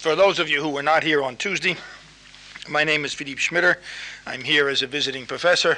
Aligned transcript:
For 0.00 0.16
those 0.16 0.38
of 0.38 0.48
you 0.48 0.62
who 0.62 0.70
were 0.70 0.82
not 0.82 1.02
here 1.02 1.22
on 1.22 1.36
Tuesday, 1.36 1.76
my 2.66 2.84
name 2.84 3.04
is 3.04 3.12
Philippe 3.12 3.38
Schmitter. 3.38 3.76
I'm 4.24 4.44
here 4.44 4.66
as 4.70 4.80
a 4.80 4.86
visiting 4.86 5.26
professor 5.26 5.76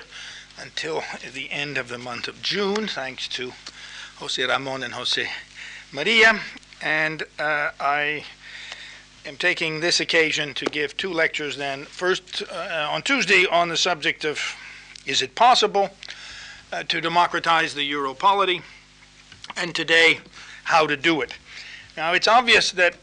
until 0.60 1.02
the 1.34 1.50
end 1.50 1.77
of 1.77 1.88
the 1.88 1.98
month 1.98 2.29
of 2.29 2.40
June, 2.40 2.87
thanks 2.87 3.27
to 3.27 3.53
Jose 4.19 4.40
Ramon 4.40 4.85
and 4.85 4.95
Jose 4.95 5.29
Maria. 5.90 6.38
And 6.80 7.24
uh, 7.40 7.72
I 7.80 8.24
am 9.27 9.38
taking 9.38 9.81
this 9.81 9.99
occasion 9.99 10.54
to 10.54 10.67
give 10.67 10.97
two 10.97 11.13
lectures 11.13 11.57
then. 11.57 11.87
First, 11.87 12.45
uh, 12.49 12.91
on 12.93 13.03
Tuesday, 13.03 13.45
on 13.51 13.71
the 13.71 13.77
subject 13.77 14.25
of 14.25 14.39
is 15.04 15.21
it 15.21 15.35
possible 15.35 15.91
uh, 16.73 16.84
to 16.84 17.01
democratize 17.01 17.75
the 17.75 17.83
euro 17.83 18.15
polity, 18.15 18.62
and 19.57 19.75
today, 19.75 20.20
how 20.62 20.87
to 20.87 20.97
do 20.97 21.23
it. 21.23 21.34
Now, 21.97 22.12
it's 22.12 22.29
obvious 22.29 22.70
that 22.70 22.95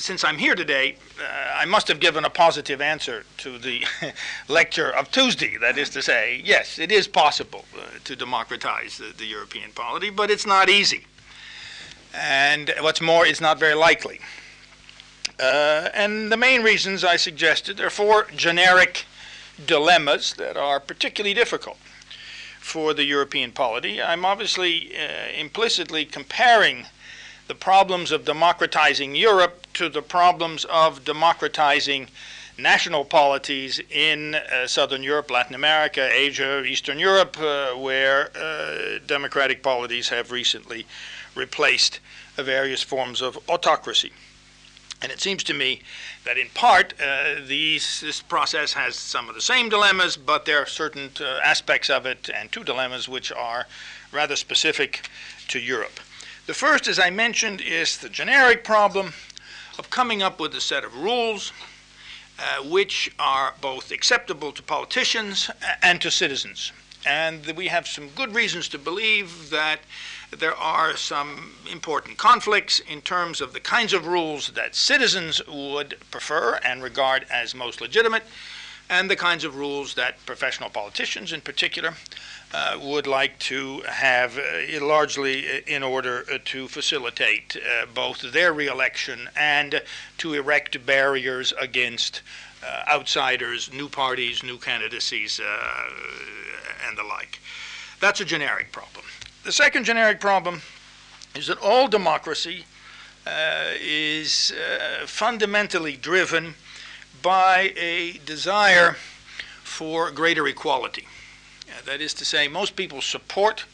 since 0.00 0.24
I'm 0.24 0.38
here 0.38 0.54
today, 0.54 0.96
uh, 1.20 1.58
I 1.58 1.66
must 1.66 1.86
have 1.88 2.00
given 2.00 2.24
a 2.24 2.30
positive 2.30 2.80
answer 2.80 3.24
to 3.38 3.58
the 3.58 3.84
lecture 4.48 4.90
of 4.90 5.10
Tuesday. 5.10 5.58
That 5.58 5.76
is 5.76 5.90
to 5.90 6.02
say, 6.02 6.40
yes, 6.42 6.78
it 6.78 6.90
is 6.90 7.06
possible 7.06 7.66
uh, 7.76 7.98
to 8.04 8.16
democratize 8.16 8.96
the, 8.96 9.12
the, 9.16 9.26
European 9.26 9.72
polity, 9.72 10.10
but 10.10 10.30
it's 10.30 10.46
not 10.46 10.70
easy. 10.70 11.06
And 12.14 12.72
what's 12.80 13.00
more, 13.00 13.26
it's 13.26 13.40
not 13.40 13.60
very 13.60 13.74
likely. 13.74 14.20
Uh, 15.38 15.90
and 15.94 16.32
the 16.32 16.36
main 16.36 16.62
reasons 16.62 17.04
I 17.04 17.16
suggested 17.16 17.80
are 17.80 17.90
four 17.90 18.26
generic 18.34 19.04
dilemmas 19.64 20.34
that 20.34 20.56
are 20.56 20.80
particularly 20.80 21.34
difficult 21.34 21.76
for 22.58 22.94
the 22.94 23.04
European 23.04 23.52
polity. 23.52 24.00
I'm 24.02 24.24
obviously 24.24 24.92
uh, 24.96 25.30
implicitly 25.38 26.04
comparing 26.04 26.86
the 27.50 27.54
problems 27.56 28.12
of 28.12 28.24
democratizing 28.24 29.16
Europe 29.16 29.66
to 29.72 29.88
the 29.88 30.00
problems 30.00 30.64
of 30.66 31.04
democratizing 31.04 32.06
national 32.56 33.04
polities 33.04 33.80
in 33.90 34.36
uh, 34.36 34.68
Southern 34.68 35.02
Europe, 35.02 35.32
Latin 35.32 35.56
America, 35.56 36.08
Asia, 36.12 36.62
Eastern 36.62 37.00
Europe, 37.00 37.36
uh, 37.40 37.72
where 37.72 38.30
uh, 38.36 39.00
democratic 39.04 39.64
polities 39.64 40.10
have 40.10 40.30
recently 40.30 40.86
replaced 41.34 41.98
various 42.36 42.84
forms 42.84 43.20
of 43.20 43.36
autocracy. 43.48 44.12
And 45.02 45.10
it 45.10 45.20
seems 45.20 45.42
to 45.44 45.52
me 45.52 45.82
that 46.24 46.38
in 46.38 46.50
part 46.54 46.94
uh, 47.02 47.34
these, 47.48 48.00
this 48.00 48.22
process 48.22 48.74
has 48.74 48.94
some 48.94 49.28
of 49.28 49.34
the 49.34 49.40
same 49.40 49.68
dilemmas, 49.68 50.16
but 50.16 50.44
there 50.44 50.58
are 50.62 50.66
certain 50.66 51.10
uh, 51.20 51.40
aspects 51.42 51.90
of 51.90 52.06
it 52.06 52.30
and 52.32 52.52
two 52.52 52.62
dilemmas 52.62 53.08
which 53.08 53.32
are 53.32 53.66
rather 54.12 54.36
specific 54.36 55.08
to 55.48 55.58
Europe. 55.58 55.98
The 56.50 56.54
first, 56.54 56.88
as 56.88 56.98
I 56.98 57.10
mentioned, 57.10 57.60
is 57.60 57.98
the 57.98 58.08
generic 58.08 58.64
problem 58.64 59.12
of 59.78 59.88
coming 59.88 60.20
up 60.20 60.40
with 60.40 60.52
a 60.56 60.60
set 60.60 60.82
of 60.82 60.96
rules 60.96 61.52
uh, 62.40 62.64
which 62.64 63.08
are 63.20 63.54
both 63.60 63.92
acceptable 63.92 64.50
to 64.54 64.62
politicians 64.64 65.48
and 65.80 66.00
to 66.00 66.10
citizens. 66.10 66.72
And 67.06 67.46
we 67.56 67.68
have 67.68 67.86
some 67.86 68.08
good 68.08 68.34
reasons 68.34 68.68
to 68.70 68.78
believe 68.78 69.50
that 69.50 69.78
there 70.36 70.56
are 70.56 70.96
some 70.96 71.54
important 71.70 72.18
conflicts 72.18 72.80
in 72.80 73.00
terms 73.00 73.40
of 73.40 73.52
the 73.52 73.60
kinds 73.60 73.92
of 73.92 74.08
rules 74.08 74.48
that 74.48 74.74
citizens 74.74 75.40
would 75.46 75.98
prefer 76.10 76.58
and 76.64 76.82
regard 76.82 77.26
as 77.30 77.54
most 77.54 77.80
legitimate, 77.80 78.24
and 78.90 79.08
the 79.08 79.16
kinds 79.16 79.44
of 79.44 79.56
rules 79.56 79.94
that 79.94 80.16
professional 80.26 80.68
politicians 80.68 81.32
in 81.32 81.40
particular 81.40 81.94
uh, 82.52 82.76
would 82.82 83.06
like 83.06 83.38
to 83.38 83.80
have 83.86 84.36
uh, 84.36 84.84
largely 84.84 85.62
in 85.68 85.84
order 85.84 86.24
uh, 86.30 86.38
to 86.44 86.66
facilitate 86.66 87.56
uh, 87.56 87.86
both 87.94 88.32
their 88.32 88.52
reelection 88.52 89.30
and 89.36 89.80
to 90.18 90.34
erect 90.34 90.84
barriers 90.84 91.54
against 91.60 92.20
uh, 92.66 92.82
outsiders, 92.92 93.72
new 93.72 93.88
parties, 93.88 94.42
new 94.42 94.58
candidacies, 94.58 95.38
uh, 95.38 95.84
and 96.88 96.98
the 96.98 97.04
like. 97.04 97.38
That's 98.00 98.20
a 98.20 98.24
generic 98.24 98.72
problem. 98.72 99.04
The 99.44 99.52
second 99.52 99.84
generic 99.84 100.20
problem 100.20 100.62
is 101.36 101.46
that 101.46 101.58
all 101.58 101.86
democracy 101.86 102.64
is 103.80 104.52
fundamentally 105.06 105.96
driven 105.96 106.54
by 107.22 107.72
a 107.76 108.18
desire 108.24 108.96
for 109.62 110.10
greater 110.10 110.46
equality. 110.46 111.06
Uh, 111.68 111.82
that 111.86 112.00
is 112.00 112.14
to 112.14 112.24
say, 112.24 112.48
most 112.48 112.76
people 112.76 113.00
support 113.00 113.64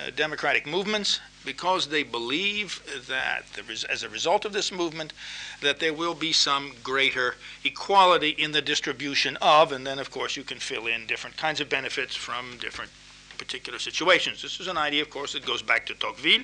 uh, 0.00 0.10
democratic 0.14 0.66
movements 0.66 1.20
because 1.44 1.88
they 1.88 2.02
believe 2.02 2.82
that 3.06 3.44
as 3.90 4.02
a 4.02 4.08
result 4.08 4.44
of 4.44 4.52
this 4.52 4.72
movement 4.72 5.12
that 5.60 5.78
there 5.78 5.92
will 5.92 6.14
be 6.14 6.32
some 6.32 6.72
greater 6.82 7.36
equality 7.64 8.30
in 8.30 8.52
the 8.52 8.62
distribution 8.62 9.36
of 9.42 9.70
and 9.70 9.86
then 9.86 9.98
of 9.98 10.10
course 10.10 10.36
you 10.36 10.42
can 10.42 10.58
fill 10.58 10.86
in 10.86 11.06
different 11.06 11.36
kinds 11.36 11.60
of 11.60 11.68
benefits 11.68 12.16
from 12.16 12.56
different 12.58 12.90
particular 13.36 13.78
situations. 13.78 14.42
This 14.42 14.60
is 14.60 14.68
an 14.68 14.78
idea, 14.78 15.02
of 15.02 15.10
course, 15.10 15.32
that 15.32 15.44
goes 15.44 15.62
back 15.62 15.86
to 15.86 15.94
Tocqueville, 15.94 16.42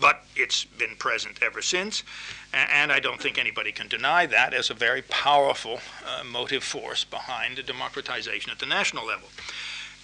but 0.00 0.24
it's 0.36 0.64
been 0.64 0.96
present 0.96 1.38
ever 1.42 1.62
since. 1.62 2.02
And 2.52 2.92
I 2.92 3.00
don't 3.00 3.20
think 3.20 3.38
anybody 3.38 3.72
can 3.72 3.88
deny 3.88 4.26
that 4.26 4.52
as 4.52 4.68
a 4.68 4.74
very 4.74 5.02
powerful 5.02 5.80
uh, 6.06 6.22
motive 6.22 6.62
force 6.62 7.02
behind 7.02 7.56
the 7.56 7.62
democratization 7.62 8.52
at 8.52 8.58
the 8.58 8.66
national 8.66 9.06
level 9.06 9.28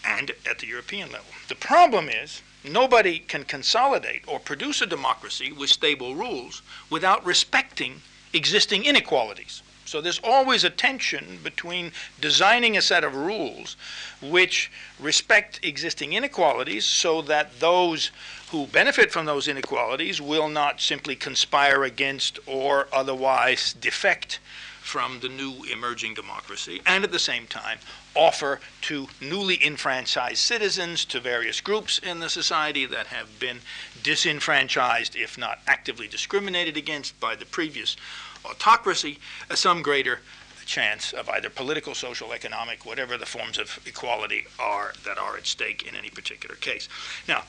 and 0.05 0.31
at 0.49 0.59
the 0.59 0.67
European 0.67 1.13
level. 1.13 1.27
The 1.49 1.55
problem 1.55 2.09
is 2.09 2.43
nobody 2.65 3.19
can 3.19 3.45
consolidate 3.45 4.23
or 4.27 4.41
produce 4.41 4.81
a 4.81 4.87
democracy 4.87 5.53
with 5.53 5.71
stable 5.71 6.15
rules 6.15 6.63
without 6.89 7.25
respecting 7.25 8.01
existing 8.33 8.85
inequalities. 8.85 9.63
So 9.89 10.03
there's 10.03 10.21
always 10.23 10.65
a 10.65 10.71
tension 10.71 11.41
between 11.43 11.93
designing 12.21 12.77
a 12.77 12.83
set 12.83 13.05
of 13.05 13.17
rules 13.17 13.75
which 14.21 14.71
respect 15.01 15.61
existing 15.63 16.13
inequalities 16.13 16.85
so 16.85 17.23
that 17.23 17.59
those 17.59 18.11
who 18.51 18.67
benefit 18.67 19.11
from 19.11 19.25
those 19.25 19.49
inequalities 19.49 20.21
will 20.21 20.49
not 20.49 20.83
simply 20.83 21.17
conspire 21.17 21.85
against 21.85 22.39
or 22.47 22.89
otherwise 22.93 23.73
defect 23.73 24.41
from 24.89 25.21
the 25.21 25.29
new 25.29 25.65
emerging 25.71 26.15
democracy, 26.15 26.81
and 26.87 27.05
at 27.05 27.13
the 27.13 27.19
same 27.19 27.47
time 27.47 27.79
offer 28.15 28.59
to 28.81 29.07
newly 29.21 29.63
enfranchised 29.65 30.39
citizens, 30.39 31.05
to 31.05 31.21
various 31.21 31.61
groups 31.61 31.99
in 31.99 32.21
the 32.21 32.29
society 32.31 32.87
that 32.87 33.07
have 33.09 33.39
been 33.39 33.61
disenfranchised, 34.03 35.15
if 35.15 35.37
not 35.37 35.61
actively 35.67 36.09
discriminated 36.09 36.77
against 36.77 37.21
by 37.21 37.37
the 37.37 37.45
previous 37.45 37.97
autocracy, 38.45 39.19
some 39.55 39.83
greater 39.83 40.21
chance 40.67 41.13
of 41.13 41.29
either 41.31 41.49
political, 41.49 41.95
social, 41.95 42.33
economic, 42.33 42.85
whatever 42.85 43.17
the 43.17 43.27
forms 43.27 43.59
of 43.59 43.81
equality 43.87 44.45
are 44.59 44.93
that 45.05 45.19
are 45.19 45.37
at 45.37 45.47
stake 45.47 45.83
in 45.89 45.97
any 45.97 46.11
particular 46.11 46.55
case. 46.57 46.89
Now, 47.27 47.45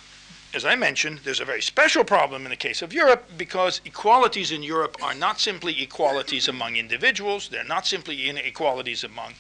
as 0.52 0.66
I 0.66 0.76
mentioned, 0.76 1.20
there's 1.24 1.42
a 1.42 1.46
very 1.46 1.62
special 1.62 2.04
problem 2.04 2.44
in 2.46 2.50
the 2.50 2.56
case 2.56 2.82
of 2.82 2.92
Europe 2.92 3.30
because 3.38 3.82
equalities 3.86 4.52
in 4.52 4.64
Europe 4.64 4.98
are 5.04 5.14
not 5.14 5.40
simply 5.40 5.80
equalities 5.82 6.48
among 6.48 6.76
individuals, 6.76 7.50
they're 7.50 7.64
not 7.64 7.86
simply 7.86 8.28
inequalities 8.28 9.04
among 9.04 9.34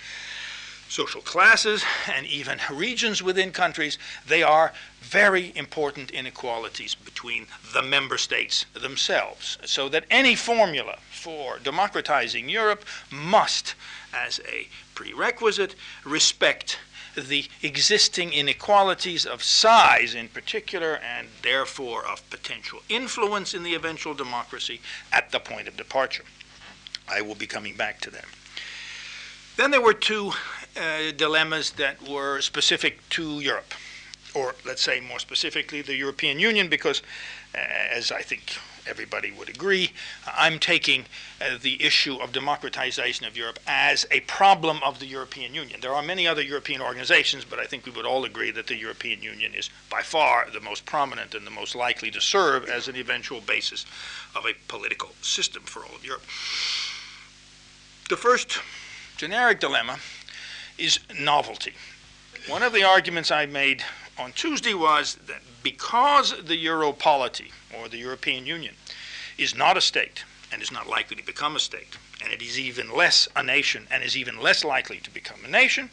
social 0.89 1.21
classes 1.21 1.83
and 2.11 2.25
even 2.25 2.59
regions 2.71 3.23
within 3.23 3.51
countries, 3.51 3.97
they 4.27 4.43
are 4.43 4.73
very 5.01 5.53
important 5.55 6.11
inequalities 6.11 6.95
between 6.95 7.45
the 7.73 7.81
member 7.81 8.17
states 8.17 8.65
themselves. 8.73 9.57
So 9.65 9.87
that 9.89 10.05
any 10.09 10.35
formula 10.35 10.97
for 11.11 11.59
democratizing 11.59 12.49
Europe 12.49 12.83
must, 13.11 13.75
as 14.13 14.41
a 14.51 14.67
prerequisite, 14.95 15.75
respect 16.03 16.79
the 17.15 17.45
existing 17.61 18.33
inequalities 18.33 19.25
of 19.25 19.43
size 19.43 20.15
in 20.15 20.27
particular, 20.27 20.95
and 20.95 21.27
therefore 21.41 22.05
of 22.05 22.27
potential 22.29 22.79
influence 22.89 23.53
in 23.53 23.63
the 23.63 23.75
eventual 23.75 24.13
democracy 24.13 24.79
at 25.11 25.31
the 25.31 25.39
point 25.39 25.67
of 25.67 25.77
departure. 25.77 26.23
I 27.07 27.21
will 27.21 27.35
be 27.35 27.47
coming 27.47 27.75
back 27.75 27.99
to 28.01 28.11
them. 28.11 28.25
Then 29.57 29.71
there 29.71 29.81
were 29.81 29.93
two 29.93 30.31
uh, 30.79 31.11
dilemmas 31.15 31.71
that 31.71 32.01
were 32.07 32.41
specific 32.41 33.07
to 33.09 33.39
Europe, 33.39 33.73
or 34.33 34.55
let's 34.65 34.81
say 34.81 34.99
more 34.99 35.19
specifically 35.19 35.81
the 35.81 35.95
European 35.95 36.39
Union, 36.39 36.69
because 36.69 37.01
uh, 37.53 37.57
as 37.57 38.11
I 38.11 38.21
think 38.21 38.57
everybody 38.87 39.31
would 39.31 39.49
agree, 39.49 39.91
I'm 40.35 40.57
taking 40.57 41.05
uh, 41.41 41.57
the 41.61 41.81
issue 41.83 42.15
of 42.15 42.31
democratization 42.31 43.25
of 43.27 43.37
Europe 43.37 43.59
as 43.67 44.07
a 44.09 44.21
problem 44.21 44.79
of 44.83 44.99
the 44.99 45.05
European 45.05 45.53
Union. 45.53 45.79
There 45.81 45.93
are 45.93 46.01
many 46.01 46.27
other 46.27 46.41
European 46.41 46.81
organizations, 46.81 47.45
but 47.45 47.59
I 47.59 47.65
think 47.65 47.85
we 47.85 47.91
would 47.91 48.05
all 48.05 48.25
agree 48.25 48.51
that 48.51 48.67
the 48.67 48.75
European 48.75 49.21
Union 49.21 49.53
is 49.53 49.69
by 49.89 50.01
far 50.01 50.47
the 50.51 50.61
most 50.61 50.85
prominent 50.85 51.35
and 51.35 51.45
the 51.45 51.51
most 51.51 51.75
likely 51.75 52.09
to 52.11 52.21
serve 52.21 52.67
as 52.67 52.87
an 52.87 52.95
eventual 52.95 53.41
basis 53.41 53.85
of 54.35 54.45
a 54.45 54.55
political 54.67 55.09
system 55.21 55.63
for 55.63 55.83
all 55.83 55.95
of 55.95 56.03
Europe. 56.03 56.23
The 58.09 58.17
first 58.17 58.59
generic 59.17 59.59
dilemma 59.59 59.99
is 60.79 60.99
novelty. 61.19 61.73
One 62.47 62.63
of 62.63 62.73
the 62.73 62.83
arguments 62.83 63.31
I 63.31 63.45
made 63.45 63.83
on 64.17 64.31
Tuesday 64.31 64.73
was 64.73 65.15
that 65.27 65.41
because 65.61 66.33
the 66.43 66.55
euro 66.55 66.91
polity, 66.91 67.51
or 67.77 67.89
the 67.89 67.97
European 67.97 68.45
Union, 68.45 68.75
is 69.37 69.55
not 69.55 69.77
a 69.77 69.81
state, 69.81 70.23
and 70.51 70.61
is 70.61 70.71
not 70.71 70.87
likely 70.87 71.15
to 71.15 71.25
become 71.25 71.55
a 71.55 71.59
state. 71.59 71.97
And 72.23 72.33
it 72.33 72.41
is 72.41 72.59
even 72.59 72.91
less 72.93 73.27
a 73.35 73.43
nation 73.43 73.87
and 73.91 74.03
is 74.03 74.17
even 74.17 74.39
less 74.41 74.63
likely 74.63 74.97
to 74.97 75.11
become 75.11 75.39
a 75.45 75.49
nation. 75.49 75.89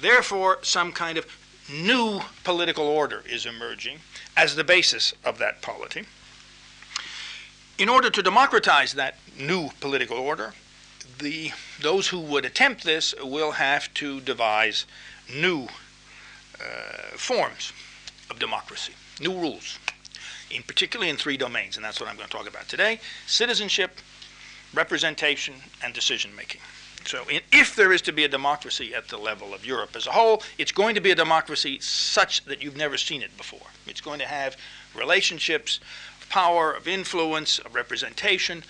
Therefore, 0.00 0.58
some 0.62 0.92
kind 0.92 1.18
of 1.18 1.26
new 1.70 2.20
political 2.44 2.86
order 2.86 3.22
is 3.28 3.46
emerging 3.46 3.98
as 4.36 4.54
the 4.54 4.64
basis 4.64 5.14
of 5.24 5.38
that 5.38 5.60
polity. 5.62 6.04
In 7.78 7.88
order 7.88 8.10
to 8.10 8.22
democratize 8.22 8.92
that 8.94 9.16
new 9.38 9.70
political 9.80 10.16
order, 10.16 10.54
the, 11.18 11.52
those 11.80 12.08
who 12.08 12.20
would 12.20 12.44
attempt 12.44 12.84
this 12.84 13.14
will 13.22 13.52
have 13.52 13.92
to 13.94 14.20
devise 14.20 14.86
new 15.32 15.68
uh, 16.60 17.16
forms 17.16 17.72
of 18.30 18.38
democracy, 18.38 18.92
new 19.20 19.32
rules, 19.32 19.78
in 20.50 20.62
particularly 20.62 21.10
in 21.10 21.16
three 21.16 21.36
domains, 21.36 21.76
and 21.76 21.84
that's 21.84 22.00
what 22.00 22.08
I'm 22.08 22.16
going 22.16 22.28
to 22.28 22.36
talk 22.36 22.48
about 22.48 22.68
today: 22.68 23.00
citizenship, 23.26 23.98
representation, 24.74 25.54
and 25.82 25.92
decision 25.92 26.34
making. 26.34 26.60
So, 27.04 27.24
in, 27.28 27.40
if 27.52 27.76
there 27.76 27.92
is 27.92 28.02
to 28.02 28.12
be 28.12 28.24
a 28.24 28.28
democracy 28.28 28.94
at 28.94 29.08
the 29.08 29.18
level 29.18 29.54
of 29.54 29.64
Europe 29.64 29.94
as 29.94 30.06
a 30.06 30.12
whole, 30.12 30.42
it's 30.58 30.72
going 30.72 30.94
to 30.94 31.00
be 31.00 31.10
a 31.10 31.14
democracy 31.14 31.78
such 31.80 32.44
that 32.44 32.62
you've 32.62 32.76
never 32.76 32.96
seen 32.96 33.22
it 33.22 33.36
before. 33.36 33.68
It's 33.86 34.00
going 34.00 34.18
to 34.18 34.26
have 34.26 34.56
relationships 34.94 35.80
of 36.20 36.28
power, 36.28 36.72
of 36.72 36.88
influence, 36.88 37.58
of 37.60 37.74
representation, 37.74 38.64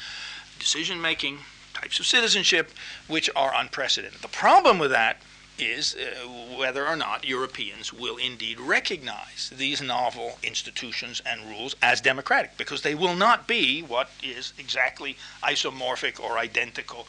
decision 0.58 1.00
making, 1.00 1.38
types 1.80 2.00
of 2.00 2.06
citizenship, 2.06 2.70
which 3.06 3.30
are 3.36 3.52
unprecedented. 3.54 4.20
The 4.20 4.28
problem 4.28 4.78
with 4.78 4.90
that 4.90 5.16
is 5.58 5.96
uh, 5.96 6.26
whether 6.56 6.86
or 6.86 6.96
not 6.96 7.26
Europeans 7.26 7.92
will 7.92 8.16
indeed 8.16 8.60
recognize 8.60 9.52
these 9.56 9.82
novel 9.82 10.38
institutions 10.42 11.20
and 11.26 11.40
rules 11.48 11.75
as 11.82 12.00
democratic, 12.00 12.56
because 12.56 12.82
they 12.82 12.94
will 12.94 13.16
not 13.16 13.46
be 13.46 13.82
what 13.82 14.10
is 14.22 14.52
exactly 14.58 15.16
isomorphic 15.42 16.20
or 16.20 16.38
identical 16.38 17.06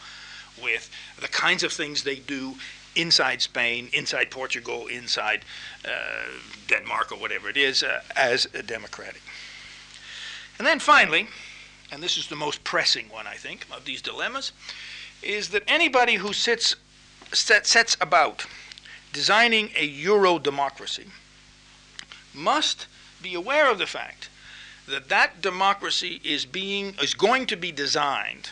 with 0.61 0.89
the 1.21 1.27
kinds 1.27 1.63
of 1.63 1.71
things 1.71 2.03
they 2.03 2.15
do 2.15 2.55
inside 2.95 3.41
Spain, 3.41 3.87
inside 3.93 4.31
Portugal, 4.31 4.87
inside 4.87 5.45
uh, 5.85 5.89
Denmark, 6.67 7.11
or 7.11 7.19
whatever 7.19 7.49
it 7.49 7.57
is, 7.57 7.83
uh, 7.83 8.01
as 8.15 8.47
a 8.53 8.63
democratic. 8.63 9.21
And 10.57 10.67
then 10.67 10.79
finally, 10.79 11.27
and 11.91 12.01
this 12.03 12.17
is 12.17 12.27
the 12.27 12.35
most 12.35 12.63
pressing 12.63 13.09
one, 13.09 13.27
I 13.27 13.35
think, 13.35 13.65
of 13.71 13.85
these 13.85 14.01
dilemmas, 14.01 14.51
is 15.23 15.49
that 15.49 15.63
anybody 15.67 16.15
who 16.15 16.33
sits, 16.33 16.75
set, 17.33 17.65
sets 17.65 17.97
about 17.99 18.45
designing 19.11 19.71
a 19.75 19.85
Euro 19.85 20.39
democracy 20.39 21.07
must 22.33 22.87
be 23.21 23.33
aware 23.33 23.69
of 23.69 23.79
the 23.79 23.87
fact 23.87 24.29
that 24.87 25.09
that 25.09 25.41
democracy 25.41 26.21
is 26.23 26.45
being 26.45 26.95
is 27.01 27.13
going 27.13 27.45
to 27.47 27.55
be 27.55 27.71
designed 27.71 28.49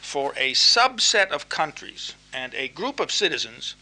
for 0.00 0.32
a 0.36 0.52
subset 0.52 1.28
of 1.28 1.48
countries 1.48 2.14
and 2.32 2.54
a 2.54 2.68
group 2.68 3.00
of 3.00 3.10
citizens 3.10 3.74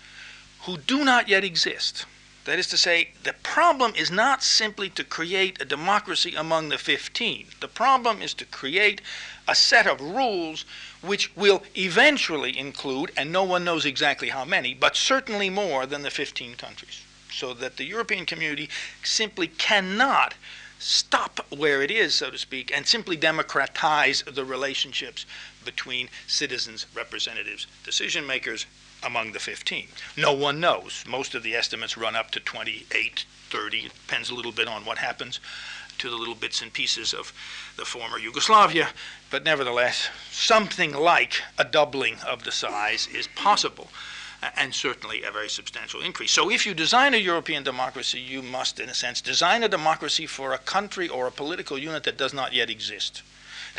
who 0.63 0.79
do 0.79 1.05
not 1.05 1.29
yet 1.29 1.45
exist. 1.45 2.07
That 2.45 2.59
is 2.59 2.67
to 2.69 2.77
say, 2.77 3.11
the 3.23 3.35
problem 3.35 3.95
is 3.95 4.11
not 4.11 4.43
simply 4.43 4.91
to 4.91 5.05
create 5.05 5.63
a 5.63 5.65
democracy 5.65 6.35
among 6.35 6.71
the 6.71 6.79
15. 6.79 7.47
The 7.61 7.69
problem 7.69 8.21
is 8.21 8.35
to 8.35 8.45
create 8.45 9.01
a 9.47 9.55
set 9.55 9.87
of 9.87 10.01
rules 10.01 10.65
which 11.03 11.35
will 11.37 11.63
eventually 11.77 12.59
include, 12.59 13.13
and 13.17 13.31
no 13.31 13.45
one 13.45 13.65
knows 13.65 13.85
exactly 13.85 14.31
how 14.31 14.45
many, 14.45 14.75
but 14.75 14.97
certainly 14.97 15.51
more 15.51 15.87
than 15.87 16.03
the 16.03 16.11
15 16.11 16.57
countries. 16.57 17.03
So 17.33 17.55
that 17.55 17.77
the 17.77 17.85
European 17.85 18.27
community 18.27 18.69
simply 19.05 19.47
cannot 19.47 20.35
stop 20.81 21.47
where 21.51 21.81
it 21.81 21.93
is, 21.93 22.17
so 22.17 22.31
to 22.31 22.39
speak, 22.39 22.73
and 22.75 22.87
simply 22.87 23.17
democratize 23.17 24.23
the 24.23 24.45
relationships 24.45 25.27
between 25.65 26.09
citizens, 26.27 26.87
representatives, 26.93 27.69
decision 27.85 28.27
makers, 28.27 28.67
among 29.03 29.33
the 29.33 29.39
15. 29.39 29.89
No 30.17 30.33
one 30.33 30.61
knows. 30.61 31.05
Most 31.07 31.35
of 31.35 31.43
the 31.43 31.55
estimates 31.55 31.97
run 31.97 32.17
up 32.17 32.31
to 32.33 32.41
28, 32.41 33.25
30. 33.51 33.79
It 33.79 33.93
depends 33.93 34.31
a 34.31 34.35
little 34.35 34.53
bit 34.53 34.69
on 34.69 34.85
what 34.85 34.99
happens 34.99 35.41
to 35.99 36.11
the 36.11 36.17
little 36.17 36.35
bits 36.35 36.63
and 36.63 36.73
pieces 36.73 37.13
of 37.13 37.33
the 37.77 37.85
former 37.85 38.19
Yugoslavia, 38.19 38.89
but 39.31 39.45
nevertheless, 39.45 40.09
something 40.31 40.93
like 40.93 41.43
a 41.59 41.65
doubling 41.65 42.17
of 42.27 42.45
the 42.45 42.53
size 42.53 43.09
is 43.15 43.29
possible. 43.29 43.89
And 44.57 44.75
certainly 44.75 45.23
a 45.23 45.31
very 45.31 45.49
substantial 45.49 46.01
increase. 46.01 46.33
So, 46.33 46.51
if 46.51 46.67
you 46.67 46.75
design 46.75 47.15
a 47.15 47.19
European 47.19 47.63
democracy, 47.63 48.19
you 48.19 48.43
must, 48.43 48.81
in 48.81 48.89
a 48.89 48.95
sense, 48.95 49.21
design 49.21 49.63
a 49.63 49.69
democracy 49.69 50.27
for 50.27 50.53
a 50.53 50.59
country 50.59 51.09
or 51.09 51.29
a 51.29 51.31
political 51.31 51.79
unit 51.79 52.03
that 52.03 52.19
does 52.19 52.35
not 52.35 52.53
yet 52.53 52.69
exist. 52.69 53.23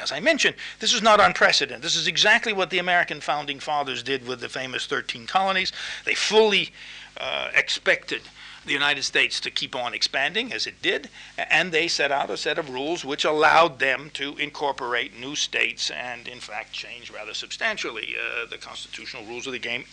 As 0.01 0.11
I 0.11 0.19
mentioned, 0.19 0.55
this 0.79 0.93
is 0.93 1.01
not 1.01 1.19
unprecedented. 1.19 1.83
This 1.83 1.95
is 1.95 2.07
exactly 2.07 2.51
what 2.51 2.69
the 2.69 2.79
American 2.79 3.21
founding 3.21 3.59
fathers 3.59 4.01
did 4.01 4.27
with 4.27 4.39
the 4.39 4.49
famous 4.49 4.85
13 4.85 5.27
colonies. 5.27 5.71
They 6.05 6.15
fully 6.15 6.71
uh, 7.17 7.49
expected 7.55 8.21
the 8.65 8.73
United 8.73 9.03
States 9.03 9.39
to 9.41 9.51
keep 9.51 9.75
on 9.75 9.93
expanding, 9.93 10.53
as 10.53 10.65
it 10.65 10.81
did, 10.81 11.09
and 11.37 11.71
they 11.71 11.87
set 11.87 12.11
out 12.11 12.29
a 12.29 12.37
set 12.37 12.57
of 12.57 12.69
rules 12.69 13.03
which 13.03 13.25
allowed 13.25 13.79
them 13.79 14.09
to 14.13 14.37
incorporate 14.37 15.19
new 15.19 15.35
states 15.35 15.91
and, 15.91 16.27
in 16.27 16.39
fact, 16.39 16.71
change 16.71 17.11
rather 17.11 17.33
substantially 17.33 18.15
uh, 18.15 18.45
the 18.49 18.57
constitutional 18.57 19.25
rules 19.25 19.45
of 19.45 19.53
the 19.53 19.59
game 19.59 19.85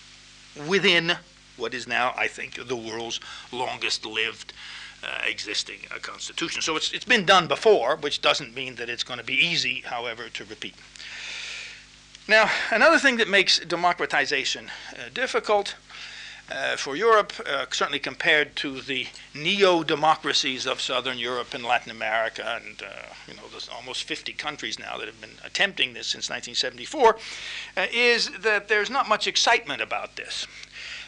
within 0.66 1.16
what 1.56 1.74
is 1.74 1.86
now, 1.86 2.14
I 2.16 2.26
think, 2.26 2.66
the 2.66 2.76
world's 2.76 3.20
longest 3.52 4.06
lived 4.06 4.52
uh, 5.02 5.22
existing 5.26 5.78
uh, 5.90 5.98
constitution. 5.98 6.62
So 6.62 6.76
it's, 6.76 6.92
it's 6.92 7.04
been 7.04 7.24
done 7.24 7.46
before, 7.46 7.96
which 7.96 8.20
doesn't 8.20 8.54
mean 8.54 8.74
that 8.76 8.88
it's 8.88 9.04
going 9.04 9.18
to 9.18 9.24
be 9.24 9.34
easy, 9.34 9.80
however, 9.80 10.28
to 10.28 10.44
repeat. 10.44 10.74
Now, 12.28 12.50
another 12.70 12.98
thing 12.98 13.16
that 13.16 13.28
makes 13.28 13.58
democratization 13.60 14.70
uh, 14.92 15.08
difficult 15.12 15.74
uh, 16.50 16.76
for 16.76 16.96
Europe, 16.96 17.32
uh, 17.46 17.64
certainly 17.70 17.98
compared 17.98 18.56
to 18.56 18.80
the 18.80 19.06
neo-democracies 19.34 20.66
of 20.66 20.80
Southern 20.80 21.18
Europe 21.18 21.54
and 21.54 21.64
Latin 21.64 21.90
America, 21.90 22.60
and 22.62 22.82
you 23.26 23.34
know, 23.34 23.48
there's 23.50 23.68
almost 23.68 24.02
50 24.02 24.32
countries 24.34 24.78
now 24.78 24.98
that 24.98 25.06
have 25.06 25.20
been 25.20 25.38
attempting 25.44 25.94
this 25.94 26.08
since 26.08 26.28
1974, 26.28 27.16
is 27.92 28.30
that 28.40 28.68
there's 28.68 28.90
not 28.90 29.08
much 29.08 29.26
excitement 29.26 29.80
about 29.80 30.16
this. 30.16 30.46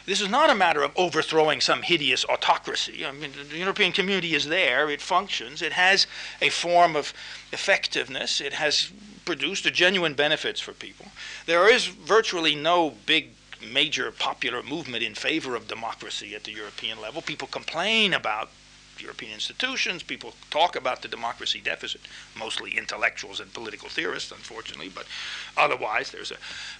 This 0.05 0.19
is 0.19 0.29
not 0.29 0.49
a 0.49 0.55
matter 0.55 0.83
of 0.83 0.91
overthrowing 0.95 1.61
some 1.61 1.81
hideous 1.81 2.25
autocracy. 2.25 3.05
I 3.05 3.11
mean, 3.11 3.31
the 3.49 3.57
European 3.57 3.93
community 3.93 4.35
is 4.35 4.47
there, 4.47 4.89
it 4.89 5.01
functions, 5.01 5.61
it 5.61 5.73
has 5.73 6.07
a 6.41 6.49
form 6.49 6.95
of 6.95 7.13
effectiveness, 7.53 8.41
it 8.41 8.53
has 8.53 8.91
produced 9.25 9.71
genuine 9.73 10.13
benefits 10.13 10.59
for 10.59 10.73
people. 10.73 11.05
There 11.45 11.69
is 11.73 11.87
virtually 11.87 12.55
no 12.55 12.95
big 13.05 13.29
major 13.71 14.11
popular 14.11 14.61
movement 14.61 15.03
in 15.03 15.15
favor 15.15 15.55
of 15.55 15.69
democracy 15.69 16.35
at 16.35 16.43
the 16.43 16.51
European 16.51 16.99
level. 16.99 17.21
People 17.21 17.47
complain 17.47 18.13
about 18.13 18.49
European 19.03 19.33
institutions. 19.33 20.01
People 20.01 20.33
talk 20.49 20.75
about 20.75 21.01
the 21.01 21.07
democracy 21.07 21.61
deficit, 21.63 22.01
mostly 22.35 22.71
intellectuals 22.77 23.39
and 23.39 23.53
political 23.53 23.89
theorists, 23.89 24.31
unfortunately, 24.31 24.89
but 24.89 25.05
otherwise 25.55 26.11
there's 26.11 26.31
a. 26.31 26.37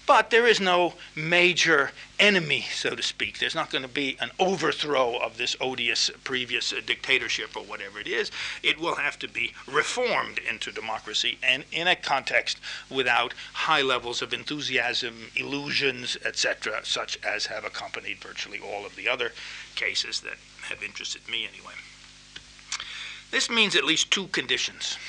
But 0.08 0.30
there 0.30 0.48
is 0.48 0.60
no 0.60 0.94
major 1.16 1.92
enemy, 2.20 2.66
so 2.74 2.96
to 2.96 3.04
speak. 3.04 3.40
There's 3.40 3.56
not 3.56 3.70
going 3.70 3.84
to 3.84 3.88
be 3.88 4.18
an 4.20 4.32
overthrow 4.40 5.18
of 5.18 5.38
this 5.38 5.56
odious 5.60 6.10
previous 6.24 6.74
dictatorship 6.86 7.56
or 7.56 7.64
whatever 7.64 8.00
it 8.00 8.08
is. 8.08 8.32
It 8.64 8.80
will 8.80 8.96
have 8.96 9.20
to 9.20 9.28
be 9.28 9.54
reformed 9.68 10.40
into 10.40 10.72
democracy 10.72 11.38
and 11.44 11.66
in 11.72 11.88
a 11.88 11.96
context 11.96 12.60
without 12.90 13.34
high 13.54 13.82
levels 13.82 14.22
of 14.22 14.34
enthusiasm, 14.34 15.32
illusions, 15.36 16.18
etc., 16.26 16.82
such 16.84 17.18
as 17.24 17.48
have 17.48 17.66
accompanied 17.66 18.18
virtually 18.18 18.60
all 18.60 18.86
of 18.86 18.96
the 18.96 19.08
other 19.08 19.32
cases 19.76 20.22
that 20.22 20.38
have 20.70 20.84
interested 20.84 21.28
me 21.28 21.48
anyway. 21.48 21.74
This 23.34 23.50
means 23.50 23.76
at 23.76 23.84
least 23.84 24.12
two 24.12 24.28
conditions 24.28 25.00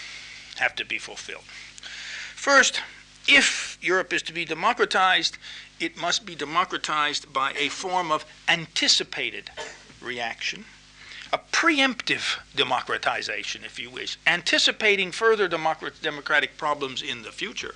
have 0.56 0.74
to 0.76 0.84
be 0.86 0.96
fulfilled. 0.96 1.44
First, 2.34 2.80
if 3.28 3.76
Europe 3.82 4.14
is 4.14 4.22
to 4.22 4.32
be 4.32 4.46
democratized, 4.46 5.36
it 5.78 5.98
must 5.98 6.24
be 6.24 6.34
democratized 6.34 7.34
by 7.34 7.52
a 7.52 7.68
form 7.68 8.10
of 8.10 8.24
anticipated 8.48 9.50
reaction, 10.00 10.64
a 11.34 11.38
preemptive 11.52 12.38
democratization, 12.56 13.62
if 13.62 13.78
you 13.78 13.90
wish, 13.90 14.16
anticipating 14.26 15.12
further 15.12 15.46
democratic 15.46 16.56
problems 16.56 17.02
in 17.02 17.24
the 17.24 17.32
future 17.32 17.74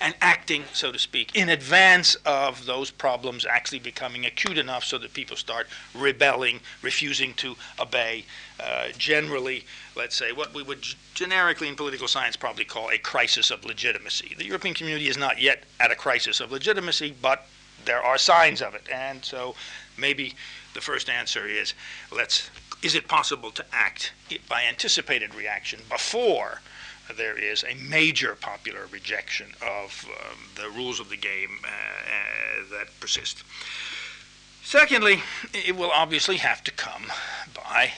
and 0.00 0.14
acting, 0.20 0.64
so 0.72 0.92
to 0.92 0.98
speak, 0.98 1.34
in 1.34 1.48
advance 1.48 2.14
of 2.26 2.66
those 2.66 2.90
problems 2.90 3.46
actually 3.46 3.78
becoming 3.78 4.26
acute 4.26 4.58
enough 4.58 4.84
so 4.84 4.98
that 4.98 5.12
people 5.14 5.36
start 5.36 5.66
rebelling, 5.94 6.60
refusing 6.82 7.34
to 7.34 7.56
obey, 7.80 8.24
uh, 8.60 8.88
generally, 8.98 9.64
let's 9.96 10.16
say, 10.16 10.32
what 10.32 10.54
we 10.54 10.62
would 10.62 10.84
generically 11.14 11.68
in 11.68 11.76
political 11.76 12.08
science 12.08 12.36
probably 12.36 12.64
call 12.64 12.90
a 12.90 12.98
crisis 12.98 13.50
of 13.50 13.64
legitimacy. 13.64 14.34
The 14.36 14.46
European 14.46 14.74
community 14.74 15.08
is 15.08 15.16
not 15.16 15.40
yet 15.40 15.64
at 15.80 15.90
a 15.90 15.94
crisis 15.94 16.40
of 16.40 16.52
legitimacy, 16.52 17.14
but 17.20 17.46
there 17.84 18.02
are 18.02 18.18
signs 18.18 18.60
of 18.60 18.74
it. 18.74 18.86
And 18.92 19.24
so 19.24 19.54
maybe 19.96 20.34
the 20.74 20.80
first 20.80 21.08
answer 21.08 21.46
is 21.46 21.74
let's 22.12 22.50
is 22.82 22.94
it 22.94 23.08
possible 23.08 23.50
to 23.50 23.64
act 23.72 24.12
by 24.48 24.62
anticipated 24.64 25.34
reaction 25.34 25.80
before 25.88 26.60
there 27.14 27.38
is 27.38 27.64
a 27.64 27.74
major 27.74 28.34
popular 28.34 28.86
rejection 28.90 29.54
of 29.62 30.06
um, 30.08 30.38
the 30.54 30.68
rules 30.70 31.00
of 31.00 31.08
the 31.08 31.16
game 31.16 31.58
uh, 31.64 31.68
uh, 31.68 32.78
that 32.78 32.88
persist. 33.00 33.42
Secondly, 34.62 35.22
it 35.52 35.76
will 35.76 35.92
obviously 35.92 36.38
have 36.38 36.64
to 36.64 36.72
come 36.72 37.12
by 37.54 37.92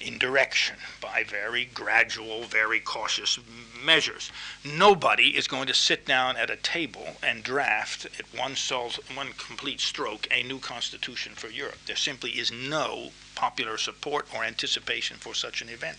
indirection, 0.00 0.76
by 1.00 1.24
very 1.24 1.64
gradual, 1.64 2.44
very 2.44 2.78
cautious 2.80 3.38
measures. 3.84 4.30
Nobody 4.64 5.36
is 5.36 5.48
going 5.48 5.66
to 5.66 5.74
sit 5.74 6.06
down 6.06 6.36
at 6.36 6.50
a 6.50 6.56
table 6.56 7.16
and 7.22 7.42
draft 7.42 8.06
at 8.18 8.38
one, 8.38 8.56
sol- 8.56 8.92
one 9.14 9.32
complete 9.32 9.80
stroke 9.80 10.28
a 10.30 10.42
new 10.42 10.58
constitution 10.58 11.32
for 11.34 11.48
Europe. 11.48 11.78
There 11.86 11.96
simply 11.96 12.30
is 12.30 12.52
no 12.52 13.10
popular 13.34 13.78
support 13.78 14.26
or 14.34 14.44
anticipation 14.44 15.16
for 15.16 15.34
such 15.34 15.62
an 15.62 15.68
event. 15.68 15.98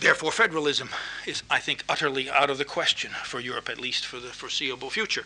Therefore, 0.00 0.32
federalism 0.32 0.90
is, 1.26 1.42
I 1.48 1.60
think, 1.60 1.84
utterly 1.88 2.28
out 2.28 2.50
of 2.50 2.58
the 2.58 2.64
question 2.64 3.12
for 3.22 3.40
Europe, 3.40 3.68
at 3.68 3.80
least 3.80 4.04
for 4.04 4.20
the 4.20 4.28
foreseeable 4.28 4.90
future. 4.90 5.24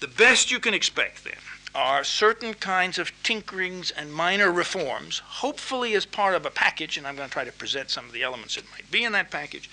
The 0.00 0.08
best 0.08 0.50
you 0.50 0.58
can 0.58 0.74
expect, 0.74 1.22
then, 1.22 1.34
are 1.74 2.02
certain 2.02 2.54
kinds 2.54 2.98
of 2.98 3.12
tinkerings 3.22 3.92
and 3.94 4.12
minor 4.12 4.50
reforms, 4.50 5.18
hopefully 5.18 5.94
as 5.94 6.06
part 6.06 6.34
of 6.34 6.46
a 6.46 6.50
package, 6.50 6.96
and 6.96 7.06
I'm 7.06 7.16
going 7.16 7.28
to 7.28 7.32
try 7.32 7.44
to 7.44 7.52
present 7.52 7.90
some 7.90 8.06
of 8.06 8.12
the 8.12 8.22
elements 8.22 8.54
that 8.54 8.70
might 8.72 8.90
be 8.90 9.04
in 9.04 9.12
that 9.12 9.30
package, 9.30 9.68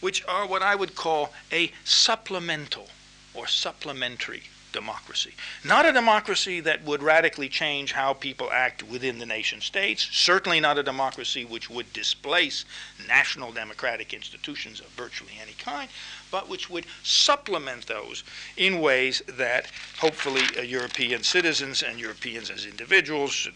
which 0.00 0.24
are 0.26 0.46
what 0.46 0.62
I 0.62 0.74
would 0.74 0.94
call 0.94 1.32
a 1.50 1.72
supplemental 1.84 2.88
or 3.34 3.46
supplementary 3.46 4.42
democracy. 4.72 5.32
Not 5.64 5.86
a 5.86 5.92
democracy 5.92 6.60
that 6.60 6.84
would 6.84 7.02
radically 7.02 7.48
change 7.48 7.92
how 7.92 8.12
people 8.12 8.50
act 8.52 8.82
within 8.82 9.18
the 9.18 9.26
nation 9.26 9.60
states, 9.60 10.08
certainly 10.12 10.60
not 10.60 10.78
a 10.78 10.82
democracy 10.82 11.44
which 11.44 11.70
would 11.70 11.92
displace 11.92 12.64
national 13.06 13.52
democratic 13.52 14.12
institutions 14.12 14.80
of 14.80 14.88
virtually 14.88 15.32
any 15.40 15.52
kind, 15.52 15.88
but 16.30 16.48
which 16.48 16.68
would 16.68 16.86
supplement 17.02 17.86
those 17.86 18.24
in 18.56 18.80
ways 18.80 19.22
that 19.26 19.66
hopefully 19.98 20.42
uh, 20.56 20.62
European 20.62 21.22
citizens 21.22 21.82
and 21.82 21.98
Europeans 21.98 22.50
as 22.50 22.66
individuals, 22.66 23.46
and 23.46 23.54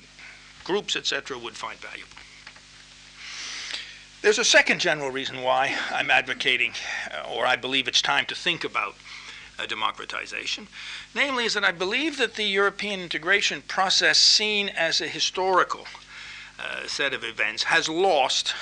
groups, 0.64 0.96
etc., 0.96 1.38
would 1.38 1.56
find 1.56 1.78
valuable. 1.78 2.08
There's 4.22 4.38
a 4.38 4.44
second 4.44 4.80
general 4.80 5.10
reason 5.10 5.42
why 5.42 5.76
I'm 5.90 6.10
advocating, 6.10 6.74
uh, 7.10 7.28
or 7.28 7.44
I 7.44 7.56
believe 7.56 7.88
it's 7.88 8.00
time 8.00 8.24
to 8.26 8.36
think 8.36 8.62
about 8.62 8.94
uh, 9.58 9.66
democratization. 9.66 10.68
Namely, 11.14 11.44
is 11.44 11.54
that 11.54 11.64
I 11.64 11.72
believe 11.72 12.18
that 12.18 12.34
the 12.34 12.44
European 12.44 13.00
integration 13.00 13.62
process, 13.68 14.18
seen 14.18 14.68
as 14.68 15.00
a 15.00 15.08
historical 15.08 15.86
uh, 16.58 16.86
set 16.86 17.12
of 17.12 17.24
events, 17.24 17.64
has 17.64 17.88
lost 17.88 18.54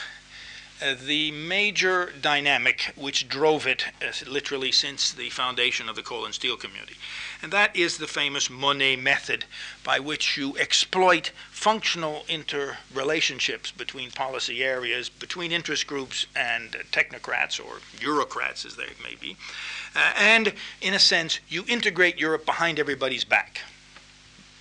uh, 0.82 0.94
the 1.06 1.30
major 1.30 2.12
dynamic 2.20 2.92
which 2.96 3.28
drove 3.28 3.66
it 3.66 3.84
uh, 4.02 4.12
literally 4.28 4.72
since 4.72 5.12
the 5.12 5.30
foundation 5.30 5.88
of 5.88 5.96
the 5.96 6.02
coal 6.02 6.24
and 6.24 6.34
steel 6.34 6.56
community. 6.56 6.96
And 7.42 7.52
that 7.52 7.74
is 7.76 7.98
the 7.98 8.06
famous 8.06 8.48
Monet 8.48 8.96
method 8.96 9.44
by 9.84 9.98
which 9.98 10.36
you 10.36 10.56
exploit 10.58 11.32
functional 11.50 12.24
interrelationships 12.28 13.76
between 13.76 14.10
policy 14.10 14.62
areas, 14.64 15.08
between 15.08 15.52
interest 15.52 15.86
groups 15.86 16.26
and 16.34 16.70
technocrats 16.92 17.62
or 17.64 17.80
bureaucrats 17.98 18.64
as 18.64 18.76
they 18.76 18.88
may 19.02 19.16
be. 19.20 19.36
Uh, 19.94 20.12
and 20.16 20.52
in 20.80 20.94
a 20.94 20.98
sense, 20.98 21.40
you 21.48 21.64
integrate 21.68 22.18
Europe 22.18 22.46
behind 22.46 22.78
everybody's 22.78 23.24
back 23.24 23.60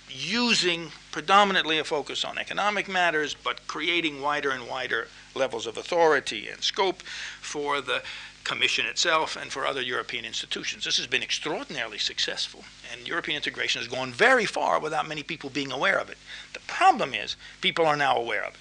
using 0.08 0.90
predominantly 1.10 1.78
a 1.78 1.84
focus 1.84 2.24
on 2.24 2.38
economic 2.38 2.88
matters, 2.88 3.34
but 3.34 3.66
creating 3.66 4.20
wider 4.20 4.50
and 4.50 4.68
wider 4.68 5.08
levels 5.34 5.66
of 5.66 5.76
authority 5.76 6.48
and 6.48 6.62
scope 6.62 7.02
for 7.40 7.80
the 7.80 8.02
Commission 8.44 8.86
itself 8.86 9.36
and 9.36 9.52
for 9.52 9.66
other 9.66 9.82
European 9.82 10.24
institutions. 10.24 10.84
This 10.84 10.96
has 10.96 11.06
been 11.06 11.22
extraordinarily 11.22 11.98
successful, 11.98 12.64
and 12.90 13.06
European 13.06 13.36
integration 13.36 13.80
has 13.80 13.88
gone 13.88 14.12
very 14.12 14.46
far 14.46 14.80
without 14.80 15.06
many 15.06 15.22
people 15.22 15.50
being 15.50 15.70
aware 15.70 15.98
of 15.98 16.08
it. 16.08 16.18
The 16.54 16.60
problem 16.60 17.12
is, 17.14 17.36
people 17.60 17.86
are 17.86 17.96
now 17.96 18.16
aware 18.16 18.44
of 18.44 18.54
it. 18.54 18.60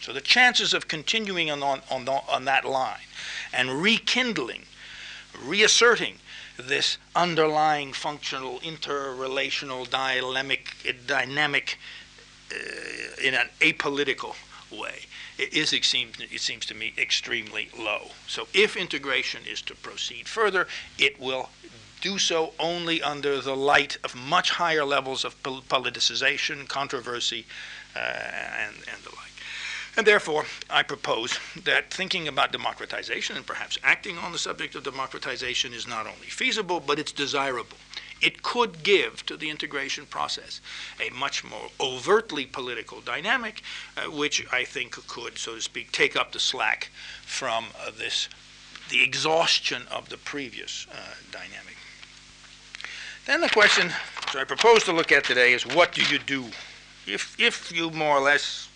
So 0.00 0.12
the 0.12 0.20
chances 0.20 0.74
of 0.74 0.88
continuing 0.88 1.50
on, 1.50 1.62
on, 1.62 1.80
on, 2.08 2.44
that 2.46 2.64
line 2.64 3.06
and 3.52 3.82
rekindling, 3.82 4.64
reasserting 5.42 6.16
this 6.60 6.98
underlying 7.14 7.92
functional, 7.92 8.60
interrelational, 8.60 9.88
dynamic, 9.88 10.68
dynamic 11.06 11.78
uh, 12.52 12.56
in 13.22 13.34
an 13.34 13.48
apolitical 13.60 14.34
way 14.70 15.00
is, 15.38 15.72
it 15.72 15.84
seems, 15.84 16.20
it 16.20 16.40
seems 16.40 16.66
to 16.66 16.74
me, 16.74 16.92
extremely 16.98 17.68
low. 17.78 18.10
So 18.26 18.46
if 18.52 18.76
integration 18.76 19.42
is 19.50 19.62
to 19.62 19.74
proceed 19.74 20.28
further, 20.28 20.66
it 20.98 21.20
will 21.20 21.50
do 22.00 22.18
so 22.18 22.52
only 22.58 23.02
under 23.02 23.40
the 23.40 23.56
light 23.56 23.98
of 24.04 24.14
much 24.14 24.50
higher 24.50 24.84
levels 24.84 25.24
of 25.24 25.40
politicization, 25.42 26.66
controversy, 26.68 27.46
uh, 27.94 27.98
and, 27.98 28.74
and 28.74 29.02
the 29.04 29.10
like. 29.10 29.29
And 29.96 30.06
therefore, 30.06 30.44
I 30.68 30.82
propose 30.82 31.38
that 31.64 31.92
thinking 31.92 32.28
about 32.28 32.52
democratization 32.52 33.36
and 33.36 33.46
perhaps 33.46 33.78
acting 33.82 34.18
on 34.18 34.32
the 34.32 34.38
subject 34.38 34.74
of 34.74 34.84
democratization 34.84 35.72
is 35.72 35.86
not 35.86 36.06
only 36.06 36.28
feasible, 36.28 36.80
but 36.80 36.98
it's 36.98 37.12
desirable. 37.12 37.76
It 38.20 38.42
could 38.42 38.82
give 38.82 39.24
to 39.26 39.36
the 39.36 39.50
integration 39.50 40.06
process 40.06 40.60
a 41.00 41.10
much 41.10 41.42
more 41.42 41.70
overtly 41.80 42.44
political 42.44 43.00
dynamic, 43.00 43.62
uh, 43.96 44.10
which 44.10 44.46
I 44.52 44.64
think 44.64 44.92
could, 45.06 45.38
so 45.38 45.54
to 45.54 45.60
speak, 45.60 45.90
take 45.90 46.16
up 46.16 46.32
the 46.32 46.40
slack 46.40 46.90
from 47.24 47.66
uh, 47.80 47.90
this, 47.96 48.28
the 48.90 49.02
exhaustion 49.02 49.82
of 49.90 50.08
the 50.10 50.18
previous 50.18 50.86
uh, 50.92 51.14
dynamic. 51.32 51.76
Then 53.26 53.40
the 53.40 53.48
question 53.48 53.90
which 54.24 54.36
I 54.36 54.44
propose 54.44 54.84
to 54.84 54.92
look 54.92 55.12
at 55.12 55.24
today 55.24 55.52
is 55.52 55.66
what 55.66 55.92
do 55.92 56.02
you 56.02 56.18
do 56.18 56.46
if, 57.06 57.38
if 57.40 57.72
you 57.72 57.90
more 57.90 58.16
or 58.16 58.20
less 58.20 58.69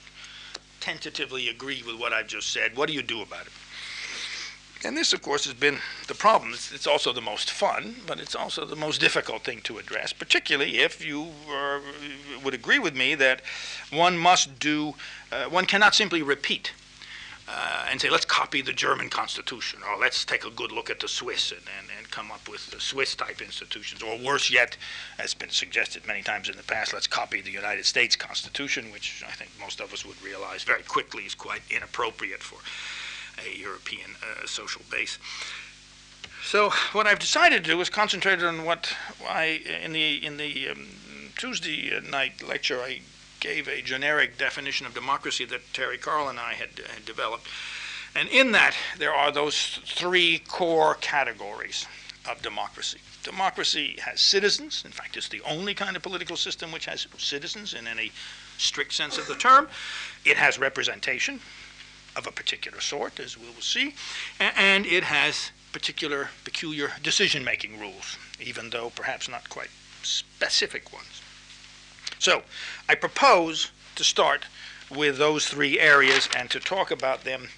tentatively 0.84 1.48
agree 1.48 1.82
with 1.86 1.98
what 1.98 2.12
I've 2.12 2.26
just 2.26 2.52
said, 2.52 2.76
what 2.76 2.88
do 2.88 2.94
you 2.94 3.00
do 3.00 3.22
about 3.22 3.46
it? 3.46 3.52
And 4.84 4.94
this, 4.94 5.14
of 5.14 5.22
course, 5.22 5.46
has 5.46 5.54
been 5.54 5.78
the 6.08 6.14
problem. 6.14 6.52
It's, 6.52 6.72
it's, 6.72 6.86
also 6.86 7.10
the 7.10 7.22
most 7.22 7.50
fun, 7.50 7.96
but 8.06 8.20
it's 8.20 8.34
also 8.34 8.66
the 8.66 8.76
most 8.76 9.00
difficult 9.00 9.44
thing 9.44 9.62
to 9.62 9.78
address, 9.78 10.12
particularly 10.12 10.80
if 10.80 11.02
you 11.02 11.28
uh, 11.50 11.80
would 12.44 12.52
agree 12.52 12.78
with 12.78 12.94
me 12.94 13.14
that 13.14 13.40
one 13.90 14.18
must 14.18 14.58
do, 14.58 14.94
uh, 15.32 15.44
one 15.44 15.64
cannot 15.64 15.94
simply 15.94 16.20
repeat 16.20 16.74
uh, 17.46 17.86
and 17.90 18.00
say, 18.00 18.08
let's 18.08 18.24
copy 18.24 18.62
the 18.62 18.72
German 18.72 19.10
constitution, 19.10 19.80
or 19.88 19.98
let's 19.98 20.24
take 20.24 20.46
a 20.46 20.50
good 20.50 20.72
look 20.72 20.88
at 20.88 21.00
the 21.00 21.08
Swiss 21.08 21.52
and, 21.52 21.60
and, 21.78 21.88
and 21.98 22.10
come 22.10 22.30
up 22.30 22.48
with 22.48 22.74
Swiss 22.80 23.14
type 23.14 23.42
institutions, 23.42 24.02
or 24.02 24.18
worse 24.18 24.50
yet, 24.50 24.76
as 25.18 25.24
has 25.24 25.34
been 25.34 25.50
suggested 25.50 26.06
many 26.06 26.22
times 26.22 26.48
in 26.48 26.56
the 26.56 26.62
past, 26.62 26.94
let's 26.94 27.06
copy 27.06 27.40
the 27.40 27.50
United 27.50 27.84
States 27.84 28.16
Constitution, 28.16 28.90
which 28.92 29.22
I 29.26 29.32
think 29.32 29.50
most 29.60 29.80
of 29.80 29.92
us 29.92 30.06
would 30.06 30.20
realize 30.22 30.62
very 30.62 30.82
quickly 30.82 31.24
is 31.24 31.34
quite 31.34 31.62
inappropriate 31.70 32.42
for 32.42 32.58
a 33.46 33.58
European 33.58 34.10
uh, 34.22 34.46
social 34.46 34.82
base. 34.90 35.18
So 36.42 36.70
what 36.92 37.06
I've 37.06 37.18
decided 37.18 37.64
to 37.64 37.70
do 37.70 37.80
is 37.80 37.90
concentrate 37.90 38.42
on 38.42 38.64
what 38.64 38.94
I, 39.28 39.60
in 39.82 39.92
the, 39.92 40.24
in 40.24 40.36
the 40.36 40.70
um, 40.70 40.86
Tuesday 41.36 41.98
night 42.00 42.46
lecture, 42.46 42.80
I 42.80 43.00
gave 43.44 43.68
a 43.68 43.82
generic 43.82 44.38
definition 44.38 44.86
of 44.86 44.94
democracy 44.94 45.44
that 45.44 45.60
Terry 45.74 45.98
Karl 45.98 46.30
and 46.30 46.40
I 46.40 46.54
had, 46.54 46.70
had 46.94 47.04
developed. 47.04 47.46
And 48.16 48.26
in 48.30 48.52
that, 48.52 48.74
there 48.96 49.12
are 49.12 49.30
those 49.30 49.80
three 49.84 50.38
core 50.48 50.94
categories 50.94 51.86
of 52.26 52.40
democracy. 52.40 53.00
Democracy 53.22 53.98
has 54.02 54.22
citizens. 54.22 54.82
In 54.86 54.92
fact, 54.92 55.18
it's 55.18 55.28
the 55.28 55.42
only 55.42 55.74
kind 55.74 55.94
of 55.94 56.02
political 56.02 56.38
system 56.38 56.72
which 56.72 56.86
has 56.86 57.06
citizens 57.18 57.74
in 57.74 57.86
any 57.86 58.12
strict 58.56 58.94
sense 58.94 59.18
of 59.18 59.26
the 59.26 59.34
term. 59.34 59.68
It 60.24 60.38
has 60.38 60.58
representation 60.58 61.40
of 62.16 62.26
a 62.26 62.32
particular 62.32 62.80
sort, 62.80 63.20
as 63.20 63.36
we 63.36 63.44
will 63.46 63.60
see, 63.60 63.94
and 64.40 64.86
it 64.86 65.04
has 65.04 65.50
particular, 65.70 66.30
peculiar 66.44 66.92
decision 67.02 67.44
making 67.44 67.78
rules, 67.78 68.16
even 68.40 68.70
though 68.70 68.88
perhaps 68.88 69.28
not 69.28 69.50
quite 69.50 69.70
specific 70.02 70.94
ones. 70.94 71.20
So 72.24 72.42
I 72.88 72.94
propose 72.94 73.70
to 73.96 74.02
start 74.02 74.46
with 74.88 75.18
those 75.18 75.46
three 75.46 75.78
areas 75.78 76.26
and 76.34 76.48
to 76.52 76.58
talk 76.58 76.90
about 76.90 77.22
them 77.22 77.48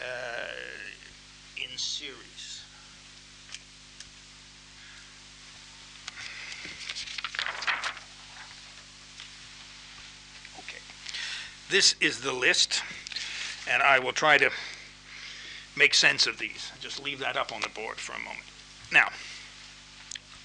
uh, 0.00 0.52
in 1.56 1.76
series. 1.76 2.62
Okay. 10.60 10.78
This 11.68 11.96
is 12.00 12.20
the 12.20 12.32
list, 12.32 12.84
and 13.68 13.82
I 13.82 13.98
will 13.98 14.12
try 14.12 14.38
to 14.38 14.50
make 15.76 15.92
sense 15.92 16.28
of 16.28 16.38
these. 16.38 16.70
Just 16.78 17.02
leave 17.02 17.18
that 17.18 17.36
up 17.36 17.52
on 17.52 17.62
the 17.62 17.68
board 17.70 17.96
for 17.96 18.12
a 18.12 18.20
moment. 18.20 18.46
Now, 18.92 19.08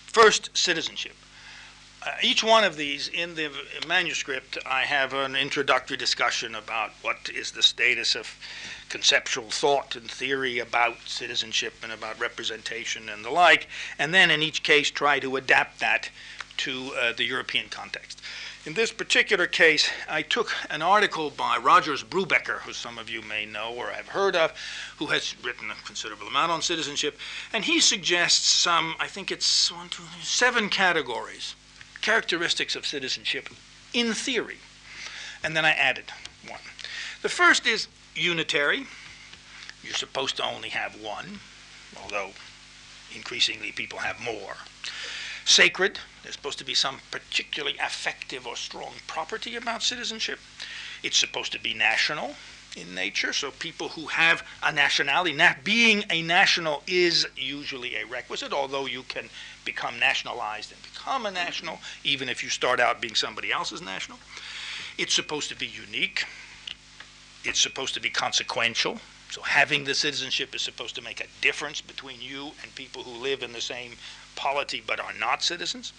first, 0.07 0.49
citizenship. 0.57 1.13
Uh, 2.05 2.11
each 2.21 2.43
one 2.43 2.63
of 2.63 2.75
these 2.75 3.07
in 3.07 3.35
the 3.35 3.49
manuscript, 3.87 4.57
I 4.65 4.81
have 4.81 5.13
an 5.13 5.35
introductory 5.35 5.97
discussion 5.97 6.55
about 6.55 6.91
what 7.01 7.29
is 7.33 7.51
the 7.51 7.63
status 7.63 8.15
of 8.15 8.37
conceptual 8.89 9.49
thought 9.49 9.95
and 9.95 10.09
theory 10.09 10.59
about 10.59 10.97
citizenship 11.05 11.73
and 11.81 11.91
about 11.91 12.19
representation 12.19 13.09
and 13.09 13.23
the 13.23 13.29
like, 13.29 13.67
and 13.97 14.13
then 14.13 14.31
in 14.31 14.41
each 14.41 14.63
case 14.63 14.91
try 14.91 15.19
to 15.19 15.35
adapt 15.35 15.79
that 15.79 16.09
to 16.57 16.91
uh, 16.99 17.13
the 17.13 17.23
European 17.23 17.69
context. 17.69 18.21
In 18.65 18.75
this 18.75 18.91
particular 18.93 19.45
case, 19.47 19.89
I 20.07 20.21
took 20.21 20.53
an 20.69 20.81
article 20.81 21.29
by 21.29 21.57
Rogers 21.57 22.03
Brubaker, 22.03 22.59
who 22.59 22.71
some 22.71 22.97
of 22.97 23.09
you 23.09 23.21
may 23.21 23.45
know 23.45 23.73
or 23.73 23.87
have 23.87 24.07
heard 24.09 24.37
of, 24.37 24.53
who 24.97 25.07
has 25.07 25.35
written 25.43 25.69
a 25.69 25.75
considerable 25.85 26.27
amount 26.27 26.51
on 26.51 26.61
citizenship, 26.61 27.17
and 27.51 27.65
he 27.65 27.81
suggests 27.81 28.47
some, 28.47 28.95
I 28.99 29.07
think 29.07 29.31
it's 29.31 29.69
one, 29.69 29.89
two, 29.89 30.03
seven 30.21 30.69
categories, 30.69 31.55
characteristics 32.03 32.75
of 32.75 32.85
citizenship 32.85 33.49
in 33.93 34.13
theory. 34.13 34.57
And 35.43 35.55
then 35.55 35.65
I 35.65 35.71
added 35.71 36.05
one. 36.47 36.59
The 37.21 37.29
first 37.29 37.65
is 37.65 37.87
unitary. 38.13 38.85
You're 39.81 39.93
supposed 39.93 40.35
to 40.37 40.43
only 40.43 40.69
have 40.69 41.01
one, 41.01 41.39
although 42.01 42.31
increasingly 43.15 43.71
people 43.71 43.99
have 43.99 44.19
more. 44.19 44.57
Sacred, 45.45 45.99
there's 46.21 46.35
supposed 46.35 46.59
to 46.59 46.65
be 46.65 46.73
some 46.73 46.99
particularly 47.09 47.77
affective 47.77 48.45
or 48.45 48.55
strong 48.55 48.93
property 49.07 49.55
about 49.55 49.81
citizenship. 49.81 50.39
It's 51.03 51.17
supposed 51.17 51.53
to 51.53 51.59
be 51.59 51.73
national 51.73 52.35
in 52.75 52.93
nature, 52.95 53.31
so 53.33 53.51
people 53.51 53.89
who 53.89 54.07
have 54.07 54.45
a 54.61 54.71
nationality, 54.71 55.33
na- 55.33 55.53
being 55.63 56.03
a 56.09 56.21
national 56.21 56.83
is 56.87 57.27
usually 57.37 57.95
a 57.95 58.05
requisite, 58.05 58.51
although 58.51 58.87
you 58.87 59.03
can 59.03 59.29
become 59.63 59.99
nationalized 59.99 60.73
become 61.03 61.25
a 61.25 61.31
national, 61.31 61.79
even 62.03 62.29
if 62.29 62.43
you 62.43 62.49
start 62.49 62.79
out 62.79 63.01
being 63.01 63.15
somebody 63.15 63.51
else's 63.51 63.81
national. 63.81 64.17
It's 64.97 65.13
supposed 65.13 65.49
to 65.49 65.55
be 65.55 65.67
unique. 65.67 66.25
It's 67.43 67.59
supposed 67.59 67.93
to 67.95 67.99
be 67.99 68.09
consequential. 68.09 68.99
So 69.29 69.41
having 69.41 69.83
the 69.83 69.95
citizenship 69.95 70.55
is 70.55 70.61
supposed 70.61 70.95
to 70.95 71.01
make 71.01 71.19
a 71.19 71.25
difference 71.41 71.81
between 71.81 72.21
you 72.21 72.51
and 72.61 72.73
people 72.75 73.03
who 73.03 73.21
live 73.21 73.43
in 73.43 73.51
the 73.51 73.61
same 73.61 73.93
polity 74.35 74.81
but 74.85 74.99
are 74.99 75.13
not 75.19 75.43
citizens. 75.43 75.91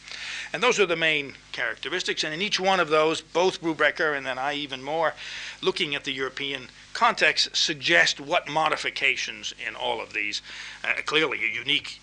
And 0.52 0.62
those 0.62 0.80
are 0.80 0.86
the 0.86 0.96
main 0.96 1.34
characteristics. 1.52 2.24
And 2.24 2.32
in 2.32 2.40
each 2.40 2.58
one 2.58 2.80
of 2.80 2.88
those, 2.88 3.20
both 3.20 3.60
Brubaker 3.60 4.16
and 4.16 4.24
then 4.24 4.38
I 4.38 4.54
even 4.54 4.82
more, 4.82 5.14
looking 5.60 5.94
at 5.94 6.04
the 6.04 6.12
European 6.12 6.68
context, 6.94 7.54
suggest 7.54 8.20
what 8.20 8.48
modifications 8.48 9.52
in 9.66 9.74
all 9.74 10.00
of 10.00 10.12
these. 10.12 10.40
Uh, 10.82 10.94
clearly, 11.04 11.38
a 11.44 11.54
unique 11.54 12.00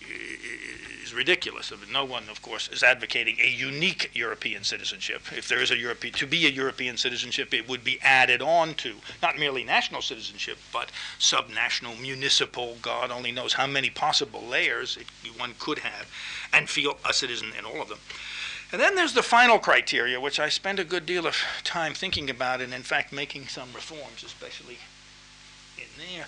is 1.02 1.12
ridiculous. 1.12 1.72
No 1.90 2.04
one, 2.04 2.28
of 2.28 2.40
course, 2.42 2.68
is 2.68 2.82
advocating 2.82 3.36
a 3.40 3.48
unique 3.48 4.10
European 4.14 4.64
citizenship. 4.64 5.22
If 5.36 5.48
there 5.48 5.60
is 5.60 5.70
a 5.70 5.76
European, 5.76 6.14
to 6.14 6.26
be 6.26 6.46
a 6.46 6.50
European 6.50 6.96
citizenship, 6.96 7.52
it 7.52 7.68
would 7.68 7.84
be 7.84 7.98
added 8.02 8.40
on 8.40 8.74
to 8.74 8.94
not 9.22 9.38
merely 9.38 9.64
national 9.64 10.02
citizenship, 10.02 10.58
but 10.72 10.90
subnational, 11.18 12.00
municipal, 12.00 12.76
God 12.80 13.10
only 13.10 13.32
knows 13.32 13.54
how 13.54 13.66
many 13.66 13.90
possible 13.90 14.42
layers 14.42 14.96
it, 14.96 15.06
one 15.38 15.54
could 15.58 15.80
have, 15.80 16.06
and 16.52 16.68
feel 16.68 16.98
a 17.08 17.12
citizen 17.12 17.52
in 17.58 17.64
all 17.64 17.82
of 17.82 17.88
them. 17.88 17.98
And 18.72 18.80
then 18.80 18.94
there's 18.94 19.12
the 19.12 19.22
final 19.22 19.58
criteria, 19.58 20.18
which 20.18 20.40
I 20.40 20.48
spend 20.48 20.78
a 20.78 20.84
good 20.84 21.04
deal 21.04 21.26
of 21.26 21.36
time 21.62 21.92
thinking 21.92 22.30
about 22.30 22.62
and, 22.62 22.72
in 22.72 22.82
fact, 22.82 23.12
making 23.12 23.48
some 23.48 23.68
reforms, 23.74 24.24
especially 24.24 24.78
in 25.76 25.84
there. 25.98 26.24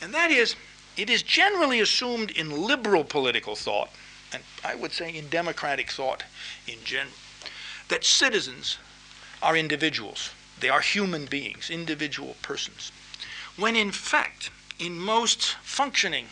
And 0.00 0.14
that 0.14 0.30
is, 0.30 0.56
it 0.96 1.10
is 1.10 1.22
generally 1.22 1.80
assumed 1.80 2.30
in 2.30 2.66
liberal 2.66 3.04
political 3.04 3.54
thought, 3.54 3.90
and 4.32 4.42
I 4.64 4.74
would 4.74 4.92
say 4.92 5.14
in 5.14 5.28
democratic 5.28 5.90
thought 5.90 6.24
in 6.66 6.78
general, 6.84 7.14
that 7.88 8.02
citizens 8.02 8.78
are 9.42 9.54
individuals. 9.54 10.30
They 10.60 10.70
are 10.70 10.80
human 10.80 11.26
beings, 11.26 11.68
individual 11.68 12.36
persons. 12.40 12.92
When 13.58 13.76
in 13.76 13.92
fact, 13.92 14.50
in 14.78 14.98
most 14.98 15.56
functioning 15.62 16.28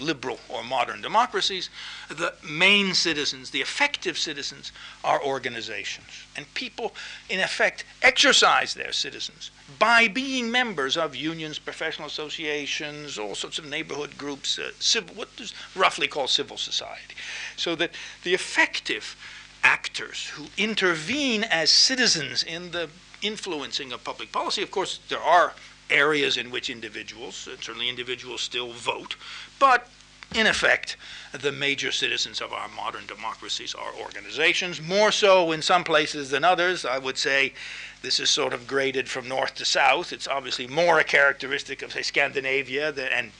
liberal 0.00 0.38
or 0.48 0.62
modern 0.62 1.00
democracies, 1.00 1.70
the 2.08 2.34
main 2.48 2.94
citizens, 2.94 3.50
the 3.50 3.60
effective 3.60 4.18
citizens, 4.18 4.72
are 5.04 5.22
organizations. 5.22 6.26
And 6.36 6.52
people, 6.54 6.94
in 7.28 7.40
effect, 7.40 7.84
exercise 8.02 8.74
their 8.74 8.92
citizens 8.92 9.50
by 9.78 10.08
being 10.08 10.50
members 10.50 10.96
of 10.96 11.16
unions, 11.16 11.58
professional 11.58 12.08
associations, 12.08 13.18
all 13.18 13.34
sorts 13.34 13.58
of 13.58 13.64
neighborhood 13.66 14.16
groups, 14.16 14.58
uh, 14.58 14.70
civil, 14.78 15.14
what 15.16 15.28
is 15.38 15.52
roughly 15.74 16.06
called 16.06 16.30
civil 16.30 16.56
society. 16.56 17.14
So 17.56 17.74
that 17.76 17.90
the 18.22 18.34
effective 18.34 19.16
actors 19.62 20.26
who 20.34 20.46
intervene 20.56 21.42
as 21.44 21.70
citizens 21.70 22.42
in 22.42 22.70
the 22.70 22.88
influencing 23.22 23.92
of 23.92 24.04
public 24.04 24.30
policy, 24.30 24.62
of 24.62 24.70
course, 24.70 25.00
there 25.08 25.20
are 25.20 25.54
areas 25.90 26.36
in 26.36 26.50
which 26.50 26.70
individuals, 26.70 27.48
certainly 27.60 27.88
individuals 27.88 28.40
still 28.40 28.72
vote, 28.72 29.16
but 29.58 29.88
in 30.34 30.46
effect, 30.46 30.96
the 31.32 31.52
major 31.52 31.92
citizens 31.92 32.40
of 32.40 32.52
our 32.52 32.68
modern 32.68 33.06
democracies 33.06 33.74
are 33.74 33.94
organizations, 33.94 34.80
more 34.80 35.12
so 35.12 35.52
in 35.52 35.62
some 35.62 35.84
places 35.84 36.30
than 36.30 36.44
others. 36.44 36.84
I 36.84 36.98
would 36.98 37.16
say 37.16 37.52
this 38.02 38.20
is 38.20 38.30
sort 38.30 38.52
of 38.52 38.66
graded 38.66 39.08
from 39.08 39.28
north 39.28 39.54
to 39.56 39.64
south. 39.64 40.12
It's 40.12 40.28
obviously 40.28 40.66
more 40.66 40.98
a 40.98 41.04
characteristic 41.04 41.82
of, 41.82 41.92
say, 41.92 42.02
Scandinavia 42.02 42.92
than, 42.92 43.08
and 43.12 43.32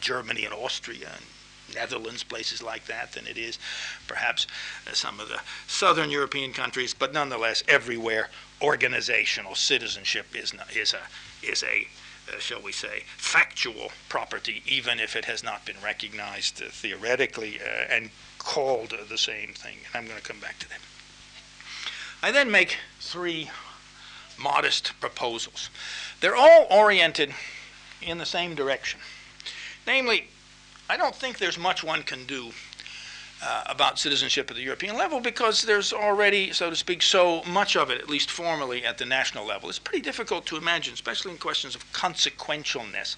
Germany 0.00 0.44
and 0.44 0.54
Austria 0.54 1.10
and 1.14 1.74
Netherlands, 1.74 2.22
places 2.22 2.62
like 2.62 2.84
that, 2.86 3.12
than 3.12 3.26
it 3.26 3.38
is 3.38 3.58
perhaps 4.06 4.46
uh, 4.86 4.92
some 4.92 5.18
of 5.20 5.28
the 5.28 5.40
southern 5.66 6.10
European 6.10 6.52
countries. 6.52 6.94
But 6.94 7.12
nonetheless, 7.12 7.62
everywhere, 7.68 8.28
organizational 8.62 9.54
citizenship 9.54 10.26
is, 10.34 10.54
not, 10.54 10.74
is 10.76 10.94
a 10.94 11.00
is 11.42 11.62
a, 11.62 11.86
uh, 12.28 12.38
shall 12.38 12.60
we 12.60 12.72
say, 12.72 13.04
factual 13.16 13.90
property, 14.08 14.62
even 14.66 14.98
if 14.98 15.16
it 15.16 15.24
has 15.26 15.42
not 15.42 15.64
been 15.64 15.76
recognized 15.82 16.62
uh, 16.62 16.66
theoretically 16.70 17.60
uh, 17.60 17.86
and 17.90 18.10
called 18.38 18.94
the 19.08 19.18
same 19.18 19.52
thing. 19.52 19.76
And 19.86 19.96
I'm 19.96 20.06
going 20.06 20.20
to 20.20 20.26
come 20.26 20.40
back 20.40 20.58
to 20.60 20.68
that. 20.68 20.80
I 22.22 22.30
then 22.30 22.50
make 22.50 22.78
three 23.00 23.50
modest 24.38 24.92
proposals. 25.00 25.70
They're 26.20 26.36
all 26.36 26.66
oriented 26.70 27.34
in 28.00 28.18
the 28.18 28.26
same 28.26 28.54
direction. 28.54 29.00
Namely, 29.86 30.28
I 30.88 30.96
don't 30.96 31.14
think 31.14 31.38
there's 31.38 31.58
much 31.58 31.84
one 31.84 32.02
can 32.02 32.26
do 32.26 32.52
uh, 33.44 33.64
about 33.66 33.98
citizenship 33.98 34.50
at 34.50 34.56
the 34.56 34.62
European 34.62 34.96
level 34.96 35.20
because 35.20 35.62
there's 35.62 35.92
already, 35.92 36.52
so 36.52 36.70
to 36.70 36.76
speak, 36.76 37.02
so 37.02 37.42
much 37.44 37.76
of 37.76 37.90
it, 37.90 38.00
at 38.00 38.08
least 38.08 38.30
formally, 38.30 38.84
at 38.84 38.98
the 38.98 39.04
national 39.04 39.46
level. 39.46 39.68
It's 39.68 39.78
pretty 39.78 40.02
difficult 40.02 40.46
to 40.46 40.56
imagine, 40.56 40.94
especially 40.94 41.32
in 41.32 41.38
questions 41.38 41.74
of 41.74 41.90
consequentialness. 41.92 43.16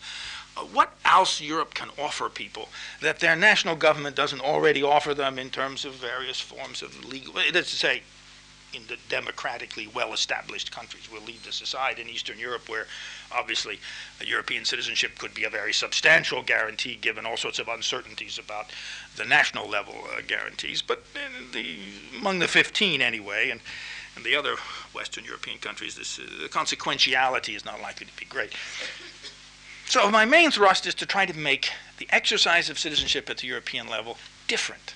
Uh, 0.57 0.61
what 0.63 0.95
else 1.05 1.41
Europe 1.41 1.75
can 1.75 1.91
offer 1.99 2.29
people 2.29 2.69
that 3.01 3.21
their 3.21 3.37
national 3.37 3.77
government 3.77 4.17
doesn't 4.17 4.41
already 4.41 4.83
offer 4.83 5.15
them 5.15 5.39
in 5.39 5.51
terms 5.51 5.85
of 5.85 5.95
various 5.95 6.41
forms 6.41 6.83
of 6.83 7.05
legal, 7.05 7.35
that's 7.53 7.71
to 7.71 7.77
say, 7.77 8.03
in 8.77 8.87
the 8.87 8.97
democratically 9.09 9.89
well-established 9.89 10.71
countries. 10.71 11.09
We'll 11.11 11.23
leave 11.23 11.45
this 11.45 11.61
aside 11.61 11.99
in 11.99 12.09
Eastern 12.09 12.39
Europe, 12.39 12.69
where 12.69 12.87
obviously 13.33 13.81
European 14.25 14.65
citizenship 14.65 15.19
could 15.19 15.35
be 15.35 15.45
a 15.45 15.51
very 15.51 15.73
substantial 15.73 16.43
guarantee, 16.43 16.97
given 16.97 17.27
all 17.27 17.37
sorts 17.37 17.59
of 17.59 17.69
uncertainties 17.69 18.39
about 18.39 18.67
the 19.17 19.25
national 19.25 19.69
level 19.69 19.95
uh, 19.95 20.21
guarantees. 20.27 20.83
But 20.83 21.05
the, 21.53 21.79
among 22.19 22.39
the 22.39 22.49
15 22.49 23.01
anyway, 23.01 23.51
and 23.51 23.61
and 24.17 24.25
the 24.25 24.35
other 24.35 24.57
Western 24.95 25.25
European 25.25 25.59
countries, 25.59 25.95
this, 25.95 26.19
uh, 26.19 26.23
the 26.41 26.49
consequentiality 26.49 27.55
is 27.55 27.67
not 27.67 27.83
likely 27.83 28.07
to 28.07 28.17
be 28.17 28.25
great. 28.25 28.53
So 29.85 30.11
my 30.11 30.25
main 30.25 30.51
thrust 30.51 30.87
is 30.87 30.95
to 30.97 31.07
try 31.07 31.27
to 31.27 31.39
make 31.39 31.71
the 31.99 32.09
exercise 32.11 32.71
of 32.71 32.79
citizenship 32.79 33.31
at 33.31 33.39
the 33.39 33.47
European 33.47 33.89
level 33.89 34.17
different 34.49 34.96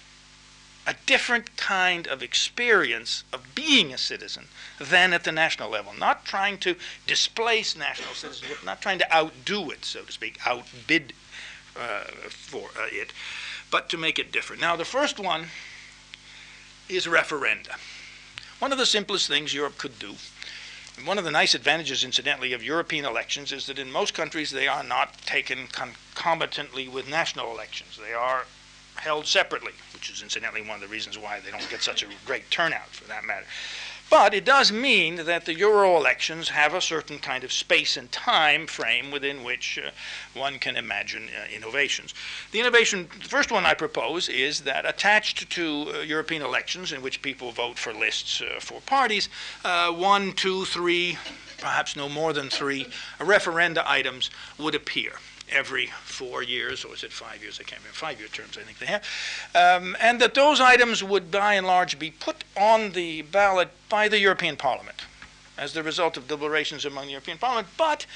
a 0.87 0.95
different 1.07 1.57
kind 1.57 2.07
of 2.09 2.23
experience 2.23 3.25
of 3.33 3.55
being 3.55 3.93
a 3.93 3.99
citizen 3.99 4.49
than 4.79 5.13
at 5.13 5.25
the 5.25 5.33
national 5.33 5.71
level. 5.71 5.93
Not 5.93 6.25
trying 6.25 6.59
to 6.59 6.77
displace 7.07 7.77
national 7.77 8.15
citizenship, 8.15 8.65
not 8.65 8.81
trying 8.81 8.99
to 8.99 9.15
outdo 9.15 9.71
it, 9.71 9.85
so 9.85 10.03
to 10.03 10.13
speak, 10.13 10.39
outbid 10.47 11.13
uh, 11.77 12.05
for 12.31 12.71
uh, 12.79 12.87
it, 12.91 13.13
but 13.71 13.89
to 13.91 13.97
make 13.97 14.19
it 14.19 14.33
different. 14.33 14.61
Now, 14.61 14.77
the 14.77 14.85
first 14.85 15.19
one 15.19 15.47
is 16.89 17.07
referenda. 17.07 17.77
One 18.59 18.73
of 18.73 18.79
the 18.79 18.87
simplest 18.87 19.29
things 19.29 19.55
Europe 19.55 19.79
could 19.79 19.99
do. 19.99 20.17
And 20.97 21.07
one 21.07 21.19
of 21.19 21.25
the 21.25 21.31
nice 21.31 21.55
advantages, 21.55 22.05
incidentally, 22.05 22.53
of 22.53 22.63
European 22.63 23.05
elections 23.05 23.53
is 23.53 23.67
that 23.67 23.79
in 23.79 23.91
most 23.91 24.13
countries 24.13 24.51
they 24.51 24.69
are 24.69 24.83
not 24.83 25.23
taken 25.23 25.69
concomitantly 25.69 26.89
with 26.89 27.09
national 27.09 27.51
elections. 27.53 27.99
They 28.03 28.13
are 28.13 28.47
held 29.01 29.27
separately, 29.27 29.73
which 29.95 30.11
is 30.11 30.23
incidentally 30.23 30.63
one 30.63 30.77
of 30.77 30.81
the 30.81 30.89
reasons 30.89 31.19
why 31.19 31.41
they 31.41 31.51
don't 31.51 31.69
get 31.71 31.83
such 31.83 32.03
a 32.03 32.07
great 32.27 32.51
turnout, 32.51 32.89
for 32.89 33.09
that 33.09 33.25
matter. 33.25 33.47
But 34.11 34.35
it 34.35 34.45
does 34.45 34.73
mean 34.73 35.25
that 35.25 35.45
the 35.45 35.55
Euro 35.55 35.97
elections 35.97 36.49
have 36.49 36.75
a 36.75 36.81
certain 36.81 37.21
kind 37.21 37.45
of 37.45 37.53
space 37.53 37.97
and 37.97 38.11
time 38.11 38.67
frame 38.67 39.13
within 39.13 39.45
which 39.45 39.79
uh, 39.79 39.91
one 40.35 40.59
can 40.59 40.77
imagine 40.77 41.29
uh, 41.29 41.47
innovations. 41.55 42.13
The 42.51 42.59
innovation, 42.59 43.09
the 43.23 43.29
first 43.29 43.53
one 43.53 43.65
I 43.65 43.75
propose, 43.75 44.29
is 44.29 44.63
that 44.63 44.85
attached 44.85 45.49
to 45.51 45.93
uh, 45.95 46.01
European 46.01 46.43
elections, 46.43 46.91
in 46.93 47.03
which 47.03 47.23
people 47.23 47.53
vote 47.53 47.79
for 47.79 47.95
lists 47.95 48.43
uh, 48.43 48.59
for 48.59 48.81
parties, 48.81 49.29
uh, 49.65 49.93
one, 49.93 50.33
two, 50.33 50.65
three, 50.65 51.17
perhaps 51.59 51.95
no 51.95 52.09
more 52.09 52.33
than 52.33 52.51
three 52.51 52.87
referenda 53.21 53.85
items 53.87 54.29
would 54.59 54.75
appear 54.75 55.13
every 55.51 55.87
four 56.05 56.43
years, 56.43 56.85
or 56.85 56.95
is 56.95 57.05
it 57.05 57.13
five 57.13 57.43
years? 57.43 57.59
I 57.61 57.65
can't 57.65 57.81
remember. 57.81 57.97
Five 57.97 58.19
year 58.19 58.29
terms, 58.29 58.57
I 58.59 58.63
think 58.63 58.79
they 58.79 58.87
have. 58.87 59.05
Um, 59.55 59.97
and 60.01 60.21
that 60.21 60.35
those 60.35 60.61
items 60.61 61.03
would, 61.03 61.31
by 61.31 61.55
and 61.55 61.67
large, 61.67 61.99
be 61.99 62.11
put 62.11 62.45
on 62.57 62.93
the 62.93 63.23
ballot 63.23 63.69
by 63.89 64.09
the 64.09 64.19
European 64.19 64.57
Parliament 64.57 65.05
as 65.61 65.75
the 65.75 65.83
result 65.83 66.17
of 66.17 66.27
deliberations 66.27 66.87
among 66.87 67.05
the 67.05 67.13
European 67.13 67.37
Parliament, 67.37 67.69
but 67.77 68.07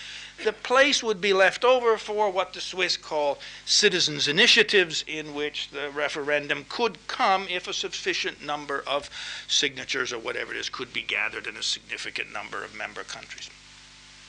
the 0.43 0.53
place 0.53 1.03
would 1.03 1.21
be 1.21 1.35
left 1.35 1.63
over 1.63 1.99
for 1.99 2.31
what 2.31 2.55
the 2.55 2.61
Swiss 2.61 2.97
call 2.97 3.39
citizens' 3.67 4.27
initiatives, 4.27 5.05
in 5.07 5.35
which 5.35 5.69
the 5.69 5.91
referendum 5.91 6.65
could 6.71 6.97
come 7.07 7.47
if 7.51 7.69
a 7.69 7.75
sufficient 7.75 8.43
number 8.43 8.83
of 8.87 9.11
signatures 9.47 10.11
or 10.11 10.19
whatever 10.19 10.55
it 10.55 10.59
is 10.59 10.71
could 10.71 10.93
be 10.93 11.03
gathered 11.03 11.47
in 11.47 11.57
a 11.57 11.63
significant 11.63 12.33
number 12.33 12.65
of 12.65 12.75
member 12.75 13.05
countries. 13.05 13.51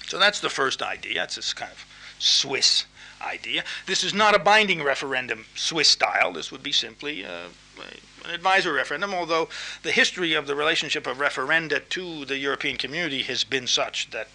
So 0.08 0.20
that's 0.20 0.42
the 0.42 0.50
first 0.50 0.82
idea. 0.82 1.16
That's 1.16 1.38
this 1.38 1.54
kind 1.54 1.72
of 1.72 1.86
Swiss 2.20 2.86
idea. 3.22 3.64
This 3.86 4.04
is 4.04 4.14
not 4.14 4.36
a 4.36 4.40
binding 4.40 4.84
referendum, 4.84 5.46
Swiss 5.56 5.90
style. 5.90 6.34
This 6.34 6.52
would 6.52 6.64
be 6.64 6.72
simply 6.72 7.26
uh, 7.26 7.48
an 8.26 8.34
advisory 8.34 8.74
referendum, 8.74 9.14
although 9.14 9.50
the 9.84 9.92
history 9.92 10.34
of 10.34 10.48
the 10.48 10.56
relationship 10.56 11.08
of 11.08 11.18
referenda 11.18 11.88
to 11.90 12.26
the 12.26 12.38
European 12.38 12.78
community 12.78 13.24
has 13.24 13.44
been 13.44 13.68
such 13.68 14.10
that 14.12 14.30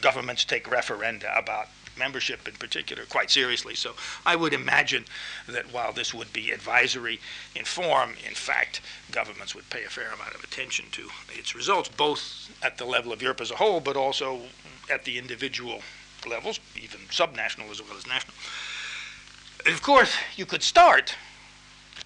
governments 0.00 0.44
take 0.44 0.64
referenda 0.64 1.36
about 1.38 1.68
membership 1.98 2.48
in 2.48 2.54
particular 2.54 3.04
quite 3.04 3.30
seriously. 3.30 3.74
So 3.74 3.94
I 4.24 4.36
would 4.36 4.52
imagine 4.52 5.04
that 5.46 5.72
while 5.72 5.92
this 5.92 6.14
would 6.14 6.32
be 6.32 6.50
advisory 6.50 7.20
in 7.54 7.64
form, 7.64 8.14
in 8.26 8.34
fact, 8.34 8.80
governments 9.10 9.54
would 9.54 9.68
pay 9.70 9.84
a 9.84 9.88
fair 9.88 10.10
amount 10.10 10.34
of 10.34 10.42
attention 10.42 10.86
to 10.92 11.08
its 11.30 11.54
results, 11.54 11.88
both 11.88 12.50
at 12.62 12.78
the 12.78 12.84
level 12.84 13.12
of 13.12 13.22
Europe 13.22 13.40
as 13.40 13.50
a 13.50 13.56
whole, 13.56 13.80
but 13.80 13.96
also 13.96 14.42
at 14.90 15.04
the 15.04 15.18
individual 15.18 15.82
levels, 16.26 16.60
even 16.76 17.00
subnational 17.10 17.70
as 17.70 17.82
well 17.82 17.96
as 17.96 18.06
national. 18.06 18.34
Of 19.66 19.82
course, 19.82 20.14
you 20.36 20.46
could 20.46 20.62
start 20.62 21.14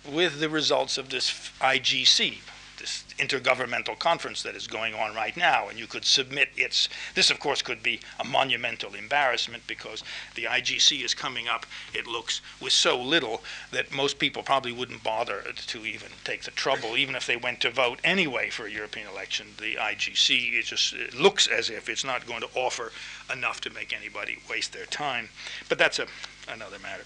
with 0.06 0.40
the 0.40 0.48
results 0.48 0.98
of 0.98 1.08
this 1.08 1.50
IGC, 1.60 2.38
this 2.78 3.04
intergovernmental 3.18 3.98
conference 3.98 4.42
that 4.42 4.54
is 4.54 4.66
going 4.66 4.94
on 4.94 5.14
right 5.14 5.36
now, 5.36 5.68
and 5.68 5.78
you 5.78 5.86
could 5.86 6.04
submit 6.04 6.48
its. 6.56 6.88
This, 7.14 7.30
of 7.30 7.40
course, 7.40 7.62
could 7.62 7.82
be 7.82 8.00
a 8.20 8.24
monumental 8.24 8.94
embarrassment 8.94 9.66
because 9.66 10.02
the 10.34 10.44
IGC 10.44 11.04
is 11.04 11.14
coming 11.14 11.48
up, 11.48 11.66
it 11.94 12.06
looks, 12.06 12.40
with 12.60 12.72
so 12.72 13.00
little 13.00 13.42
that 13.72 13.92
most 13.92 14.18
people 14.18 14.42
probably 14.42 14.72
wouldn't 14.72 15.02
bother 15.02 15.42
to 15.54 15.86
even 15.86 16.08
take 16.24 16.44
the 16.44 16.50
trouble, 16.50 16.96
even 16.96 17.14
if 17.14 17.26
they 17.26 17.36
went 17.36 17.60
to 17.60 17.70
vote 17.70 18.00
anyway 18.04 18.50
for 18.50 18.66
a 18.66 18.70
European 18.70 19.08
election. 19.08 19.48
The 19.58 19.76
IGC 19.76 20.58
it 20.58 20.64
just 20.64 20.92
it 20.92 21.14
looks 21.14 21.46
as 21.46 21.70
if 21.70 21.88
it's 21.88 22.04
not 22.04 22.26
going 22.26 22.40
to 22.40 22.48
offer 22.54 22.92
enough 23.32 23.60
to 23.62 23.70
make 23.70 23.94
anybody 23.96 24.38
waste 24.48 24.72
their 24.72 24.86
time. 24.86 25.28
But 25.68 25.78
that's 25.78 25.98
a, 25.98 26.06
another 26.48 26.78
matter. 26.78 27.04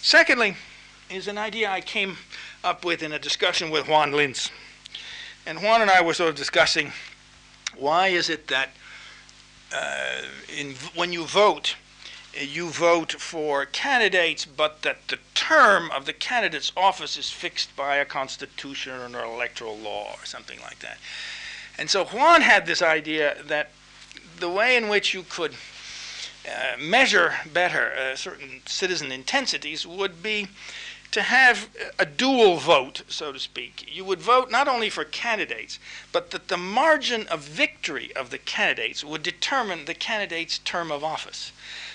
Secondly, 0.00 0.56
is 1.10 1.28
an 1.28 1.38
idea 1.38 1.70
I 1.70 1.80
came 1.80 2.16
up 2.64 2.84
with 2.84 3.02
in 3.02 3.12
a 3.12 3.18
discussion 3.18 3.70
with 3.70 3.88
Juan 3.88 4.12
Linz. 4.12 4.50
And 5.46 5.62
Juan 5.62 5.80
and 5.80 5.90
I 5.90 6.00
were 6.00 6.12
sort 6.12 6.30
of 6.30 6.34
discussing 6.34 6.92
why 7.76 8.08
is 8.08 8.28
it 8.28 8.48
that 8.48 8.70
uh, 9.72 10.22
in, 10.56 10.74
when 10.94 11.12
you 11.12 11.24
vote, 11.24 11.76
you 12.36 12.68
vote 12.68 13.12
for 13.12 13.64
candidates, 13.64 14.44
but 14.44 14.82
that 14.82 15.06
the 15.06 15.18
term 15.34 15.90
of 15.92 16.04
the 16.04 16.12
candidate's 16.12 16.72
office 16.76 17.16
is 17.16 17.30
fixed 17.30 17.76
by 17.76 17.96
a 17.96 18.04
constitution 18.04 18.92
or 18.92 19.04
an 19.04 19.14
electoral 19.14 19.76
law 19.76 20.16
or 20.20 20.26
something 20.26 20.58
like 20.62 20.80
that. 20.80 20.98
And 21.78 21.88
so 21.88 22.04
Juan 22.06 22.40
had 22.40 22.66
this 22.66 22.82
idea 22.82 23.36
that 23.44 23.70
the 24.40 24.50
way 24.50 24.76
in 24.76 24.88
which 24.88 25.14
you 25.14 25.24
could 25.28 25.54
uh, 26.46 26.76
measure 26.78 27.34
better 27.52 27.92
uh, 27.92 28.16
certain 28.16 28.62
citizen 28.66 29.12
intensities 29.12 29.86
would 29.86 30.22
be 30.22 30.48
to 31.16 31.22
have 31.22 31.70
a 31.98 32.04
dual 32.04 32.58
vote, 32.58 33.00
so 33.08 33.32
to 33.32 33.38
speak. 33.38 33.88
You 33.90 34.04
would 34.04 34.20
vote 34.20 34.50
not 34.50 34.68
only 34.68 34.90
for 34.90 35.02
candidates, 35.02 35.78
but 36.12 36.30
that 36.32 36.48
the 36.48 36.58
margin 36.58 37.26
of 37.28 37.40
victory 37.40 38.14
of 38.14 38.28
the 38.28 38.36
candidates 38.36 39.02
would 39.02 39.22
determine 39.22 39.86
the 39.86 39.94
candidate's 39.94 40.58
term 40.58 40.92
of 40.92 41.02
office. 41.02 41.52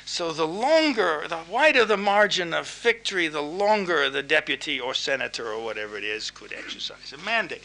So 0.07 0.31
the 0.31 0.47
longer, 0.47 1.25
the 1.29 1.41
wider 1.47 1.85
the 1.85 1.97
margin 1.97 2.51
of 2.51 2.67
victory, 2.67 3.27
the 3.27 3.43
longer 3.43 4.09
the 4.09 4.23
deputy 4.23 4.79
or 4.79 4.95
senator 4.95 5.49
or 5.49 5.63
whatever 5.63 5.99
it 5.99 6.03
is 6.03 6.31
could 6.31 6.51
exercise 6.51 7.13
a 7.13 7.19
mandate. 7.19 7.61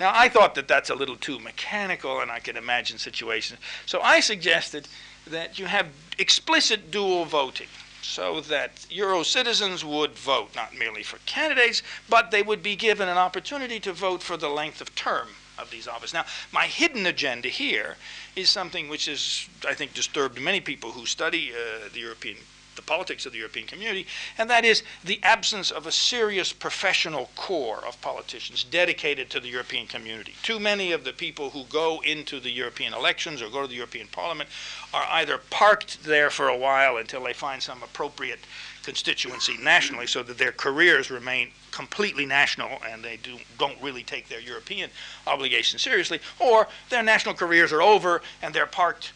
Now, 0.00 0.12
I 0.14 0.30
thought 0.30 0.54
that 0.54 0.66
that's 0.66 0.88
a 0.88 0.94
little 0.94 1.16
too 1.16 1.38
mechanical, 1.38 2.20
and 2.20 2.30
I 2.30 2.38
can 2.38 2.56
imagine 2.56 2.96
situations. 2.96 3.60
So 3.84 4.00
I 4.00 4.20
suggested 4.20 4.88
that 5.26 5.58
you 5.58 5.66
have 5.66 5.88
explicit 6.18 6.90
dual 6.90 7.26
voting 7.26 7.68
so 8.06 8.40
that 8.40 8.86
Euro 8.90 9.22
citizens 9.22 9.84
would 9.84 10.12
vote 10.12 10.54
not 10.54 10.76
merely 10.76 11.02
for 11.02 11.18
candidates, 11.26 11.82
but 12.08 12.30
they 12.30 12.42
would 12.42 12.62
be 12.62 12.76
given 12.76 13.08
an 13.08 13.18
opportunity 13.18 13.80
to 13.80 13.92
vote 13.92 14.22
for 14.22 14.36
the 14.36 14.48
length 14.48 14.80
of 14.80 14.94
term 14.94 15.28
of 15.58 15.70
these 15.70 15.88
offices. 15.88 16.14
Now, 16.14 16.24
my 16.52 16.66
hidden 16.66 17.06
agenda 17.06 17.48
here 17.48 17.96
is 18.34 18.48
something 18.48 18.88
which 18.88 19.08
is, 19.08 19.48
I 19.66 19.74
think, 19.74 19.94
disturbed 19.94 20.40
many 20.40 20.60
people 20.60 20.92
who 20.92 21.06
study 21.06 21.52
uh, 21.52 21.88
the 21.92 22.00
European 22.00 22.36
the 22.76 22.82
politics 22.82 23.26
of 23.26 23.32
the 23.32 23.38
European 23.38 23.66
community, 23.66 24.06
and 24.38 24.48
that 24.48 24.64
is 24.64 24.82
the 25.04 25.20
absence 25.22 25.70
of 25.70 25.86
a 25.86 25.92
serious 25.92 26.52
professional 26.52 27.30
core 27.34 27.84
of 27.86 28.00
politicians 28.00 28.64
dedicated 28.64 29.30
to 29.30 29.40
the 29.40 29.48
European 29.48 29.86
community. 29.86 30.34
Too 30.42 30.60
many 30.60 30.92
of 30.92 31.04
the 31.04 31.12
people 31.12 31.50
who 31.50 31.64
go 31.64 32.00
into 32.04 32.38
the 32.38 32.50
European 32.50 32.94
elections 32.94 33.42
or 33.42 33.50
go 33.50 33.62
to 33.62 33.68
the 33.68 33.74
European 33.74 34.06
Parliament 34.08 34.48
are 34.94 35.06
either 35.10 35.38
parked 35.50 36.04
there 36.04 36.30
for 36.30 36.48
a 36.48 36.56
while 36.56 36.98
until 36.98 37.24
they 37.24 37.32
find 37.32 37.62
some 37.62 37.82
appropriate 37.82 38.40
constituency 38.82 39.56
nationally 39.58 40.06
so 40.06 40.22
that 40.22 40.38
their 40.38 40.52
careers 40.52 41.10
remain 41.10 41.50
completely 41.72 42.24
national 42.24 42.78
and 42.88 43.04
they 43.04 43.16
do, 43.16 43.36
don't 43.58 43.80
really 43.82 44.04
take 44.04 44.28
their 44.28 44.40
European 44.40 44.88
obligations 45.26 45.82
seriously, 45.82 46.20
or 46.38 46.68
their 46.88 47.02
national 47.02 47.34
careers 47.34 47.72
are 47.72 47.82
over 47.82 48.22
and 48.42 48.54
they're 48.54 48.64
parked 48.64 49.12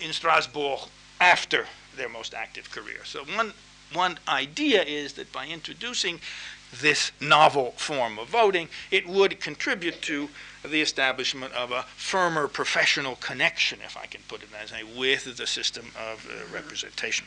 in 0.00 0.12
Strasbourg 0.12 0.80
after 1.20 1.66
their 1.96 2.08
most 2.08 2.34
active 2.34 2.70
career. 2.70 3.04
So 3.04 3.24
one, 3.24 3.52
one 3.92 4.18
idea 4.28 4.82
is 4.82 5.14
that 5.14 5.32
by 5.32 5.46
introducing 5.46 6.20
this 6.80 7.12
novel 7.20 7.72
form 7.76 8.18
of 8.18 8.28
voting, 8.28 8.68
it 8.90 9.06
would 9.06 9.40
contribute 9.40 10.00
to 10.02 10.28
the 10.64 10.80
establishment 10.80 11.52
of 11.52 11.70
a 11.70 11.82
firmer 11.96 12.48
professional 12.48 13.16
connection, 13.16 13.80
if 13.84 13.96
I 13.96 14.06
can 14.06 14.22
put 14.28 14.42
it 14.42 14.50
that 14.52 14.72
way, 14.72 14.84
with 14.84 15.36
the 15.36 15.46
system 15.46 15.86
of 15.98 16.26
uh, 16.26 16.54
representation. 16.54 17.26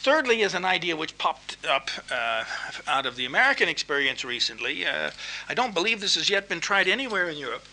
Thirdly, 0.00 0.42
is 0.42 0.54
an 0.54 0.64
idea 0.64 0.96
which 0.96 1.18
popped 1.18 1.56
up 1.68 1.90
uh, 2.10 2.44
out 2.86 3.06
of 3.06 3.16
the 3.16 3.24
American 3.24 3.68
experience 3.68 4.24
recently. 4.24 4.86
Uh, 4.86 5.10
I 5.48 5.54
don't 5.54 5.74
believe 5.74 6.00
this 6.00 6.14
has 6.14 6.30
yet 6.30 6.48
been 6.48 6.60
tried 6.60 6.88
anywhere 6.88 7.28
in 7.28 7.36
Europe, 7.36 7.64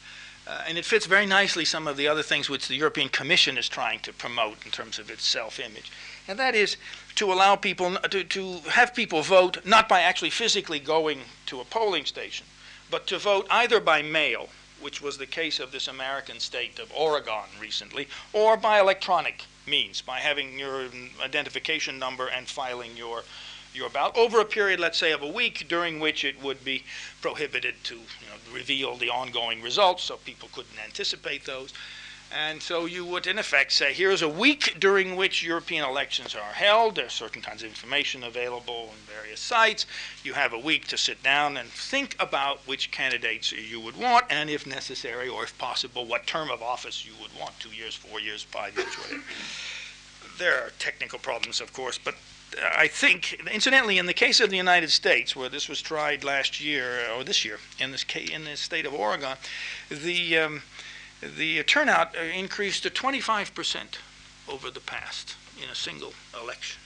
uh, 0.46 0.64
and 0.68 0.78
it 0.78 0.86
fits 0.86 1.06
very 1.06 1.26
nicely 1.26 1.64
some 1.64 1.88
of 1.88 1.96
the 1.96 2.08
other 2.08 2.24
things 2.24 2.50
which 2.50 2.68
the 2.68 2.76
European 2.76 3.10
Commission 3.10 3.58
is 3.58 3.70
trying 3.70 4.00
to 4.02 4.12
promote 4.12 4.66
in 4.66 4.72
terms 4.72 5.00
of 5.00 5.10
its 5.10 5.24
self 5.24 5.60
image. 5.60 5.92
And 6.28 6.38
that 6.40 6.56
is 6.56 6.78
to 7.16 7.32
allow 7.32 7.56
people, 7.56 7.96
to, 7.96 8.24
to 8.24 8.54
have 8.70 8.94
people 8.94 9.22
vote 9.22 9.66
not 9.66 9.88
by 9.88 10.02
actually 10.02 10.32
physically 10.32 10.80
going 10.80 11.20
to 11.46 11.62
a 11.62 11.66
polling 11.66 12.06
station, 12.06 12.46
but 12.92 13.08
to 13.08 13.18
vote 13.18 13.48
either 13.50 13.80
by 13.80 14.02
mail, 14.02 14.50
which 14.82 15.02
was 15.02 15.18
the 15.18 15.26
case 15.26 15.60
of 15.60 15.72
this 15.72 15.88
American 15.88 16.40
state 16.40 16.80
of 16.80 16.92
Oregon 16.94 17.46
recently, 17.60 18.08
or 18.34 18.58
by 18.58 18.80
electronic 18.80 19.46
means, 19.66 20.02
by 20.02 20.20
having 20.20 20.60
your 20.60 20.88
identification 21.24 21.98
number 21.98 22.28
and 22.28 22.48
filing 22.48 22.98
your 22.98 23.24
your 23.74 23.88
about 23.88 24.16
over 24.18 24.40
a 24.40 24.46
period, 24.46 24.80
let's 24.80 24.98
say, 24.98 25.12
of 25.12 25.22
a 25.22 25.28
week, 25.28 25.66
during 25.68 26.00
which 26.00 26.24
it 26.24 26.42
would 26.42 26.64
be 26.64 26.84
prohibited 27.22 27.76
to 27.84 27.96
you 27.96 28.28
know, 28.30 28.54
reveal 28.54 28.96
the 28.96 29.10
ongoing 29.10 29.62
results, 29.62 30.04
so 30.04 30.18
people 30.18 30.50
couldn't 30.54 30.78
anticipate 30.84 31.46
those. 31.46 31.74
And 32.36 32.64
so 32.64 32.86
you 32.86 33.06
would, 33.06 33.28
in 33.28 33.38
effect, 33.38 33.72
say 33.72 33.94
here's 33.94 34.24
a 34.24 34.30
week 34.30 34.78
during 34.80 35.16
which 35.16 35.44
European 35.44 35.88
elections 35.88 36.34
are 36.34 36.54
held. 36.54 36.96
There's 36.96 37.14
certain 37.14 37.44
kinds 37.44 37.62
of 37.62 37.70
information 37.70 38.24
available 38.24 38.90
on 38.92 38.98
various 39.06 39.40
sites. 39.40 39.86
You 40.24 40.34
have 40.34 40.52
a 40.52 40.58
week 40.58 40.88
to 40.88 40.98
sit 40.98 41.22
down 41.22 41.58
and 41.58 41.70
think 41.70 42.16
about 42.20 42.60
which 42.66 42.90
candidates 42.90 43.52
you 43.52 43.80
would 43.82 43.96
want, 43.96 44.26
and 44.32 44.50
if 44.50 44.66
necessary 44.66 45.30
or 45.30 45.44
if 45.44 45.56
possible, 45.60 46.06
what 46.06 46.26
term 46.26 46.50
of 46.50 46.64
office 46.64 47.06
you 47.06 47.14
would 47.22 47.40
want 47.40 47.60
two 47.60 47.70
years, 47.70 47.94
four 47.94 48.20
years, 48.20 48.42
five 48.42 48.76
years, 48.76 48.94
whatever. 48.96 49.22
There 50.40 50.56
are 50.56 50.72
technical 50.80 51.20
problems, 51.20 51.62
of 51.62 51.72
course, 51.72 52.00
but 52.00 52.16
I 52.76 52.88
think, 52.88 53.42
incidentally, 53.52 53.98
in 53.98 54.06
the 54.06 54.14
case 54.14 54.40
of 54.40 54.50
the 54.50 54.58
United 54.58 54.92
States, 54.92 55.36
where 55.36 55.50
this 55.50 55.70
was 55.70 55.82
tried 55.82 56.24
last 56.24 56.62
year 56.62 57.10
or 57.16 57.24
this 57.24 57.46
year 57.46 57.60
in 57.80 57.92
this 57.92 58.04
ca- 58.04 58.32
in 58.32 58.46
the 58.46 58.56
state 58.56 58.86
of 58.86 58.94
Oregon, 58.94 59.38
the 59.90 60.38
um, 60.38 60.62
the 61.22 61.64
turnout 61.64 62.16
uh, 62.18 62.22
increased 62.22 62.84
to 62.84 62.90
25 62.90 63.54
percent 63.56 64.00
over 64.48 64.70
the 64.70 64.80
past 64.80 65.36
in 65.62 65.70
a 65.70 65.76
single 65.76 66.14
election. 66.40 66.80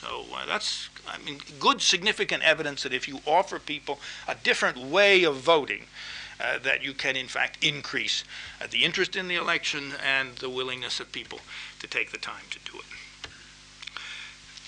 So 0.00 0.24
uh, 0.34 0.46
that's, 0.46 0.88
I 1.08 1.18
mean, 1.18 1.40
good 1.58 1.80
significant 1.80 2.42
evidence 2.42 2.82
that 2.82 2.92
if 2.92 3.08
you 3.08 3.20
offer 3.26 3.58
people 3.58 3.98
a 4.28 4.34
different 4.34 4.78
way 4.78 5.24
of 5.24 5.36
voting, 5.36 5.86
uh, 6.38 6.58
that 6.58 6.82
you 6.84 6.92
can 6.92 7.16
in 7.16 7.28
fact 7.28 7.64
increase 7.64 8.22
uh, 8.60 8.66
the 8.70 8.84
interest 8.84 9.16
in 9.16 9.26
the 9.26 9.36
election 9.36 9.94
and 10.04 10.36
the 10.36 10.50
willingness 10.50 11.00
of 11.00 11.10
people 11.10 11.40
to 11.80 11.86
take 11.86 12.12
the 12.12 12.18
time 12.18 12.44
to 12.50 12.58
do 12.70 12.78
it. 12.78 12.84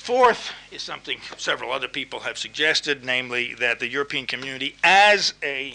Fourth 0.08 0.52
is 0.70 0.80
something 0.80 1.20
several 1.36 1.70
other 1.70 1.86
people 1.86 2.20
have 2.20 2.38
suggested, 2.38 3.04
namely 3.04 3.52
that 3.56 3.78
the 3.78 3.88
European 3.88 4.24
community 4.24 4.74
as 4.82 5.34
a 5.42 5.74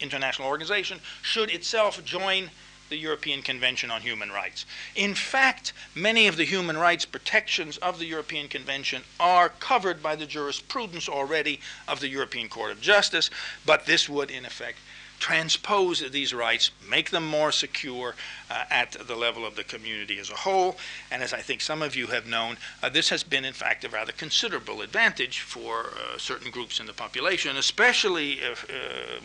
international 0.00 0.48
organization 0.48 0.98
should 1.22 1.50
itself 1.50 2.04
join 2.04 2.50
the 2.88 2.96
European 2.96 3.42
Convention 3.42 3.92
on 3.92 4.00
Human 4.00 4.32
Rights. 4.32 4.66
In 4.96 5.14
fact, 5.14 5.72
many 5.94 6.26
of 6.26 6.36
the 6.36 6.42
human 6.42 6.76
rights 6.76 7.04
protections 7.04 7.76
of 7.76 8.00
the 8.00 8.06
European 8.06 8.48
Convention 8.48 9.04
are 9.20 9.50
covered 9.50 10.02
by 10.02 10.16
the 10.16 10.26
jurisprudence 10.26 11.08
already 11.08 11.60
of 11.86 12.00
the 12.00 12.08
European 12.08 12.48
Court 12.48 12.72
of 12.72 12.80
Justice, 12.80 13.30
but 13.64 13.86
this 13.86 14.08
would, 14.08 14.32
in 14.32 14.44
effect, 14.44 14.78
transpose 15.18 16.00
these 16.10 16.34
rights, 16.34 16.70
make 16.88 17.10
them 17.10 17.26
more 17.26 17.52
secure 17.52 18.14
uh, 18.50 18.64
at 18.70 18.92
the 19.06 19.16
level 19.16 19.46
of 19.46 19.56
the 19.56 19.64
community 19.64 20.18
as 20.18 20.30
a 20.30 20.34
whole. 20.34 20.76
And 21.10 21.22
as 21.22 21.32
I 21.32 21.40
think 21.40 21.60
some 21.60 21.82
of 21.82 21.96
you 21.96 22.08
have 22.08 22.26
known, 22.26 22.56
uh, 22.82 22.88
this 22.88 23.08
has 23.08 23.22
been, 23.22 23.44
in 23.44 23.52
fact, 23.52 23.84
a 23.84 23.88
rather 23.88 24.12
considerable 24.12 24.82
advantage 24.82 25.40
for 25.40 25.86
uh, 25.86 26.18
certain 26.18 26.50
groups 26.50 26.80
in 26.80 26.86
the 26.86 26.92
population, 26.92 27.56
especially 27.56 28.40
uh, 28.42 28.54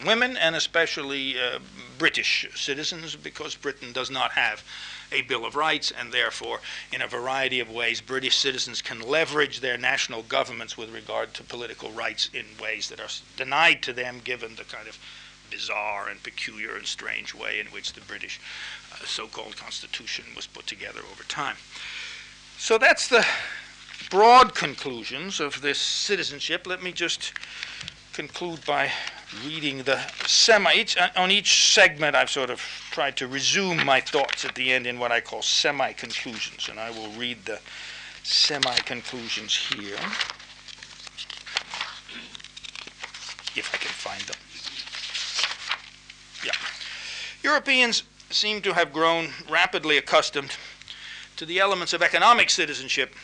women 0.06 0.38
and 0.38 0.56
especially 0.56 1.40
uh, 1.40 1.60
British 1.98 2.48
citizens, 2.56 3.16
because 3.16 3.56
Britain 3.56 3.92
does 3.92 4.10
not 4.10 4.32
have 4.32 4.64
a 5.12 5.22
Bill 5.24 5.46
of 5.46 5.56
Rights, 5.56 5.92
and 5.92 6.12
therefore, 6.12 6.60
in 6.94 7.02
a 7.02 7.08
variety 7.08 7.60
of 7.60 7.70
ways, 7.70 8.00
British 8.00 8.38
citizens 8.38 8.82
can 8.82 9.02
leverage 9.02 9.60
their 9.60 9.78
national 9.78 10.22
governments 10.24 10.78
with 10.78 10.94
regard 10.94 11.34
to 11.34 11.44
political 11.44 11.92
rights 11.92 12.30
in 12.34 12.46
ways 12.62 12.90
that 12.90 13.00
are 13.00 13.10
denied 13.36 13.82
to 13.84 13.94
them 13.94 14.22
given 14.24 14.56
the 14.56 14.64
kind 14.64 14.88
of 14.88 15.00
bizarre 15.50 16.10
and 16.10 16.22
peculiar 16.24 16.76
and 16.76 16.86
strange 16.86 17.34
way 17.34 17.60
in 17.60 17.68
which 17.68 17.94
the 17.94 18.02
British 18.02 18.40
uh, 18.94 19.06
so-called 19.06 19.56
constitution 19.56 20.26
was 20.36 20.48
put 20.48 20.68
together 20.68 21.02
over 21.12 21.24
time. 21.24 21.56
So 22.58 22.78
that's 22.78 23.08
the 23.08 23.26
broad 24.10 24.56
conclusions 24.56 25.40
of 25.40 25.62
this 25.62 25.80
citizenship. 25.80 26.66
Let 26.66 26.84
me 26.84 26.92
just 26.92 27.34
conclude 28.14 28.66
by 28.66 28.92
reading 29.46 29.84
the 29.84 30.00
semi 30.26 30.74
each, 30.74 30.98
uh, 30.98 31.10
on 31.16 31.32
each 31.32 31.72
segment 31.72 32.16
I've 32.16 32.30
sort 32.30 32.50
of 32.50 32.60
tried 32.92 33.16
to 33.18 33.28
resume 33.28 33.86
my 33.86 34.02
thoughts 34.02 34.44
at 34.44 34.56
the 34.56 34.74
end 34.74 34.88
in 34.88 35.00
what 35.00 35.12
I 35.12 35.22
call 35.22 35.42
semi 35.42 35.94
conclusions 35.94 36.68
and 36.70 36.80
I 36.80 36.90
will 36.90 37.10
read 37.10 37.46
the 37.46 37.60
semi 38.24 38.76
conclusions 38.78 39.56
here 39.56 39.96
if 43.56 43.72
I 43.74 43.78
can 43.78 43.92
find 43.92 44.22
them 44.24 44.49
yeah. 46.44 46.52
Europeans 47.44 48.04
seem 48.30 48.62
to 48.62 48.74
have 48.74 48.94
grown 48.94 49.30
rapidly 49.50 49.98
accustomed 49.98 50.56
to 51.38 51.46
the 51.46 51.60
elements 51.60 51.94
of 51.94 52.02
economic 52.02 52.50
citizenship 52.50 53.16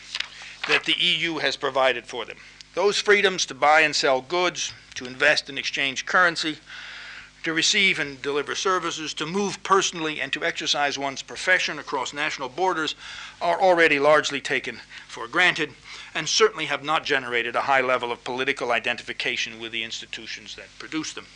that 0.68 0.84
the 0.84 0.96
EU 0.98 1.38
has 1.38 1.56
provided 1.56 2.06
for 2.06 2.24
them. 2.24 2.38
Those 2.74 2.98
freedoms 2.98 3.46
to 3.46 3.54
buy 3.54 3.80
and 3.80 3.94
sell 3.94 4.20
goods, 4.20 4.72
to 4.94 5.06
invest 5.06 5.48
and 5.48 5.58
exchange 5.58 6.06
currency, 6.06 6.58
to 7.42 7.52
receive 7.52 8.00
and 8.00 8.20
deliver 8.22 8.56
services, 8.56 9.14
to 9.14 9.24
move 9.24 9.62
personally, 9.62 10.20
and 10.20 10.32
to 10.32 10.44
exercise 10.44 10.98
one's 10.98 11.22
profession 11.22 11.78
across 11.78 12.12
national 12.12 12.48
borders 12.48 12.96
are 13.40 13.60
already 13.60 14.00
largely 14.00 14.40
taken 14.40 14.80
for 15.06 15.28
granted 15.28 15.72
and 16.14 16.28
certainly 16.28 16.66
have 16.66 16.82
not 16.82 17.04
generated 17.04 17.54
a 17.54 17.60
high 17.60 17.80
level 17.80 18.10
of 18.10 18.24
political 18.24 18.72
identification 18.72 19.60
with 19.60 19.70
the 19.70 19.84
institutions 19.84 20.56
that 20.56 20.66
produce 20.78 21.12
them. 21.12 21.26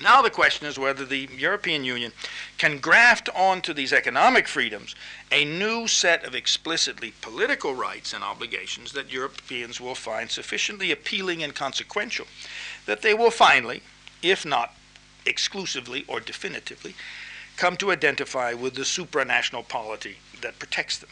Now 0.00 0.22
the 0.22 0.30
question 0.30 0.66
is 0.66 0.78
whether 0.78 1.04
the 1.04 1.28
European 1.36 1.84
Union 1.84 2.12
can 2.58 2.78
graft 2.78 3.28
onto 3.34 3.72
these 3.72 3.92
economic 3.92 4.48
freedoms 4.48 4.94
a 5.30 5.44
new 5.44 5.86
set 5.86 6.24
of 6.24 6.34
explicitly 6.34 7.14
political 7.20 7.74
rights 7.74 8.12
and 8.12 8.24
obligations 8.24 8.92
that 8.92 9.12
Europeans 9.12 9.80
will 9.80 9.94
find 9.94 10.30
sufficiently 10.30 10.90
appealing 10.90 11.42
and 11.42 11.54
consequential 11.54 12.26
that 12.86 13.02
they 13.02 13.14
will 13.14 13.30
finally, 13.30 13.82
if 14.20 14.44
not 14.44 14.74
exclusively 15.26 16.04
or 16.08 16.20
definitively, 16.20 16.94
come 17.56 17.76
to 17.76 17.92
identify 17.92 18.52
with 18.52 18.74
the 18.74 18.82
supranational 18.82 19.66
polity 19.66 20.18
that 20.40 20.58
protects 20.58 20.98
them. 20.98 21.10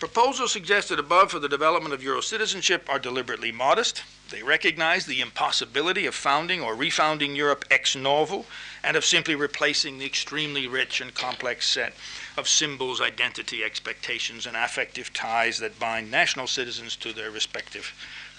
Proposals 0.00 0.50
suggested 0.50 0.98
above 0.98 1.30
for 1.30 1.38
the 1.38 1.46
development 1.46 1.92
of 1.92 2.02
Euro 2.02 2.22
citizenship 2.22 2.88
are 2.88 2.98
deliberately 2.98 3.52
modest. 3.52 4.02
They 4.30 4.42
recognize 4.42 5.04
the 5.04 5.20
impossibility 5.20 6.06
of 6.06 6.14
founding 6.14 6.62
or 6.62 6.74
refounding 6.74 7.36
Europe 7.36 7.66
ex 7.70 7.94
novo 7.94 8.46
and 8.82 8.96
of 8.96 9.04
simply 9.04 9.34
replacing 9.34 9.98
the 9.98 10.06
extremely 10.06 10.66
rich 10.66 11.02
and 11.02 11.12
complex 11.12 11.66
set 11.66 11.92
of 12.38 12.48
symbols, 12.48 13.02
identity, 13.02 13.62
expectations, 13.62 14.46
and 14.46 14.56
affective 14.56 15.12
ties 15.12 15.58
that 15.58 15.78
bind 15.78 16.10
national 16.10 16.46
citizens 16.46 16.96
to 16.96 17.12
their 17.12 17.30
respective 17.30 17.92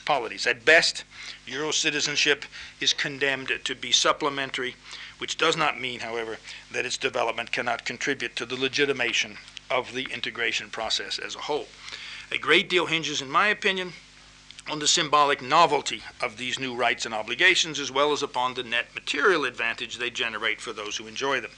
polities. 0.03 0.47
At 0.47 0.65
best, 0.65 1.03
Euro 1.45 1.69
citizenship 1.69 2.43
is 2.79 2.91
condemned 2.91 3.51
to 3.63 3.75
be 3.75 3.91
supplementary, 3.91 4.73
which 5.19 5.37
does 5.37 5.55
not 5.55 5.79
mean, 5.79 5.99
however, 5.99 6.39
that 6.71 6.87
its 6.87 6.97
development 6.97 7.51
cannot 7.51 7.85
contribute 7.85 8.35
to 8.37 8.47
the 8.47 8.55
legitimation 8.55 9.37
of 9.71 9.93
the 9.93 10.07
integration 10.13 10.69
process 10.69 11.17
as 11.17 11.35
a 11.35 11.39
whole. 11.39 11.67
A 12.31 12.37
great 12.37 12.69
deal 12.69 12.85
hinges, 12.85 13.21
in 13.21 13.29
my 13.29 13.47
opinion, 13.47 13.93
on 14.69 14.79
the 14.79 14.87
symbolic 14.87 15.41
novelty 15.41 16.03
of 16.21 16.37
these 16.37 16.59
new 16.59 16.75
rights 16.75 17.05
and 17.05 17.15
obligations, 17.15 17.79
as 17.79 17.91
well 17.91 18.11
as 18.11 18.21
upon 18.21 18.53
the 18.53 18.63
net 18.63 18.93
material 18.93 19.45
advantage 19.45 19.97
they 19.97 20.09
generate 20.09 20.61
for 20.61 20.71
those 20.71 20.97
who 20.97 21.07
enjoy 21.07 21.41
them. 21.41 21.51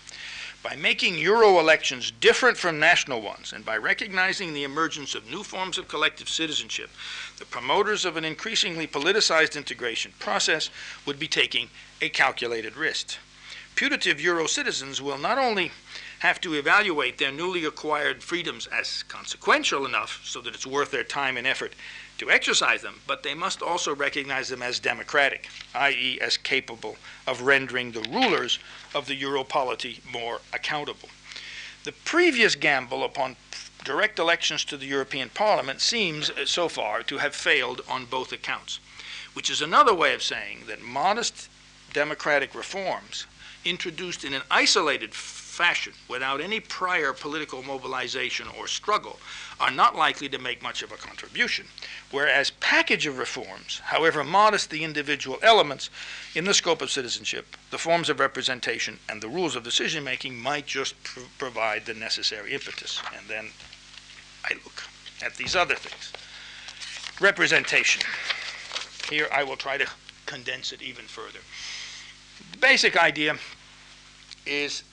By 0.63 0.77
making 0.77 1.17
Euro 1.17 1.59
elections 1.59 2.11
different 2.11 2.57
from 2.57 2.79
national 2.79 3.21
ones, 3.21 3.51
and 3.51 3.65
by 3.65 3.75
recognizing 3.75 4.53
the 4.53 4.63
emergence 4.63 5.13
of 5.13 5.29
new 5.29 5.43
forms 5.43 5.77
of 5.77 5.89
collective 5.89 6.29
citizenship, 6.29 6.89
the 7.37 7.45
promoters 7.45 8.05
of 8.05 8.15
an 8.15 8.23
increasingly 8.23 8.87
politicized 8.87 9.57
integration 9.57 10.13
process 10.19 10.69
would 11.05 11.19
be 11.19 11.27
taking 11.27 11.69
a 12.01 12.07
calculated 12.07 12.77
risk. 12.77 13.17
Putative 13.75 14.21
Euro 14.21 14.47
citizens 14.47 15.01
will 15.01 15.17
not 15.17 15.37
only 15.37 15.71
have 16.23 16.39
to 16.39 16.53
evaluate 16.53 17.17
their 17.17 17.33
newly 17.33 17.65
acquired 17.65 18.23
freedoms 18.23 18.65
as 18.67 19.03
consequential 19.09 19.85
enough 19.85 20.21
so 20.23 20.39
that 20.39 20.55
it's 20.55 20.65
worth 20.65 20.89
their 20.89 21.03
time 21.03 21.35
and 21.35 21.45
effort 21.45 21.73
to 22.17 22.31
exercise 22.31 22.81
them, 22.81 23.01
but 23.05 23.23
they 23.23 23.33
must 23.33 23.61
also 23.61 23.93
recognize 23.93 24.47
them 24.47 24.61
as 24.61 24.79
democratic, 24.79 25.49
i.e., 25.75 26.17
as 26.21 26.37
capable 26.37 26.95
of 27.27 27.41
rendering 27.41 27.91
the 27.91 28.07
rulers 28.09 28.57
of 28.95 29.05
the 29.05 29.21
Europolity 29.21 29.99
more 30.09 30.39
accountable. 30.53 31.09
The 31.83 31.91
previous 31.91 32.55
gamble 32.55 33.03
upon 33.03 33.35
direct 33.83 34.17
elections 34.17 34.63
to 34.63 34.77
the 34.77 34.85
European 34.85 35.27
Parliament 35.27 35.81
seems, 35.81 36.29
uh, 36.29 36.45
so 36.45 36.69
far, 36.69 37.03
to 37.03 37.17
have 37.17 37.35
failed 37.35 37.81
on 37.89 38.05
both 38.05 38.31
accounts, 38.31 38.79
which 39.33 39.49
is 39.49 39.61
another 39.61 39.93
way 39.93 40.13
of 40.13 40.23
saying 40.23 40.59
that 40.67 40.81
modest 40.81 41.49
democratic 41.91 42.55
reforms 42.55 43.25
introduced 43.65 44.23
in 44.23 44.33
an 44.33 44.41
isolated 44.49 45.13
fashion, 45.53 45.93
without 46.07 46.41
any 46.41 46.59
prior 46.59 47.13
political 47.13 47.61
mobilization 47.61 48.47
or 48.57 48.67
struggle, 48.67 49.19
are 49.59 49.69
not 49.69 49.95
likely 49.95 50.27
to 50.27 50.39
make 50.39 50.63
much 50.63 50.81
of 50.81 50.91
a 50.91 50.97
contribution, 50.97 51.67
whereas 52.09 52.49
package 52.59 53.05
of 53.05 53.19
reforms, 53.19 53.79
however 53.85 54.23
modest 54.23 54.71
the 54.71 54.83
individual 54.83 55.37
elements 55.43 55.91
in 56.33 56.43
the 56.43 56.55
scope 56.55 56.81
of 56.81 56.89
citizenship, 56.89 57.55
the 57.69 57.77
forms 57.77 58.09
of 58.09 58.19
representation, 58.19 58.97
and 59.07 59.21
the 59.21 59.29
rules 59.29 59.55
of 59.55 59.63
decision 59.63 60.03
making 60.03 60.35
might 60.35 60.65
just 60.65 61.01
pr- 61.03 61.19
provide 61.37 61.85
the 61.85 61.93
necessary 61.93 62.51
impetus. 62.51 62.99
And 63.15 63.27
then 63.27 63.49
I 64.43 64.55
look 64.55 64.83
at 65.23 65.35
these 65.35 65.55
other 65.55 65.75
things. 65.75 66.11
Representation. 67.21 68.01
Here 69.07 69.27
I 69.31 69.43
will 69.43 69.57
try 69.57 69.77
to 69.77 69.87
condense 70.25 70.71
it 70.71 70.81
even 70.81 71.05
further. 71.05 71.39
The 72.51 72.57
basic 72.57 72.97
idea 72.97 73.37
is 74.47 74.83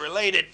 related 0.00 0.46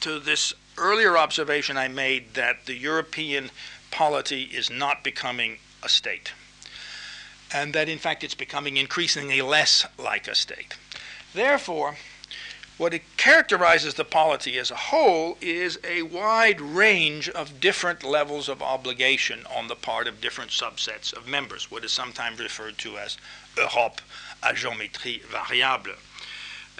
to 0.00 0.18
this 0.18 0.52
earlier 0.78 1.16
observation 1.16 1.76
I 1.76 1.88
made 1.88 2.34
that 2.34 2.66
the 2.66 2.74
European 2.74 3.50
polity 3.90 4.42
is 4.42 4.70
not 4.70 5.02
becoming 5.02 5.58
a 5.82 5.88
state, 5.88 6.32
and 7.52 7.74
that 7.74 7.88
in 7.88 7.98
fact 7.98 8.22
it's 8.22 8.34
becoming 8.34 8.76
increasingly 8.76 9.42
less 9.42 9.86
like 9.98 10.28
a 10.28 10.34
state. 10.34 10.76
Therefore, 11.34 11.96
what 12.80 12.94
it 12.94 13.02
characterizes 13.18 13.94
the 13.94 14.06
polity 14.06 14.58
as 14.58 14.70
a 14.70 14.74
whole 14.74 15.36
is 15.42 15.78
a 15.84 16.00
wide 16.00 16.62
range 16.62 17.28
of 17.28 17.60
different 17.60 18.02
levels 18.02 18.48
of 18.48 18.62
obligation 18.62 19.44
on 19.54 19.68
the 19.68 19.74
part 19.74 20.06
of 20.06 20.22
different 20.22 20.50
subsets 20.50 21.12
of 21.12 21.28
members, 21.28 21.70
what 21.70 21.84
is 21.84 21.92
sometimes 21.92 22.40
referred 22.40 22.78
to 22.78 22.96
as 22.96 23.18
Europe 23.54 24.00
à 24.42 24.54
géométrie 24.54 25.22
variable. 25.24 25.92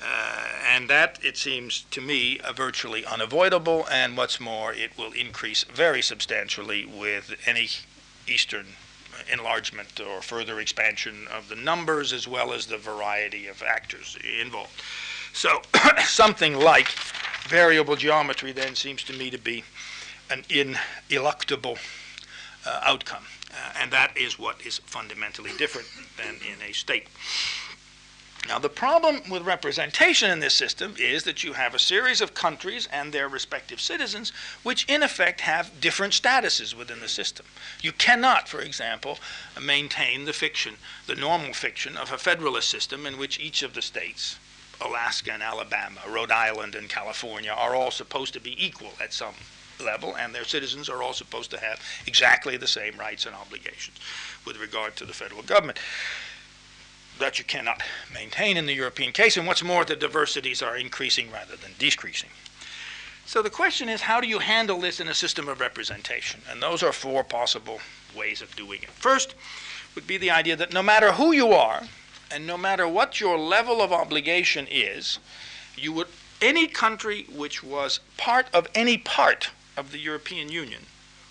Uh, 0.02 0.48
and 0.68 0.88
that, 0.88 1.18
it 1.22 1.36
seems 1.36 1.82
to 1.90 2.00
me, 2.00 2.38
uh, 2.40 2.52
virtually 2.52 3.04
unavoidable, 3.04 3.86
and 3.90 4.16
what's 4.16 4.40
more, 4.40 4.72
it 4.72 4.96
will 4.96 5.12
increase 5.12 5.64
very 5.64 6.00
substantially 6.00 6.86
with 6.86 7.34
any 7.46 7.68
Eastern 8.26 8.66
enlargement 9.30 10.00
or 10.00 10.22
further 10.22 10.60
expansion 10.60 11.26
of 11.28 11.48
the 11.48 11.56
numbers 11.56 12.12
as 12.12 12.26
well 12.26 12.52
as 12.52 12.66
the 12.66 12.78
variety 12.78 13.46
of 13.46 13.62
actors 13.62 14.16
involved. 14.40 14.80
So 15.32 15.60
something 16.04 16.58
like 16.58 16.88
variable 17.48 17.96
geometry 17.96 18.52
then 18.52 18.74
seems 18.74 19.02
to 19.04 19.12
me 19.12 19.30
to 19.30 19.38
be 19.38 19.64
an 20.30 20.44
ineluctable 20.48 21.78
uh, 22.66 22.80
outcome. 22.84 23.24
Uh, 23.50 23.72
and 23.80 23.90
that 23.90 24.16
is 24.16 24.38
what 24.38 24.64
is 24.64 24.78
fundamentally 24.78 25.50
different 25.58 25.88
than 26.16 26.36
in 26.36 26.62
a 26.62 26.72
state. 26.72 27.08
Now, 28.48 28.58
the 28.58 28.68
problem 28.68 29.28
with 29.30 29.42
representation 29.42 30.30
in 30.30 30.40
this 30.40 30.54
system 30.54 30.94
is 30.98 31.24
that 31.24 31.44
you 31.44 31.52
have 31.52 31.74
a 31.74 31.78
series 31.78 32.20
of 32.20 32.34
countries 32.34 32.88
and 32.90 33.12
their 33.12 33.28
respective 33.28 33.80
citizens, 33.80 34.32
which 34.62 34.84
in 34.88 35.02
effect 35.02 35.42
have 35.42 35.80
different 35.80 36.14
statuses 36.14 36.74
within 36.74 37.00
the 37.00 37.08
system. 37.08 37.46
You 37.80 37.92
cannot, 37.92 38.48
for 38.48 38.60
example, 38.60 39.18
maintain 39.60 40.24
the 40.24 40.32
fiction, 40.32 40.76
the 41.06 41.14
normal 41.14 41.52
fiction 41.52 41.96
of 41.96 42.10
a 42.10 42.18
federalist 42.18 42.68
system 42.68 43.06
in 43.06 43.18
which 43.18 43.38
each 43.38 43.62
of 43.62 43.74
the 43.74 43.82
states 43.82 44.38
Alaska 44.80 45.32
and 45.32 45.42
Alabama, 45.42 46.00
Rhode 46.08 46.30
Island 46.30 46.74
and 46.74 46.88
California 46.88 47.52
are 47.52 47.74
all 47.74 47.90
supposed 47.90 48.32
to 48.32 48.40
be 48.40 48.56
equal 48.64 48.92
at 49.00 49.12
some 49.12 49.34
level, 49.78 50.16
and 50.16 50.34
their 50.34 50.44
citizens 50.44 50.88
are 50.88 51.02
all 51.02 51.12
supposed 51.12 51.50
to 51.50 51.58
have 51.58 51.80
exactly 52.06 52.56
the 52.56 52.66
same 52.66 52.96
rights 52.98 53.26
and 53.26 53.34
obligations 53.34 53.98
with 54.46 54.58
regard 54.58 54.96
to 54.96 55.04
the 55.04 55.12
federal 55.12 55.42
government. 55.42 55.78
That 57.20 57.38
you 57.38 57.44
cannot 57.44 57.82
maintain 58.12 58.56
in 58.56 58.64
the 58.64 58.74
European 58.74 59.12
case, 59.12 59.36
and 59.36 59.46
what's 59.46 59.62
more, 59.62 59.84
the 59.84 59.94
diversities 59.94 60.62
are 60.62 60.76
increasing 60.76 61.30
rather 61.30 61.54
than 61.54 61.72
decreasing. 61.78 62.30
So 63.26 63.42
the 63.42 63.50
question 63.50 63.90
is, 63.90 64.00
how 64.00 64.20
do 64.20 64.26
you 64.26 64.38
handle 64.38 64.80
this 64.80 65.00
in 65.00 65.06
a 65.06 65.14
system 65.14 65.46
of 65.46 65.60
representation? 65.60 66.40
And 66.50 66.62
those 66.62 66.82
are 66.82 66.92
four 66.92 67.22
possible 67.22 67.80
ways 68.16 68.40
of 68.40 68.56
doing 68.56 68.82
it. 68.82 68.88
First 68.88 69.34
would 69.94 70.06
be 70.06 70.16
the 70.16 70.30
idea 70.30 70.56
that 70.56 70.72
no 70.72 70.82
matter 70.82 71.12
who 71.12 71.32
you 71.32 71.52
are, 71.52 71.82
and 72.30 72.46
no 72.46 72.56
matter 72.56 72.88
what 72.88 73.20
your 73.20 73.38
level 73.38 73.82
of 73.82 73.92
obligation 73.92 74.66
is, 74.70 75.18
you 75.76 75.92
would 75.92 76.08
any 76.40 76.66
country 76.66 77.26
which 77.30 77.62
was 77.62 78.00
part 78.16 78.46
of 78.54 78.66
any 78.74 78.96
part 78.96 79.50
of 79.76 79.92
the 79.92 79.98
European 79.98 80.48
Union 80.48 80.86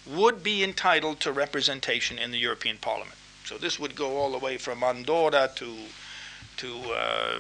would 0.06 0.44
be 0.44 0.64
entitled 0.64 1.20
to 1.20 1.32
representation 1.32 2.20
in 2.20 2.30
the 2.30 2.38
European 2.38 2.78
Parliament. 2.78 3.16
So 3.50 3.58
this 3.58 3.80
would 3.80 3.96
go 3.96 4.18
all 4.18 4.32
the 4.32 4.38
way 4.38 4.58
from 4.58 4.84
Andorra 4.84 5.50
to 5.56 5.76
to 6.58 6.78
uh, 6.94 7.40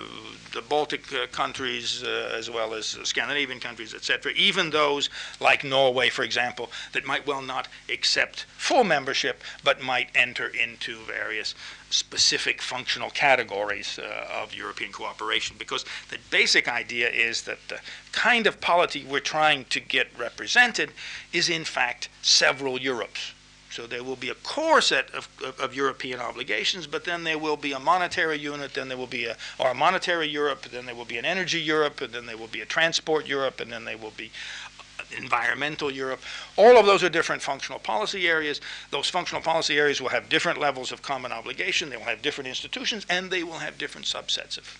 the 0.53 0.61
Baltic 0.63 1.13
uh, 1.13 1.27
countries 1.27 2.01
uh, 2.03 2.33
as 2.35 2.49
well 2.49 2.73
as 2.73 2.97
Scandinavian 3.03 3.59
countries, 3.59 3.93
etc., 3.93 4.31
even 4.31 4.71
those 4.71 5.11
like 5.39 5.63
Norway, 5.63 6.09
for 6.09 6.23
example, 6.23 6.71
that 6.93 7.05
might 7.05 7.27
well 7.27 7.43
not 7.43 7.67
accept 7.89 8.47
full 8.57 8.83
membership 8.83 9.43
but 9.63 9.83
might 9.83 10.09
enter 10.15 10.47
into 10.47 10.97
various 11.01 11.53
specific 11.91 12.59
functional 12.59 13.11
categories 13.11 13.99
uh, 13.99 14.41
of 14.41 14.55
European 14.55 14.91
cooperation. 14.91 15.57
Because 15.59 15.85
the 16.09 16.17
basic 16.31 16.67
idea 16.67 17.07
is 17.07 17.43
that 17.43 17.59
the 17.67 17.81
kind 18.13 18.47
of 18.47 18.59
polity 18.59 19.05
we're 19.05 19.19
trying 19.19 19.65
to 19.65 19.79
get 19.79 20.07
represented 20.17 20.89
is, 21.31 21.49
in 21.49 21.65
fact, 21.65 22.09
several 22.23 22.81
Europes. 22.81 23.33
So 23.71 23.85
there 23.85 24.03
will 24.03 24.15
be 24.15 24.29
a 24.29 24.35
core 24.35 24.81
set 24.81 25.11
of, 25.11 25.29
of, 25.45 25.59
of, 25.59 25.75
European 25.75 26.19
obligations, 26.19 26.87
but 26.87 27.05
then 27.05 27.23
there 27.23 27.37
will 27.37 27.57
be 27.57 27.71
a 27.71 27.79
monetary 27.79 28.37
unit, 28.37 28.73
then 28.73 28.87
there 28.87 28.97
will 28.97 29.05
be 29.07 29.25
a, 29.25 29.37
or 29.59 29.69
a 29.69 29.75
monetary 29.75 30.27
Europe, 30.27 30.63
then 30.63 30.85
there 30.85 30.95
will 30.95 31.05
be 31.05 31.17
an 31.17 31.25
energy 31.25 31.61
Europe, 31.61 32.01
and 32.01 32.11
then 32.11 32.25
there 32.25 32.37
will 32.37 32.47
be 32.47 32.61
a 32.61 32.65
transport 32.65 33.27
Europe, 33.27 33.59
and 33.59 33.71
then 33.71 33.85
there 33.85 33.97
will 33.97 34.13
be 34.17 34.31
environmental 35.17 35.91
Europe. 35.91 36.19
All 36.55 36.77
of 36.77 36.85
those 36.85 37.03
are 37.03 37.09
different 37.09 37.41
functional 37.41 37.79
policy 37.79 38.27
areas. 38.27 38.59
Those 38.91 39.09
functional 39.09 39.41
policy 39.41 39.77
areas 39.77 40.01
will 40.01 40.09
have 40.09 40.29
different 40.29 40.59
levels 40.59 40.91
of 40.91 41.01
common 41.01 41.31
obligation, 41.31 41.89
they 41.89 41.97
will 41.97 42.03
have 42.05 42.21
different 42.21 42.47
institutions, 42.47 43.05
and 43.09 43.29
they 43.29 43.43
will 43.43 43.59
have 43.59 43.77
different 43.77 44.07
subsets 44.07 44.57
of 44.57 44.77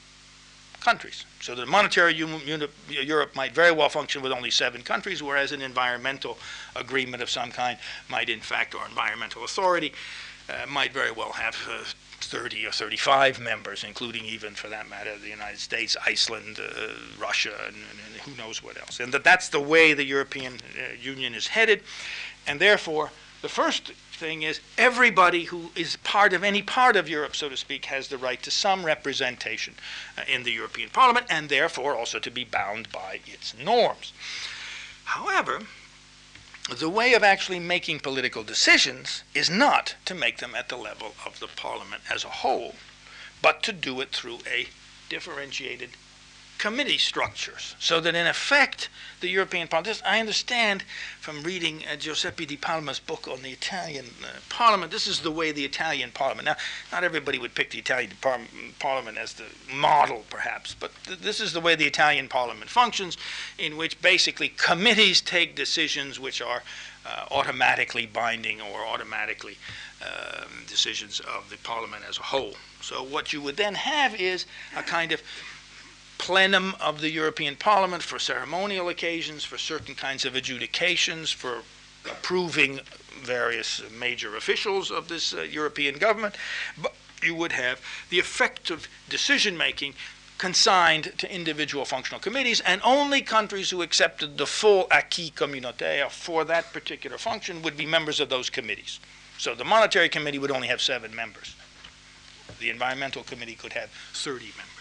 countries. 0.80 1.26
So 1.42 1.56
the 1.56 1.66
monetary 1.66 2.14
unit, 2.14 2.70
Europe 2.90 3.36
might 3.36 3.54
very 3.54 3.72
well 3.72 3.90
function 3.90 4.22
with 4.22 4.32
only 4.32 4.52
seven 4.52 4.82
countries, 4.82 5.22
whereas 5.22 5.52
an 5.52 5.62
environmental 5.62 6.38
agreement 6.76 7.22
of 7.24 7.30
some 7.30 7.52
kind 7.52 7.78
might, 8.10 8.30
in 8.30 8.40
fact, 8.40 8.76
or 8.76 8.86
environmental 8.88 9.44
authority 9.44 9.94
uh, 10.50 10.66
might 10.68 10.92
very 10.92 11.12
well 11.12 11.32
have 11.32 11.56
uh, 11.70 11.84
30 12.22 12.68
or 12.68 12.72
35 12.72 13.40
members, 13.40 13.84
including 13.84 14.26
even, 14.26 14.54
for 14.54 14.68
that 14.68 14.90
matter, 14.90 15.18
the 15.18 15.30
United 15.30 15.60
States, 15.60 15.96
Iceland, 16.06 16.60
uh, 16.60 16.90
Russia, 17.20 17.54
and, 17.68 17.76
and, 17.76 18.22
who 18.22 18.36
knows 18.36 18.62
what 18.62 18.78
else. 18.78 19.00
And 19.00 19.14
that 19.14 19.24
that's 19.24 19.50
the 19.50 19.60
way 19.60 19.94
the 19.94 20.04
European 20.04 20.56
uh, 20.56 20.94
Union 21.02 21.34
is 21.34 21.48
headed, 21.48 21.82
and 22.46 22.60
therefore 22.60 23.12
the 23.42 23.50
first 23.50 23.94
thing 24.20 24.44
is 24.44 24.60
everybody 24.78 25.46
who 25.46 25.72
is 25.76 25.96
part 25.98 26.34
of 26.34 26.44
any 26.44 26.62
part 26.62 26.98
of 26.98 27.08
Europe, 27.08 27.36
so 27.36 27.48
to 27.48 27.56
speak, 27.56 27.86
has 27.86 28.10
the 28.10 28.18
right 28.18 28.44
to 28.44 28.52
some 28.52 28.86
representation 28.86 29.76
uh, 30.18 30.24
in 30.28 30.44
the 30.44 30.52
European 30.52 30.90
Parliament 30.90 31.26
and 31.30 31.48
therefore 31.48 31.96
also 31.96 32.20
to 32.20 32.30
be 32.30 32.44
bound 32.44 32.92
by 32.92 33.22
its 33.26 33.56
norms. 33.58 34.12
However, 35.06 35.62
the 36.78 36.90
way 36.90 37.14
of 37.14 37.24
actually 37.24 37.60
making 37.60 38.02
political 38.02 38.44
decisions 38.44 39.24
is 39.34 39.50
not 39.50 39.96
to 40.06 40.14
make 40.14 40.38
them 40.38 40.54
at 40.54 40.68
the 40.68 40.78
level 40.78 41.16
of 41.26 41.40
the 41.40 41.48
Parliament 41.48 42.04
as 42.14 42.26
a 42.26 42.30
whole, 42.44 42.76
but 43.42 43.64
to 43.64 43.72
do 43.72 44.02
it 44.02 44.12
through 44.12 44.40
a 44.46 44.68
differentiated 45.08 45.92
committee 46.60 46.98
structures, 46.98 47.76
so 47.80 48.00
that 48.02 48.14
in 48.14 48.28
effect 48.28 48.90
the 49.22 49.30
European 49.30 49.68
Parliament. 49.68 50.02
I 50.06 50.20
understand 50.20 50.84
from 51.20 51.44
reading 51.44 51.84
uh, 51.92 51.96
Giuseppe 51.96 52.46
Di 52.46 52.58
Palma's 52.58 53.00
book 53.00 53.28
on 53.28 53.42
the 53.42 53.50
Italian 53.50 54.06
uh, 54.24 54.28
Parliament. 54.50 54.92
This 54.92 55.08
is 55.08 55.22
the 55.22 55.32
way 55.32 55.52
the 55.52 55.66
Italian 55.66 56.12
Parliament. 56.12 56.46
Now, 56.46 56.56
not 56.92 57.04
everybody 57.04 57.38
would 57.38 57.56
pick 57.56 57.72
the 57.72 57.80
Italian 57.80 58.12
par- 58.22 58.40
Parliament 58.80 59.18
as 59.18 59.34
the 59.34 59.46
model, 59.74 60.26
perhaps, 60.30 60.76
but 60.80 60.92
th- 61.06 61.20
this 61.20 61.40
is 61.40 61.54
the 61.54 61.60
way 61.60 61.76
the 61.76 61.86
Italian 61.86 62.28
Parliament 62.28 62.70
functions, 62.70 63.18
in 63.58 63.78
which 63.78 64.02
basically 64.02 64.50
committees 64.50 65.22
take 65.22 65.56
decisions 65.56 66.20
which 66.20 66.42
are 66.42 66.64
uh, 67.06 67.26
automatically 67.32 68.06
binding 68.06 68.62
or 68.62 68.86
automatically 68.86 69.58
um, 70.02 70.50
decisions 70.68 71.20
of 71.22 71.50
the 71.50 71.58
Parliament 71.58 72.04
as 72.08 72.18
a 72.18 72.24
whole. 72.24 72.54
So 72.82 73.04
what 73.04 73.34
you 73.34 73.42
would 73.42 73.58
then 73.58 73.76
have 73.76 74.16
is 74.16 74.46
a 74.76 74.84
kind 74.84 75.12
of 75.12 75.22
plenum 76.20 76.76
of 76.80 77.02
the 77.02 77.10
European 77.10 77.56
Parliament 77.56 78.04
for 78.04 78.20
ceremonial 78.20 78.90
occasions, 78.90 79.44
for 79.44 79.58
certain 79.58 79.96
kinds 79.96 80.26
of 80.26 80.36
adjudications, 80.36 81.32
for 81.32 81.64
approving 82.06 82.80
various 83.24 83.82
major 83.92 84.36
officials 84.36 84.92
of 84.92 85.08
this 85.08 85.34
uh, 85.34 85.42
European 85.42 85.98
government. 85.98 86.36
But 86.80 86.94
you 87.24 87.34
would 87.34 87.54
have 87.54 87.82
the 88.10 88.20
effective 88.20 88.88
decision 89.10 89.58
making 89.58 89.96
consigned 90.38 91.12
to 91.18 91.34
individual 91.34 91.84
functional 91.84 92.20
committees, 92.20 92.62
and 92.62 92.80
only 92.84 93.22
countries 93.22 93.70
who 93.70 93.82
accepted 93.82 94.38
the 94.38 94.46
full 94.46 94.88
acquis 94.90 95.32
communautaire 95.32 96.10
for 96.10 96.46
that 96.46 96.72
particular 96.72 97.18
function 97.18 97.62
would 97.62 97.76
be 97.76 97.86
members 97.86 98.20
of 98.20 98.30
those 98.30 98.50
committees. 98.50 99.00
So 99.38 99.54
the 99.54 99.66
monetary 99.66 100.10
committee 100.10 100.40
would 100.40 100.52
only 100.52 100.68
have 100.68 100.82
seven 100.82 101.14
members. 101.14 101.56
The 102.60 102.70
environmental 102.70 103.24
committee 103.24 103.56
could 103.56 103.74
have 103.74 103.90
30 104.14 104.46
members. 104.58 104.79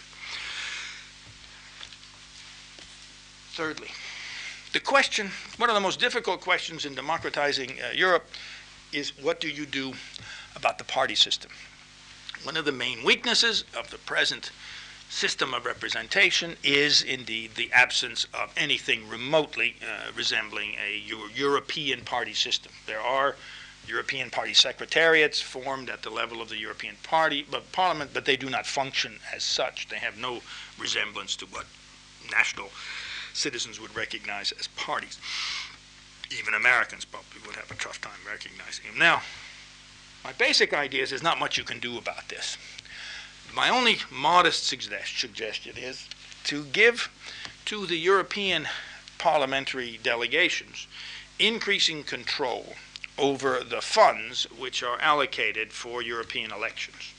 Thirdly, 3.58 3.88
the 4.72 4.78
question, 4.78 5.32
one 5.56 5.68
of 5.68 5.74
the 5.74 5.80
most 5.80 5.98
difficult 5.98 6.40
questions 6.40 6.84
in 6.84 6.94
democratizing 6.94 7.72
uh, 7.72 7.90
Europe 7.92 8.24
is 8.92 9.18
what 9.20 9.40
do 9.40 9.48
you 9.48 9.66
do 9.66 9.94
about 10.54 10.78
the 10.78 10.84
party 10.84 11.16
system? 11.16 11.50
One 12.44 12.56
of 12.56 12.64
the 12.64 12.70
main 12.70 13.02
weaknesses 13.02 13.64
of 13.76 13.90
the 13.90 13.98
present 13.98 14.52
system 15.10 15.54
of 15.54 15.66
representation 15.66 16.54
is 16.62 17.02
indeed 17.02 17.56
the 17.56 17.72
absence 17.72 18.28
of 18.32 18.52
anything 18.56 19.08
remotely 19.08 19.74
uh, 19.82 20.12
resembling 20.14 20.76
a 20.80 20.96
Euro- 21.08 21.28
European 21.34 22.02
party 22.02 22.34
system. 22.34 22.70
There 22.86 23.00
are 23.00 23.34
European 23.88 24.30
party 24.30 24.54
secretariats 24.54 25.40
formed 25.40 25.90
at 25.90 26.02
the 26.02 26.10
level 26.10 26.40
of 26.40 26.48
the 26.48 26.58
European 26.58 26.94
Party, 27.02 27.44
but 27.50 27.72
Parliament, 27.72 28.12
but 28.14 28.24
they 28.24 28.36
do 28.36 28.48
not 28.48 28.68
function 28.68 29.18
as 29.34 29.42
such. 29.42 29.88
They 29.88 29.98
have 29.98 30.16
no 30.16 30.42
resemblance 30.78 31.34
to 31.34 31.46
what 31.46 31.66
national 32.30 32.70
citizens 33.38 33.80
would 33.80 33.94
recognize 33.94 34.52
as 34.52 34.66
parties. 34.68 35.18
Even 36.38 36.54
Americans 36.54 37.04
probably 37.04 37.40
would 37.46 37.56
have 37.56 37.70
a 37.70 37.74
tough 37.74 38.00
time 38.00 38.20
recognizing 38.26 38.86
them. 38.86 38.98
Now, 38.98 39.22
my 40.24 40.32
basic 40.32 40.74
idea 40.74 41.02
is 41.02 41.10
there's 41.10 41.22
not 41.22 41.38
much 41.38 41.56
you 41.56 41.64
can 41.64 41.78
do 41.78 41.96
about 41.96 42.28
this. 42.28 42.58
My 43.54 43.70
only 43.70 43.98
modest 44.10 44.66
suggest- 44.66 45.18
suggestion 45.18 45.76
is 45.76 46.06
to 46.44 46.64
give 46.64 47.08
to 47.64 47.86
the 47.86 47.96
European 47.96 48.68
parliamentary 49.16 49.98
delegations 50.02 50.86
increasing 51.38 52.04
control 52.04 52.76
over 53.16 53.64
the 53.64 53.80
funds 53.80 54.44
which 54.44 54.82
are 54.82 55.00
allocated 55.00 55.72
for 55.72 56.02
European 56.02 56.52
elections. 56.52 57.12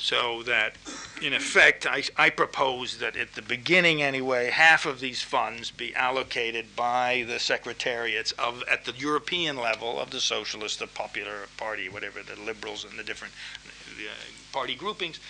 So 0.00 0.42
that, 0.44 0.76
in 1.20 1.34
effect, 1.34 1.86
I, 1.86 2.02
I 2.16 2.30
propose 2.30 2.96
that 2.98 3.16
at 3.16 3.34
the 3.34 3.42
beginning 3.42 4.00
anyway, 4.00 4.48
half 4.48 4.86
of 4.86 4.98
these 4.98 5.20
funds 5.20 5.70
be 5.70 5.94
allocated 5.94 6.74
by 6.74 7.26
the 7.28 7.38
secretariats 7.38 8.32
of, 8.32 8.64
at 8.68 8.86
the 8.86 8.92
European 8.92 9.56
level 9.56 10.00
of 10.00 10.10
the 10.10 10.20
Socialist, 10.20 10.78
the 10.78 10.86
Popular 10.86 11.48
Party, 11.58 11.90
whatever, 11.90 12.22
the 12.22 12.40
Liberals 12.40 12.82
and 12.82 12.98
the 12.98 13.04
different 13.04 13.34
uh, 13.66 14.10
party 14.52 14.74
groupings, 14.74 15.20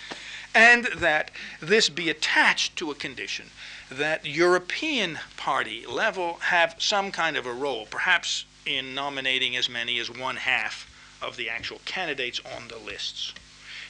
and 0.55 0.85
that 0.95 1.31
this 1.59 1.89
be 1.89 2.09
attached 2.09 2.77
to 2.77 2.91
a 2.91 2.95
condition 2.95 3.47
that 3.89 4.25
European 4.25 5.19
party 5.35 5.85
level 5.85 6.35
have 6.35 6.75
some 6.77 7.11
kind 7.11 7.35
of 7.35 7.45
a 7.45 7.53
role, 7.53 7.85
perhaps 7.87 8.45
in 8.65 8.95
nominating 8.95 9.57
as 9.57 9.67
many 9.67 9.99
as 9.99 10.09
one 10.09 10.37
half 10.37 10.89
of 11.21 11.35
the 11.35 11.49
actual 11.49 11.81
candidates 11.83 12.39
on 12.55 12.69
the 12.69 12.77
lists. 12.77 13.33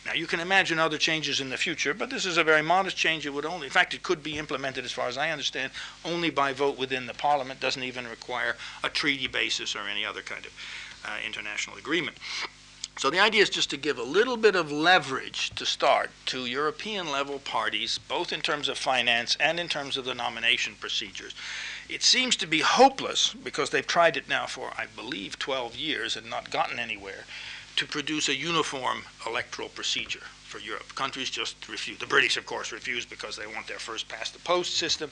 Now, 0.05 0.13
you 0.13 0.25
can 0.25 0.39
imagine 0.39 0.79
other 0.79 0.97
changes 0.97 1.39
in 1.39 1.49
the 1.49 1.57
future, 1.57 1.93
but 1.93 2.09
this 2.09 2.25
is 2.25 2.37
a 2.37 2.43
very 2.43 2.63
modest 2.63 2.97
change. 2.97 3.25
It 3.25 3.33
would 3.33 3.45
only, 3.45 3.67
in 3.67 3.71
fact, 3.71 3.93
it 3.93 4.01
could 4.01 4.23
be 4.23 4.39
implemented, 4.39 4.83
as 4.83 4.91
far 4.91 5.07
as 5.07 5.17
I 5.17 5.29
understand, 5.29 5.71
only 6.03 6.31
by 6.31 6.53
vote 6.53 6.77
within 6.77 7.05
the 7.05 7.13
Parliament. 7.13 7.59
Doesn't 7.59 7.83
even 7.83 8.07
require 8.07 8.55
a 8.83 8.89
treaty 8.89 9.27
basis 9.27 9.75
or 9.75 9.87
any 9.87 10.03
other 10.03 10.21
kind 10.21 10.45
of 10.45 10.53
uh, 11.05 11.17
international 11.25 11.77
agreement. 11.77 12.17
So 12.97 13.09
the 13.09 13.19
idea 13.19 13.41
is 13.41 13.49
just 13.49 13.69
to 13.69 13.77
give 13.77 13.97
a 13.97 14.03
little 14.03 14.37
bit 14.37 14.55
of 14.55 14.71
leverage 14.71 15.51
to 15.51 15.65
start 15.65 16.09
to 16.27 16.45
European 16.45 17.09
level 17.09 17.39
parties, 17.39 17.99
both 18.07 18.33
in 18.33 18.41
terms 18.41 18.67
of 18.67 18.77
finance 18.77 19.37
and 19.39 19.59
in 19.59 19.69
terms 19.69 19.97
of 19.97 20.05
the 20.05 20.13
nomination 20.13 20.75
procedures. 20.79 21.33
It 21.87 22.03
seems 22.03 22.35
to 22.37 22.47
be 22.47 22.59
hopeless 22.59 23.33
because 23.33 23.69
they've 23.69 23.87
tried 23.87 24.17
it 24.17 24.27
now 24.27 24.45
for, 24.45 24.71
I 24.77 24.87
believe, 24.95 25.39
12 25.39 25.75
years 25.75 26.15
and 26.15 26.29
not 26.29 26.51
gotten 26.51 26.79
anywhere 26.79 27.25
to 27.75 27.85
produce 27.85 28.29
a 28.29 28.35
uniform 28.35 29.03
electoral 29.25 29.69
procedure 29.69 30.23
for 30.51 30.59
Europe. 30.59 30.93
Countries 30.95 31.29
just 31.29 31.69
refuse. 31.69 31.97
The 31.97 32.05
British, 32.05 32.35
of 32.35 32.45
course, 32.45 32.73
refuse 32.73 33.05
because 33.05 33.37
they 33.37 33.47
want 33.47 33.67
their 33.67 33.79
first 33.79 34.09
past 34.09 34.33
the 34.33 34.39
post 34.39 34.75
system, 34.75 35.09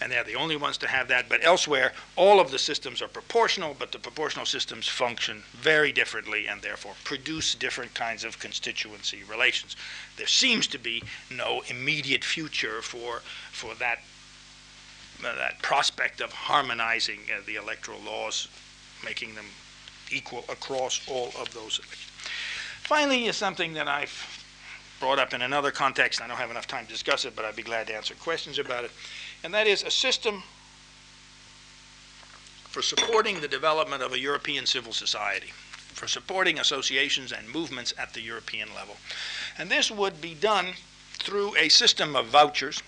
and 0.00 0.10
they're 0.10 0.24
the 0.24 0.34
only 0.34 0.56
ones 0.56 0.78
to 0.78 0.88
have 0.88 1.08
that. 1.08 1.28
But 1.28 1.44
elsewhere, 1.44 1.92
all 2.16 2.40
of 2.40 2.50
the 2.50 2.58
systems 2.58 3.02
are 3.02 3.08
proportional, 3.08 3.76
but 3.78 3.92
the 3.92 3.98
proportional 3.98 4.46
systems 4.46 4.88
function 4.88 5.42
very 5.52 5.92
differently 5.92 6.48
and 6.48 6.62
therefore 6.62 6.94
produce 7.04 7.54
different 7.54 7.92
kinds 7.94 8.24
of 8.24 8.38
constituency 8.38 9.22
relations. 9.28 9.76
There 10.16 10.26
seems 10.26 10.66
to 10.68 10.78
be 10.78 11.02
no 11.30 11.62
immediate 11.68 12.24
future 12.24 12.80
for, 12.80 13.20
for 13.52 13.74
that, 13.74 13.98
uh, 15.22 15.34
that 15.34 15.60
prospect 15.60 16.22
of 16.22 16.32
harmonizing 16.32 17.20
uh, 17.30 17.42
the 17.46 17.56
electoral 17.56 18.00
laws, 18.00 18.48
making 19.04 19.34
them 19.34 19.46
equal 20.12 20.44
across 20.48 21.06
all 21.08 21.32
of 21.40 21.52
those. 21.54 21.80
Finally, 22.82 23.26
is 23.26 23.36
something 23.36 23.74
that 23.74 23.88
I've 23.88 24.44
brought 25.00 25.18
up 25.18 25.34
in 25.34 25.42
another 25.42 25.70
context. 25.70 26.20
I 26.20 26.26
don't 26.26 26.36
have 26.36 26.50
enough 26.50 26.66
time 26.66 26.86
to 26.86 26.92
discuss 26.92 27.24
it, 27.24 27.36
but 27.36 27.44
I'd 27.44 27.56
be 27.56 27.62
glad 27.62 27.86
to 27.88 27.94
answer 27.94 28.14
questions 28.14 28.58
about 28.58 28.84
it. 28.84 28.90
And 29.44 29.54
that 29.54 29.66
is 29.66 29.82
a 29.82 29.90
system 29.90 30.42
for 32.64 32.82
supporting 32.82 33.40
the 33.40 33.48
development 33.48 34.02
of 34.02 34.12
a 34.12 34.18
European 34.18 34.66
civil 34.66 34.92
society, 34.92 35.48
for 35.92 36.06
supporting 36.06 36.58
associations 36.58 37.32
and 37.32 37.48
movements 37.48 37.94
at 37.98 38.12
the 38.12 38.20
European 38.20 38.68
level. 38.74 38.96
And 39.56 39.70
this 39.70 39.90
would 39.90 40.20
be 40.20 40.34
done 40.34 40.74
through 41.14 41.56
a 41.56 41.68
system 41.68 42.14
of 42.14 42.26
vouchers 42.26 42.82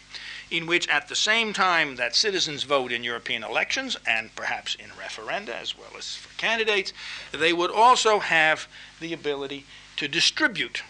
in 0.50 0.66
which, 0.66 0.88
at 0.88 1.08
the 1.08 1.14
same 1.14 1.52
time 1.52 1.96
that 1.96 2.14
citizens 2.14 2.64
vote 2.64 2.92
in 2.92 3.04
European 3.04 3.44
elections 3.44 3.96
and 4.06 4.34
perhaps 4.34 4.74
in 4.74 4.90
referenda 4.90 5.50
as 5.50 5.78
well 5.78 5.90
as 5.96 6.16
for 6.16 6.36
candidates, 6.38 6.92
they 7.32 7.52
would 7.52 7.70
also 7.70 8.18
have 8.18 8.66
the 9.00 9.12
ability 9.12 9.64
to 9.96 10.08
distribute 10.08 10.82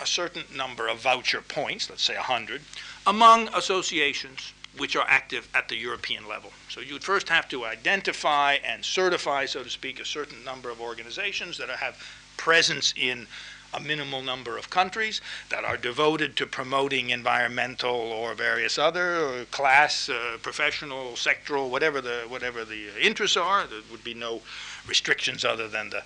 a 0.00 0.06
certain 0.06 0.44
number 0.54 0.88
of 0.88 0.98
voucher 0.98 1.40
points, 1.40 1.88
let's 1.88 2.02
say 2.02 2.14
100, 2.14 2.60
among 3.06 3.48
associations 3.54 4.52
which 4.76 4.96
are 4.96 5.06
active 5.08 5.48
at 5.54 5.68
the 5.68 5.76
European 5.76 6.26
level. 6.26 6.50
So 6.68 6.80
you'd 6.80 7.04
first 7.04 7.28
have 7.28 7.48
to 7.50 7.64
identify 7.64 8.54
and 8.64 8.84
certify, 8.84 9.46
so 9.46 9.62
to 9.62 9.70
speak, 9.70 10.00
a 10.00 10.04
certain 10.04 10.42
number 10.44 10.68
of 10.68 10.80
organizations 10.80 11.58
that 11.58 11.68
have 11.68 11.96
presence 12.36 12.92
in 12.96 13.28
a 13.74 13.80
minimal 13.80 14.22
number 14.22 14.56
of 14.56 14.70
countries 14.70 15.20
that 15.50 15.64
are 15.64 15.76
devoted 15.76 16.36
to 16.36 16.46
promoting 16.46 17.10
environmental 17.10 17.90
or 17.90 18.34
various 18.34 18.78
other 18.78 19.16
or 19.16 19.44
class, 19.46 20.08
uh, 20.08 20.38
professional, 20.42 21.12
sectoral, 21.12 21.68
whatever 21.68 22.00
the 22.00 22.24
whatever 22.28 22.64
the 22.64 22.88
interests 23.04 23.36
are. 23.36 23.66
There 23.66 23.80
would 23.90 24.04
be 24.04 24.14
no 24.14 24.42
restrictions 24.86 25.44
other 25.44 25.68
than 25.68 25.90
the 25.90 26.02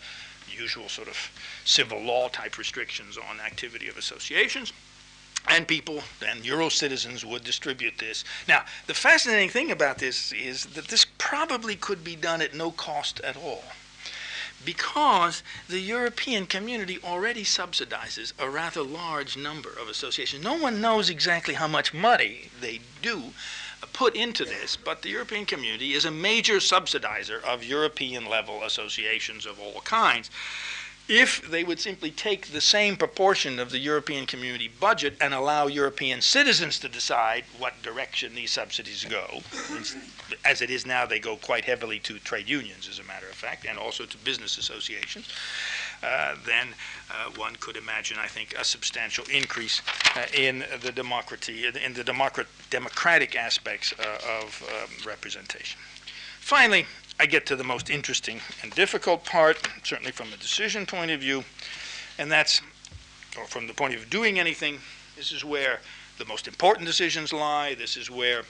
usual 0.51 0.89
sort 0.89 1.09
of 1.09 1.31
civil 1.65 2.01
law 2.01 2.29
type 2.29 2.59
restrictions 2.59 3.19
on 3.19 3.41
activity 3.41 3.89
of 3.89 3.97
associations. 3.97 4.73
And 5.47 5.69
people, 5.69 6.03
and 6.27 6.45
Euro 6.45 6.69
citizens, 6.69 7.25
would 7.25 7.45
distribute 7.45 7.99
this. 7.99 8.25
Now, 8.49 8.65
the 8.87 8.93
fascinating 8.93 9.49
thing 9.49 9.71
about 9.71 9.99
this 9.99 10.33
is 10.33 10.67
that 10.67 10.89
this 10.89 11.07
probably 11.17 11.77
could 11.77 12.03
be 12.03 12.17
done 12.17 12.43
at 12.43 12.55
no 12.55 12.71
cost 12.71 13.21
at 13.21 13.37
all 13.37 13.63
because 14.65 15.43
the 15.69 15.81
European 15.81 16.47
community 16.47 16.99
already 17.05 17.45
subsidizes 17.45 18.33
a 18.39 18.49
rather 18.49 18.83
large 18.83 19.37
number 19.37 19.71
of 19.71 19.89
associations. 19.89 20.43
No 20.43 20.57
one 20.57 20.81
knows 20.81 21.11
exactly 21.11 21.55
how 21.55 21.69
much 21.69 21.95
money 21.95 22.51
they 22.61 22.81
do 23.01 23.33
put 23.93 24.17
into 24.17 24.45
this, 24.45 24.77
but 24.77 25.03
the 25.03 25.11
European 25.11 25.47
community 25.47 25.93
is 25.93 26.05
a 26.05 26.11
major 26.11 26.57
subsidizer 26.57 27.43
of 27.43 27.63
European 27.65 28.27
level 28.27 28.63
associations 28.65 29.47
of 29.47 29.61
all 29.61 29.81
kinds. 29.83 30.31
If 31.09 31.51
they 31.51 31.65
would 31.65 31.81
simply 31.81 32.11
take 32.11 32.49
the 32.49 32.61
same 32.61 32.95
proportion 32.95 33.59
of 33.59 33.71
the 33.71 33.79
European 33.79 34.27
community 34.27 34.69
budget 34.69 35.17
and 35.23 35.33
allow 35.33 35.67
European 35.67 36.21
citizens 36.21 36.79
to 36.81 36.89
decide 36.89 37.45
what 37.59 37.83
direction 37.83 38.35
these 38.35 38.53
subsidies 38.53 39.07
go, 39.09 39.41
as 40.45 40.61
it 40.61 40.69
is 40.69 40.85
now, 40.85 41.07
they 41.07 41.19
go 41.19 41.37
quite 41.37 41.65
heavily 41.65 41.99
to 42.01 42.19
trade 42.19 42.47
unions, 42.47 42.89
as 42.91 42.99
a 42.99 43.05
matter 43.05 43.27
of 43.27 43.35
fact, 43.35 43.65
and 43.65 43.79
also 43.79 44.05
to 44.05 44.19
business 44.19 44.59
associations. 44.59 45.31
Uh, 46.03 46.37
then 46.45 46.69
uh, 47.11 47.31
one 47.37 47.57
could 47.57 47.79
imagine, 47.79 48.19
I 48.21 48.27
think, 48.27 48.55
a 48.59 48.65
substantial 48.65 49.25
increase 49.33 49.81
uh, 50.15 50.27
in 50.35 50.63
the 50.83 50.93
democracy, 50.93 51.65
in 51.67 51.95
the 51.95 52.05
democrat- 52.05 52.47
democratic 52.69 53.35
aspects 53.35 53.93
of 53.93 54.63
um, 54.63 54.91
representation. 55.07 55.81
Finally, 56.41 56.87
I 57.21 57.27
get 57.27 57.47
to 57.47 57.57
the 57.57 57.65
most 57.65 57.91
interesting 57.91 58.41
and 58.63 58.73
difficult 58.73 59.25
part, 59.25 59.59
certainly 59.83 60.13
from 60.13 60.33
a 60.33 60.37
decision 60.37 60.87
point 60.87 61.11
of 61.11 61.21
view, 61.21 61.45
and 62.19 62.31
that's, 62.31 62.63
or 63.37 63.45
from 63.45 63.67
the 63.67 63.75
point 63.75 63.95
of 63.95 64.09
doing 64.09 64.39
anything, 64.39 64.79
this 65.17 65.33
is 65.33 65.45
where 65.45 65.81
the 66.19 66.25
most 66.25 66.47
important 66.47 66.87
decisions 66.87 67.33
lie. 67.33 67.75
This 67.75 67.97
is 67.97 68.11
where 68.11 68.43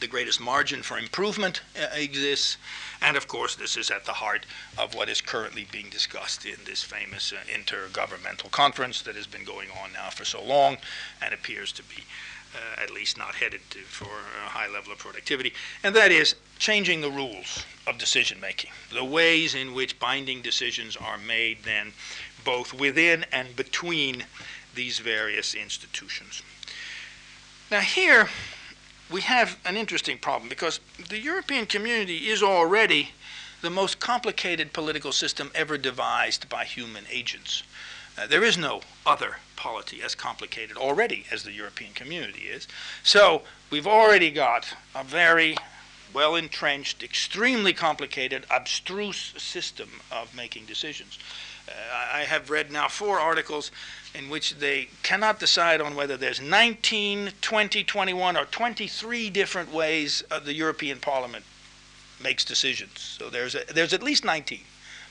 the 0.00 0.06
greatest 0.06 0.40
margin 0.40 0.82
for 0.82 0.98
improvement 0.98 1.62
uh, 1.80 1.86
exists. 1.94 2.56
And 3.00 3.16
of 3.16 3.26
course, 3.26 3.56
this 3.56 3.76
is 3.76 3.90
at 3.90 4.04
the 4.04 4.12
heart 4.12 4.46
of 4.78 4.94
what 4.94 5.08
is 5.08 5.20
currently 5.20 5.66
being 5.70 5.88
discussed 5.90 6.44
in 6.44 6.56
this 6.64 6.82
famous 6.82 7.32
uh, 7.32 7.36
intergovernmental 7.50 8.50
conference 8.50 9.02
that 9.02 9.16
has 9.16 9.26
been 9.26 9.44
going 9.44 9.68
on 9.82 9.92
now 9.92 10.10
for 10.10 10.24
so 10.24 10.42
long 10.42 10.76
and 11.22 11.32
appears 11.32 11.72
to 11.72 11.82
be 11.82 12.04
least 12.96 13.18
not 13.18 13.34
headed 13.34 13.60
to, 13.68 13.80
for 13.80 14.08
a 14.44 14.48
high 14.48 14.68
level 14.68 14.90
of 14.90 14.98
productivity. 14.98 15.52
And 15.82 15.94
that 15.94 16.10
is 16.10 16.34
changing 16.58 17.02
the 17.02 17.10
rules 17.10 17.64
of 17.86 17.98
decision 17.98 18.40
making, 18.40 18.70
the 18.92 19.04
ways 19.04 19.54
in 19.54 19.74
which 19.74 20.00
binding 20.00 20.40
decisions 20.40 20.96
are 20.96 21.18
made 21.18 21.58
then 21.64 21.92
both 22.44 22.72
within 22.72 23.26
and 23.30 23.54
between 23.54 24.24
these 24.74 24.98
various 24.98 25.54
institutions. 25.54 26.42
Now, 27.70 27.80
here, 27.80 28.28
we 29.10 29.20
have 29.20 29.58
an 29.66 29.76
interesting 29.76 30.16
problem 30.16 30.48
because 30.48 30.80
the 31.08 31.18
European 31.18 31.66
community 31.66 32.28
is 32.28 32.42
already 32.42 33.10
the 33.60 33.70
most 33.70 34.00
complicated 34.00 34.72
political 34.72 35.12
system 35.12 35.50
ever 35.54 35.76
devised 35.76 36.48
by 36.48 36.64
human 36.64 37.04
agents. 37.10 37.62
Uh, 38.18 38.26
there 38.26 38.44
is 38.44 38.56
no 38.56 38.80
other 39.04 39.36
polity 39.56 40.02
as 40.02 40.14
complicated 40.14 40.76
already 40.76 41.24
as 41.30 41.42
the 41.42 41.52
European 41.52 41.92
community 41.92 42.42
is. 42.42 42.66
So 43.02 43.42
we've 43.70 43.86
already 43.86 44.30
got 44.30 44.74
a 44.94 45.04
very 45.04 45.56
well 46.14 46.34
entrenched, 46.34 47.02
extremely 47.02 47.72
complicated, 47.72 48.46
abstruse 48.50 49.34
system 49.36 50.00
of 50.10 50.34
making 50.34 50.64
decisions. 50.64 51.18
Uh, 51.68 51.72
I 52.14 52.20
have 52.20 52.48
read 52.48 52.70
now 52.70 52.88
four 52.88 53.18
articles 53.18 53.70
in 54.14 54.30
which 54.30 54.56
they 54.56 54.88
cannot 55.02 55.40
decide 55.40 55.80
on 55.80 55.94
whether 55.94 56.16
there's 56.16 56.40
19, 56.40 57.32
20, 57.40 57.84
21, 57.84 58.36
or 58.36 58.44
23 58.46 59.30
different 59.30 59.72
ways 59.72 60.22
the 60.44 60.54
European 60.54 61.00
Parliament 61.00 61.44
makes 62.22 62.44
decisions. 62.44 63.00
So 63.00 63.28
there's, 63.28 63.54
a, 63.54 63.64
there's 63.74 63.92
at 63.92 64.02
least 64.02 64.24
19. 64.24 64.60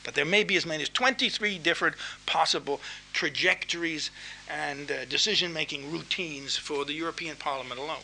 But 0.05 0.13
there 0.13 0.23
may 0.23 0.43
be 0.43 0.55
as 0.55 0.65
many 0.65 0.83
as 0.83 0.89
23 0.89 1.57
different 1.57 1.95
possible 2.25 2.79
trajectories 3.11 4.11
and 4.47 4.89
uh, 4.89 5.05
decision 5.05 5.51
making 5.51 5.91
routines 5.91 6.55
for 6.55 6.85
the 6.85 6.93
European 6.93 7.35
Parliament 7.35 7.79
alone. 7.79 8.03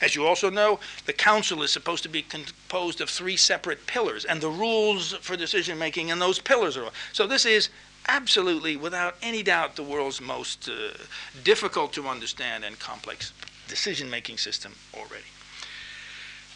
As 0.00 0.14
you 0.14 0.26
also 0.26 0.48
know, 0.50 0.78
the 1.06 1.12
council 1.12 1.62
is 1.62 1.72
supposed 1.72 2.04
to 2.04 2.08
be 2.08 2.22
composed 2.22 3.00
of 3.00 3.10
three 3.10 3.36
separate 3.36 3.86
pillars, 3.86 4.24
and 4.24 4.40
the 4.40 4.50
rules 4.50 5.14
for 5.14 5.36
decision 5.36 5.78
making 5.78 6.10
in 6.10 6.20
those 6.20 6.38
pillars 6.38 6.76
are. 6.76 6.90
So 7.12 7.26
this 7.26 7.44
is 7.44 7.70
absolutely, 8.06 8.76
without 8.76 9.16
any 9.22 9.42
doubt, 9.42 9.74
the 9.74 9.82
world's 9.82 10.20
most 10.20 10.68
uh, 10.68 10.96
difficult 11.42 11.92
to 11.94 12.06
understand 12.06 12.64
and 12.64 12.78
complex 12.78 13.32
decision 13.66 14.08
making 14.08 14.38
system 14.38 14.74
already. 14.94 15.24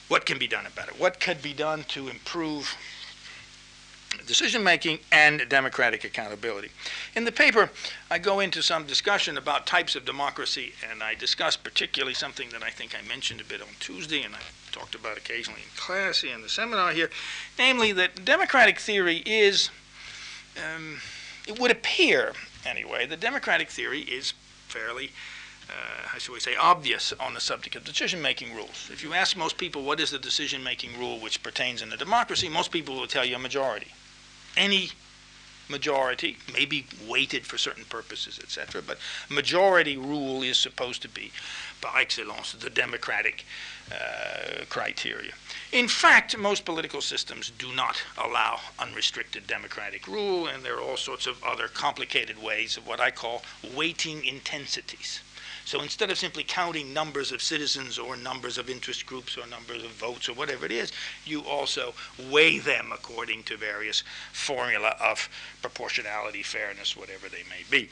What 0.09 0.27
can 0.27 0.39
be 0.39 0.47
done 0.47 0.67
about 0.67 0.89
it? 0.89 1.01
What 1.01 1.19
could 1.19 1.43
be 1.43 1.55
done 1.55 1.85
to 1.89 2.09
improve 2.09 2.77
decision 4.27 4.63
making 4.63 4.99
and 5.11 5.49
democratic 5.49 6.05
accountability. 6.05 6.71
In 7.15 7.25
the 7.25 7.33
paper, 7.33 7.71
I 8.11 8.19
go 8.19 8.41
into 8.41 8.63
some 8.63 8.87
discussion 8.87 9.37
about 9.37 9.67
types 9.67 9.97
of 9.97 10.05
democracy, 10.05 10.73
and 10.91 11.03
I 11.03 11.15
discuss 11.15 11.57
particularly 11.57 12.15
something 12.15 12.51
that 12.51 12.63
I 12.63 12.71
think 12.71 12.95
I 12.95 13.07
mentioned 13.07 13.41
a 13.41 13.45
bit 13.45 13.61
on 13.61 13.69
Tuesday, 13.81 14.23
and 14.23 14.35
I 14.35 14.41
talked 14.71 14.95
about 14.95 15.17
occasionally 15.19 15.61
in 15.63 15.69
class 15.77 16.23
here 16.23 16.35
in 16.35 16.43
the 16.43 16.49
seminar 16.49 16.93
here, 16.93 17.11
namely 17.59 17.93
that 17.93 18.25
democratic 18.25 18.79
theory 18.79 19.23
is, 19.27 19.71
um, 20.57 21.01
it 21.47 21.59
would 21.59 21.71
appear 21.71 22.33
anyway, 22.65 23.07
the 23.07 23.17
democratic 23.17 23.69
theory 23.69 24.01
is 24.01 24.33
fairly 24.69 25.11
uh, 25.69 26.07
how 26.09 26.19
should 26.19 26.33
we 26.33 26.41
say, 26.41 26.55
obvious 26.57 27.15
on 27.19 27.33
the 27.33 27.41
subject 27.41 27.77
of 27.77 27.85
decision-making 27.85 28.55
rules. 28.55 28.91
If 28.93 29.03
you 29.03 29.15
ask 29.15 29.37
most 29.37 29.57
people 29.57 29.83
what 29.83 30.01
is 30.01 30.11
the 30.11 30.19
decision-making 30.19 30.99
rule 30.99 31.19
which 31.19 31.43
pertains 31.43 31.81
in 31.81 31.93
a 31.93 31.97
democracy, 31.97 32.49
most 32.49 32.71
people 32.71 32.95
will 32.95 33.07
tell 33.07 33.25
you 33.25 33.37
a 33.37 33.39
majority 33.39 33.93
any 34.57 34.91
majority, 35.69 36.37
maybe 36.53 36.87
weighted 37.09 37.47
for 37.47 37.57
certain 37.59 37.85
purposes, 37.85 38.39
etc., 38.43 38.83
but 38.87 38.99
majority 39.29 39.97
rule 39.97 40.43
is 40.43 40.57
supposed 40.57 41.03
to 41.03 41.09
be, 41.09 41.33
par 41.81 41.99
excellence, 42.01 42.53
the 42.53 42.71
democratic 42.71 43.45
uh, 43.91 44.65
criteria. 44.69 45.33
In 45.73 45.89
fact, 45.89 46.37
most 46.37 46.65
political 46.65 47.01
systems 47.01 47.51
do 47.59 47.73
not 47.75 48.03
allow 48.23 48.61
unrestricted 48.79 49.47
democratic 49.47 50.07
rule, 50.07 50.47
and 50.47 50.63
there 50.63 50.77
are 50.77 50.83
all 50.83 50.99
sorts 50.99 51.27
of 51.27 51.43
other 51.43 51.69
complicated 51.69 52.41
ways 52.43 52.77
of 52.77 52.87
what 52.87 53.01
I 53.01 53.11
call 53.11 53.43
weighting 53.75 54.25
intensities. 54.25 55.21
So 55.65 55.81
instead 55.81 56.11
of 56.11 56.19
simply 56.19 56.45
counting 56.45 56.93
numbers 56.93 57.33
of 57.33 57.43
citizens 57.43 57.99
or 57.99 58.17
numbers 58.17 58.59
of 58.59 58.69
interest 58.69 59.07
groups 59.07 59.39
or 59.39 59.47
numbers 59.47 59.85
of 59.85 59.91
votes 59.91 60.29
or 60.29 60.35
whatever 60.35 60.67
it 60.67 60.73
is, 60.73 60.93
you 61.25 61.43
also 61.43 61.95
weigh 62.31 62.59
them 62.59 62.91
according 62.93 63.45
to 63.45 63.57
various 63.57 64.03
formula 64.33 64.97
of 65.01 65.29
proportionality, 65.61 66.43
fairness, 66.43 66.97
whatever 66.97 67.29
they 67.29 67.45
may 67.49 67.65
be. 67.71 67.89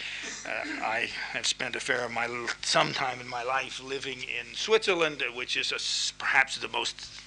Uh, 0.47 0.85
I 0.85 1.11
have 1.33 1.47
spent 1.47 1.77
a 1.77 1.81
fair 1.81 2.05
of 2.05 2.11
my 2.11 2.29
some 2.62 2.93
time 2.93 3.21
in 3.21 3.29
my 3.29 3.43
life 3.43 3.83
living 3.83 4.23
in 4.23 4.55
Switzerland, 4.55 5.23
which 5.35 5.57
is 5.57 5.73
a, 5.73 6.18
perhaps 6.18 6.59
the 6.59 6.68
most 6.68 7.20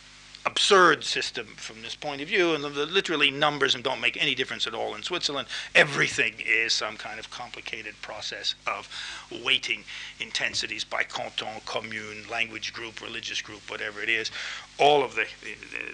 absurd 0.45 1.03
system 1.03 1.45
from 1.55 1.81
this 1.81 1.95
point 1.95 2.21
of 2.21 2.27
view, 2.27 2.53
and 2.53 2.63
the, 2.63 2.69
the, 2.69 2.85
literally 2.85 3.31
numbers 3.31 3.75
don't 3.75 4.01
make 4.01 4.21
any 4.21 4.35
difference 4.35 4.67
at 4.67 4.73
all 4.73 4.95
in 4.95 5.03
Switzerland. 5.03 5.47
Everything 5.73 6.33
is 6.45 6.73
some 6.73 6.97
kind 6.97 7.19
of 7.19 7.29
complicated 7.29 7.93
process 8.01 8.55
of 8.67 8.89
weighting 9.43 9.83
intensities 10.19 10.83
by 10.83 11.03
canton, 11.03 11.61
commune, 11.65 12.27
language 12.29 12.73
group, 12.73 13.01
religious 13.01 13.41
group, 13.41 13.61
whatever 13.69 14.01
it 14.01 14.09
is. 14.09 14.31
All 14.77 15.03
of 15.03 15.15
the, 15.15 15.25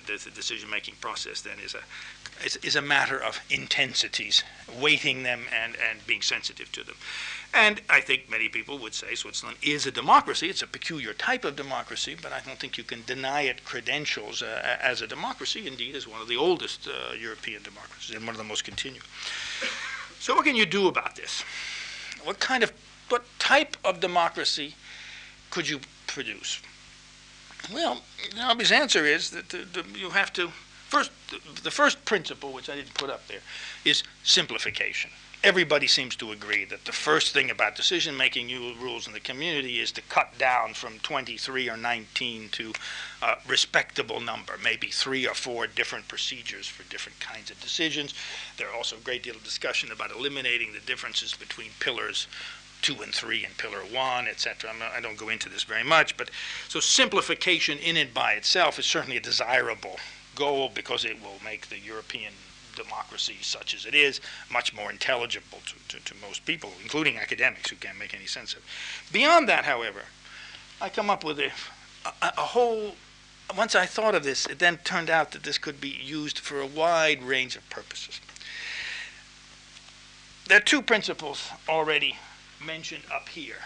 the, 0.08 0.18
the 0.18 0.32
decision-making 0.32 0.96
process 1.00 1.42
then 1.42 1.58
is 1.64 1.76
a 1.76 1.82
is, 2.46 2.56
is 2.58 2.76
a 2.76 2.82
matter 2.82 3.22
of 3.22 3.40
intensities, 3.50 4.44
weighting 4.80 5.24
them 5.24 5.42
and, 5.54 5.76
and 5.90 6.06
being 6.08 6.22
sensitive 6.22 6.72
to 6.72 6.84
them. 6.84 6.96
And 7.54 7.82
I 7.90 8.00
think 8.00 8.30
many 8.30 8.48
people 8.48 8.78
would 8.80 8.94
say 8.94 9.16
Switzerland 9.16 9.58
is 9.64 9.88
a 9.88 9.92
democracy. 9.92 10.50
It's 10.50 10.62
a 10.62 10.68
peculiar 10.68 11.14
type 11.14 11.44
of 11.44 11.56
democracy, 11.56 12.16
but 12.22 12.32
I 12.32 12.42
don't 12.46 12.60
think 12.60 12.78
you 12.78 12.84
can 12.84 13.04
deny 13.06 13.42
it 13.42 13.66
credentials 13.66 14.44
uh, 14.44 14.78
as 14.82 15.02
a 15.02 15.08
democracy, 15.08 15.68
indeed, 15.68 15.96
as 15.96 16.08
one 16.08 16.22
of 16.22 16.28
the 16.28 16.38
oldest 16.38 16.88
uh, 16.88 17.14
European 17.16 17.64
democracies 17.64 18.16
and 18.16 18.26
one 18.26 18.36
of 18.36 18.38
the 18.38 18.44
most 18.44 18.64
continued. 18.64 19.04
So, 20.20 20.36
what 20.36 20.46
can 20.46 20.56
you 20.56 20.66
do 20.66 20.88
about 20.88 21.16
this? 21.16 21.44
What 22.24 22.40
kind 22.40 22.64
of, 22.64 22.72
what 23.10 23.24
type 23.40 23.78
of 23.84 24.00
democracy 24.00 24.76
could 25.50 25.68
you 25.68 25.80
produce? 26.06 26.62
Well, 27.74 28.02
the 28.36 28.42
obvious 28.42 28.72
answer 28.72 29.06
is 29.06 29.32
that 29.32 29.50
the, 29.50 29.66
the, 29.74 29.86
you 29.98 30.12
have 30.12 30.32
to, 30.34 30.50
first, 30.88 31.12
the, 31.32 31.62
the 31.64 31.72
first 31.72 32.06
principle, 32.06 32.54
which 32.54 32.70
I 32.70 32.76
didn't 32.76 32.94
put 32.94 33.10
up 33.10 33.28
there, 33.28 33.42
is 33.86 34.04
simplification 34.24 35.10
everybody 35.44 35.88
seems 35.88 36.16
to 36.18 36.32
agree 36.32 36.66
that 36.66 36.84
the 36.84 36.92
first 36.92 37.34
thing 37.34 37.50
about 37.50 37.76
decision 37.76 38.18
making 38.18 38.50
rules 38.80 39.08
in 39.08 39.14
the 39.14 39.20
community 39.20 39.80
is 39.80 39.92
to 39.92 40.02
cut 40.04 40.38
down 40.38 40.74
from 40.74 41.00
23 41.00 41.70
or 41.70 41.78
19 41.78 42.50
to 42.50 42.74
a 43.22 43.36
respectable 43.48 44.20
number, 44.20 44.54
maybe 44.62 44.88
three 44.88 45.26
or 45.26 45.34
four 45.34 45.66
different 45.66 46.08
procedures 46.08 46.68
for 46.68 46.84
different 46.90 47.20
kinds 47.20 47.50
of 47.50 47.60
decisions. 47.62 48.14
There 48.58 48.68
are 48.68 48.76
also 48.76 48.98
a 48.98 49.02
great 49.02 49.24
deal 49.24 49.36
of 49.36 49.44
discussion 49.44 49.92
about 49.92 50.12
eliminating 50.12 50.74
the 50.74 50.80
differences 50.80 51.34
between 51.34 51.72
pillars 51.80 52.28
two 52.82 53.02
and 53.02 53.14
three 53.14 53.44
and 53.44 53.58
pillar 53.58 53.80
one, 53.80 54.28
etc. 54.28 54.72
I 54.96 55.02
don't 55.02 55.18
go 55.18 55.30
into 55.30 55.50
this 55.50 55.64
very 55.64 55.84
much, 55.84 56.16
but 56.16 56.30
so 56.70 56.80
simplification 56.80 57.78
in 57.78 57.98
and 57.98 58.14
by 58.14 58.34
itself 58.34 58.80
is 58.80 58.86
certainly 58.86 59.18
a 59.18 59.22
desirable 59.22 59.98
goal 60.36 60.72
because 60.74 61.04
it 61.04 61.22
will 61.22 61.40
make 61.44 61.68
the 61.68 61.80
European 61.80 62.32
democracy 62.84 63.38
such 63.42 63.74
as 63.74 63.86
it 63.86 63.96
is 63.96 64.22
much 64.52 64.74
more 64.74 64.90
intelligible 64.90 65.60
to, 65.66 65.98
to, 65.98 66.04
to 66.04 66.16
most 66.26 66.46
people, 66.46 66.72
including 66.82 67.18
academics 67.18 67.70
who 67.70 67.76
can't 67.76 68.00
make 68.00 68.14
any 68.14 68.26
sense 68.26 68.54
of 68.54 68.60
it. 68.60 69.14
Beyond 69.14 69.50
that, 69.50 69.66
however, 69.66 70.02
I 70.82 70.90
come 70.90 71.10
up 71.10 71.24
with 71.24 71.40
a, 71.40 71.52
a, 72.06 72.34
a 72.38 72.42
whole 72.42 72.96
once 73.56 73.76
I 73.76 73.86
thought 73.86 74.16
of 74.16 74.24
this, 74.24 74.46
it 74.46 74.60
then 74.60 74.78
turned 74.84 75.10
out 75.10 75.32
that 75.32 75.44
this 75.44 75.58
could 75.58 75.82
be 75.82 75.90
used 75.90 76.40
for 76.40 76.62
a 76.62 76.68
wide 76.68 77.24
range 77.24 77.56
of 77.56 77.68
purposes. 77.70 78.20
There 80.48 80.58
are 80.58 80.62
two 80.62 80.82
principles 80.82 81.50
already 81.68 82.18
mentioned 82.64 83.04
up 83.14 83.30
here 83.30 83.64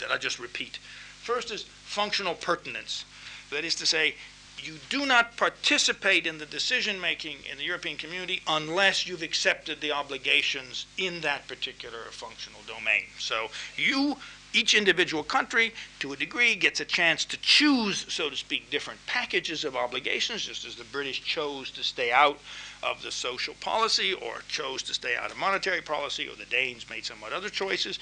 that 0.00 0.10
I 0.10 0.18
just 0.18 0.38
repeat. 0.38 0.78
First 1.22 1.50
is 1.50 1.62
functional 1.62 2.34
pertinence. 2.34 3.04
That 3.50 3.64
is 3.64 3.74
to 3.76 3.86
say, 3.86 4.14
you 4.62 4.74
do 4.88 5.06
not 5.06 5.36
participate 5.36 6.26
in 6.26 6.38
the 6.38 6.46
decision 6.46 7.00
making 7.00 7.38
in 7.50 7.58
the 7.58 7.64
European 7.64 7.96
community 7.96 8.42
unless 8.46 9.06
you've 9.06 9.22
accepted 9.22 9.80
the 9.80 9.92
obligations 9.92 10.86
in 10.96 11.20
that 11.22 11.48
particular 11.48 11.98
functional 12.10 12.60
domain. 12.66 13.04
So 13.18 13.48
you, 13.76 14.16
each 14.52 14.74
individual 14.74 15.24
country, 15.24 15.74
to 16.00 16.12
a 16.12 16.16
degree, 16.16 16.54
gets 16.54 16.80
a 16.80 16.84
chance 16.84 17.24
to 17.26 17.36
choose, 17.38 18.06
so 18.08 18.30
to 18.30 18.36
speak, 18.36 18.70
different 18.70 19.04
packages 19.06 19.64
of 19.64 19.74
obligations, 19.74 20.46
just 20.46 20.64
as 20.64 20.76
the 20.76 20.84
British 20.84 21.22
chose 21.22 21.70
to 21.72 21.82
stay 21.82 22.12
out 22.12 22.38
of 22.82 23.02
the 23.02 23.10
social 23.10 23.54
policy 23.54 24.12
or 24.12 24.42
chose 24.48 24.82
to 24.84 24.94
stay 24.94 25.16
out 25.16 25.30
of 25.30 25.36
monetary 25.36 25.80
policy, 25.80 26.28
or 26.28 26.36
the 26.36 26.44
Danes 26.44 26.88
made 26.88 27.04
somewhat 27.04 27.32
other 27.32 27.48
choices. 27.48 27.98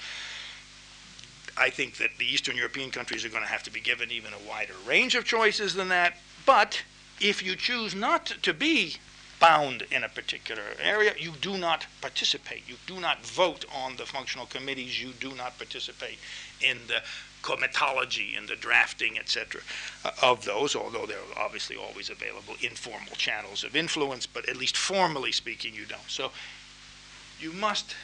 I 1.57 1.69
think 1.69 1.99
that 1.99 2.11
the 2.19 2.25
Eastern 2.25 2.57
European 2.57 2.91
countries 2.91 3.25
are 3.25 3.29
going 3.29 3.43
to 3.43 3.49
have 3.49 3.63
to 3.65 3.71
be 3.71 3.81
given 3.81 4.11
even 4.11 4.33
a 4.33 4.49
wider 4.49 4.73
range 4.87 5.15
of 5.15 5.25
choices 5.25 5.75
than 5.75 5.89
that. 5.89 6.17
But 6.47 6.82
if 7.20 7.43
you 7.43 7.57
choose 7.57 7.95
not 7.95 8.26
to 8.43 8.55
be 8.55 8.97
bound 9.41 9.86
in 9.91 10.05
a 10.05 10.09
particular 10.09 10.62
area, 10.80 11.14
you 11.18 11.32
do 11.41 11.57
not 11.57 11.86
participate. 12.01 12.62
You 12.68 12.76
do 12.86 13.01
not 13.01 13.24
vote 13.24 13.64
on 13.74 13.97
the 13.97 14.07
functional 14.07 14.47
committees. 14.47 15.03
You 15.03 15.12
do 15.12 15.32
not 15.34 15.57
participate 15.59 16.18
in 16.61 16.78
the 16.86 17.03
comitology 17.43 18.36
and 18.36 18.49
the 18.49 18.57
drafting, 18.57 19.18
etc., 19.18 19.62
uh, 20.05 20.11
of 20.22 20.45
those, 20.45 20.76
although 20.76 21.07
there 21.07 21.18
are 21.18 21.43
obviously 21.45 21.74
always 21.74 22.11
available 22.11 22.55
informal 22.61 23.14
channels 23.16 23.64
of 23.64 23.74
influence, 23.74 24.26
but 24.26 24.47
at 24.49 24.57
least 24.57 24.76
formally 24.76 25.32
speaking, 25.32 25.74
you 25.74 25.86
don't. 25.86 26.09
So 26.09 26.32
you 27.41 27.53
must 27.53 27.95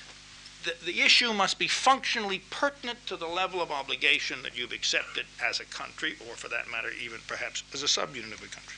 the, 0.84 1.00
issue 1.00 1.32
must 1.32 1.58
be 1.58 1.68
functionally 1.68 2.40
pertinent 2.50 3.06
to 3.06 3.16
the 3.16 3.26
level 3.26 3.60
of 3.60 3.70
obligation 3.70 4.42
that 4.42 4.56
you've 4.56 4.72
accepted 4.72 5.26
as 5.44 5.60
a 5.60 5.64
country, 5.64 6.14
or 6.28 6.34
for 6.34 6.48
that 6.48 6.70
matter, 6.70 6.88
even 7.02 7.20
perhaps 7.26 7.62
as 7.72 7.82
a 7.82 7.86
subunit 7.86 8.32
of 8.32 8.42
a 8.42 8.48
country. 8.48 8.76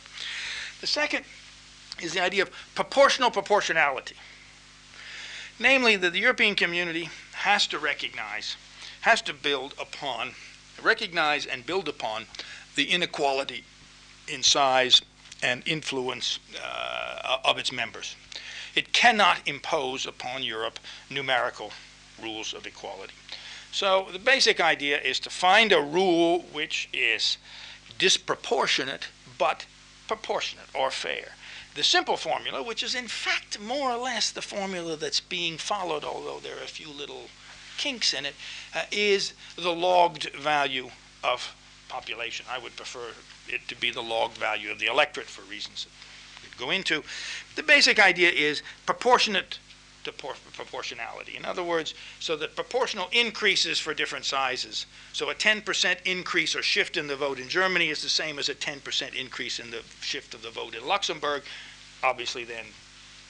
The 0.80 0.86
second 0.86 1.24
is 2.00 2.12
the 2.12 2.22
idea 2.22 2.42
of 2.42 2.50
proportional 2.74 3.30
proportionality. 3.30 4.16
Namely, 5.58 5.96
that 5.96 6.12
the 6.12 6.20
European 6.20 6.54
community 6.54 7.08
has 7.32 7.66
to 7.68 7.78
recognize, 7.78 8.56
has 9.00 9.20
to 9.22 9.34
build 9.34 9.74
upon, 9.80 10.32
recognize 10.82 11.46
and 11.46 11.66
build 11.66 11.88
upon 11.88 12.26
the 12.76 12.84
inequality 12.84 13.64
in 14.28 14.42
size 14.42 15.02
and 15.42 15.66
influence 15.66 16.38
uh, 16.62 17.38
of 17.44 17.58
its 17.58 17.72
members. 17.72 18.14
It 18.78 18.92
cannot 18.92 19.38
impose 19.44 20.06
upon 20.06 20.44
Europe 20.44 20.78
numerical 21.10 21.72
rules 22.22 22.54
of 22.54 22.64
equality. 22.64 23.12
So 23.72 24.06
the 24.12 24.20
basic 24.20 24.60
idea 24.60 25.00
is 25.00 25.18
to 25.20 25.30
find 25.30 25.72
a 25.72 25.82
rule 25.82 26.42
which 26.52 26.88
is 26.92 27.38
disproportionate 27.98 29.08
but 29.36 29.66
proportionate 30.06 30.68
or 30.74 30.92
fair. 30.92 31.32
The 31.74 31.82
simple 31.82 32.16
formula, 32.16 32.62
which 32.62 32.84
is 32.84 32.94
in 32.94 33.08
fact 33.08 33.58
more 33.58 33.90
or 33.90 33.96
less 33.98 34.30
the 34.30 34.42
formula 34.42 34.96
that's 34.96 35.18
being 35.18 35.58
followed, 35.58 36.04
although 36.04 36.38
there 36.38 36.56
are 36.56 36.62
a 36.62 36.68
few 36.80 36.88
little 36.88 37.30
kinks 37.78 38.14
in 38.14 38.26
it, 38.26 38.36
uh, 38.76 38.84
is 38.92 39.32
the 39.56 39.74
logged 39.74 40.30
value 40.36 40.92
of 41.24 41.52
population. 41.88 42.46
I 42.48 42.58
would 42.58 42.76
prefer 42.76 43.08
it 43.48 43.66
to 43.66 43.74
be 43.74 43.90
the 43.90 44.04
log 44.04 44.34
value 44.34 44.70
of 44.70 44.78
the 44.78 44.86
electorate 44.86 45.26
for 45.26 45.42
reasons 45.50 45.88
go 46.58 46.70
into. 46.70 47.02
The 47.56 47.62
basic 47.62 47.98
idea 47.98 48.30
is 48.30 48.62
proportionate 48.86 49.58
to 50.04 50.12
por- 50.12 50.34
proportionality. 50.54 51.36
In 51.36 51.44
other 51.44 51.62
words, 51.62 51.94
so 52.20 52.36
that 52.36 52.56
proportional 52.56 53.08
increases 53.12 53.78
for 53.78 53.94
different 53.94 54.24
sizes. 54.24 54.86
So 55.12 55.30
a 55.30 55.34
10% 55.34 55.96
increase 56.04 56.56
or 56.56 56.62
shift 56.62 56.96
in 56.96 57.06
the 57.06 57.16
vote 57.16 57.38
in 57.38 57.48
Germany 57.48 57.88
is 57.88 58.02
the 58.02 58.08
same 58.08 58.38
as 58.38 58.48
a 58.48 58.54
10% 58.54 59.14
increase 59.14 59.58
in 59.58 59.70
the 59.70 59.82
shift 60.00 60.34
of 60.34 60.42
the 60.42 60.50
vote 60.50 60.74
in 60.74 60.86
Luxembourg. 60.86 61.42
Obviously, 62.02 62.44
then 62.44 62.64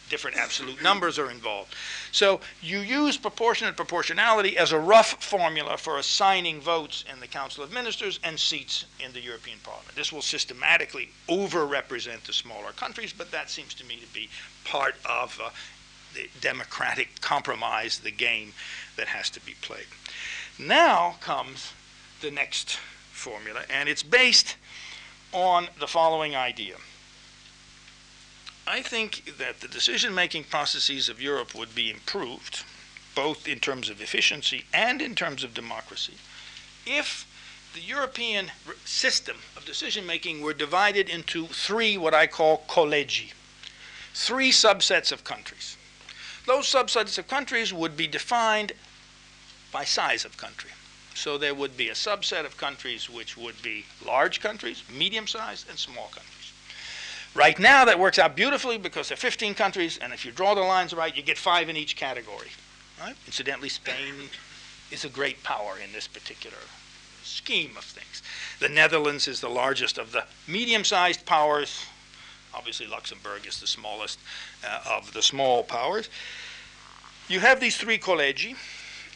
different 0.08 0.36
absolute 0.36 0.82
numbers 0.82 1.18
are 1.18 1.30
involved. 1.30 1.74
So 2.12 2.40
you 2.62 2.80
use 2.80 3.16
proportionate 3.16 3.76
proportionality 3.76 4.56
as 4.56 4.72
a 4.72 4.78
rough 4.78 5.22
formula 5.22 5.76
for 5.76 5.98
assigning 5.98 6.60
votes 6.60 7.04
in 7.12 7.20
the 7.20 7.26
Council 7.26 7.62
of 7.64 7.72
Ministers 7.72 8.18
and 8.24 8.38
seats 8.38 8.86
in 9.04 9.12
the 9.12 9.20
European 9.20 9.58
Parliament. 9.62 9.94
This 9.94 10.12
will 10.12 10.22
systematically 10.22 11.10
overrepresent 11.28 12.24
the 12.24 12.32
smaller 12.32 12.72
countries, 12.72 13.12
but 13.16 13.30
that 13.30 13.50
seems 13.50 13.74
to 13.74 13.84
me 13.84 13.96
to 13.96 14.14
be 14.14 14.28
part 14.64 14.96
of 15.08 15.38
uh, 15.42 15.50
the 16.14 16.28
democratic 16.40 17.20
compromise, 17.20 17.98
the 17.98 18.10
game 18.10 18.52
that 18.96 19.08
has 19.08 19.30
to 19.30 19.40
be 19.40 19.54
played. 19.60 19.86
Now 20.58 21.16
comes 21.20 21.72
the 22.20 22.30
next 22.30 22.78
formula, 23.12 23.62
and 23.70 23.88
it's 23.88 24.02
based 24.02 24.56
on 25.32 25.68
the 25.78 25.86
following 25.86 26.34
idea. 26.34 26.76
I 28.70 28.82
think 28.82 29.38
that 29.38 29.60
the 29.60 29.68
decision 29.68 30.14
making 30.14 30.44
processes 30.44 31.08
of 31.08 31.22
Europe 31.22 31.54
would 31.54 31.74
be 31.74 31.90
improved, 31.90 32.64
both 33.14 33.48
in 33.48 33.60
terms 33.60 33.88
of 33.88 34.02
efficiency 34.02 34.66
and 34.74 35.00
in 35.00 35.14
terms 35.14 35.42
of 35.42 35.54
democracy, 35.54 36.14
if 36.84 37.26
the 37.72 37.80
European 37.80 38.50
system 38.84 39.38
of 39.56 39.64
decision 39.64 40.04
making 40.04 40.42
were 40.42 40.52
divided 40.52 41.08
into 41.08 41.46
three, 41.46 41.96
what 41.96 42.12
I 42.12 42.26
call 42.26 42.64
collegi, 42.68 43.32
three 44.12 44.50
subsets 44.50 45.12
of 45.12 45.24
countries. 45.24 45.78
Those 46.44 46.66
subsets 46.66 47.16
of 47.16 47.26
countries 47.26 47.72
would 47.72 47.96
be 47.96 48.06
defined 48.06 48.72
by 49.72 49.84
size 49.84 50.26
of 50.26 50.36
country. 50.36 50.70
So 51.14 51.38
there 51.38 51.54
would 51.54 51.76
be 51.76 51.88
a 51.88 51.94
subset 51.94 52.44
of 52.44 52.58
countries 52.58 53.08
which 53.08 53.36
would 53.36 53.62
be 53.62 53.86
large 54.04 54.40
countries, 54.40 54.82
medium 54.94 55.26
sized, 55.26 55.68
and 55.70 55.78
small 55.78 56.08
countries. 56.08 56.37
Right 57.38 57.56
now, 57.60 57.84
that 57.84 58.00
works 58.00 58.18
out 58.18 58.34
beautifully 58.34 58.78
because 58.78 59.08
there 59.08 59.14
are 59.14 59.16
15 59.16 59.54
countries, 59.54 59.96
and 60.02 60.12
if 60.12 60.24
you 60.24 60.32
draw 60.32 60.56
the 60.56 60.60
lines 60.60 60.92
right, 60.92 61.16
you 61.16 61.22
get 61.22 61.38
five 61.38 61.68
in 61.68 61.76
each 61.76 61.94
category. 61.94 62.48
Right? 63.00 63.14
Incidentally, 63.26 63.68
Spain 63.68 64.28
is 64.90 65.04
a 65.04 65.08
great 65.08 65.40
power 65.44 65.74
in 65.82 65.92
this 65.92 66.08
particular 66.08 66.56
scheme 67.22 67.76
of 67.76 67.84
things. 67.84 68.24
The 68.58 68.68
Netherlands 68.68 69.28
is 69.28 69.40
the 69.40 69.48
largest 69.48 69.98
of 69.98 70.10
the 70.10 70.24
medium 70.48 70.82
sized 70.82 71.26
powers. 71.26 71.84
Obviously, 72.52 72.88
Luxembourg 72.88 73.46
is 73.46 73.60
the 73.60 73.68
smallest 73.68 74.18
uh, 74.68 74.96
of 74.98 75.12
the 75.12 75.22
small 75.22 75.62
powers. 75.62 76.10
You 77.28 77.38
have 77.38 77.60
these 77.60 77.76
three 77.76 77.98
collegi. 77.98 78.56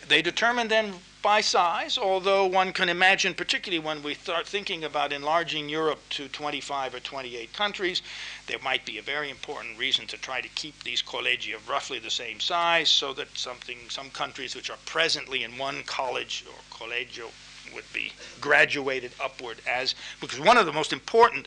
They 0.06 0.22
determine 0.22 0.68
then 0.68 0.94
by 1.22 1.40
size, 1.40 1.96
although 1.96 2.44
one 2.44 2.72
can 2.72 2.88
imagine, 2.88 3.32
particularly 3.32 3.78
when 3.78 4.02
we 4.02 4.14
start 4.14 4.46
thinking 4.46 4.82
about 4.82 5.12
enlarging 5.12 5.68
Europe 5.68 6.00
to 6.10 6.28
25 6.28 6.96
or 6.96 7.00
28 7.00 7.52
countries, 7.52 8.02
there 8.48 8.58
might 8.58 8.84
be 8.84 8.98
a 8.98 9.02
very 9.02 9.30
important 9.30 9.78
reason 9.78 10.06
to 10.08 10.16
try 10.18 10.40
to 10.40 10.48
keep 10.48 10.82
these 10.82 11.00
collegi 11.00 11.54
of 11.54 11.68
roughly 11.68 12.00
the 12.00 12.10
same 12.10 12.40
size 12.40 12.88
so 12.88 13.12
that 13.12 13.28
something, 13.38 13.78
some 13.88 14.10
countries 14.10 14.56
which 14.56 14.68
are 14.68 14.78
presently 14.84 15.44
in 15.44 15.56
one 15.56 15.84
college 15.84 16.44
or 16.48 16.76
collegio 16.76 17.30
would 17.72 17.90
be 17.92 18.12
graduated 18.40 19.12
upward 19.22 19.58
as, 19.66 19.94
because 20.20 20.40
one 20.40 20.58
of 20.58 20.66
the 20.66 20.72
most 20.72 20.92
important 20.92 21.46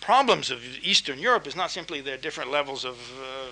problems 0.00 0.50
of 0.50 0.60
Eastern 0.82 1.18
Europe 1.18 1.46
is 1.46 1.54
not 1.56 1.70
simply 1.70 2.00
their 2.00 2.16
different 2.16 2.50
levels 2.50 2.84
of 2.84 2.96
uh, 3.22 3.46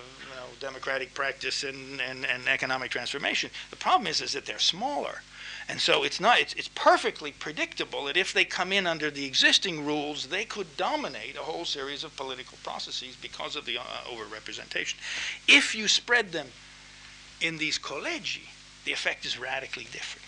democratic 0.59 1.13
practice 1.13 1.63
and, 1.63 2.01
and, 2.01 2.25
and 2.25 2.47
economic 2.47 2.91
transformation. 2.91 3.49
The 3.69 3.75
problem 3.75 4.07
is, 4.07 4.21
is 4.21 4.33
that 4.33 4.45
they're 4.45 4.59
smaller. 4.59 5.21
And 5.69 5.81
so 5.81 6.03
it's 6.03 6.19
not 6.19 6.39
it's, 6.39 6.53
it's 6.53 6.69
perfectly 6.69 7.31
predictable 7.31 8.05
that 8.05 8.15
if 8.15 8.31
they 8.31 8.45
come 8.45 8.71
in 8.71 8.87
under 8.87 9.11
the 9.11 9.25
existing 9.25 9.85
rules, 9.85 10.27
they 10.27 10.45
could 10.45 10.77
dominate 10.77 11.35
a 11.35 11.43
whole 11.43 11.65
series 11.65 12.03
of 12.03 12.15
political 12.15 12.57
processes 12.63 13.17
because 13.21 13.55
of 13.55 13.65
the 13.65 13.77
uh, 13.77 13.83
overrepresentation. 14.09 14.95
If 15.47 15.75
you 15.75 15.87
spread 15.87 16.31
them 16.31 16.47
in 17.41 17.57
these 17.57 17.77
collegi, 17.77 18.47
the 18.85 18.93
effect 18.93 19.25
is 19.25 19.37
radically 19.37 19.87
different. 19.91 20.27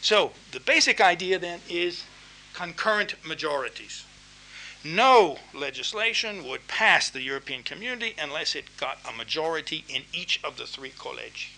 So 0.00 0.32
the 0.50 0.60
basic 0.60 1.00
idea 1.00 1.38
then 1.38 1.60
is 1.68 2.04
concurrent 2.52 3.14
majorities. 3.24 4.04
No 4.84 5.38
legislation 5.54 6.46
would 6.46 6.68
pass 6.68 7.10
the 7.10 7.22
European 7.22 7.62
community 7.62 8.14
unless 8.18 8.54
it 8.54 8.76
got 8.76 8.98
a 9.08 9.12
majority 9.12 9.84
in 9.88 10.02
each 10.12 10.40
of 10.44 10.56
the 10.56 10.66
three 10.66 10.90
collegi. 10.90 11.55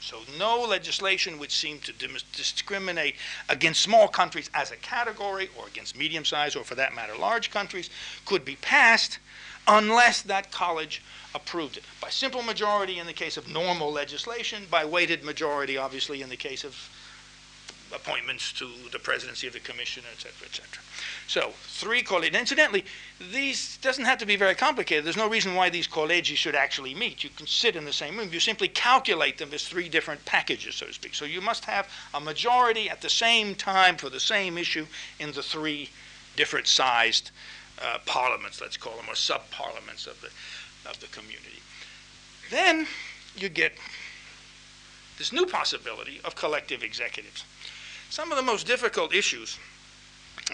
So 0.00 0.20
no 0.38 0.62
legislation 0.62 1.38
which 1.38 1.54
seemed 1.54 1.82
to 1.84 1.92
discriminate 1.92 3.16
against 3.48 3.82
small 3.82 4.08
countries 4.08 4.48
as 4.54 4.70
a 4.70 4.76
category 4.76 5.50
or 5.58 5.66
against 5.66 5.96
medium-sized 5.96 6.56
or 6.56 6.64
for 6.64 6.74
that 6.76 6.94
matter 6.94 7.16
large 7.16 7.50
countries 7.50 7.90
could 8.24 8.44
be 8.44 8.56
passed 8.56 9.18
unless 9.66 10.22
that 10.22 10.50
college 10.50 11.02
approved 11.34 11.76
it. 11.76 11.84
By 12.00 12.10
simple 12.10 12.42
majority 12.42 12.98
in 12.98 13.06
the 13.06 13.12
case 13.12 13.36
of 13.36 13.48
normal 13.48 13.92
legislation, 13.92 14.66
by 14.70 14.84
weighted 14.84 15.24
majority 15.24 15.76
obviously 15.76 16.22
in 16.22 16.28
the 16.28 16.36
case 16.36 16.64
of 16.64 16.74
appointments 17.94 18.52
to 18.52 18.68
the 18.92 18.98
presidency 18.98 19.46
of 19.46 19.52
the 19.52 19.60
commission, 19.60 20.02
et 20.12 20.20
cetera, 20.20 20.46
et 20.46 20.54
cetera. 20.54 20.82
So 21.26 21.52
three 21.62 22.02
collegi. 22.02 22.38
Incidentally, 22.38 22.84
these 23.32 23.78
doesn't 23.78 24.04
have 24.04 24.18
to 24.18 24.26
be 24.26 24.36
very 24.36 24.54
complicated. 24.54 25.04
There's 25.04 25.16
no 25.16 25.28
reason 25.28 25.54
why 25.54 25.70
these 25.70 25.88
collegi 25.88 26.36
should 26.36 26.54
actually 26.54 26.94
meet. 26.94 27.24
You 27.24 27.30
can 27.30 27.46
sit 27.46 27.76
in 27.76 27.84
the 27.84 27.92
same 27.92 28.16
room. 28.16 28.30
You 28.32 28.40
simply 28.40 28.68
calculate 28.68 29.38
them 29.38 29.50
as 29.52 29.66
three 29.66 29.88
different 29.88 30.24
packages, 30.24 30.76
so 30.76 30.86
to 30.86 30.92
speak. 30.92 31.14
So 31.14 31.24
you 31.24 31.40
must 31.40 31.64
have 31.64 31.88
a 32.14 32.20
majority 32.20 32.90
at 32.90 33.00
the 33.00 33.10
same 33.10 33.54
time 33.54 33.96
for 33.96 34.10
the 34.10 34.20
same 34.20 34.58
issue 34.58 34.86
in 35.18 35.32
the 35.32 35.42
three 35.42 35.90
different 36.36 36.66
sized 36.66 37.30
uh, 37.82 37.98
parliaments, 38.06 38.60
let's 38.60 38.76
call 38.76 38.96
them, 38.96 39.06
or 39.08 39.14
sub-parliaments 39.14 40.06
of 40.06 40.20
the 40.20 40.30
of 40.88 40.98
the 41.00 41.06
community. 41.08 41.60
Then 42.50 42.86
you 43.36 43.48
get 43.48 43.72
this 45.18 45.32
new 45.32 45.44
possibility 45.44 46.20
of 46.24 46.34
collective 46.34 46.82
executives. 46.82 47.44
Some 48.10 48.32
of 48.32 48.36
the 48.36 48.42
most 48.42 48.66
difficult 48.66 49.14
issues 49.14 49.58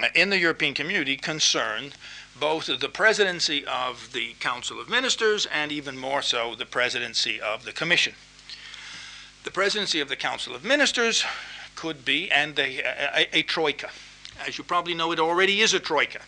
uh, 0.03 0.09
in 0.15 0.31
the 0.31 0.39
European 0.39 0.75
community 0.75 1.17
concern 1.17 1.93
both 2.39 2.67
the 2.67 2.89
presidency 2.89 3.65
of 3.65 4.13
the 4.13 4.35
Council 4.41 4.81
of 4.81 4.89
Ministers 4.89 5.47
and 5.47 5.71
even 5.71 5.97
more 5.97 6.21
so 6.21 6.55
the 6.57 6.67
presidency 6.67 7.41
of 7.41 7.65
the 7.65 7.73
Commission. 7.73 8.15
The 9.45 9.53
presidency 9.53 10.01
of 10.01 10.09
the 10.09 10.17
Council 10.17 10.55
of 10.55 10.65
Ministers 10.65 11.25
could 11.77 12.05
be, 12.05 12.31
and 12.31 12.59
a, 12.59 12.81
a, 12.81 13.39
a 13.39 13.43
troika. 13.43 13.91
As 14.45 14.59
you 14.59 14.65
probably 14.65 14.95
know, 14.95 15.13
it 15.13 15.21
already 15.21 15.61
is 15.61 15.75
a 15.75 15.81
troika 15.81 16.21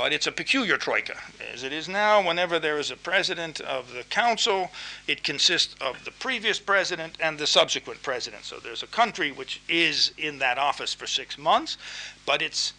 but 0.00 0.14
it's 0.14 0.26
a 0.26 0.32
peculiar 0.32 0.78
troika. 0.78 1.14
As 1.52 1.62
it 1.62 1.74
is 1.74 1.86
now, 1.86 2.26
whenever 2.26 2.58
there 2.58 2.78
is 2.78 2.90
a 2.90 2.96
president 2.96 3.60
of 3.60 3.92
the 3.92 4.02
council, 4.04 4.70
it 5.06 5.22
consists 5.22 5.74
of 5.78 6.06
the 6.06 6.10
previous 6.10 6.58
president 6.58 7.18
and 7.20 7.38
the 7.38 7.46
subsequent 7.46 8.02
president. 8.02 8.44
So 8.44 8.56
there's 8.58 8.82
a 8.82 8.86
country 8.86 9.30
which 9.30 9.60
is 9.68 10.12
in 10.16 10.38
that 10.38 10.56
office 10.56 10.94
for 10.94 11.06
six 11.06 11.36
months, 11.36 11.76
but 12.24 12.40
it's 12.40 12.72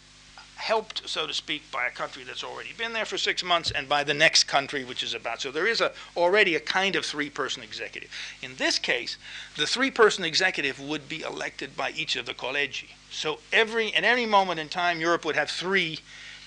helped, 0.56 1.08
so 1.08 1.28
to 1.28 1.32
speak, 1.32 1.62
by 1.70 1.86
a 1.86 1.92
country 1.92 2.24
that's 2.24 2.42
already 2.42 2.70
been 2.76 2.92
there 2.92 3.04
for 3.04 3.16
six 3.16 3.44
months 3.44 3.70
and 3.70 3.88
by 3.88 4.02
the 4.02 4.14
next 4.14 4.44
country, 4.44 4.84
which 4.84 5.04
is 5.04 5.14
about. 5.14 5.40
So 5.40 5.52
there 5.52 5.68
is 5.68 5.80
a, 5.80 5.92
already 6.16 6.56
a 6.56 6.60
kind 6.60 6.96
of 6.96 7.04
three 7.04 7.30
person 7.30 7.62
executive. 7.62 8.10
In 8.42 8.56
this 8.56 8.80
case, 8.80 9.16
the 9.56 9.66
three 9.66 9.92
person 9.92 10.24
executive 10.24 10.80
would 10.80 11.08
be 11.08 11.22
elected 11.22 11.76
by 11.76 11.92
each 11.92 12.16
of 12.16 12.26
the 12.26 12.34
collegi. 12.34 12.90
So 13.12 13.38
every, 13.52 13.94
at 13.94 14.02
any 14.02 14.26
moment 14.26 14.58
in 14.58 14.68
time, 14.68 15.00
Europe 15.00 15.24
would 15.24 15.36
have 15.36 15.50
three 15.50 16.00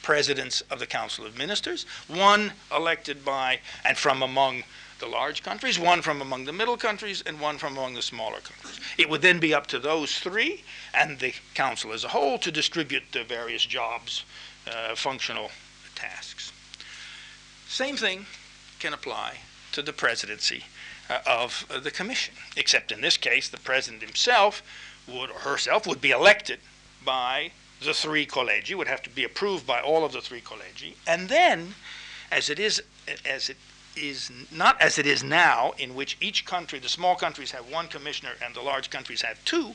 presidents 0.05 0.61
of 0.69 0.77
the 0.77 0.85
Council 0.85 1.25
of 1.25 1.35
Ministers, 1.35 1.83
one 2.07 2.53
elected 2.71 3.25
by 3.25 3.59
and 3.83 3.97
from 3.97 4.21
among 4.21 4.63
the 4.99 5.07
large 5.07 5.41
countries, 5.41 5.79
one 5.79 6.03
from 6.03 6.21
among 6.21 6.45
the 6.45 6.53
middle 6.53 6.77
countries, 6.77 7.23
and 7.25 7.41
one 7.41 7.57
from 7.57 7.75
among 7.75 7.95
the 7.95 8.03
smaller 8.03 8.39
countries. 8.39 8.79
It 8.99 9.09
would 9.09 9.23
then 9.23 9.39
be 9.39 9.51
up 9.51 9.65
to 9.67 9.79
those 9.79 10.19
three 10.19 10.63
and 10.93 11.17
the 11.17 11.33
Council 11.55 11.91
as 11.91 12.03
a 12.03 12.09
whole 12.09 12.37
to 12.37 12.51
distribute 12.51 13.01
the 13.13 13.23
various 13.23 13.65
jobs, 13.65 14.23
uh, 14.71 14.93
functional 14.93 15.49
tasks. 15.95 16.51
Same 17.67 17.97
thing 17.97 18.27
can 18.77 18.93
apply 18.93 19.39
to 19.71 19.81
the 19.81 19.91
presidency 19.91 20.65
uh, 21.09 21.17
of 21.25 21.65
uh, 21.71 21.79
the 21.79 21.89
Commission, 21.89 22.35
except 22.55 22.91
in 22.91 23.01
this 23.01 23.17
case, 23.17 23.49
the 23.49 23.57
president 23.57 24.03
himself 24.03 24.61
would 25.07 25.31
or 25.31 25.39
herself 25.39 25.87
would 25.87 25.99
be 25.99 26.11
elected 26.11 26.59
by 27.03 27.51
the 27.81 27.93
three 27.93 28.25
collegi, 28.25 28.75
would 28.75 28.87
have 28.87 29.03
to 29.03 29.09
be 29.09 29.23
approved 29.23 29.67
by 29.67 29.79
all 29.79 30.05
of 30.05 30.11
the 30.11 30.21
three 30.21 30.41
collegi, 30.41 30.95
and 31.05 31.29
then, 31.29 31.75
as 32.31 32.49
it 32.49 32.59
is, 32.59 32.81
as 33.25 33.49
it 33.49 33.57
is 33.95 34.31
not 34.51 34.79
as 34.81 34.97
it 34.97 35.05
is 35.05 35.23
now, 35.23 35.73
in 35.77 35.95
which 35.95 36.17
each 36.19 36.45
country, 36.45 36.79
the 36.79 36.89
small 36.89 37.15
countries 37.15 37.51
have 37.51 37.71
one 37.71 37.87
commissioner 37.87 38.33
and 38.43 38.53
the 38.53 38.61
large 38.61 38.89
countries 38.89 39.21
have 39.21 39.43
two, 39.45 39.73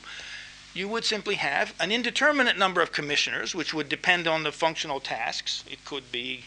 you 0.73 0.87
would 0.87 1.03
simply 1.03 1.35
have 1.35 1.73
an 1.79 1.91
indeterminate 1.91 2.57
number 2.57 2.81
of 2.81 2.91
commissioners, 2.91 3.53
which 3.53 3.73
would 3.73 3.89
depend 3.89 4.27
on 4.27 4.43
the 4.43 4.51
functional 4.51 4.99
tasks. 4.99 5.63
It 5.69 5.83
could 5.83 6.11
be, 6.11 6.45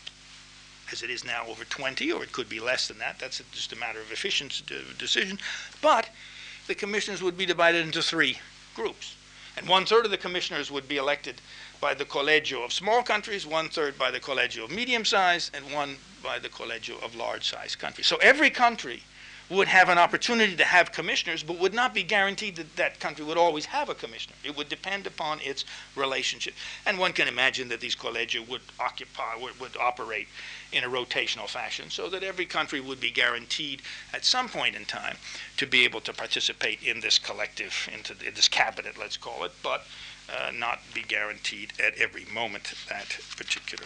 as 0.90 1.02
it 1.02 1.10
is 1.10 1.24
now, 1.24 1.46
over 1.46 1.64
20, 1.64 2.10
or 2.10 2.22
it 2.22 2.32
could 2.32 2.48
be 2.48 2.60
less 2.60 2.88
than 2.88 2.98
that. 2.98 3.18
That's 3.18 3.42
just 3.52 3.72
a 3.72 3.76
matter 3.76 4.00
of 4.00 4.10
efficiency 4.10 4.64
decision. 4.98 5.38
But 5.82 6.08
the 6.66 6.74
commissioners 6.74 7.22
would 7.22 7.36
be 7.36 7.44
divided 7.44 7.84
into 7.84 8.02
three 8.02 8.38
groups. 8.74 9.16
And 9.56 9.68
one 9.68 9.86
third 9.86 10.04
of 10.04 10.10
the 10.10 10.18
commissioners 10.18 10.70
would 10.70 10.88
be 10.88 10.96
elected 10.96 11.40
by 11.80 11.94
the 11.94 12.04
Collegio 12.04 12.64
of 12.64 12.72
small 12.72 13.02
countries, 13.02 13.46
one 13.46 13.68
third 13.68 13.98
by 13.98 14.10
the 14.10 14.20
Collegio 14.20 14.64
of 14.64 14.70
medium 14.70 15.04
size, 15.04 15.50
and 15.54 15.72
one 15.72 15.96
by 16.22 16.38
the 16.38 16.48
Collegio 16.48 17.02
of 17.02 17.14
large 17.14 17.44
size 17.44 17.76
countries. 17.76 18.06
So 18.06 18.16
every 18.16 18.50
country 18.50 19.02
would 19.50 19.68
have 19.68 19.88
an 19.88 19.98
opportunity 19.98 20.56
to 20.56 20.64
have 20.64 20.90
commissioners, 20.90 21.42
but 21.42 21.58
would 21.58 21.74
not 21.74 21.92
be 21.92 22.02
guaranteed 22.02 22.56
that 22.56 22.76
that 22.76 22.98
country 22.98 23.24
would 23.24 23.36
always 23.36 23.66
have 23.66 23.88
a 23.88 23.94
commissioner. 23.94 24.34
It 24.42 24.56
would 24.56 24.68
depend 24.68 25.06
upon 25.06 25.40
its 25.40 25.64
relationship. 25.94 26.54
And 26.86 26.98
one 26.98 27.12
can 27.12 27.28
imagine 27.28 27.68
that 27.68 27.80
these 27.80 27.94
collegia 27.94 28.46
would 28.48 28.62
occupy, 28.80 29.36
would, 29.40 29.60
would 29.60 29.76
operate 29.76 30.28
in 30.72 30.82
a 30.82 30.88
rotational 30.88 31.46
fashion 31.46 31.90
so 31.90 32.08
that 32.08 32.22
every 32.22 32.46
country 32.46 32.80
would 32.80 33.00
be 33.00 33.10
guaranteed 33.10 33.82
at 34.14 34.24
some 34.24 34.48
point 34.48 34.76
in 34.76 34.84
time 34.86 35.16
to 35.58 35.66
be 35.66 35.84
able 35.84 36.00
to 36.00 36.12
participate 36.12 36.82
in 36.82 37.00
this 37.00 37.18
collective, 37.18 37.88
into 37.92 38.14
this 38.14 38.48
cabinet, 38.48 38.96
let's 38.98 39.18
call 39.18 39.44
it, 39.44 39.52
but 39.62 39.86
uh, 40.30 40.50
not 40.52 40.80
be 40.94 41.02
guaranteed 41.02 41.72
at 41.84 41.94
every 41.98 42.24
moment 42.32 42.72
that 42.88 43.18
particular. 43.36 43.84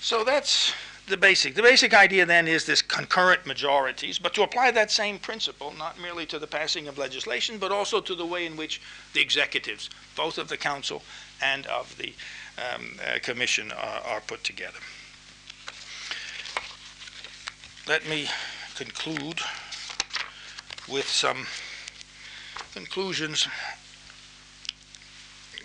So 0.00 0.22
that's 0.22 0.74
the 1.10 1.16
basic. 1.16 1.54
The 1.54 1.62
basic 1.62 1.92
idea 1.92 2.24
then 2.24 2.48
is 2.48 2.64
this 2.64 2.80
concurrent 2.80 3.44
majorities, 3.44 4.18
but 4.18 4.32
to 4.34 4.42
apply 4.42 4.70
that 4.70 4.90
same 4.90 5.18
principle, 5.18 5.74
not 5.76 6.00
merely 6.00 6.24
to 6.26 6.38
the 6.38 6.46
passing 6.46 6.88
of 6.88 6.96
legislation, 6.96 7.58
but 7.58 7.72
also 7.72 8.00
to 8.00 8.14
the 8.14 8.24
way 8.24 8.46
in 8.46 8.56
which 8.56 8.80
the 9.12 9.20
executives, 9.20 9.90
both 10.16 10.38
of 10.38 10.48
the 10.48 10.56
council 10.56 11.02
and 11.42 11.66
of 11.66 11.96
the 11.98 12.14
um, 12.58 12.98
uh, 13.06 13.18
commission, 13.22 13.72
are, 13.72 14.00
are 14.06 14.20
put 14.20 14.42
together. 14.44 14.78
Let 17.86 18.08
me 18.08 18.28
conclude 18.76 19.40
with 20.88 21.08
some 21.08 21.46
conclusions 22.72 23.48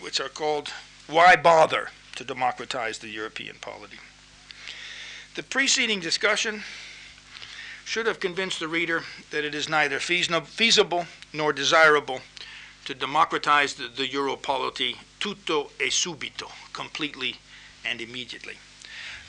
which 0.01 0.19
are 0.19 0.29
called 0.29 0.69
Why 1.07 1.35
Bother 1.35 1.89
to 2.15 2.23
Democratize 2.23 2.99
the 2.99 3.09
European 3.09 3.57
Polity? 3.61 3.99
The 5.35 5.43
preceding 5.43 5.99
discussion 5.99 6.63
should 7.83 8.07
have 8.07 8.21
convinced 8.21 8.61
the 8.61 8.69
reader 8.69 9.03
that 9.31 9.43
it 9.43 9.53
is 9.53 9.67
neither 9.67 9.99
feasible 9.99 11.07
nor 11.33 11.51
desirable 11.51 12.21
to 12.85 12.93
democratize 12.93 13.73
the, 13.73 13.89
the 13.89 14.07
euro 14.07 14.37
polity 14.37 14.95
tutto 15.19 15.71
e 15.81 15.89
subito, 15.89 16.49
completely 16.71 17.35
and 17.83 17.99
immediately. 17.99 18.55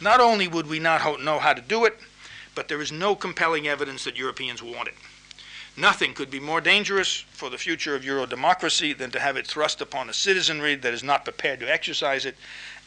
Not 0.00 0.20
only 0.20 0.46
would 0.46 0.68
we 0.68 0.78
not 0.78 1.20
know 1.22 1.40
how 1.40 1.54
to 1.54 1.60
do 1.60 1.84
it, 1.84 1.98
but 2.54 2.68
there 2.68 2.80
is 2.80 2.92
no 2.92 3.16
compelling 3.16 3.66
evidence 3.66 4.04
that 4.04 4.16
Europeans 4.16 4.62
want 4.62 4.88
it. 4.88 4.94
Nothing 5.76 6.14
could 6.14 6.30
be 6.30 6.40
more 6.40 6.60
dangerous 6.60 7.24
for 7.32 7.50
the 7.50 7.58
future 7.58 7.94
of 7.94 8.04
Euro 8.04 8.26
democracy 8.26 8.92
than 8.92 9.10
to 9.10 9.20
have 9.20 9.36
it 9.36 9.46
thrust 9.46 9.80
upon 9.80 10.08
a 10.08 10.14
citizenry 10.14 10.74
that 10.76 10.94
is 10.94 11.02
not 11.02 11.24
prepared 11.24 11.60
to 11.60 11.70
exercise 11.70 12.24
it 12.24 12.36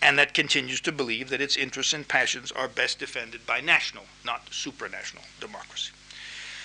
and 0.02 0.18
that 0.18 0.34
continues 0.34 0.82
to 0.82 0.92
believe 0.92 1.30
that 1.30 1.42
its 1.42 1.58
interests 1.58 1.94
and 1.94 2.08
passions 2.08 2.52
are 2.52 2.68
best 2.68 3.00
defended 3.00 3.46
by 3.46 3.60
national, 3.60 4.06
not 4.26 4.46
supranational 4.48 5.26
democracy. 5.40 5.92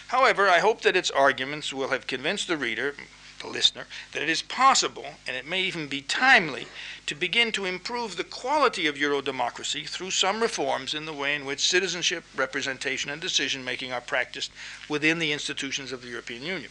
However, 0.08 0.48
I 0.48 0.60
hope 0.60 0.82
that 0.82 0.96
its 0.96 1.10
arguments 1.10 1.72
will 1.72 1.88
have 1.88 2.06
convinced 2.06 2.46
the 2.46 2.56
reader, 2.56 2.94
the 3.40 3.48
listener, 3.48 3.86
that 4.12 4.22
it 4.22 4.28
is 4.28 4.42
possible, 4.42 5.06
and 5.26 5.36
it 5.36 5.46
may 5.46 5.62
even 5.62 5.88
be 5.88 6.02
timely, 6.02 6.66
to 7.06 7.14
begin 7.14 7.52
to 7.52 7.64
improve 7.64 8.16
the 8.16 8.24
quality 8.24 8.86
of 8.86 8.96
Euro 8.98 9.20
democracy 9.20 9.84
through 9.84 10.10
some 10.10 10.40
reforms 10.40 10.94
in 10.94 11.04
the 11.04 11.12
way 11.12 11.34
in 11.34 11.44
which 11.44 11.66
citizenship, 11.66 12.24
representation, 12.36 13.10
and 13.10 13.20
decision 13.20 13.64
making 13.64 13.92
are 13.92 14.00
practiced 14.00 14.52
within 14.88 15.18
the 15.18 15.32
institutions 15.32 15.90
of 15.90 16.02
the 16.02 16.08
European 16.08 16.42
Union. 16.42 16.70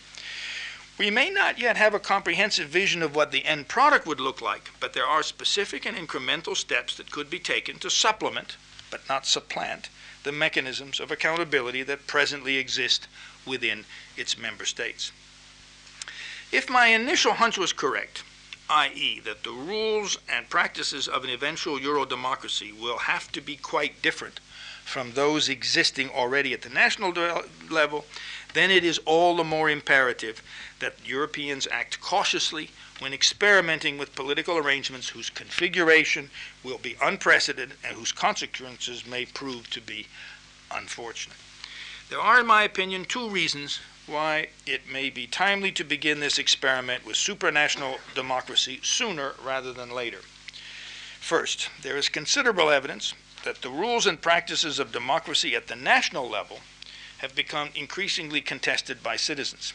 We 0.97 1.09
may 1.09 1.31
not 1.31 1.57
yet 1.57 1.75
have 1.77 1.95
a 1.95 1.99
comprehensive 1.99 2.69
vision 2.69 3.01
of 3.01 3.15
what 3.15 3.31
the 3.31 3.45
end 3.45 3.67
product 3.67 4.05
would 4.05 4.19
look 4.19 4.41
like, 4.41 4.69
but 4.79 4.93
there 4.93 5.07
are 5.07 5.23
specific 5.23 5.85
and 5.85 5.97
incremental 5.97 6.55
steps 6.55 6.95
that 6.97 7.11
could 7.11 7.29
be 7.29 7.39
taken 7.39 7.79
to 7.79 7.89
supplement, 7.89 8.57
but 8.91 9.09
not 9.09 9.25
supplant, 9.25 9.89
the 10.23 10.31
mechanisms 10.31 10.99
of 10.99 11.09
accountability 11.09 11.81
that 11.83 12.05
presently 12.05 12.57
exist 12.57 13.07
within 13.45 13.85
its 14.15 14.37
member 14.37 14.65
states. 14.65 15.11
If 16.51 16.69
my 16.69 16.87
initial 16.87 17.33
hunch 17.33 17.57
was 17.57 17.73
correct, 17.73 18.23
i.e., 18.69 19.19
that 19.21 19.43
the 19.43 19.51
rules 19.51 20.19
and 20.29 20.47
practices 20.47 21.07
of 21.07 21.23
an 21.23 21.31
eventual 21.31 21.81
Euro 21.81 22.05
democracy 22.05 22.71
will 22.71 22.99
have 22.99 23.31
to 23.31 23.41
be 23.41 23.55
quite 23.55 24.03
different 24.03 24.39
from 24.85 25.13
those 25.13 25.49
existing 25.49 26.09
already 26.09 26.53
at 26.53 26.61
the 26.61 26.69
national 26.69 27.11
level, 27.69 28.05
then 28.53 28.71
it 28.71 28.83
is 28.83 28.99
all 29.05 29.35
the 29.35 29.43
more 29.43 29.69
imperative 29.69 30.41
that 30.79 30.95
Europeans 31.05 31.67
act 31.71 31.99
cautiously 32.01 32.69
when 32.99 33.13
experimenting 33.13 33.97
with 33.97 34.15
political 34.15 34.57
arrangements 34.57 35.09
whose 35.09 35.29
configuration 35.29 36.29
will 36.63 36.77
be 36.77 36.95
unprecedented 37.01 37.77
and 37.83 37.95
whose 37.95 38.11
consequences 38.11 39.05
may 39.05 39.25
prove 39.25 39.69
to 39.69 39.81
be 39.81 40.07
unfortunate. 40.71 41.37
There 42.09 42.19
are, 42.19 42.39
in 42.39 42.45
my 42.45 42.63
opinion, 42.63 43.05
two 43.05 43.29
reasons 43.29 43.79
why 44.05 44.49
it 44.65 44.91
may 44.91 45.09
be 45.09 45.25
timely 45.25 45.71
to 45.71 45.83
begin 45.83 46.19
this 46.19 46.37
experiment 46.37 47.05
with 47.05 47.15
supranational 47.15 47.97
democracy 48.13 48.79
sooner 48.83 49.33
rather 49.43 49.71
than 49.71 49.89
later. 49.89 50.19
First, 51.19 51.69
there 51.81 51.95
is 51.95 52.09
considerable 52.09 52.69
evidence 52.69 53.13
that 53.45 53.61
the 53.61 53.69
rules 53.69 54.05
and 54.05 54.21
practices 54.21 54.79
of 54.79 54.91
democracy 54.91 55.55
at 55.55 55.67
the 55.67 55.75
national 55.75 56.29
level 56.29 56.59
have 57.24 57.34
become 57.36 57.69
increasingly 57.74 58.41
contested 58.41 59.01
by 59.01 59.15
citizens. 59.15 59.74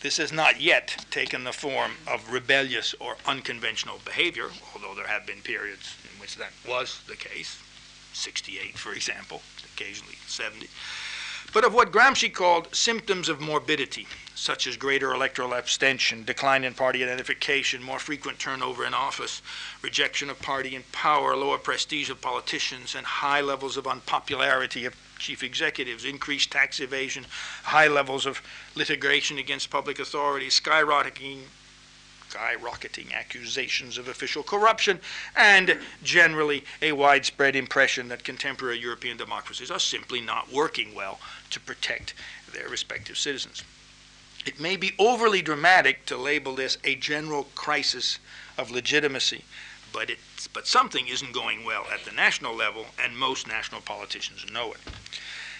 This 0.00 0.16
has 0.16 0.32
not 0.32 0.60
yet 0.60 1.06
taken 1.12 1.44
the 1.44 1.52
form 1.52 1.92
of 2.08 2.32
rebellious 2.32 2.92
or 2.98 3.16
unconventional 3.24 4.00
behavior, 4.04 4.48
although 4.74 4.96
there 4.96 5.06
have 5.06 5.24
been 5.24 5.42
periods 5.42 5.94
in 6.12 6.20
which 6.20 6.36
that 6.36 6.50
was 6.68 7.00
the 7.06 7.14
case, 7.14 7.62
68, 8.12 8.76
for 8.76 8.92
example, 8.92 9.42
occasionally 9.76 10.16
70, 10.26 10.66
but 11.52 11.64
of 11.64 11.72
what 11.72 11.92
Gramsci 11.92 12.32
called 12.32 12.74
symptoms 12.74 13.28
of 13.28 13.40
morbidity, 13.40 14.08
such 14.34 14.66
as 14.66 14.76
greater 14.76 15.12
electoral 15.12 15.54
abstention, 15.54 16.24
decline 16.24 16.64
in 16.64 16.74
party 16.74 17.04
identification, 17.04 17.80
more 17.80 18.00
frequent 18.00 18.40
turnover 18.40 18.84
in 18.84 18.94
office, 18.94 19.40
rejection 19.82 20.30
of 20.30 20.40
party 20.40 20.74
and 20.74 20.90
power, 20.90 21.36
lower 21.36 21.58
prestige 21.58 22.10
of 22.10 22.20
politicians, 22.20 22.96
and 22.96 23.06
high 23.06 23.40
levels 23.40 23.76
of 23.76 23.86
unpopularity 23.86 24.84
of 24.84 24.96
chief 25.22 25.44
executives, 25.44 26.04
increased 26.04 26.50
tax 26.50 26.80
evasion, 26.80 27.24
high 27.62 27.86
levels 27.86 28.26
of 28.26 28.42
litigation 28.74 29.38
against 29.38 29.70
public 29.70 30.00
authorities, 30.00 30.60
skyrocketing 30.60 31.42
skyrocketing 32.28 33.12
accusations 33.12 33.98
of 33.98 34.08
official 34.08 34.42
corruption, 34.42 34.98
and 35.36 35.78
generally 36.02 36.64
a 36.80 36.90
widespread 36.92 37.54
impression 37.54 38.08
that 38.08 38.24
contemporary 38.24 38.78
European 38.78 39.18
democracies 39.18 39.70
are 39.70 39.78
simply 39.78 40.18
not 40.18 40.50
working 40.50 40.94
well 40.94 41.20
to 41.50 41.60
protect 41.60 42.14
their 42.54 42.70
respective 42.70 43.18
citizens. 43.18 43.62
It 44.46 44.58
may 44.58 44.76
be 44.76 44.94
overly 44.98 45.42
dramatic 45.42 46.06
to 46.06 46.16
label 46.16 46.54
this 46.54 46.78
a 46.84 46.94
general 46.94 47.44
crisis 47.54 48.18
of 48.56 48.70
legitimacy, 48.70 49.44
but, 49.92 50.10
it's, 50.10 50.46
but 50.48 50.66
something 50.66 51.08
isn't 51.08 51.32
going 51.32 51.64
well 51.64 51.86
at 51.92 52.04
the 52.04 52.12
national 52.12 52.54
level, 52.54 52.86
and 53.02 53.16
most 53.16 53.46
national 53.46 53.80
politicians 53.80 54.44
know 54.52 54.72
it. 54.72 54.80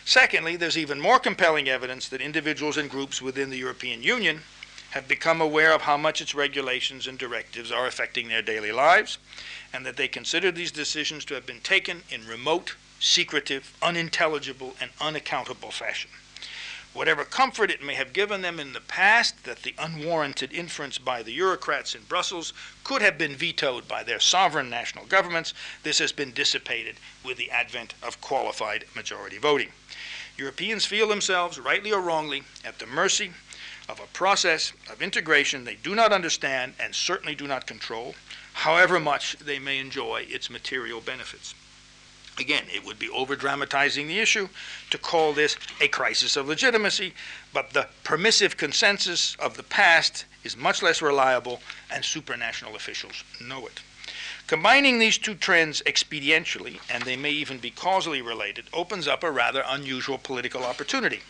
Secondly, 0.04 0.56
there's 0.56 0.78
even 0.78 1.00
more 1.00 1.18
compelling 1.18 1.68
evidence 1.68 2.08
that 2.08 2.20
individuals 2.20 2.76
and 2.76 2.90
groups 2.90 3.22
within 3.22 3.50
the 3.50 3.58
European 3.58 4.02
Union 4.02 4.40
have 4.90 5.08
become 5.08 5.40
aware 5.40 5.72
of 5.72 5.82
how 5.82 5.96
much 5.96 6.20
its 6.20 6.34
regulations 6.34 7.06
and 7.06 7.18
directives 7.18 7.72
are 7.72 7.86
affecting 7.86 8.28
their 8.28 8.42
daily 8.42 8.72
lives, 8.72 9.18
and 9.72 9.86
that 9.86 9.96
they 9.96 10.08
consider 10.08 10.50
these 10.50 10.72
decisions 10.72 11.24
to 11.24 11.34
have 11.34 11.46
been 11.46 11.60
taken 11.60 12.02
in 12.10 12.26
remote, 12.26 12.76
secretive, 13.00 13.76
unintelligible, 13.80 14.74
and 14.80 14.90
unaccountable 15.00 15.70
fashion. 15.70 16.10
Whatever 16.92 17.24
comfort 17.24 17.70
it 17.70 17.82
may 17.82 17.94
have 17.94 18.12
given 18.12 18.42
them 18.42 18.60
in 18.60 18.74
the 18.74 18.80
past 18.80 19.44
that 19.44 19.62
the 19.62 19.74
unwarranted 19.78 20.52
inference 20.52 20.98
by 20.98 21.22
the 21.22 21.34
bureaucrats 21.34 21.94
in 21.94 22.02
Brussels 22.02 22.52
could 22.84 23.00
have 23.00 23.16
been 23.16 23.34
vetoed 23.34 23.88
by 23.88 24.02
their 24.02 24.20
sovereign 24.20 24.68
national 24.68 25.06
governments, 25.06 25.54
this 25.82 25.98
has 25.98 26.12
been 26.12 26.32
dissipated 26.32 26.96
with 27.24 27.38
the 27.38 27.50
advent 27.50 27.94
of 28.02 28.20
qualified 28.20 28.84
majority 28.94 29.38
voting. 29.38 29.72
Europeans 30.36 30.84
feel 30.84 31.08
themselves, 31.08 31.58
rightly 31.58 31.92
or 31.92 32.00
wrongly, 32.02 32.42
at 32.62 32.78
the 32.78 32.86
mercy 32.86 33.32
of 33.88 33.98
a 33.98 34.06
process 34.08 34.72
of 34.90 35.00
integration 35.00 35.64
they 35.64 35.76
do 35.76 35.94
not 35.94 36.12
understand 36.12 36.74
and 36.78 36.94
certainly 36.94 37.34
do 37.34 37.46
not 37.46 37.66
control, 37.66 38.14
however 38.52 39.00
much 39.00 39.36
they 39.38 39.58
may 39.58 39.78
enjoy 39.78 40.26
its 40.28 40.50
material 40.50 41.00
benefits. 41.00 41.54
Again, 42.38 42.64
it 42.72 42.84
would 42.84 42.98
be 42.98 43.10
over 43.10 43.36
dramatizing 43.36 44.08
the 44.08 44.18
issue 44.18 44.48
to 44.90 44.98
call 44.98 45.32
this 45.32 45.56
a 45.80 45.88
crisis 45.88 46.36
of 46.36 46.48
legitimacy, 46.48 47.12
but 47.52 47.70
the 47.72 47.88
permissive 48.04 48.56
consensus 48.56 49.36
of 49.36 49.56
the 49.56 49.62
past 49.62 50.24
is 50.42 50.56
much 50.56 50.82
less 50.82 51.02
reliable, 51.02 51.60
and 51.90 52.02
supranational 52.02 52.74
officials 52.74 53.22
know 53.40 53.66
it. 53.66 53.80
Combining 54.46 54.98
these 54.98 55.18
two 55.18 55.34
trends 55.34 55.82
expedientially, 55.86 56.80
and 56.90 57.04
they 57.04 57.16
may 57.16 57.30
even 57.30 57.58
be 57.58 57.70
causally 57.70 58.22
related, 58.22 58.64
opens 58.72 59.06
up 59.06 59.22
a 59.22 59.30
rather 59.30 59.62
unusual 59.66 60.18
political 60.18 60.64
opportunity. 60.64 61.20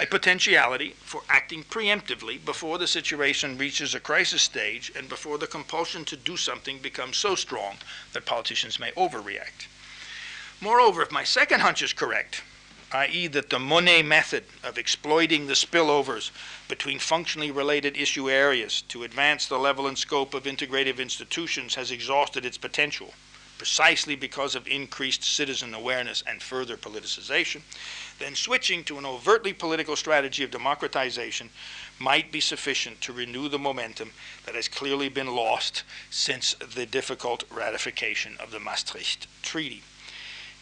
A 0.00 0.06
potentiality 0.06 0.96
for 0.98 1.22
acting 1.28 1.62
preemptively 1.62 2.44
before 2.44 2.78
the 2.78 2.86
situation 2.86 3.58
reaches 3.58 3.94
a 3.94 4.00
crisis 4.00 4.42
stage 4.42 4.90
and 4.96 5.08
before 5.08 5.38
the 5.38 5.46
compulsion 5.46 6.04
to 6.06 6.16
do 6.16 6.36
something 6.36 6.78
becomes 6.78 7.16
so 7.16 7.34
strong 7.34 7.76
that 8.12 8.26
politicians 8.26 8.80
may 8.80 8.90
overreact. 8.92 9.66
Moreover, 10.64 11.02
if 11.02 11.12
my 11.12 11.24
second 11.24 11.60
hunch 11.60 11.82
is 11.82 11.92
correct, 11.92 12.42
i.e., 12.90 13.26
that 13.26 13.50
the 13.50 13.58
Monnet 13.58 14.02
method 14.02 14.44
of 14.62 14.78
exploiting 14.78 15.46
the 15.46 15.52
spillovers 15.52 16.30
between 16.68 16.98
functionally 16.98 17.50
related 17.50 17.98
issue 17.98 18.30
areas 18.30 18.80
to 18.88 19.04
advance 19.04 19.44
the 19.44 19.58
level 19.58 19.86
and 19.86 19.98
scope 19.98 20.32
of 20.32 20.44
integrative 20.44 20.98
institutions 20.98 21.74
has 21.74 21.90
exhausted 21.90 22.46
its 22.46 22.56
potential, 22.56 23.12
precisely 23.58 24.16
because 24.16 24.54
of 24.54 24.66
increased 24.66 25.22
citizen 25.22 25.74
awareness 25.74 26.24
and 26.26 26.42
further 26.42 26.78
politicization, 26.78 27.60
then 28.18 28.34
switching 28.34 28.82
to 28.84 28.96
an 28.96 29.04
overtly 29.04 29.52
political 29.52 29.96
strategy 29.96 30.44
of 30.44 30.50
democratization 30.50 31.50
might 31.98 32.32
be 32.32 32.40
sufficient 32.40 33.02
to 33.02 33.12
renew 33.12 33.50
the 33.50 33.58
momentum 33.58 34.12
that 34.46 34.54
has 34.54 34.68
clearly 34.68 35.10
been 35.10 35.36
lost 35.36 35.82
since 36.08 36.54
the 36.54 36.86
difficult 36.86 37.44
ratification 37.50 38.34
of 38.40 38.50
the 38.50 38.58
Maastricht 38.58 39.26
Treaty. 39.42 39.82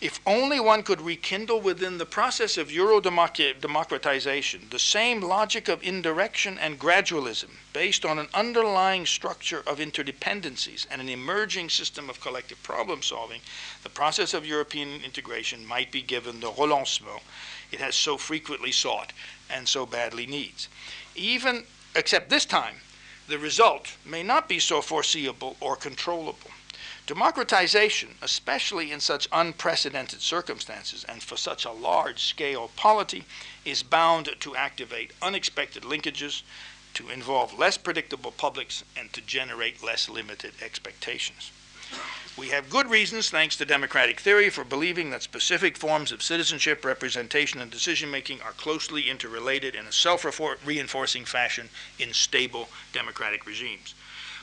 If 0.03 0.18
only 0.26 0.59
one 0.59 0.82
could 0.82 1.00
rekindle 1.00 1.61
within 1.61 1.98
the 1.98 2.05
process 2.05 2.59
of 2.59 2.72
Euro 2.72 3.00
democratization 3.00 4.66
the 4.70 4.80
same 4.80 5.20
logic 5.20 5.68
of 5.68 5.80
indirection 5.84 6.59
and 6.59 6.76
gradualism 6.76 7.50
based 7.72 8.05
on 8.05 8.18
an 8.18 8.26
underlying 8.34 9.07
structure 9.07 9.62
of 9.64 9.78
interdependencies 9.78 10.88
and 10.90 11.00
an 11.00 11.09
emerging 11.09 11.70
system 11.70 12.11
of 12.11 12.20
collective 12.20 12.61
problem 12.64 13.00
solving, 13.00 13.42
the 13.84 13.88
process 13.88 14.34
of 14.34 14.44
European 14.44 15.00
integration 15.05 15.64
might 15.64 15.92
be 15.92 16.03
given 16.03 16.40
the 16.40 16.50
relancement 16.50 17.22
it 17.70 17.78
has 17.78 17.94
so 17.94 18.16
frequently 18.16 18.72
sought 18.72 19.12
and 19.48 19.68
so 19.68 19.86
badly 19.86 20.26
needs. 20.26 20.66
Even, 21.14 21.62
except 21.94 22.28
this 22.28 22.44
time, 22.44 22.74
the 23.28 23.38
result 23.38 23.96
may 24.05 24.24
not 24.24 24.48
be 24.48 24.59
so 24.59 24.82
foreseeable 24.82 25.57
or 25.61 25.76
controllable. 25.76 26.50
Democratization, 27.12 28.14
especially 28.22 28.90
in 28.90 28.98
such 28.98 29.28
unprecedented 29.32 30.22
circumstances 30.22 31.04
and 31.04 31.22
for 31.22 31.36
such 31.36 31.66
a 31.66 31.70
large 31.70 32.22
scale 32.22 32.70
polity, 32.74 33.26
is 33.66 33.82
bound 33.82 34.30
to 34.40 34.56
activate 34.56 35.12
unexpected 35.20 35.82
linkages, 35.82 36.40
to 36.94 37.10
involve 37.10 37.58
less 37.58 37.76
predictable 37.76 38.30
publics, 38.30 38.82
and 38.96 39.12
to 39.12 39.20
generate 39.20 39.82
less 39.82 40.08
limited 40.08 40.54
expectations. 40.62 41.50
We 42.38 42.48
have 42.48 42.70
good 42.70 42.88
reasons, 42.88 43.28
thanks 43.28 43.56
to 43.56 43.66
democratic 43.66 44.18
theory, 44.18 44.48
for 44.48 44.64
believing 44.64 45.10
that 45.10 45.22
specific 45.22 45.76
forms 45.76 46.12
of 46.12 46.22
citizenship, 46.22 46.82
representation, 46.82 47.60
and 47.60 47.70
decision 47.70 48.10
making 48.10 48.40
are 48.40 48.52
closely 48.52 49.10
interrelated 49.10 49.74
in 49.74 49.84
a 49.84 49.92
self 49.92 50.24
reinforcing 50.64 51.26
fashion 51.26 51.68
in 51.98 52.14
stable 52.14 52.70
democratic 52.94 53.44
regimes. 53.44 53.94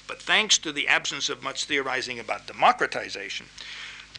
But 0.10 0.20
thanks 0.24 0.58
to 0.58 0.72
the 0.72 0.88
absence 0.88 1.30
of 1.30 1.44
much 1.44 1.66
theorizing 1.66 2.20
about 2.20 2.48
democratization, 2.48 3.46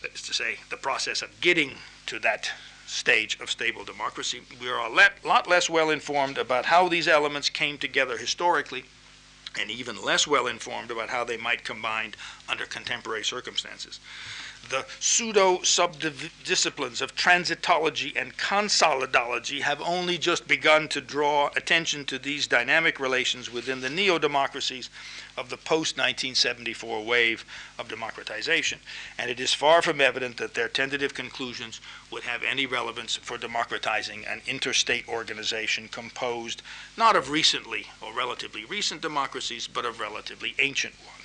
that 0.01 0.14
is 0.14 0.22
to 0.22 0.32
say, 0.32 0.59
the 0.70 0.76
process 0.76 1.20
of 1.20 1.41
getting 1.41 1.72
to 2.07 2.20
that 2.20 2.49
stage 2.86 3.36
of 3.41 3.51
stable 3.51 3.84
democracy, 3.84 4.43
we 4.61 4.68
are 4.68 4.78
a 4.78 5.26
lot 5.26 5.49
less 5.49 5.68
well 5.68 5.91
informed 5.91 6.38
about 6.38 6.66
how 6.66 6.88
these 6.88 7.09
elements 7.09 7.51
came 7.51 7.76
together 7.76 8.16
historically, 8.16 8.84
and 9.61 9.68
even 9.68 10.01
less 10.01 10.28
well 10.28 10.47
informed 10.47 10.93
about 10.93 11.09
how 11.09 11.24
they 11.24 11.36
might 11.36 11.64
combine 11.64 12.14
under 12.49 12.66
contemporary 12.66 13.24
circumstances 13.24 13.99
the 14.68 14.86
pseudo 15.00 15.58
subdisciplines 15.58 17.00
of 17.00 17.16
transitology 17.16 18.12
and 18.14 18.36
consolidology 18.36 19.61
have 19.62 19.80
only 19.80 20.16
just 20.16 20.46
begun 20.46 20.86
to 20.88 21.00
draw 21.00 21.50
attention 21.56 22.04
to 22.04 22.18
these 22.18 22.46
dynamic 22.46 23.00
relations 23.00 23.50
within 23.52 23.80
the 23.80 23.90
neo 23.90 24.18
democracies 24.18 24.88
of 25.36 25.48
the 25.48 25.56
post 25.56 25.96
1974 25.96 27.04
wave 27.04 27.44
of 27.78 27.88
democratization. 27.88 28.78
And 29.18 29.30
it 29.30 29.40
is 29.40 29.54
far 29.54 29.82
from 29.82 30.00
evident 30.00 30.36
that 30.36 30.54
their 30.54 30.68
tentative 30.68 31.14
conclusions 31.14 31.80
would 32.11 32.22
have 32.24 32.42
any 32.42 32.66
relevance 32.66 33.16
for 33.16 33.38
democratizing 33.38 34.24
an 34.26 34.42
interstate 34.46 35.08
organization 35.08 35.88
composed 35.88 36.62
not 36.96 37.16
of 37.16 37.30
recently 37.30 37.86
or 38.00 38.12
relatively 38.12 38.64
recent 38.64 39.00
democracies, 39.00 39.66
but 39.66 39.84
of 39.84 39.98
relatively 39.98 40.54
ancient 40.58 40.94
ones. 41.06 41.20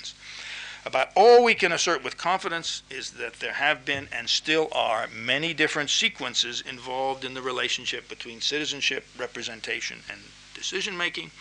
About 0.86 1.10
all 1.16 1.44
we 1.44 1.56
can 1.56 1.72
assert 1.72 2.04
with 2.04 2.16
confidence 2.16 2.84
is 2.92 3.12
that 3.12 3.40
there 3.40 3.54
have 3.54 3.86
been 3.86 4.08
and 4.12 4.30
still 4.30 4.70
are 4.72 5.08
many 5.08 5.52
different 5.52 5.90
sequences 5.90 6.62
involved 6.62 7.26
in 7.26 7.34
the 7.34 7.42
relationship 7.42 8.08
between 8.08 8.40
citizenship, 8.40 9.06
representation, 9.18 10.04
and 10.12 10.22
decision 10.54 10.96
making, 10.96 11.32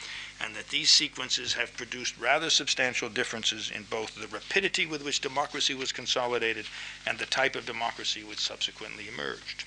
and 0.40 0.54
that 0.56 0.68
these 0.68 0.88
sequences 0.88 1.52
have 1.52 1.76
produced 1.76 2.18
rather 2.18 2.48
substantial 2.48 3.10
differences 3.10 3.70
in 3.70 3.82
both 3.84 4.14
the 4.14 4.26
rapidity 4.28 4.86
with 4.86 5.04
which 5.04 5.20
democracy 5.20 5.74
was 5.74 5.92
consolidated 5.92 6.66
and 7.06 7.18
the 7.18 7.26
type 7.26 7.54
of 7.54 7.66
democracy 7.66 8.24
which 8.24 8.40
subsequently 8.40 9.08
emerged. 9.08 9.64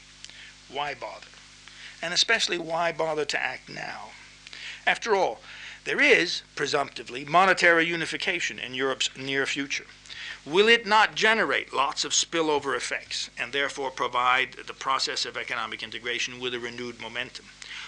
Why 0.70 0.96
bother? 0.96 1.28
And 2.02 2.14
especially, 2.14 2.58
why 2.58 2.92
bother 2.92 3.26
to 3.26 3.42
act 3.42 3.70
now? 3.70 4.10
After 4.88 5.16
all, 5.16 5.40
there 5.88 6.02
is, 6.02 6.42
presumptively, 6.54 7.24
monetary 7.24 7.86
unification 7.86 8.60
in 8.60 8.74
Europe's 8.74 9.10
near 9.16 9.46
future. 9.46 9.86
Will 10.46 10.68
it 10.68 10.86
not 10.86 11.16
generate 11.16 11.74
lots 11.74 12.04
of 12.04 12.12
spillover 12.12 12.76
effects 12.76 13.30
and 13.38 13.54
therefore 13.54 13.90
provide 13.90 14.58
the 14.68 14.74
process 14.74 15.24
of 15.24 15.38
economic 15.38 15.82
integration 15.82 16.42
with 16.42 16.54
a 16.54 16.60
renewed 16.60 17.00
momentum? 17.00 17.46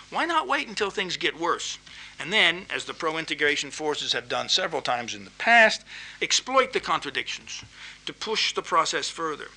Why 0.10 0.24
not 0.24 0.48
wait 0.48 0.70
until 0.70 0.90
things 0.90 1.18
get 1.18 1.38
worse? 1.38 1.78
And 2.18 2.32
then, 2.32 2.68
as 2.70 2.86
the 2.86 2.94
pro 2.94 3.18
integration 3.18 3.70
forces 3.70 4.14
have 4.14 4.30
done 4.30 4.48
several 4.48 4.82
times 4.82 5.14
in 5.14 5.26
the 5.26 5.32
past, 5.32 5.84
exploit 6.22 6.72
the 6.72 6.80
contradictions 6.80 7.66
to 8.06 8.14
push 8.14 8.54
the 8.54 8.62
process 8.62 9.10
further. 9.10 9.50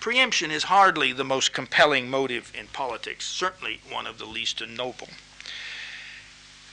Preemption 0.00 0.50
is 0.50 0.64
hardly 0.64 1.12
the 1.12 1.24
most 1.24 1.52
compelling 1.52 2.08
motive 2.08 2.52
in 2.58 2.68
politics, 2.68 3.26
certainly 3.26 3.82
one 3.90 4.06
of 4.06 4.16
the 4.16 4.24
least 4.24 4.66
noble. 4.66 5.08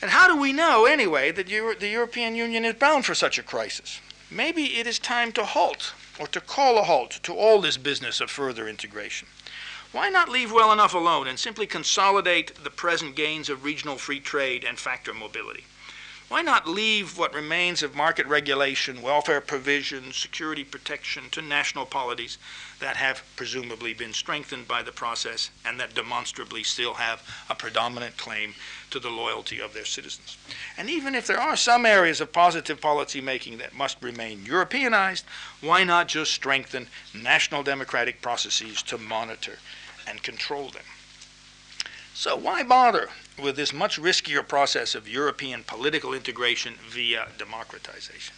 And 0.01 0.11
how 0.11 0.27
do 0.27 0.39
we 0.39 0.53
know, 0.53 0.85
anyway, 0.85 1.31
that 1.31 1.49
Euro- 1.49 1.75
the 1.75 1.89
European 1.89 2.35
Union 2.35 2.63
is 2.63 2.75
bound 2.75 3.05
for 3.05 3.13
such 3.13 3.37
a 3.37 3.43
crisis? 3.43 3.99
Maybe 4.31 4.79
it 4.79 4.87
is 4.87 4.99
time 4.99 5.31
to 5.33 5.43
halt, 5.43 5.93
or 6.17 6.27
to 6.27 6.39
call 6.39 6.77
a 6.77 6.83
halt, 6.83 7.19
to 7.23 7.33
all 7.33 7.59
this 7.59 7.77
business 7.77 8.21
of 8.21 8.31
further 8.31 8.67
integration. 8.67 9.27
Why 9.91 10.09
not 10.09 10.29
leave 10.29 10.51
well 10.51 10.71
enough 10.71 10.93
alone 10.93 11.27
and 11.27 11.39
simply 11.39 11.65
consolidate 11.65 12.63
the 12.63 12.69
present 12.69 13.15
gains 13.15 13.49
of 13.49 13.63
regional 13.63 13.97
free 13.97 14.19
trade 14.19 14.63
and 14.63 14.79
factor 14.79 15.13
mobility? 15.13 15.65
Why 16.29 16.43
not 16.43 16.67
leave 16.67 17.17
what 17.17 17.33
remains 17.33 17.81
of 17.81 17.95
market 17.95 18.27
regulation, 18.27 19.01
welfare 19.01 19.41
provision, 19.41 20.13
security 20.13 20.63
protection 20.63 21.23
to 21.31 21.41
national 21.41 21.87
polities 21.87 22.37
that 22.79 22.97
have 22.97 23.23
presumably 23.35 23.95
been 23.95 24.13
strengthened 24.13 24.67
by 24.67 24.83
the 24.83 24.91
process 24.91 25.49
and 25.65 25.79
that 25.79 25.95
demonstrably 25.95 26.61
still 26.61 26.93
have 26.93 27.23
a 27.49 27.55
predominant 27.55 28.15
claim 28.17 28.53
to 28.91 28.99
the 28.99 29.09
loyalty 29.09 29.59
of 29.59 29.73
their 29.73 29.85
citizens? 29.85 30.37
And 30.77 30.87
even 30.87 31.15
if 31.15 31.25
there 31.25 31.41
are 31.41 31.57
some 31.57 31.83
areas 31.83 32.21
of 32.21 32.31
positive 32.31 32.79
policymaking 32.79 33.57
that 33.57 33.73
must 33.73 33.97
remain 33.99 34.45
Europeanized, 34.45 35.25
why 35.61 35.83
not 35.83 36.07
just 36.07 36.31
strengthen 36.31 36.89
national 37.11 37.63
democratic 37.63 38.21
processes 38.21 38.83
to 38.83 38.99
monitor 38.99 39.57
and 40.05 40.21
control 40.21 40.69
them? 40.69 40.83
So 42.19 42.35
why 42.35 42.63
bother 42.63 43.07
with 43.41 43.55
this 43.55 43.71
much 43.71 43.97
riskier 43.97 44.45
process 44.45 44.93
of 44.93 45.07
European 45.07 45.63
political 45.63 46.13
integration 46.13 46.73
via 46.89 47.29
democratization? 47.37 48.35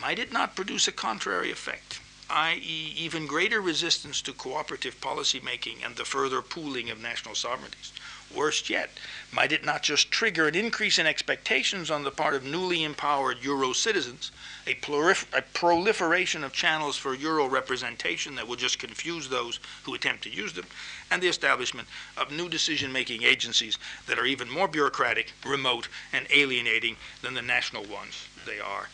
Might 0.00 0.18
it 0.18 0.32
not 0.32 0.56
produce 0.56 0.88
a 0.88 0.92
contrary 0.92 1.52
effect, 1.52 2.00
i.e., 2.28 2.92
even 2.96 3.28
greater 3.28 3.60
resistance 3.60 4.20
to 4.22 4.32
cooperative 4.32 5.00
policy 5.00 5.38
making 5.38 5.84
and 5.84 5.94
the 5.94 6.04
further 6.04 6.42
pooling 6.42 6.90
of 6.90 7.00
national 7.00 7.36
sovereignties? 7.36 7.92
Worst 8.34 8.68
yet, 8.68 8.90
might 9.30 9.52
it 9.52 9.64
not 9.64 9.84
just 9.84 10.10
trigger 10.10 10.48
an 10.48 10.56
increase 10.56 10.98
in 10.98 11.06
expectations 11.06 11.92
on 11.92 12.02
the 12.02 12.10
part 12.10 12.34
of 12.34 12.42
newly 12.42 12.82
empowered 12.82 13.44
Euro 13.44 13.72
citizens, 13.74 14.32
a, 14.66 14.74
prolif- 14.74 15.26
a, 15.36 15.42
proliferation 15.42 16.44
of 16.44 16.52
channels 16.52 16.96
for 16.96 17.14
Euro 17.14 17.46
representation 17.46 18.34
that 18.34 18.46
will 18.46 18.56
just 18.56 18.78
confuse 18.78 19.28
those 19.28 19.60
who 19.84 19.94
attempt 19.94 20.22
to 20.24 20.30
use 20.30 20.52
them, 20.52 20.66
and 21.10 21.22
the 21.22 21.28
establishment 21.28 21.88
of 22.16 22.32
new 22.32 22.48
decision 22.48 22.92
making 22.92 23.22
agencies 23.22 23.78
that 24.06 24.18
are 24.18 24.26
even 24.26 24.50
more 24.50 24.68
bureaucratic, 24.68 25.32
remote, 25.44 25.88
and 26.12 26.26
alienating 26.30 26.96
than 27.22 27.34
the 27.34 27.42
national 27.42 27.84
ones 27.84 28.26
they 28.46 28.60
are 28.60 28.88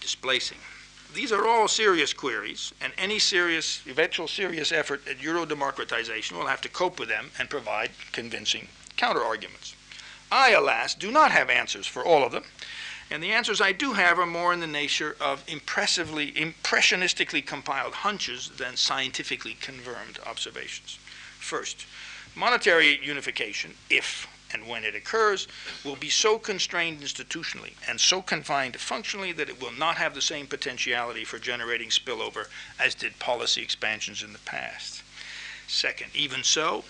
displacing? 0.00 0.58
These 1.14 1.32
are 1.32 1.46
all 1.46 1.68
serious 1.68 2.12
queries, 2.12 2.74
and 2.80 2.92
any 2.98 3.18
serious, 3.18 3.80
eventual 3.86 4.28
serious 4.28 4.70
effort 4.70 5.06
at 5.08 5.22
Euro 5.22 5.46
democratization 5.46 6.36
will 6.36 6.46
have 6.46 6.60
to 6.62 6.68
cope 6.68 6.98
with 6.98 7.08
them 7.08 7.30
and 7.38 7.48
provide 7.48 7.90
convincing 8.12 8.68
counterarguments. 8.96 9.74
I, 10.30 10.50
alas, 10.50 10.94
do 10.94 11.10
not 11.10 11.30
have 11.30 11.48
answers 11.48 11.86
for 11.86 12.04
all 12.04 12.24
of 12.24 12.32
them, 12.32 12.44
and 13.10 13.22
the 13.22 13.32
answers 13.32 13.60
I 13.60 13.72
do 13.72 13.92
have 13.92 14.18
are 14.18 14.26
more 14.26 14.52
in 14.52 14.60
the 14.60 14.66
nature 14.66 15.16
of 15.20 15.44
impressively, 15.46 16.32
impressionistically 16.32 17.46
compiled 17.46 17.94
hunches 17.94 18.50
than 18.56 18.76
scientifically 18.76 19.56
confirmed 19.60 20.18
observations. 20.26 20.98
First, 21.38 21.86
monetary 22.34 22.98
unification, 23.02 23.74
if 23.88 24.26
and 24.52 24.66
when 24.66 24.84
it 24.84 24.94
occurs, 24.94 25.48
will 25.84 25.96
be 25.96 26.08
so 26.08 26.38
constrained 26.38 27.00
institutionally 27.00 27.72
and 27.88 28.00
so 28.00 28.22
confined 28.22 28.76
functionally 28.76 29.32
that 29.32 29.48
it 29.48 29.60
will 29.60 29.72
not 29.72 29.96
have 29.96 30.14
the 30.14 30.20
same 30.20 30.46
potentiality 30.46 31.24
for 31.24 31.38
generating 31.38 31.88
spillover 31.88 32.46
as 32.78 32.94
did 32.94 33.18
policy 33.18 33.62
expansions 33.62 34.22
in 34.22 34.32
the 34.32 34.38
past. 34.40 35.02
Second, 35.68 36.10
even 36.14 36.44
so, 36.44 36.84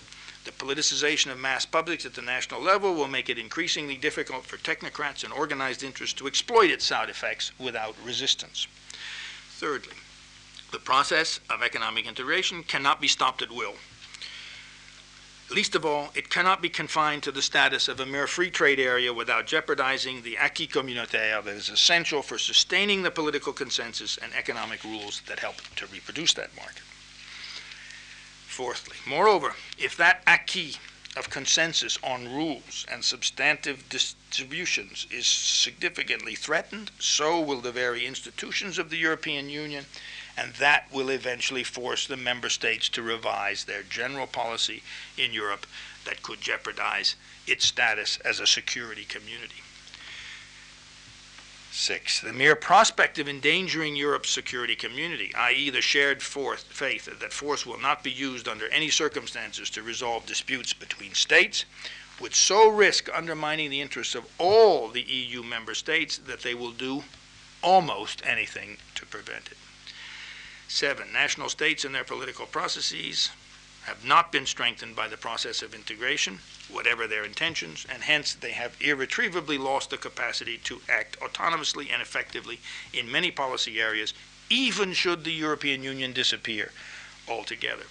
the 0.47 0.65
politicization 0.65 1.29
of 1.29 1.37
mass 1.37 1.65
publics 1.65 2.05
at 2.05 2.13
the 2.13 2.21
national 2.21 2.61
level 2.61 2.95
will 2.95 3.09
make 3.09 3.29
it 3.29 3.37
increasingly 3.37 3.97
difficult 3.97 4.45
for 4.45 4.55
technocrats 4.57 5.25
and 5.25 5.33
organized 5.33 5.83
interests 5.83 6.17
to 6.17 6.25
exploit 6.25 6.71
its 6.71 6.85
side 6.85 7.09
effects 7.09 7.51
without 7.59 7.95
resistance. 8.03 8.65
Thirdly, 9.57 9.97
the 10.71 10.79
process 10.79 11.41
of 11.49 11.61
economic 11.61 12.07
integration 12.07 12.63
cannot 12.63 13.01
be 13.01 13.09
stopped 13.09 13.41
at 13.41 13.51
will. 13.51 13.75
Least 15.49 15.75
of 15.75 15.85
all, 15.85 16.11
it 16.15 16.29
cannot 16.29 16.61
be 16.61 16.69
confined 16.69 17.23
to 17.23 17.31
the 17.31 17.41
status 17.41 17.87
of 17.87 17.99
a 17.99 18.05
mere 18.05 18.27
free 18.27 18.49
trade 18.49 18.79
area 18.79 19.13
without 19.13 19.47
jeopardizing 19.47 20.21
the 20.21 20.37
acquis 20.37 20.67
communautaire 20.67 21.43
that 21.43 21.55
is 21.55 21.69
essential 21.69 22.21
for 22.21 22.37
sustaining 22.37 23.03
the 23.03 23.11
political 23.11 23.53
consensus 23.53 24.17
and 24.17 24.33
economic 24.33 24.83
rules 24.83 25.21
that 25.27 25.39
help 25.39 25.55
to 25.75 25.85
reproduce 25.87 26.33
that 26.33 26.55
market. 26.55 26.83
Fourthly, 28.57 28.97
moreover, 29.05 29.53
if 29.77 29.95
that 29.97 30.23
acquis 30.25 30.79
of 31.15 31.29
consensus 31.29 31.99
on 32.01 32.33
rules 32.33 32.87
and 32.91 33.05
substantive 33.05 33.87
distributions 33.87 35.05
is 35.11 35.27
significantly 35.27 36.33
threatened, 36.33 36.89
so 36.97 37.39
will 37.39 37.61
the 37.61 37.71
very 37.71 38.03
institutions 38.03 38.79
of 38.79 38.89
the 38.89 38.97
European 38.97 39.47
Union 39.47 39.85
and 40.35 40.55
that 40.55 40.91
will 40.91 41.09
eventually 41.09 41.63
force 41.63 42.07
the 42.07 42.17
member 42.17 42.49
states 42.49 42.89
to 42.89 43.03
revise 43.03 43.65
their 43.65 43.83
general 43.83 44.25
policy 44.25 44.81
in 45.19 45.33
Europe 45.33 45.67
that 46.05 46.23
could 46.23 46.41
jeopardize 46.41 47.15
its 47.45 47.63
status 47.63 48.17
as 48.25 48.39
a 48.39 48.47
security 48.47 49.05
community. 49.05 49.61
Six, 51.79 52.19
the 52.19 52.33
mere 52.33 52.55
prospect 52.55 53.19
of 53.19 53.29
endangering 53.29 53.95
Europe's 53.95 54.31
security 54.31 54.75
community, 54.75 55.33
i.e., 55.35 55.69
the 55.69 55.79
shared 55.79 56.23
forth, 56.23 56.63
faith 56.63 57.05
that 57.05 57.31
force 57.31 57.67
will 57.67 57.77
not 57.77 58.01
be 58.01 58.09
used 58.09 58.47
under 58.47 58.67
any 58.69 58.89
circumstances 58.89 59.69
to 59.69 59.83
resolve 59.83 60.25
disputes 60.25 60.73
between 60.73 61.13
states, 61.13 61.65
would 62.19 62.33
so 62.33 62.67
risk 62.67 63.09
undermining 63.13 63.69
the 63.69 63.79
interests 63.79 64.15
of 64.15 64.27
all 64.39 64.89
the 64.89 65.03
EU 65.03 65.43
member 65.43 65.75
states 65.75 66.17
that 66.17 66.41
they 66.41 66.55
will 66.55 66.71
do 66.71 67.03
almost 67.61 68.25
anything 68.25 68.77
to 68.95 69.05
prevent 69.05 69.45
it. 69.45 69.57
Seven, 70.67 71.13
national 71.13 71.47
states 71.47 71.85
and 71.85 71.93
their 71.93 72.03
political 72.03 72.47
processes 72.47 73.29
have 73.87 74.03
not 74.03 74.33
been 74.33 74.45
strengthened 74.45 74.93
by 74.97 75.07
the 75.07 75.15
process 75.15 75.61
of 75.61 75.73
integration, 75.73 76.37
whatever 76.69 77.07
their 77.07 77.23
intentions, 77.23 77.87
and 77.89 78.03
hence 78.03 78.33
they 78.33 78.51
have 78.51 78.75
irretrievably 78.81 79.57
lost 79.57 79.89
the 79.89 79.97
capacity 79.97 80.57
to 80.57 80.81
act 80.89 81.17
autonomously 81.21 81.89
and 81.89 82.01
effectively 82.01 82.59
in 82.93 83.09
many 83.09 83.31
policy 83.31 83.79
areas, 83.79 84.13
even 84.49 84.91
should 84.91 85.23
the 85.23 85.31
European 85.31 85.83
Union 85.83 86.11
disappear 86.11 86.73
altogether. 87.29 87.85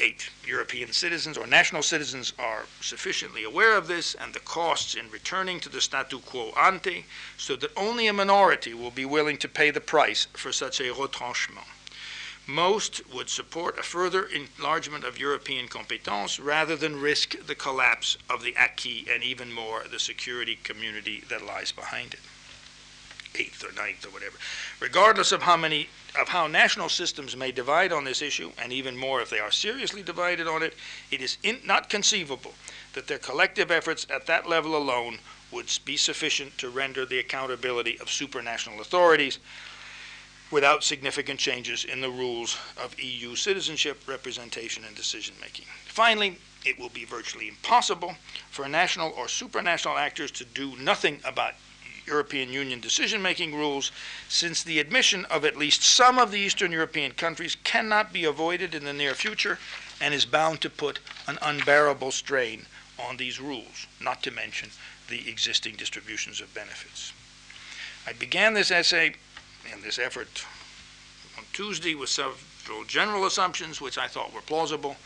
Eight, 0.00 0.30
European 0.44 0.92
citizens 0.92 1.38
or 1.38 1.46
national 1.46 1.82
citizens 1.84 2.32
are 2.36 2.64
sufficiently 2.80 3.44
aware 3.44 3.76
of 3.76 3.86
this 3.86 4.16
and 4.16 4.34
the 4.34 4.40
costs 4.40 4.96
in 4.96 5.08
returning 5.10 5.60
to 5.60 5.68
the 5.68 5.80
statu 5.80 6.18
quo 6.18 6.50
ante, 6.58 7.04
so 7.36 7.54
that 7.54 7.70
only 7.76 8.08
a 8.08 8.12
minority 8.12 8.74
will 8.74 8.90
be 8.90 9.04
willing 9.04 9.36
to 9.36 9.48
pay 9.48 9.70
the 9.70 9.80
price 9.80 10.26
for 10.32 10.50
such 10.50 10.80
a 10.80 10.92
retranchement. 10.92 11.66
Most 12.50 13.08
would 13.14 13.30
support 13.30 13.78
a 13.78 13.82
further 13.84 14.24
enlargement 14.24 15.04
of 15.04 15.20
European 15.20 15.68
competence 15.68 16.40
rather 16.40 16.74
than 16.74 17.00
risk 17.00 17.46
the 17.46 17.54
collapse 17.54 18.18
of 18.28 18.42
the 18.42 18.56
acquis 18.56 19.06
and 19.08 19.22
even 19.22 19.52
more 19.52 19.84
the 19.88 20.00
security 20.00 20.58
community 20.64 21.22
that 21.28 21.46
lies 21.46 21.70
behind 21.70 22.12
it. 22.12 22.20
Eighth 23.36 23.64
or 23.64 23.72
ninth 23.72 24.04
or 24.04 24.10
whatever. 24.10 24.36
Regardless 24.80 25.30
of 25.30 25.42
how 25.42 25.56
many 25.56 25.90
of 26.20 26.30
how 26.30 26.48
national 26.48 26.88
systems 26.88 27.36
may 27.36 27.52
divide 27.52 27.92
on 27.92 28.02
this 28.02 28.20
issue, 28.20 28.50
and 28.58 28.72
even 28.72 28.96
more 28.96 29.20
if 29.20 29.30
they 29.30 29.38
are 29.38 29.52
seriously 29.52 30.02
divided 30.02 30.48
on 30.48 30.64
it, 30.64 30.74
it 31.12 31.20
is 31.20 31.38
in, 31.44 31.60
not 31.64 31.88
conceivable 31.88 32.54
that 32.94 33.06
their 33.06 33.18
collective 33.18 33.70
efforts 33.70 34.08
at 34.10 34.26
that 34.26 34.48
level 34.48 34.76
alone 34.76 35.20
would 35.52 35.70
be 35.84 35.96
sufficient 35.96 36.58
to 36.58 36.68
render 36.68 37.06
the 37.06 37.20
accountability 37.20 37.96
of 38.00 38.08
supranational 38.08 38.80
authorities 38.80 39.38
without 40.50 40.82
significant 40.82 41.38
changes 41.38 41.84
in 41.84 42.00
the 42.00 42.10
rules 42.10 42.58
of 42.82 42.98
EU 43.00 43.36
citizenship, 43.36 44.00
representation, 44.06 44.84
and 44.84 44.96
decision 44.96 45.34
making. 45.40 45.64
Finally, 45.86 46.36
it 46.64 46.78
will 46.78 46.88
be 46.88 47.04
virtually 47.04 47.48
impossible 47.48 48.14
for 48.50 48.68
national 48.68 49.12
or 49.16 49.26
supranational 49.26 49.96
actors 49.96 50.30
to 50.30 50.44
do 50.44 50.76
nothing 50.76 51.20
about 51.24 51.54
European 52.06 52.52
Union 52.52 52.80
decision 52.80 53.22
making 53.22 53.54
rules, 53.54 53.92
since 54.28 54.62
the 54.62 54.80
admission 54.80 55.24
of 55.26 55.44
at 55.44 55.56
least 55.56 55.82
some 55.82 56.18
of 56.18 56.30
the 56.32 56.40
Eastern 56.40 56.72
European 56.72 57.12
countries 57.12 57.56
cannot 57.62 58.12
be 58.12 58.24
avoided 58.24 58.74
in 58.74 58.84
the 58.84 58.92
near 58.92 59.14
future 59.14 59.58
and 60.00 60.12
is 60.12 60.24
bound 60.24 60.60
to 60.60 60.70
put 60.70 60.98
an 61.28 61.38
unbearable 61.40 62.10
strain 62.10 62.66
on 62.98 63.16
these 63.16 63.40
rules, 63.40 63.86
not 64.00 64.22
to 64.22 64.30
mention 64.30 64.70
the 65.08 65.28
existing 65.28 65.76
distributions 65.76 66.40
of 66.40 66.52
benefits. 66.52 67.12
I 68.06 68.12
began 68.12 68.54
this 68.54 68.70
essay 68.70 69.14
and 69.72 69.82
this 69.82 69.98
effort 69.98 70.44
on 71.36 71.44
Tuesday 71.52 71.94
with 71.94 72.08
several 72.08 72.84
general 72.86 73.26
assumptions 73.26 73.80
which 73.80 73.98
I 73.98 74.06
thought 74.06 74.32
were 74.32 74.40
plausible. 74.40 74.96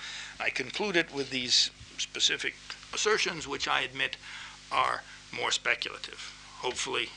I 0.40 0.50
concluded 0.50 1.14
with 1.14 1.30
these 1.30 1.70
specific 1.98 2.55
assertions, 2.92 3.46
which 3.46 3.68
I 3.68 3.80
admit 3.80 4.16
are 4.70 5.02
more 5.32 5.50
speculative 5.50 6.34
hopefully, 6.64 7.11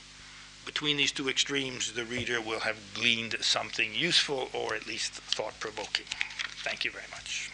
between 0.65 0.97
these 0.97 1.13
two 1.13 1.29
extremes, 1.29 1.93
the 1.93 2.03
reader 2.03 2.41
will 2.41 2.59
have 2.59 2.75
gleaned 2.93 3.38
something 3.39 3.95
useful 3.95 4.49
or 4.51 4.75
at 4.75 4.85
least 4.85 5.13
thought 5.13 5.57
provoking. 5.61 6.05
Thank 6.65 6.83
you 6.83 6.91
very 6.91 7.05
much. 7.11 7.49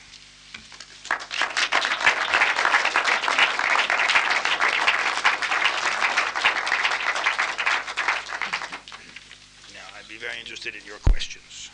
Now, 9.75 9.85
I'd 9.95 10.09
be 10.09 10.17
very 10.17 10.39
interested 10.65 10.81
in 10.81 10.87
your 10.87 10.99
questions. 10.99 11.69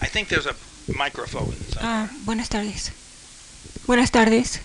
I 0.00 0.06
think 0.06 0.28
there's 0.28 0.46
a 0.46 0.54
microphone. 0.96 1.54
Uh, 1.80 2.08
buenas 2.24 2.48
tardes. 2.48 3.01
Buenas 3.86 4.10
tardes. 4.10 4.60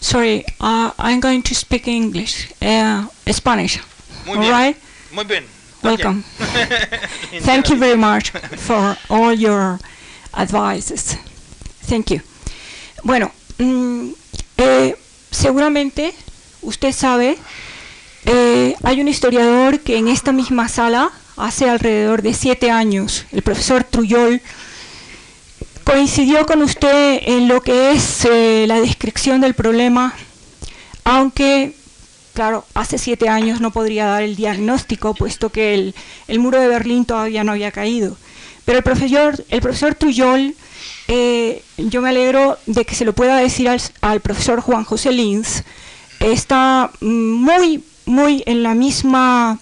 Sorry, 0.00 0.44
uh, 0.60 0.90
I'm 0.98 1.20
going 1.20 1.42
to 1.42 1.54
speak 1.54 1.88
English, 1.88 2.52
uh, 2.60 3.06
Spanish. 3.32 3.80
Muy 4.26 4.36
All 4.36 4.42
bien. 4.42 4.52
right? 4.52 4.76
Muy 5.12 5.24
bien. 5.24 5.44
Welcome. 5.82 6.22
Thank 7.42 7.70
you 7.70 7.76
very 7.76 7.96
much 7.96 8.30
for 8.30 8.96
all 9.08 9.32
your 9.32 9.78
advices. 10.34 11.16
Thank 11.86 12.10
you. 12.10 12.20
Bueno, 13.02 13.32
mm, 13.58 14.10
eh, 14.58 14.96
seguramente 15.30 16.14
usted 16.60 16.92
sabe, 16.92 17.38
eh, 18.26 18.76
hay 18.82 19.00
un 19.00 19.08
historiador 19.08 19.80
que 19.80 19.96
en 19.96 20.08
esta 20.08 20.32
misma 20.32 20.68
sala, 20.68 21.10
hace 21.36 21.68
alrededor 21.68 22.22
de 22.22 22.34
siete 22.34 22.70
años, 22.70 23.24
el 23.32 23.42
profesor 23.42 23.82
Trujol, 23.82 24.40
coincidió 25.84 26.46
con 26.46 26.62
usted 26.62 27.20
en 27.24 27.48
lo 27.48 27.60
que 27.60 27.92
es 27.92 28.24
eh, 28.24 28.64
la 28.66 28.80
descripción 28.80 29.40
del 29.40 29.54
problema, 29.54 30.14
aunque, 31.04 31.74
claro, 32.34 32.64
hace 32.74 32.98
siete 32.98 33.28
años 33.28 33.60
no 33.60 33.72
podría 33.72 34.06
dar 34.06 34.22
el 34.22 34.36
diagnóstico, 34.36 35.14
puesto 35.14 35.50
que 35.50 35.92
el, 36.28 36.38
muro 36.38 36.60
de 36.60 36.68
Berlín 36.68 37.04
todavía 37.04 37.44
no 37.44 37.52
había 37.52 37.72
caído. 37.72 38.16
Pero 38.64 38.78
el 38.78 38.84
profesor, 38.84 39.94
Trujol 39.94 40.54
eh, 41.08 41.62
yo 41.76 42.00
me 42.00 42.10
alegro 42.10 42.58
de 42.66 42.84
que 42.84 42.94
se 42.94 43.04
lo 43.04 43.12
pueda 43.12 43.36
decir 43.36 43.68
al, 44.00 44.20
profesor 44.20 44.60
Juan 44.60 44.84
José 44.84 45.12
Lins. 45.12 45.64
Está 46.20 46.90
muy, 47.00 47.82
muy 48.06 48.42
en 48.46 48.62
la 48.62 48.74
misma 48.74 49.58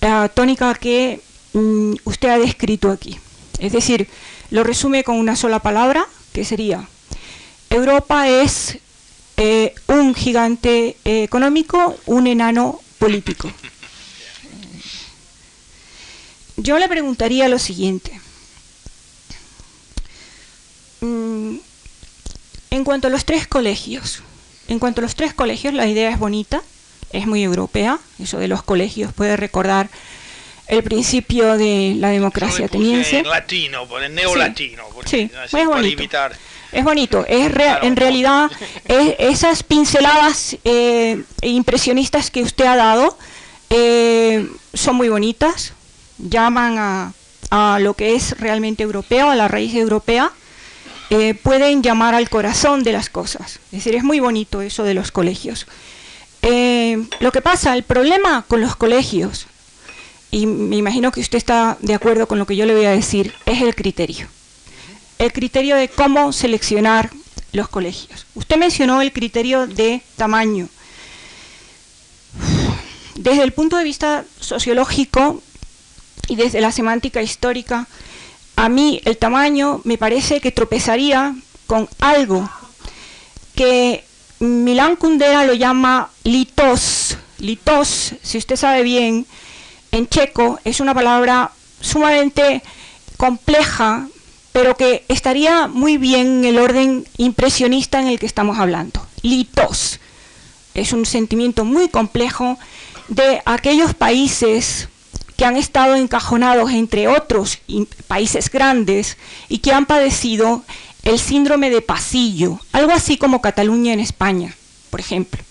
uh, 0.00 0.28
tónica 0.32 0.74
que 0.74 1.20
um, 1.52 1.94
usted 2.04 2.30
ha 2.30 2.38
descrito 2.38 2.90
aquí. 2.90 3.18
Es 3.58 3.72
decir, 3.72 4.08
lo 4.52 4.62
resume 4.62 5.02
con 5.02 5.16
una 5.16 5.34
sola 5.34 5.58
palabra, 5.60 6.06
que 6.34 6.44
sería, 6.44 6.86
Europa 7.70 8.28
es 8.28 8.76
eh, 9.38 9.74
un 9.88 10.14
gigante 10.14 10.98
eh, 11.06 11.22
económico, 11.22 11.96
un 12.04 12.26
enano 12.26 12.78
político. 12.98 13.50
Yo 16.58 16.78
le 16.78 16.86
preguntaría 16.86 17.48
lo 17.48 17.58
siguiente. 17.58 18.20
Mm, 21.00 21.56
en 22.70 22.84
cuanto 22.84 23.08
a 23.08 23.10
los 23.10 23.24
tres 23.24 23.46
colegios, 23.46 24.22
en 24.68 24.78
cuanto 24.78 25.00
a 25.00 25.02
los 25.02 25.14
tres 25.14 25.32
colegios, 25.32 25.72
la 25.72 25.88
idea 25.88 26.10
es 26.10 26.18
bonita, 26.18 26.62
es 27.10 27.26
muy 27.26 27.42
europea, 27.42 27.98
eso 28.18 28.38
de 28.38 28.48
los 28.48 28.62
colegios 28.62 29.14
puede 29.14 29.38
recordar 29.38 29.88
el 30.72 30.82
principio 30.82 31.58
de 31.58 31.94
la 31.98 32.08
democracia 32.08 32.64
ateniense. 32.64 33.18
En 33.18 33.28
latino, 33.28 33.86
en 34.00 34.14
neolatino, 34.14 34.84
sí, 35.04 35.30
sí 35.46 35.58
es 35.58 35.66
bonito. 35.66 36.02
Es 36.72 36.84
bonito, 36.84 37.26
es 37.28 37.52
en 37.82 37.96
realidad 37.96 38.50
es, 38.86 39.14
esas 39.18 39.62
pinceladas 39.62 40.56
eh, 40.64 41.22
impresionistas 41.42 42.30
que 42.30 42.42
usted 42.42 42.64
ha 42.64 42.76
dado 42.76 43.18
eh, 43.68 44.48
son 44.72 44.96
muy 44.96 45.10
bonitas, 45.10 45.74
llaman 46.16 46.78
a, 46.78 47.12
a, 47.50 47.78
lo 47.78 47.92
que 47.92 48.14
es 48.14 48.38
realmente 48.38 48.82
europeo, 48.82 49.30
a 49.30 49.34
la 49.34 49.48
raíz 49.48 49.74
europea, 49.74 50.32
eh, 51.10 51.34
pueden 51.34 51.82
llamar 51.82 52.14
al 52.14 52.30
corazón 52.30 52.82
de 52.82 52.92
las 52.92 53.10
cosas. 53.10 53.60
Es 53.66 53.84
decir, 53.84 53.94
es 53.94 54.04
muy 54.04 54.20
bonito 54.20 54.62
eso 54.62 54.84
de 54.84 54.94
los 54.94 55.12
colegios. 55.12 55.66
Eh, 56.40 57.06
lo 57.20 57.30
que 57.32 57.42
pasa, 57.42 57.74
el 57.74 57.82
problema 57.82 58.46
con 58.48 58.62
los 58.62 58.76
colegios, 58.76 59.46
y 60.32 60.46
me 60.46 60.76
imagino 60.76 61.12
que 61.12 61.20
usted 61.20 61.38
está 61.38 61.78
de 61.80 61.94
acuerdo 61.94 62.26
con 62.26 62.40
lo 62.40 62.46
que 62.46 62.56
yo 62.56 62.66
le 62.66 62.74
voy 62.74 62.86
a 62.86 62.90
decir, 62.90 63.32
es 63.46 63.62
el 63.62 63.76
criterio 63.76 64.28
el 65.22 65.32
criterio 65.32 65.76
de 65.76 65.88
cómo 65.88 66.32
seleccionar 66.32 67.10
los 67.52 67.68
colegios. 67.68 68.26
Usted 68.34 68.56
mencionó 68.56 69.00
el 69.02 69.12
criterio 69.12 69.68
de 69.68 70.02
tamaño. 70.16 70.68
Desde 73.14 73.42
el 73.44 73.52
punto 73.52 73.76
de 73.76 73.84
vista 73.84 74.24
sociológico 74.40 75.40
y 76.28 76.34
desde 76.34 76.60
la 76.60 76.72
semántica 76.72 77.22
histórica, 77.22 77.86
a 78.56 78.68
mí 78.68 79.00
el 79.04 79.16
tamaño 79.16 79.80
me 79.84 79.96
parece 79.96 80.40
que 80.40 80.50
tropezaría 80.50 81.36
con 81.68 81.88
algo 82.00 82.50
que 83.54 84.04
Milán 84.40 84.96
Kundera 84.96 85.44
lo 85.44 85.54
llama 85.54 86.10
litos. 86.24 87.16
Litos, 87.38 88.14
si 88.22 88.38
usted 88.38 88.56
sabe 88.56 88.82
bien, 88.82 89.26
en 89.92 90.08
checo 90.08 90.58
es 90.64 90.80
una 90.80 90.94
palabra 90.94 91.52
sumamente 91.80 92.62
compleja, 93.16 94.08
pero 94.52 94.76
que 94.76 95.04
estaría 95.08 95.68
muy 95.68 95.98
bien 95.98 96.38
en 96.38 96.44
el 96.44 96.58
orden 96.58 97.06
impresionista 97.18 98.00
en 98.00 98.08
el 98.08 98.18
que 98.18 98.26
estamos 98.26 98.58
hablando. 98.58 99.06
Litos 99.22 100.00
es 100.74 100.92
un 100.92 101.06
sentimiento 101.06 101.64
muy 101.64 101.88
complejo 101.88 102.58
de 103.08 103.42
aquellos 103.44 103.94
países 103.94 104.88
que 105.36 105.44
han 105.44 105.56
estado 105.56 105.94
encajonados 105.96 106.70
entre 106.72 107.08
otros 107.08 107.58
países 108.06 108.50
grandes 108.50 109.16
y 109.48 109.58
que 109.58 109.72
han 109.72 109.86
padecido 109.86 110.62
el 111.02 111.18
síndrome 111.18 111.68
de 111.68 111.82
pasillo, 111.82 112.60
algo 112.72 112.92
así 112.92 113.16
como 113.16 113.42
Cataluña 113.42 113.92
en 113.92 114.00
España, 114.00 114.54
por 114.90 115.00
ejemplo. 115.00 115.42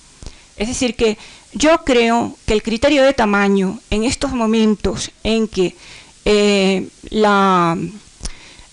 Es 0.56 0.68
decir, 0.68 0.96
que 0.96 1.18
yo 1.54 1.84
creo 1.84 2.36
que 2.45 2.54
el 2.54 2.64
criterio 2.64 3.04
de 3.04 3.14
tamaño 3.14 3.80
en 3.89 4.04
estos 4.04 4.32
momentos 4.32 5.12
en 5.24 5.47
que 5.47 5.76
eh, 6.26 6.88
la 7.10 7.78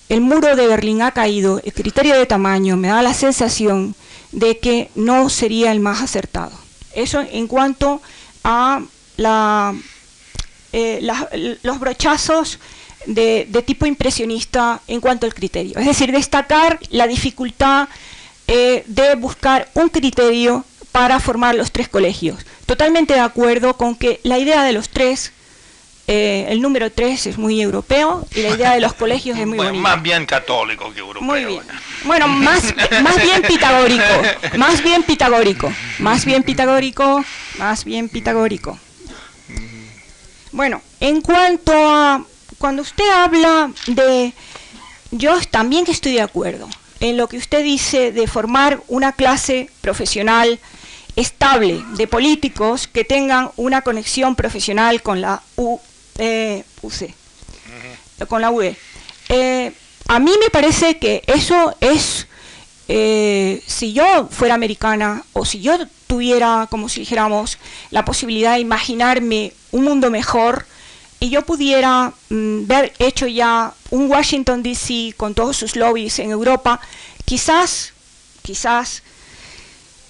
el 0.09 0.21
muro 0.23 0.57
de 0.57 0.67
Berlín 0.67 1.03
ha 1.03 1.11
caído, 1.11 1.61
el 1.63 1.73
criterio 1.73 2.17
de 2.17 2.25
tamaño 2.25 2.77
me 2.79 2.89
da 2.89 3.03
la 3.03 3.13
sensación 3.13 3.95
de 4.33 4.59
que 4.59 4.91
no 4.95 5.29
sería 5.29 5.71
el 5.71 5.81
más 5.81 6.01
acertado. 6.01 6.53
Eso 6.95 7.21
en 7.31 7.47
cuanto 7.47 8.01
a 8.43 8.81
eh, 10.73 11.01
los 11.63 11.81
brochazos 11.81 12.59
de, 13.07 13.47
tipo 13.67 13.87
impresionista 13.87 14.81
en 14.87 15.01
cuanto 15.01 15.27
al 15.27 15.35
criterio. 15.35 15.79
Es 15.79 15.87
decir, 15.87 16.11
destacar 16.11 16.79
la 16.91 17.07
dificultad 17.07 17.89
eh, 18.47 18.85
de 18.87 19.15
buscar 19.15 19.69
un 19.75 19.91
criterio 19.91 20.65
para 20.93 21.21
formar 21.21 21.55
los 21.55 21.73
tres 21.73 21.89
colegios. 21.89 22.45
Totalmente 22.67 23.15
de 23.15 23.21
acuerdo 23.21 23.77
con 23.77 23.95
que 23.97 24.21
la 24.23 24.39
idea 24.39 24.65
de 24.65 24.73
los 24.73 24.89
tres 24.89 25.33
eh, 26.11 26.47
el 26.49 26.63
número 26.63 26.91
3 26.91 27.27
es 27.27 27.37
muy 27.37 27.61
europeo 27.61 28.27
y 28.35 28.41
la 28.41 28.49
idea 28.49 28.73
de 28.73 28.81
los 28.81 28.95
colegios 28.95 29.39
es 29.39 29.47
muy 29.47 29.59
bueno, 29.59 29.73
bonita. 29.73 29.91
Más 29.91 30.03
bien 30.03 30.25
católico 30.25 30.91
que 30.95 31.01
europeo. 31.01 31.23
Muy 31.23 31.45
bien. 31.45 31.61
Bueno, 32.05 32.27
más, 32.27 32.75
más 33.03 33.23
bien 33.23 33.43
pitagórico, 33.43 34.03
más 34.57 34.83
bien 34.83 35.03
pitagórico, 35.03 35.71
más 35.99 36.25
bien 36.25 36.43
pitagórico, 36.45 37.23
más 37.59 37.85
bien 37.85 38.09
pitagórico. 38.09 38.79
Bueno, 40.53 40.81
en 41.01 41.21
cuanto 41.21 41.73
a 41.75 42.25
cuando 42.57 42.81
usted 42.81 43.09
habla 43.11 43.71
de, 43.87 44.33
yo 45.11 45.39
también 45.51 45.85
estoy 45.89 46.13
de 46.13 46.23
acuerdo 46.23 46.71
en 47.01 47.19
lo 47.19 47.29
que 47.29 47.37
usted 47.37 47.63
dice 47.63 48.13
de 48.13 48.27
formar 48.27 48.81
una 48.89 49.13
clase 49.13 49.71
profesional 49.83 50.59
estable 51.19 51.85
de 51.97 52.07
políticos 52.07 52.87
que 52.87 53.05
tengan 53.05 53.51
una 53.57 53.83
conexión 53.83 54.37
profesional 54.37 55.03
con 55.03 55.21
la 55.21 55.43
U 55.57 55.81
eh, 56.19 56.65
con 58.29 58.41
la 58.41 58.51
UE. 58.51 58.77
Eh, 59.29 59.73
a 60.07 60.19
mí 60.19 60.33
me 60.41 60.51
parece 60.51 60.99
que 60.99 61.23
eso 61.27 61.75
es, 61.81 62.27
eh, 62.89 63.63
si 63.67 63.93
yo 63.93 64.29
fuera 64.31 64.55
americana 64.55 65.25
o 65.33 65.45
si 65.45 65.61
yo 65.61 65.77
tuviera, 66.07 66.67
como 66.71 66.89
si 66.89 67.01
dijéramos, 67.01 67.59
la 67.91 68.05
posibilidad 68.05 68.55
de 68.55 68.61
imaginarme 68.61 69.53
un 69.73 69.85
mundo 69.85 70.11
mejor 70.11 70.67
y 71.21 71.31
yo 71.31 71.43
pudiera 71.45 72.13
mm, 72.29 72.67
ver 72.67 72.93
hecho 72.99 73.27
ya 73.27 73.75
un 73.91 74.11
Washington 74.11 74.63
DC 74.63 75.15
con 75.17 75.35
todos 75.35 75.57
sus 75.57 75.77
lobbies 75.77 76.19
en 76.21 76.31
Europa, 76.31 76.81
quizás, 77.25 77.93
quizás 78.43 79.03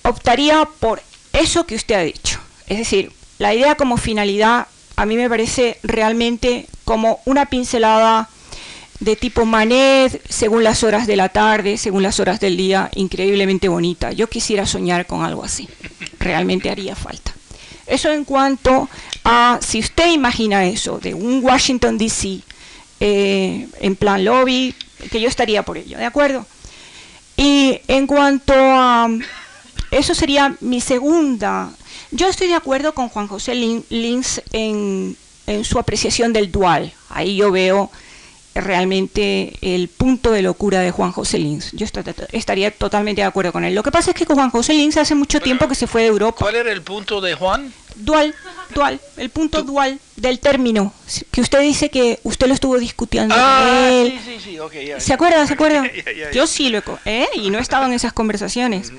optaría 0.09 0.69
por 0.81 1.03
eso 1.33 1.65
que 1.65 1.75
usted 1.75 1.95
ha 1.95 2.03
dicho. 2.03 2.41
Es 2.67 2.79
decir, 2.79 3.13
la 3.39 3.55
idea 3.55 3.77
como 3.77 3.97
finalidad 3.97 4.67
a 4.97 5.07
mí 5.07 5.17
me 5.17 5.29
parece 5.29 5.79
realmente 5.83 6.67
como 6.85 7.21
una 7.25 7.47
pincelada 7.47 8.29
de 9.01 9.15
tipo 9.15 9.45
manet, 9.45 10.21
según 10.29 10.65
las 10.65 10.83
horas 10.83 11.07
de 11.07 11.15
la 11.15 11.29
tarde, 11.29 11.79
según 11.79 12.03
las 12.03 12.19
horas 12.19 12.41
del 12.41 12.57
día, 12.57 12.91
increíblemente 12.97 13.69
bonita. 13.69 14.11
Yo 14.11 14.29
quisiera 14.29 14.67
soñar 14.67 15.07
con 15.07 15.23
algo 15.23 15.45
así, 15.45 15.69
realmente 16.19 16.69
haría 16.69 16.97
falta. 16.97 17.33
Eso 17.87 18.13
en 18.13 18.25
cuanto 18.25 18.89
a, 19.25 19.61
si 19.63 19.79
usted 19.79 20.11
imagina 20.11 20.67
eso, 20.67 20.99
de 20.99 21.15
un 21.15 21.45
Washington 21.45 21.97
DC 21.97 22.41
eh, 23.01 23.69
en 23.81 23.97
plan 23.97 24.25
lobby, 24.25 24.75
que 25.13 25.21
yo 25.21 25.29
estaría 25.29 25.63
por 25.63 25.79
ello, 25.79 25.97
¿de 25.97 26.05
acuerdo? 26.05 26.45
Y 27.37 27.81
en 27.87 28.09
cuanto 28.09 28.53
a, 28.57 29.09
eso 29.91 30.15
sería 30.15 30.57
mi 30.61 30.81
segunda 30.81 31.73
yo 32.11 32.29
estoy 32.29 32.49
de 32.49 32.55
acuerdo 32.55 32.95
con 32.95 33.09
Juan 33.09 33.29
José 33.29 33.55
Lins 33.55 34.43
en, 34.53 35.17
su 35.63 35.79
apreciación 35.79 36.33
del 36.33 36.51
dual. 36.51 36.93
Ahí 37.11 37.37
yo 37.37 37.51
veo 37.51 37.91
realmente 38.55 39.53
el 39.61 39.89
punto 39.89 40.31
de 40.33 40.43
locura 40.43 40.81
de 40.81 40.91
Juan 40.91 41.13
José 41.13 41.39
Lins. 41.39 41.73
Yo 41.73 41.87
estaría 42.33 42.71
totalmente 42.71 43.21
de 43.21 43.27
acuerdo 43.27 43.53
con 43.53 43.65
él. 43.65 43.75
Lo 43.75 43.83
que 43.83 43.93
pasa 43.93 44.11
es 44.11 44.17
que 44.17 44.27
con 44.27 44.37
Juan 44.37 44.51
José 44.51 44.75
Lins 44.75 44.97
hace 44.97 45.15
mucho 45.15 45.41
tiempo 45.41 45.69
que 45.69 45.75
se 45.75 45.87
fue 45.87 46.03
de 46.03 46.09
Europa. 46.09 46.39
¿Cuál 46.41 46.57
era 46.57 46.73
el 46.73 46.83
punto 46.83 47.21
de 47.21 47.35
Juan? 47.35 47.73
Dual, 47.97 48.35
dual, 48.75 49.01
el 49.17 49.31
punto 49.31 49.63
dual 49.65 49.99
del 50.17 50.39
término, 50.39 50.93
que 51.33 51.41
usted 51.41 51.61
dice 51.61 51.91
que 51.91 52.21
usted 52.23 52.47
lo 52.47 52.55
estuvo 52.55 52.79
discutiendo 52.79 53.35
ah, 53.37 54.05
Sí, 54.05 54.21
sí, 54.25 54.39
sí, 54.43 54.59
okay, 54.61 54.93
¿Se 54.99 55.13
acuerda? 55.13 55.45
¿Se 55.47 55.55
acuerda? 55.55 55.91
Yo 56.33 56.47
sí 56.47 56.69
lo 56.69 56.79
he, 57.05 57.23
¿eh? 57.23 57.29
y 57.35 57.51
no 57.51 57.59
he 57.59 57.61
estado 57.61 57.87
en 57.87 57.93
esas 57.93 58.13
conversaciones. 58.13 58.93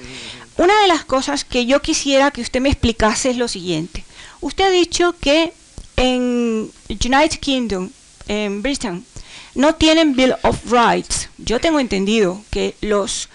Una 0.60 0.82
de 0.82 0.88
las 0.90 1.06
cosas 1.06 1.46
que 1.46 1.66
yo 1.66 1.82
quisiera 1.82 2.32
que 2.32 2.42
usted 2.42 2.60
me 2.60 2.68
explicase 2.68 3.30
es 3.30 3.38
lo 3.38 3.48
siguiente. 3.48 4.04
Usted 4.42 4.66
ha 4.66 4.70
dicho 4.70 5.16
que 5.18 5.54
en 5.96 6.70
United 6.90 7.40
Kingdom, 7.40 7.90
en 8.28 8.62
Britain, 8.62 9.06
no 9.56 9.76
tienen 9.76 10.18
Bill 10.18 10.36
of 10.44 10.70
Rights. 10.70 11.30
Yo 11.38 11.62
tengo 11.62 11.80
entendido 11.80 12.44
que 12.52 12.76
los 12.82 13.30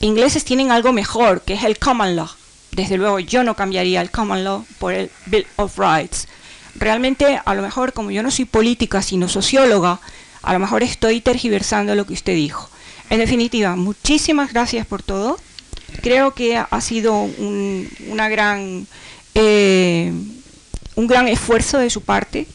ingleses 0.00 0.44
tienen 0.44 0.70
algo 0.70 0.92
mejor, 0.92 1.40
que 1.40 1.54
es 1.54 1.64
el 1.64 1.78
Common 1.78 2.14
Law. 2.14 2.28
Desde 2.72 2.98
luego 2.98 3.20
yo 3.20 3.42
no 3.42 3.56
cambiaría 3.56 4.02
el 4.02 4.10
Common 4.10 4.44
Law 4.44 4.66
por 4.78 4.92
el 4.92 5.10
Bill 5.24 5.46
of 5.56 5.78
Rights. 5.78 6.28
Realmente, 6.74 7.40
a 7.42 7.54
lo 7.54 7.62
mejor, 7.62 7.94
como 7.94 8.10
yo 8.10 8.22
no 8.22 8.30
soy 8.30 8.44
política, 8.44 9.00
sino 9.00 9.30
socióloga, 9.30 9.98
a 10.42 10.52
lo 10.52 10.58
mejor 10.58 10.82
estoy 10.82 11.22
tergiversando 11.22 11.94
lo 11.94 12.04
que 12.04 12.12
usted 12.12 12.34
dijo. 12.34 12.68
En 13.08 13.20
definitiva, 13.20 13.76
muchísimas 13.76 14.52
gracias 14.52 14.86
por 14.86 15.02
todo. 15.02 15.38
Creo 16.02 16.34
que 16.34 16.56
ha 16.56 16.80
sido 16.80 17.14
un, 17.14 17.88
una 18.08 18.28
gran, 18.28 18.86
eh, 19.34 20.12
un 20.94 21.06
gran 21.06 21.28
esfuerzo 21.28 21.78
de 21.78 21.90
su 21.90 22.02
parte 22.02 22.46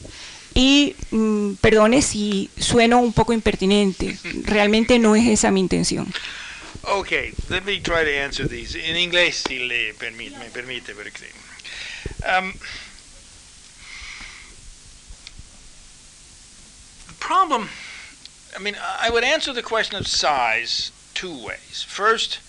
y 0.54 0.96
mm, 1.12 1.54
perdone 1.56 2.02
si 2.02 2.50
sueno 2.60 3.00
un 3.00 3.14
poco 3.14 3.34
impertinente, 3.34 4.18
realmente 4.44 5.00
no 5.00 5.16
es 5.16 5.28
esa 5.28 5.52
mi 5.52 5.60
intención. 5.60 6.12
Okay, 6.84 7.34
let 7.50 7.64
me 7.64 7.80
try 7.80 8.04
to 8.04 8.12
answer 8.12 8.48
these. 8.48 8.76
In 8.76 8.98
inglés, 8.98 9.44
si 9.48 9.60
le 9.60 9.94
permite, 9.94 10.36
me 10.40 10.50
permite, 10.50 10.96
porque, 10.96 11.30
um, 12.26 12.54
the 17.08 17.14
problem, 17.20 17.70
I 18.58 18.60
mean, 18.60 18.76
I 18.76 19.12
would 19.12 19.24
answer 19.24 19.54
the 19.54 19.62
question 19.62 19.96
of 19.96 20.08
size 20.08 20.92
two 21.14 21.32
ways. 21.32 21.86
First, 21.88 22.40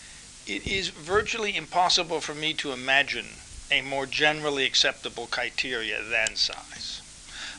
it 0.47 0.67
is 0.67 0.89
virtually 0.89 1.57
impossible 1.57 2.21
for 2.21 2.35
me 2.35 2.53
to 2.55 2.73
imagine 2.73 3.27
a 3.71 3.81
more 3.83 4.07
generally 4.07 4.65
acceptable 4.65 5.27
criteria 5.27 6.03
than 6.03 6.37
size. 6.37 7.01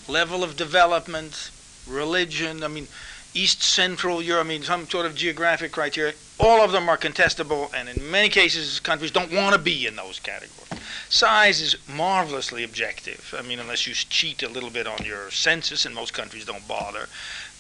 Level 0.07 0.43
of 0.43 0.55
development, 0.55 1.49
religion, 1.87 2.63
I 2.63 2.67
mean, 2.67 2.87
East 3.33 3.63
Central 3.63 4.21
Europe, 4.21 4.45
I 4.45 4.49
mean, 4.49 4.63
some 4.63 4.87
sort 4.87 5.05
of 5.05 5.15
geographic 5.15 5.71
criteria, 5.71 6.13
all 6.39 6.61
of 6.61 6.71
them 6.71 6.87
are 6.87 6.97
contestable, 6.97 7.73
and 7.73 7.89
in 7.89 8.11
many 8.11 8.29
cases, 8.29 8.79
countries 8.79 9.11
don't 9.11 9.33
want 9.33 9.55
to 9.55 9.61
be 9.61 9.87
in 9.87 9.95
those 9.95 10.19
categories. 10.19 10.69
Size 11.09 11.61
is 11.61 11.75
marvelously 11.87 12.63
objective. 12.63 13.33
I 13.37 13.41
mean, 13.41 13.59
unless 13.59 13.87
you 13.87 13.93
cheat 13.93 14.43
a 14.43 14.49
little 14.49 14.69
bit 14.69 14.87
on 14.87 15.03
your 15.03 15.31
census, 15.31 15.85
and 15.85 15.95
most 15.95 16.13
countries 16.13 16.45
don't 16.45 16.67
bother. 16.67 17.07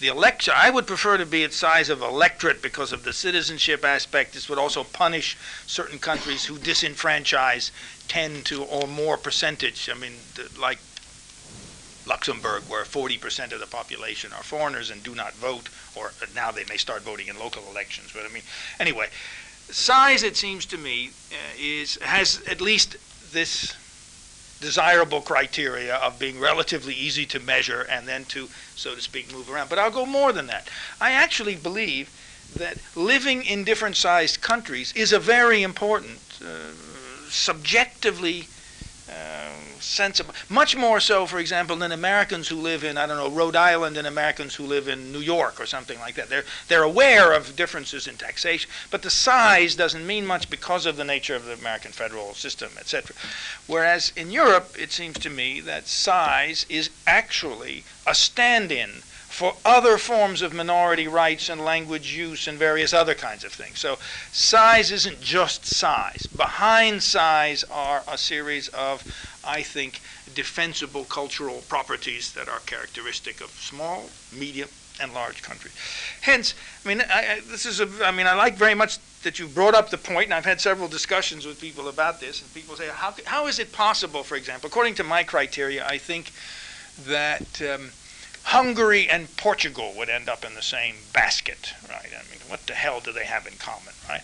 The 0.03 0.09
election, 0.09 0.53
I 0.57 0.69
would 0.69 0.85
prefer 0.85 1.15
to 1.15 1.25
be 1.25 1.45
at 1.45 1.53
size 1.53 1.87
of 1.87 2.01
electorate 2.01 2.61
because 2.61 2.91
of 2.91 3.05
the 3.05 3.13
citizenship 3.13 3.85
aspect. 3.85 4.33
This 4.33 4.49
would 4.49 4.59
also 4.59 4.83
punish 4.83 5.37
certain 5.65 5.97
countries 5.97 6.43
who 6.43 6.57
disenfranchise 6.57 7.71
10 8.09 8.43
to 8.43 8.65
or 8.65 8.85
more 8.85 9.15
percentage. 9.15 9.89
I 9.89 9.93
mean, 9.93 10.15
like 10.59 10.79
Luxembourg, 12.05 12.63
where 12.67 12.83
40% 12.83 13.53
of 13.53 13.61
the 13.61 13.65
population 13.65 14.33
are 14.33 14.43
foreigners 14.43 14.89
and 14.89 15.01
do 15.01 15.15
not 15.15 15.35
vote, 15.35 15.69
or 15.95 16.11
now 16.35 16.51
they 16.51 16.65
may 16.65 16.75
start 16.75 17.03
voting 17.03 17.27
in 17.27 17.39
local 17.39 17.63
elections. 17.71 18.11
But 18.13 18.25
I 18.25 18.27
mean, 18.27 18.43
anyway, 18.81 19.07
size, 19.69 20.21
it 20.21 20.35
seems 20.35 20.65
to 20.65 20.77
me, 20.77 21.11
uh, 21.31 21.35
is 21.57 21.97
has 22.01 22.41
at 22.45 22.59
least 22.59 22.97
this 23.31 23.73
desirable 24.63 25.21
criteria 25.21 25.95
of 25.95 26.17
being 26.17 26.39
relatively 26.39 26.93
easy 26.93 27.25
to 27.25 27.39
measure 27.39 27.81
and 27.89 28.07
then 28.07 28.23
to, 28.25 28.47
so 28.75 28.95
to 28.95 29.01
speak, 29.01 29.31
move 29.33 29.51
around. 29.51 29.69
But 29.69 29.77
I'll 29.77 29.91
go 29.91 30.05
more 30.05 30.31
than 30.31 30.47
that. 30.47 30.69
I 31.01 31.11
actually 31.11 31.55
believe 31.55 32.09
that 32.57 32.77
living 32.95 33.43
in 33.43 33.65
different 33.65 33.97
sized 33.97 34.41
countries 34.41 34.93
is 34.95 35.11
a 35.11 35.19
very 35.19 35.63
important, 35.63 36.19
uh, 36.41 36.71
subjectively 37.29 38.47
uh, 39.09 39.52
sensible. 39.83 40.33
Much 40.49 40.75
more 40.75 40.99
so, 40.99 41.25
for 41.25 41.39
example, 41.39 41.75
than 41.75 41.91
Americans 41.91 42.47
who 42.47 42.55
live 42.55 42.83
in, 42.83 42.97
I 42.97 43.05
don't 43.05 43.17
know, 43.17 43.29
Rhode 43.29 43.55
Island 43.55 43.97
and 43.97 44.07
Americans 44.07 44.55
who 44.55 44.65
live 44.65 44.87
in 44.87 45.11
New 45.11 45.19
York 45.19 45.59
or 45.59 45.65
something 45.65 45.99
like 45.99 46.15
that. 46.15 46.29
They're, 46.29 46.45
they're 46.67 46.83
aware 46.83 47.33
of 47.33 47.55
differences 47.55 48.07
in 48.07 48.15
taxation, 48.17 48.69
but 48.89 49.01
the 49.01 49.09
size 49.09 49.75
doesn't 49.75 50.05
mean 50.05 50.25
much 50.25 50.49
because 50.49 50.85
of 50.85 50.97
the 50.97 51.03
nature 51.03 51.35
of 51.35 51.45
the 51.45 51.53
American 51.53 51.91
federal 51.91 52.33
system, 52.33 52.71
etc. 52.79 53.15
Whereas 53.67 54.11
in 54.15 54.31
Europe, 54.31 54.75
it 54.79 54.91
seems 54.91 55.19
to 55.19 55.29
me 55.29 55.59
that 55.61 55.87
size 55.87 56.65
is 56.69 56.89
actually 57.05 57.83
a 58.07 58.15
stand 58.15 58.71
in 58.71 59.03
for 59.33 59.55
other 59.65 59.97
forms 59.97 60.43
of 60.43 60.53
minority 60.53 61.07
rights 61.07 61.49
and 61.49 61.59
language 61.59 62.13
use 62.15 62.47
and 62.47 62.55
various 62.55 62.93
other 62.93 63.15
kinds 63.15 63.43
of 63.43 63.51
things. 63.51 63.79
So 63.79 63.97
size 64.31 64.91
isn't 64.91 65.19
just 65.21 65.65
size. 65.65 66.27
Behind 66.37 67.01
size 67.01 67.63
are 67.63 68.03
a 68.07 68.15
series 68.15 68.67
of, 68.67 69.03
I 69.43 69.63
think, 69.63 70.01
defensible 70.35 71.05
cultural 71.05 71.63
properties 71.67 72.31
that 72.33 72.47
are 72.47 72.59
characteristic 72.67 73.41
of 73.41 73.49
small, 73.49 74.03
medium, 74.31 74.69
and 75.01 75.15
large 75.15 75.41
countries. 75.41 75.73
Hence, 76.21 76.53
I 76.85 76.87
mean, 76.87 77.01
I, 77.01 77.33
I, 77.33 77.39
this 77.39 77.65
is 77.65 77.79
a, 77.79 77.89
I 78.05 78.11
mean, 78.11 78.27
I 78.27 78.35
like 78.35 78.55
very 78.55 78.75
much 78.75 78.99
that 79.23 79.39
you 79.39 79.47
brought 79.47 79.73
up 79.73 79.89
the 79.89 79.97
point, 79.97 80.25
and 80.25 80.35
I've 80.35 80.45
had 80.45 80.61
several 80.61 80.87
discussions 80.87 81.47
with 81.47 81.59
people 81.59 81.87
about 81.87 82.19
this, 82.19 82.39
and 82.39 82.53
people 82.53 82.75
say, 82.75 82.87
how, 82.93 83.15
how 83.25 83.47
is 83.47 83.57
it 83.57 83.71
possible, 83.71 84.21
for 84.21 84.35
example, 84.35 84.67
according 84.67 84.93
to 84.95 85.03
my 85.03 85.23
criteria, 85.23 85.83
I 85.87 85.97
think 85.97 86.31
that 87.07 87.59
um, 87.63 87.89
Hungary 88.43 89.09
and 89.09 89.35
Portugal 89.37 89.93
would 89.97 90.09
end 90.09 90.29
up 90.29 90.45
in 90.45 90.53
the 90.53 90.61
same 90.61 90.95
basket, 91.13 91.73
right? 91.89 92.09
I 92.11 92.23
mean, 92.29 92.41
what 92.47 92.67
the 92.67 92.73
hell 92.73 92.99
do 92.99 93.11
they 93.11 93.25
have 93.25 93.47
in 93.47 93.53
common, 93.53 93.93
right? 94.07 94.21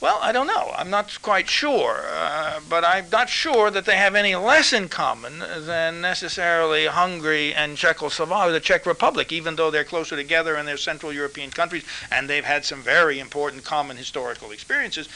Well, 0.00 0.18
I 0.22 0.30
don't 0.30 0.46
know. 0.46 0.72
I'm 0.76 0.90
not 0.90 1.20
quite 1.22 1.48
sure, 1.48 2.04
uh, 2.08 2.60
but 2.68 2.84
I'm 2.84 3.10
not 3.10 3.28
sure 3.28 3.70
that 3.70 3.84
they 3.84 3.96
have 3.96 4.14
any 4.14 4.36
less 4.36 4.72
in 4.72 4.88
common 4.88 5.40
than 5.40 6.00
necessarily 6.00 6.86
Hungary 6.86 7.52
and 7.52 7.76
Czechoslovakia, 7.76 8.52
the 8.52 8.60
Czech 8.60 8.86
Republic, 8.86 9.32
even 9.32 9.56
though 9.56 9.72
they're 9.72 9.84
closer 9.84 10.14
together 10.14 10.54
and 10.54 10.68
they're 10.68 10.76
Central 10.76 11.12
European 11.12 11.50
countries 11.50 11.84
and 12.12 12.30
they've 12.30 12.44
had 12.44 12.64
some 12.64 12.80
very 12.80 13.18
important 13.18 13.64
common 13.64 13.96
historical 13.96 14.52
experiences. 14.52 15.08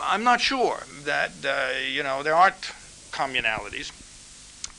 I'm 0.00 0.22
not 0.22 0.40
sure 0.40 0.84
that 1.04 1.32
uh, 1.44 1.78
you 1.78 2.02
know 2.02 2.22
there 2.22 2.34
aren't 2.34 2.72
communalities. 3.10 3.90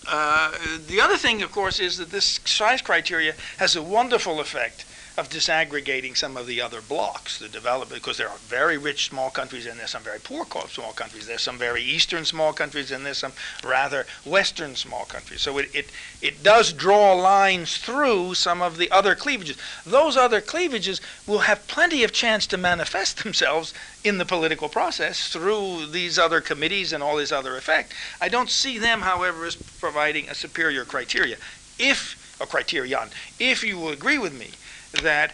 Uh, 0.07 0.52
the 0.88 1.02
other 1.02 1.18
thing, 1.18 1.41
of 1.41 1.52
course, 1.52 1.80
is 1.80 1.98
that 1.98 2.11
this 2.11 2.40
size 2.45 2.82
criteria 2.82 3.34
has 3.57 3.76
a 3.76 3.82
wonderful 3.82 4.40
effect 4.40 4.86
of 5.18 5.30
disaggregating 5.30 6.16
some 6.16 6.36
of 6.36 6.46
the 6.46 6.62
other 6.62 6.82
blocks, 6.82 7.40
the 7.40 7.48
development, 7.48 8.02
because 8.02 8.18
there 8.18 8.30
are 8.30 8.38
very 8.38 8.78
rich 8.78 9.06
small 9.08 9.30
countries 9.30 9.66
and 9.66 9.80
there's 9.80 9.92
some 9.92 10.04
very 10.04 10.20
poor 10.20 10.46
small 10.68 10.92
countries. 10.92 11.26
There's 11.26 11.42
some 11.42 11.58
very 11.58 11.82
eastern 11.82 12.26
small 12.26 12.52
countries 12.52 12.92
and 12.92 13.06
there's 13.06 13.20
some 13.20 13.32
rather 13.64 14.06
western 14.26 14.76
small 14.76 15.06
countries. 15.06 15.42
So 15.42 15.58
it, 15.58 15.70
it, 15.74 15.90
it 16.22 16.44
does 16.44 16.74
draw 16.74 17.14
lines 17.14 17.78
through 17.78 18.34
some 18.34 18.62
of 18.62 18.78
the 18.78 18.92
other 18.92 19.16
cleavages. 19.16 19.58
Those 19.86 20.18
other 20.18 20.42
cleavages 20.42 21.00
will 21.26 21.40
have 21.40 21.66
plenty 21.68 22.04
of 22.04 22.12
chance 22.12 22.46
to 22.48 22.58
manifest 22.58 23.18
themselves 23.24 23.74
in 24.04 24.18
the 24.18 24.26
political 24.26 24.68
process 24.68 25.30
through 25.30 25.88
these 25.88 26.20
other 26.20 26.42
committees 26.42 26.92
and 26.92 27.02
all 27.02 27.16
this 27.16 27.32
other 27.32 27.56
effect. 27.56 27.94
I 28.20 28.28
don't 28.28 28.50
see 28.50 28.78
them, 28.78 29.02
however, 29.02 29.46
as 29.46 29.56
providing 29.56 30.30
a 30.30 30.36
superior 30.36 30.84
criteria. 30.84 31.38
If, 31.80 32.38
a 32.42 32.46
criterion, 32.46 33.10
if 33.40 33.64
you 33.64 33.78
will 33.78 33.90
agree 33.90 34.18
with 34.18 34.38
me 34.38 34.50
that 34.98 35.34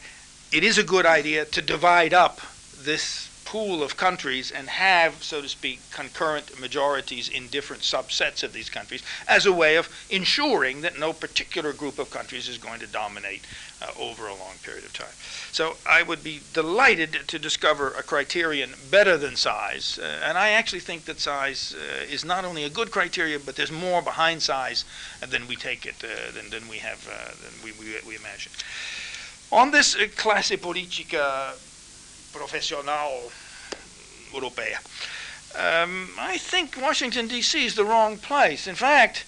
it 0.52 0.64
is 0.64 0.78
a 0.78 0.84
good 0.84 1.06
idea 1.06 1.46
to 1.46 1.62
divide 1.62 2.14
up 2.14 2.42
this 2.78 3.30
pool 3.52 3.84
of 3.84 3.98
countries 3.98 4.50
and 4.50 4.70
have, 4.70 5.22
so 5.22 5.42
to 5.42 5.50
speak, 5.50 5.82
concurrent 5.92 6.58
majorities 6.58 7.28
in 7.28 7.48
different 7.48 7.82
subsets 7.82 8.44
of 8.44 8.54
these 8.54 8.70
countries 8.70 9.04
as 9.28 9.46
a 9.46 9.52
way 9.52 9.76
of 9.76 9.90
ensuring 10.10 10.80
that 10.80 10.98
no 10.98 11.12
particular 11.12 11.74
group 11.74 12.00
of 12.00 12.10
countries 12.10 12.48
is 12.48 12.58
going 12.58 12.80
to 12.80 12.88
dominate 12.88 13.42
uh, 13.82 13.88
over 14.00 14.28
a 14.28 14.36
long 14.36 14.56
period 14.64 14.86
of 14.86 14.94
time. 14.94 15.16
So 15.52 15.76
I 15.86 16.02
would 16.02 16.24
be 16.24 16.40
delighted 16.54 17.28
to 17.28 17.38
discover 17.38 17.90
a 17.90 18.04
criterion 18.04 18.76
better 18.90 19.18
than 19.18 19.36
size. 19.36 20.00
Uh, 20.02 20.22
and 20.24 20.38
I 20.38 20.52
actually 20.52 20.80
think 20.80 21.04
that 21.06 21.20
size 21.20 21.76
uh, 21.76 22.06
is 22.10 22.24
not 22.24 22.46
only 22.46 22.64
a 22.64 22.70
good 22.70 22.90
criteria, 22.90 23.38
but 23.38 23.58
there's 23.58 23.72
more 23.72 24.02
behind 24.02 24.42
size 24.42 24.86
than 25.28 25.46
we 25.48 25.58
take 25.58 25.86
it, 25.86 26.02
uh, 26.06 26.32
than, 26.32 26.52
than 26.52 26.70
we 26.70 26.78
have, 26.78 27.06
uh, 27.06 27.32
than 27.44 27.54
we, 27.66 27.74
we, 27.74 27.96
we 28.08 28.16
imagine. 28.16 28.54
On 29.52 29.72
this 29.72 29.95
uh, 29.95 30.07
classe 30.15 30.56
politica 30.56 31.53
professional 32.32 33.32
europea, 34.32 34.80
um, 35.60 36.10
I 36.18 36.38
think 36.38 36.78
Washington, 36.82 37.28
D.C. 37.28 37.65
is 37.65 37.76
the 37.76 37.84
wrong 37.84 38.18
place. 38.18 38.65
In 38.65 38.76
fact, 38.76 39.26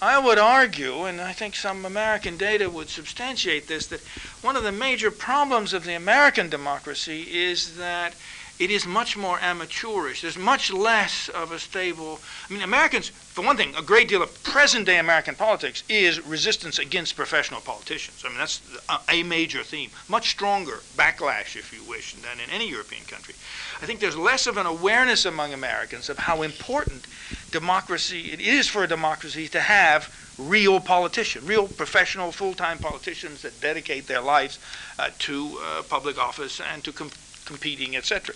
I 0.00 0.18
would 0.18 0.38
argue, 0.38 1.04
and 1.04 1.20
I 1.20 1.32
think 1.32 1.56
some 1.56 1.84
American 1.84 2.36
data 2.36 2.70
would 2.70 2.88
substantiate 2.88 3.66
this, 3.66 3.88
that 3.88 4.00
one 4.42 4.54
of 4.54 4.62
the 4.62 4.70
major 4.70 5.10
problems 5.10 5.72
of 5.72 5.84
the 5.84 5.94
American 5.94 6.48
democracy 6.48 7.22
is 7.32 7.76
that 7.76 8.14
it 8.60 8.70
is 8.70 8.86
much 8.86 9.16
more 9.16 9.40
amateurish. 9.40 10.20
There's 10.20 10.38
much 10.38 10.72
less 10.72 11.28
of 11.30 11.50
a 11.50 11.58
stable. 11.58 12.20
I 12.48 12.52
mean, 12.52 12.62
Americans, 12.62 13.10
for 13.34 13.44
one 13.44 13.56
thing, 13.56 13.74
a 13.74 13.82
great 13.82 14.06
deal 14.06 14.22
of 14.22 14.44
present 14.44 14.86
day 14.86 14.96
American 14.96 15.34
politics 15.34 15.82
is 15.88 16.24
resistance 16.24 16.78
against 16.78 17.16
professional 17.16 17.60
politicians. 17.60 18.22
I 18.24 18.28
mean, 18.28 18.38
that's 18.38 18.62
a 19.08 19.24
major 19.24 19.64
theme. 19.64 19.90
Much 20.06 20.30
stronger 20.30 20.78
backlash, 20.96 21.56
if 21.56 21.72
you 21.72 21.82
wish, 21.82 22.14
than 22.14 22.38
in 22.38 22.48
any 22.48 22.70
European 22.70 23.02
country. 23.06 23.34
I 23.82 23.86
think 23.86 23.98
there's 23.98 24.16
less 24.16 24.46
of 24.46 24.56
an 24.56 24.66
awareness 24.66 25.24
among 25.24 25.52
Americans 25.52 26.08
of 26.08 26.16
how 26.18 26.42
important 26.42 27.08
democracy 27.50 28.30
it 28.30 28.40
is 28.40 28.68
for 28.68 28.84
a 28.84 28.88
democracy 28.88 29.48
to 29.48 29.60
have 29.60 30.14
real 30.38 30.78
politicians, 30.78 31.44
real 31.44 31.66
professional, 31.66 32.30
full-time 32.30 32.78
politicians 32.78 33.42
that 33.42 33.60
dedicate 33.60 34.06
their 34.06 34.20
lives 34.20 34.60
uh, 34.96 35.10
to 35.18 35.58
uh, 35.58 35.82
public 35.82 36.18
office 36.18 36.60
and 36.60 36.84
to 36.84 36.92
com- 36.92 37.10
competing, 37.46 37.96
etc. 37.96 38.32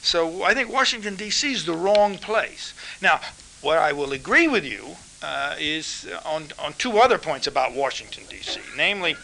So 0.00 0.42
I 0.42 0.54
think 0.54 0.72
Washington, 0.72 1.16
D.C. 1.16 1.52
is 1.52 1.66
the 1.66 1.74
wrong 1.74 2.16
place. 2.16 2.72
Now, 3.02 3.20
what 3.60 3.78
I 3.78 3.92
will 3.92 4.12
agree 4.12 4.48
with 4.48 4.64
you 4.64 4.96
uh, 5.22 5.56
is 5.58 6.06
on, 6.24 6.48
on 6.58 6.74
two 6.74 6.98
other 6.98 7.18
points 7.18 7.46
about 7.46 7.74
Washington, 7.74 8.24
D.C., 8.30 8.60
namely 8.76 9.16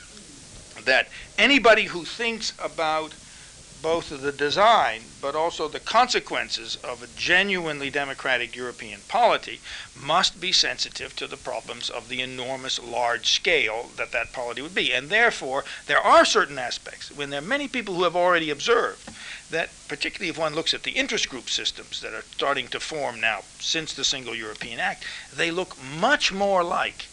that 0.84 1.08
anybody 1.38 1.84
who 1.84 2.04
thinks 2.04 2.52
about 2.58 3.14
both 3.84 4.10
of 4.10 4.22
the 4.22 4.32
design 4.32 5.02
but 5.20 5.36
also 5.36 5.68
the 5.68 5.78
consequences 5.78 6.76
of 6.82 7.02
a 7.02 7.06
genuinely 7.18 7.90
democratic 7.90 8.56
European 8.56 8.98
polity 9.08 9.60
must 9.94 10.40
be 10.40 10.50
sensitive 10.50 11.14
to 11.14 11.26
the 11.26 11.36
problems 11.36 11.90
of 11.90 12.08
the 12.08 12.22
enormous 12.22 12.82
large 12.82 13.26
scale 13.26 13.90
that 13.96 14.10
that 14.10 14.32
polity 14.32 14.62
would 14.62 14.74
be. 14.74 14.90
And 14.90 15.10
therefore, 15.10 15.64
there 15.86 16.00
are 16.00 16.24
certain 16.24 16.58
aspects, 16.58 17.14
when 17.14 17.28
there 17.28 17.40
are 17.40 17.52
many 17.56 17.68
people 17.68 17.94
who 17.94 18.04
have 18.04 18.16
already 18.16 18.48
observed 18.48 19.10
that, 19.50 19.68
particularly 19.86 20.30
if 20.30 20.38
one 20.38 20.54
looks 20.54 20.72
at 20.72 20.84
the 20.84 20.92
interest 20.92 21.28
group 21.28 21.50
systems 21.50 22.00
that 22.00 22.14
are 22.14 22.22
starting 22.22 22.68
to 22.68 22.80
form 22.80 23.20
now 23.20 23.42
since 23.58 23.92
the 23.92 24.04
Single 24.04 24.34
European 24.34 24.80
Act, 24.80 25.04
they 25.34 25.50
look 25.50 25.76
much 26.00 26.32
more 26.32 26.64
like 26.64 27.06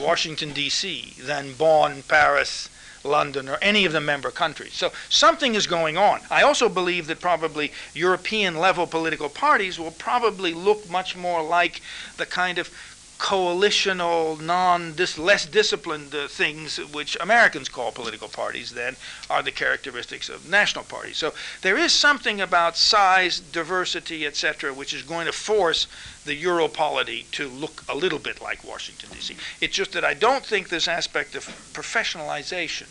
Washington, 0.00 0.52
D.C. 0.52 1.14
than 1.20 1.54
Bonn, 1.54 2.02
Paris, 2.02 2.68
London, 3.08 3.48
or 3.48 3.58
any 3.60 3.84
of 3.84 3.92
the 3.92 4.00
member 4.00 4.30
countries. 4.30 4.74
So 4.74 4.92
something 5.08 5.54
is 5.54 5.66
going 5.66 5.96
on. 5.96 6.20
I 6.30 6.42
also 6.42 6.68
believe 6.68 7.06
that 7.06 7.20
probably 7.20 7.72
European 7.94 8.56
level 8.56 8.86
political 8.86 9.28
parties 9.28 9.78
will 9.78 9.90
probably 9.90 10.54
look 10.54 10.88
much 10.90 11.16
more 11.16 11.42
like 11.42 11.80
the 12.16 12.26
kind 12.26 12.58
of 12.58 12.70
coalitional, 13.18 14.40
non, 14.40 14.94
dis, 14.94 15.18
less 15.18 15.44
disciplined 15.44 16.14
uh, 16.14 16.28
things 16.28 16.78
which 16.92 17.16
Americans 17.20 17.68
call 17.68 17.90
political 17.90 18.28
parties 18.28 18.72
then 18.72 18.96
are 19.28 19.42
the 19.42 19.50
characteristics 19.50 20.28
of 20.28 20.48
national 20.48 20.84
parties. 20.84 21.16
So 21.16 21.34
there 21.62 21.76
is 21.76 21.92
something 21.92 22.40
about 22.40 22.76
size, 22.76 23.40
diversity, 23.40 24.24
etc., 24.24 24.72
which 24.72 24.94
is 24.94 25.02
going 25.02 25.26
to 25.26 25.32
force 25.32 25.88
the 26.24 26.40
Europolity 26.40 27.28
to 27.32 27.48
look 27.48 27.82
a 27.88 27.94
little 27.94 28.18
bit 28.20 28.40
like 28.40 28.64
Washington 28.64 29.10
D.C. 29.12 29.36
It's 29.60 29.74
just 29.74 29.92
that 29.92 30.04
I 30.04 30.14
don't 30.14 30.44
think 30.44 30.68
this 30.68 30.86
aspect 30.86 31.34
of 31.34 31.44
professionalization 31.72 32.86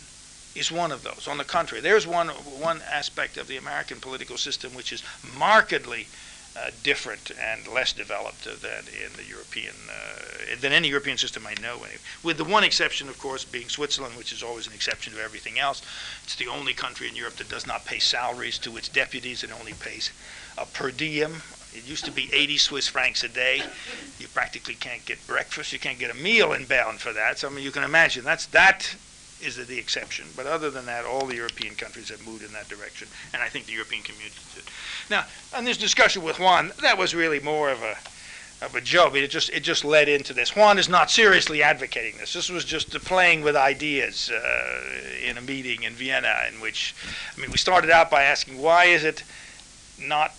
is 0.54 0.72
one 0.72 0.92
of 0.92 1.02
those. 1.02 1.28
On 1.28 1.38
the 1.38 1.44
contrary, 1.44 1.80
there's 1.80 2.06
one 2.06 2.28
one 2.28 2.80
aspect 2.90 3.36
of 3.36 3.48
the 3.48 3.56
American 3.56 4.00
political 4.00 4.36
system 4.36 4.74
which 4.74 4.92
is 4.92 5.02
markedly 5.36 6.08
uh, 6.58 6.70
different 6.82 7.30
and 7.40 7.68
less 7.68 7.92
developed 7.92 8.44
than 8.44 8.84
in 8.88 9.12
the 9.16 9.24
European, 9.28 9.74
uh, 9.88 10.56
than 10.60 10.72
any 10.72 10.88
European 10.88 11.16
system 11.16 11.46
I 11.46 11.54
know. 11.60 11.74
Anyway. 11.74 11.98
With 12.22 12.36
the 12.36 12.44
one 12.44 12.64
exception, 12.64 13.08
of 13.08 13.18
course, 13.18 13.44
being 13.44 13.68
Switzerland, 13.68 14.16
which 14.16 14.32
is 14.32 14.42
always 14.42 14.66
an 14.66 14.72
exception 14.72 15.12
to 15.12 15.22
everything 15.22 15.58
else. 15.58 15.82
It's 16.24 16.36
the 16.36 16.48
only 16.48 16.74
country 16.74 17.08
in 17.08 17.14
Europe 17.14 17.36
that 17.36 17.48
does 17.48 17.66
not 17.66 17.84
pay 17.84 17.98
salaries 17.98 18.58
to 18.58 18.76
its 18.76 18.88
deputies 18.88 19.44
it 19.44 19.52
only 19.52 19.74
pays 19.74 20.10
a 20.56 20.66
per 20.66 20.90
diem. 20.90 21.42
It 21.74 21.86
used 21.86 22.06
to 22.06 22.10
be 22.10 22.30
80 22.32 22.56
Swiss 22.56 22.88
francs 22.88 23.22
a 23.22 23.28
day. 23.28 23.62
You 24.18 24.26
practically 24.28 24.74
can't 24.74 25.04
get 25.04 25.24
breakfast. 25.26 25.72
You 25.72 25.78
can't 25.78 25.98
get 25.98 26.10
a 26.10 26.14
meal 26.14 26.52
in 26.52 26.64
Bern 26.64 26.96
for 26.96 27.12
that. 27.12 27.38
So 27.38 27.48
I 27.48 27.50
mean, 27.52 27.64
you 27.64 27.70
can 27.70 27.84
imagine 27.84 28.24
that's 28.24 28.46
that 28.46 28.96
is 29.42 29.56
the 29.66 29.78
exception. 29.78 30.26
But 30.36 30.46
other 30.46 30.70
than 30.70 30.86
that, 30.86 31.04
all 31.04 31.26
the 31.26 31.36
European 31.36 31.74
countries 31.74 32.08
have 32.08 32.26
moved 32.26 32.44
in 32.44 32.52
that 32.52 32.68
direction, 32.68 33.08
and 33.32 33.42
I 33.42 33.48
think 33.48 33.66
the 33.66 33.72
European 33.72 34.02
community 34.02 34.38
did. 34.54 34.64
Now, 35.10 35.24
on 35.54 35.64
this 35.64 35.76
discussion 35.76 36.22
with 36.22 36.38
Juan, 36.38 36.72
that 36.82 36.98
was 36.98 37.14
really 37.14 37.40
more 37.40 37.70
of 37.70 37.82
a 37.82 37.96
of 38.60 38.74
a 38.74 38.80
joke. 38.80 39.14
It 39.14 39.28
just 39.28 39.50
it 39.50 39.60
just 39.60 39.84
led 39.84 40.08
into 40.08 40.32
this. 40.32 40.56
Juan 40.56 40.78
is 40.78 40.88
not 40.88 41.10
seriously 41.10 41.62
advocating 41.62 42.18
this. 42.18 42.32
This 42.32 42.50
was 42.50 42.64
just 42.64 42.90
playing 43.04 43.42
with 43.42 43.54
ideas 43.54 44.30
uh, 44.30 45.28
in 45.28 45.38
a 45.38 45.40
meeting 45.40 45.84
in 45.84 45.92
Vienna, 45.94 46.34
in 46.52 46.60
which, 46.60 46.94
I 47.36 47.40
mean, 47.40 47.50
we 47.50 47.58
started 47.58 47.90
out 47.90 48.10
by 48.10 48.24
asking 48.24 48.60
why 48.60 48.86
is 48.86 49.04
it 49.04 49.22
not 50.00 50.34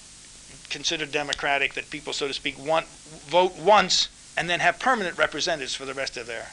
considered 0.70 1.12
democratic 1.12 1.74
that 1.74 1.90
people, 1.90 2.14
so 2.14 2.28
to 2.28 2.34
speak, 2.34 2.60
want, 2.60 2.86
vote 3.28 3.58
once 3.58 4.10
and 4.38 4.50
then 4.50 4.60
have 4.60 4.80
permanent 4.80 5.18
representatives 5.18 5.76
for 5.76 5.86
the 5.86 5.94
rest 5.94 6.16
of 6.16 6.28
their 6.28 6.48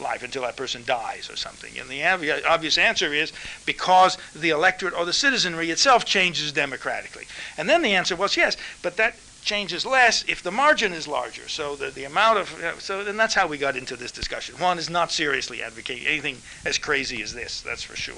life 0.00 0.22
until 0.22 0.42
that 0.42 0.56
person 0.56 0.82
dies 0.84 1.28
or 1.30 1.36
something. 1.36 1.78
And 1.78 1.88
the 1.88 2.02
obvious 2.46 2.78
answer 2.78 3.12
is 3.12 3.32
because 3.66 4.18
the 4.34 4.50
electorate 4.50 4.94
or 4.94 5.04
the 5.04 5.12
citizenry 5.12 5.70
itself 5.70 6.04
changes 6.04 6.52
democratically. 6.52 7.26
And 7.56 7.68
then 7.68 7.82
the 7.82 7.94
answer 7.94 8.16
was 8.16 8.36
yes, 8.36 8.56
but 8.82 8.96
that 8.96 9.16
changes 9.42 9.86
less 9.86 10.24
if 10.28 10.42
the 10.42 10.50
margin 10.50 10.92
is 10.92 11.08
larger. 11.08 11.48
So 11.48 11.76
the, 11.76 11.90
the 11.90 12.04
amount 12.04 12.38
of, 12.38 12.76
so 12.78 13.02
then 13.02 13.16
that's 13.16 13.34
how 13.34 13.46
we 13.46 13.58
got 13.58 13.76
into 13.76 13.96
this 13.96 14.12
discussion. 14.12 14.56
Juan 14.56 14.78
is 14.78 14.90
not 14.90 15.10
seriously 15.10 15.62
advocating 15.62 16.06
anything 16.06 16.36
as 16.64 16.78
crazy 16.78 17.22
as 17.22 17.32
this, 17.32 17.60
that's 17.60 17.82
for 17.82 17.96
sure. 17.96 18.14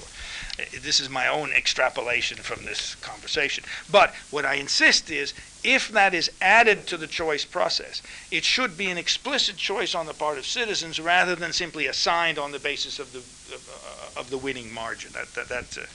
This 0.57 0.99
is 0.99 1.09
my 1.09 1.27
own 1.27 1.51
extrapolation 1.51 2.37
from 2.37 2.63
this 2.63 2.93
conversation. 2.95 3.63
But 3.91 4.13
what 4.29 4.45
I 4.45 4.55
insist 4.55 5.09
is 5.09 5.33
if 5.63 5.89
that 5.89 6.13
is 6.13 6.29
added 6.41 6.85
to 6.87 6.97
the 6.97 7.07
choice 7.07 7.43
process, 7.43 8.03
it 8.29 8.43
should 8.43 8.77
be 8.77 8.91
an 8.91 8.97
explicit 8.99 9.57
choice 9.57 9.95
on 9.95 10.05
the 10.05 10.13
part 10.13 10.37
of 10.37 10.45
citizens 10.45 10.99
rather 10.99 11.35
than 11.35 11.53
simply 11.53 11.87
assigned 11.87 12.37
on 12.37 12.51
the 12.51 12.59
basis 12.59 12.99
of 12.99 13.13
the, 13.13 13.19
of, 13.19 14.15
uh, 14.15 14.19
of 14.19 14.29
the 14.29 14.37
winning 14.37 14.71
margin. 14.71 15.11
That, 15.13 15.33
that, 15.33 15.49
that 15.49 15.77
uh, 15.77 15.85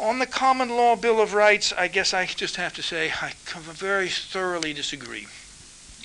on 0.00 0.18
the 0.18 0.26
common 0.26 0.70
law 0.70 0.96
Bill 0.96 1.20
of 1.20 1.32
Rights, 1.32 1.72
I 1.72 1.88
guess 1.88 2.12
I 2.12 2.26
just 2.26 2.56
have 2.56 2.74
to 2.74 2.82
say 2.82 3.10
I 3.22 3.32
very 3.56 4.08
thoroughly 4.08 4.74
disagree. 4.74 5.26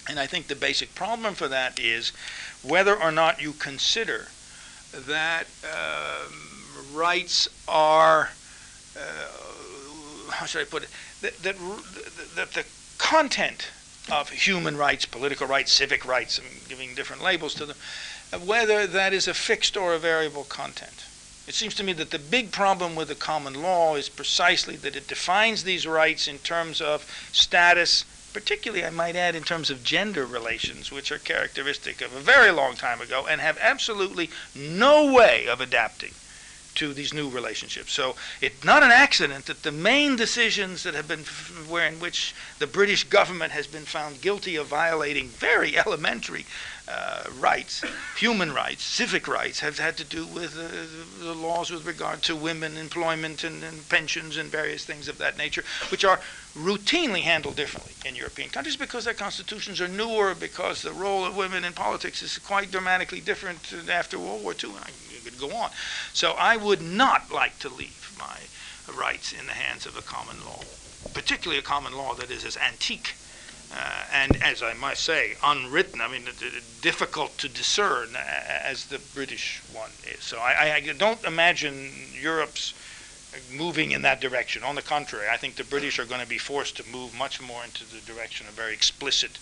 And 0.07 0.19
I 0.19 0.27
think 0.27 0.47
the 0.47 0.55
basic 0.55 0.95
problem 0.95 1.33
for 1.33 1.47
that 1.47 1.79
is 1.79 2.11
whether 2.61 2.95
or 2.95 3.11
not 3.11 3.41
you 3.41 3.53
consider 3.53 4.27
that 4.93 5.47
uh, 5.69 6.25
rights 6.95 7.47
are, 7.67 8.29
uh, 8.97 10.31
how 10.31 10.45
should 10.45 10.61
I 10.61 10.65
put 10.65 10.83
it, 10.83 10.89
that, 11.21 11.37
that, 11.43 11.55
that 12.35 12.51
the 12.53 12.65
content 12.97 13.69
of 14.11 14.29
human 14.29 14.77
rights, 14.77 15.05
political 15.05 15.47
rights, 15.47 15.71
civic 15.71 16.05
rights, 16.05 16.39
I'm 16.39 16.69
giving 16.69 16.95
different 16.95 17.23
labels 17.23 17.53
to 17.55 17.65
them, 17.65 17.77
whether 18.45 18.87
that 18.87 19.13
is 19.13 19.27
a 19.27 19.33
fixed 19.33 19.75
or 19.75 19.93
a 19.93 19.99
variable 19.99 20.43
content. 20.43 21.05
It 21.47 21.53
seems 21.53 21.75
to 21.75 21.83
me 21.83 21.93
that 21.93 22.11
the 22.11 22.19
big 22.19 22.51
problem 22.51 22.95
with 22.95 23.07
the 23.07 23.15
common 23.15 23.61
law 23.61 23.95
is 23.95 24.09
precisely 24.09 24.75
that 24.77 24.95
it 24.95 25.07
defines 25.07 25.63
these 25.63 25.85
rights 25.85 26.27
in 26.27 26.39
terms 26.39 26.81
of 26.81 27.05
status, 27.31 28.03
particularly, 28.33 28.83
I 28.83 28.89
might 28.89 29.15
add, 29.15 29.35
in 29.35 29.43
terms 29.43 29.69
of 29.69 29.83
gender 29.83 30.25
relations, 30.25 30.91
which 30.91 31.11
are 31.11 31.19
characteristic 31.19 32.01
of 32.01 32.15
a 32.15 32.19
very 32.19 32.51
long 32.51 32.75
time 32.75 32.99
ago 32.99 33.27
and 33.29 33.41
have 33.41 33.57
absolutely 33.61 34.29
no 34.55 35.11
way 35.13 35.47
of 35.47 35.61
adapting 35.61 36.11
to 36.75 36.93
these 36.93 37.13
new 37.13 37.29
relationships. 37.29 37.93
So 37.93 38.15
it's 38.41 38.63
not 38.63 38.83
an 38.83 38.91
accident 38.91 39.45
that 39.45 39.63
the 39.63 39.71
main 39.71 40.15
decisions 40.15 40.83
that 40.83 40.93
have 40.93 41.07
been 41.07 41.23
where 41.69 41.87
in 41.87 41.99
which 41.99 42.33
the 42.59 42.67
British 42.67 43.03
government 43.03 43.51
has 43.51 43.67
been 43.67 43.85
found 43.85 44.21
guilty 44.21 44.55
of 44.55 44.67
violating 44.67 45.29
very 45.29 45.77
elementary 45.85 46.45
uh, 46.87 47.23
rights, 47.39 47.83
human 48.15 48.53
rights, 48.53 48.83
civic 48.83 49.27
rights, 49.27 49.59
have 49.61 49.79
had 49.79 49.97
to 49.97 50.03
do 50.03 50.25
with 50.25 50.55
uh, 50.55 51.23
the 51.23 51.33
laws 51.33 51.71
with 51.71 51.85
regard 51.85 52.21
to 52.21 52.35
women, 52.35 52.77
employment, 52.77 53.43
and, 53.43 53.63
and, 53.63 53.89
pensions, 53.89 54.37
and 54.37 54.51
various 54.51 54.85
things 54.85 55.07
of 55.07 55.17
that 55.17 55.35
nature, 55.35 55.63
which 55.89 56.05
are 56.05 56.19
routinely 56.55 57.21
handled 57.21 57.55
differently 57.55 57.93
in 58.07 58.15
European 58.15 58.49
countries 58.49 58.77
because 58.77 59.05
their 59.05 59.15
constitutions 59.15 59.81
are 59.81 59.87
newer, 59.87 60.35
because 60.35 60.83
the 60.83 60.93
role 60.93 61.25
of 61.25 61.35
women 61.35 61.65
in 61.65 61.73
politics 61.73 62.21
is 62.21 62.37
quite 62.37 62.69
dramatically 62.69 63.19
different 63.19 63.73
after 63.89 64.19
World 64.19 64.43
War 64.43 64.53
II. 64.53 64.71
Could 65.25 65.39
go 65.39 65.51
on. 65.55 65.71
So 66.13 66.31
I 66.31 66.55
would 66.55 66.81
not 66.81 67.31
like 67.31 67.59
to 67.59 67.69
leave 67.69 68.15
my 68.17 68.37
rights 68.93 69.33
in 69.33 69.47
the 69.47 69.53
hands 69.53 69.85
of 69.85 69.97
a 69.97 70.01
common 70.01 70.37
law, 70.45 70.61
particularly 71.13 71.59
a 71.59 71.63
common 71.63 71.93
law 71.93 72.13
that 72.13 72.29
is 72.31 72.45
as 72.45 72.55
antique 72.57 73.15
uh, 73.73 74.03
and 74.13 74.41
as 74.43 74.61
I 74.61 74.73
must 74.73 75.03
say, 75.03 75.35
unwritten. 75.43 75.99
I 75.99 76.07
mean, 76.07 76.23
difficult 76.81 77.37
to 77.39 77.49
discern 77.49 78.09
as 78.15 78.85
the 78.85 78.99
British 79.13 79.61
one 79.73 79.89
is. 80.07 80.23
So 80.23 80.39
I, 80.39 80.75
I 80.75 80.93
don't 80.97 81.23
imagine 81.25 81.91
Europe's 82.13 82.73
moving 83.51 83.91
in 83.91 84.01
that 84.03 84.21
direction. 84.21 84.63
On 84.63 84.75
the 84.75 84.81
contrary, 84.81 85.27
I 85.29 85.37
think 85.37 85.55
the 85.55 85.63
British 85.63 85.99
are 85.99 86.05
going 86.05 86.21
to 86.21 86.27
be 86.27 86.37
forced 86.37 86.77
to 86.77 86.83
move 86.89 87.17
much 87.17 87.41
more 87.41 87.63
into 87.63 87.83
the 87.83 87.99
direction 88.01 88.47
of 88.47 88.53
very 88.53 88.73
explicit 88.73 89.39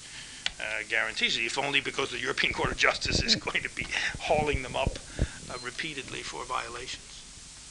uh, 0.60 0.84
guarantees, 0.90 1.38
if 1.38 1.58
only 1.58 1.82
because 1.82 2.10
the 2.10 2.20
European 2.20 2.54
Court 2.54 2.72
of 2.72 2.78
Justice 2.78 3.22
is 3.22 3.36
going 3.48 3.62
to 3.62 3.76
be 3.76 3.86
hauling 4.20 4.64
them 4.64 4.76
up 4.76 4.98
uh, 5.54 5.58
repeatedly 5.64 6.24
for 6.24 6.44
violations. 6.46 7.24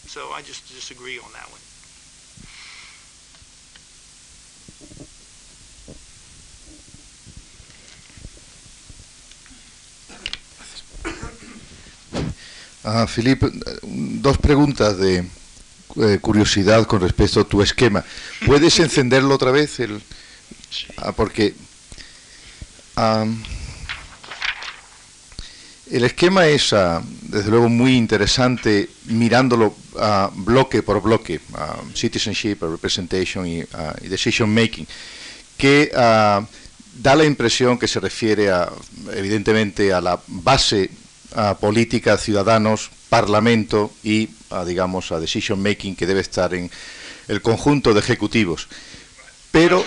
So 0.07 0.33
I 0.33 0.43
just 0.43 0.69
disagree 0.69 1.19
on 1.19 1.33
that 1.33 1.51
one. 1.51 1.61
Ah, 12.85 13.07
Filipe, 13.07 13.49
dos 13.83 14.39
preguntas 14.39 14.99
de 14.99 15.25
eh, 15.97 16.19
curiosidad 16.21 16.85
con 16.87 17.01
respecto 17.01 17.41
a 17.41 17.45
tu 17.45 17.63
esquema. 17.63 18.05
¿Puedes 18.45 18.81
encenderlo 18.81 19.37
otra 19.37 19.53
vez? 19.53 19.79
El, 19.79 20.03
ah, 20.97 21.13
porque 21.13 21.55
el 25.93 26.05
esquema 26.05 26.47
es, 26.47 26.73
ah, 26.73 27.03
desde 27.23 27.51
luego, 27.51 27.69
muy 27.69 27.97
interesante 27.97 28.89
mirándolo 29.05 29.75
bloque 30.37 30.83
por 30.83 31.03
bloque, 31.03 31.41
citizenship, 31.95 32.57
representation 32.63 33.47
y, 33.47 33.63
y, 34.01 34.09
decision 34.09 34.53
making, 34.53 34.87
que 35.59 35.91
da 35.93 37.15
la 37.15 37.25
impresión 37.25 37.79
que 37.79 37.89
se 37.89 38.01
refiere, 38.01 38.51
a, 38.51 38.73
evidentemente, 39.13 39.93
a 39.93 40.01
la 40.01 40.19
base 40.27 40.91
política, 41.61 42.17
ciudadanos, 42.17 42.91
parlamento 43.09 43.93
y, 44.03 44.31
digamos, 44.67 45.13
a 45.13 45.21
decision 45.21 45.63
making 45.63 45.95
que 45.95 46.07
debe 46.07 46.21
estar 46.21 46.55
en 46.55 46.71
el 47.29 47.43
conjunto 47.43 47.93
de 47.93 48.01
ejecutivos. 48.01 48.69
Pero 49.51 49.85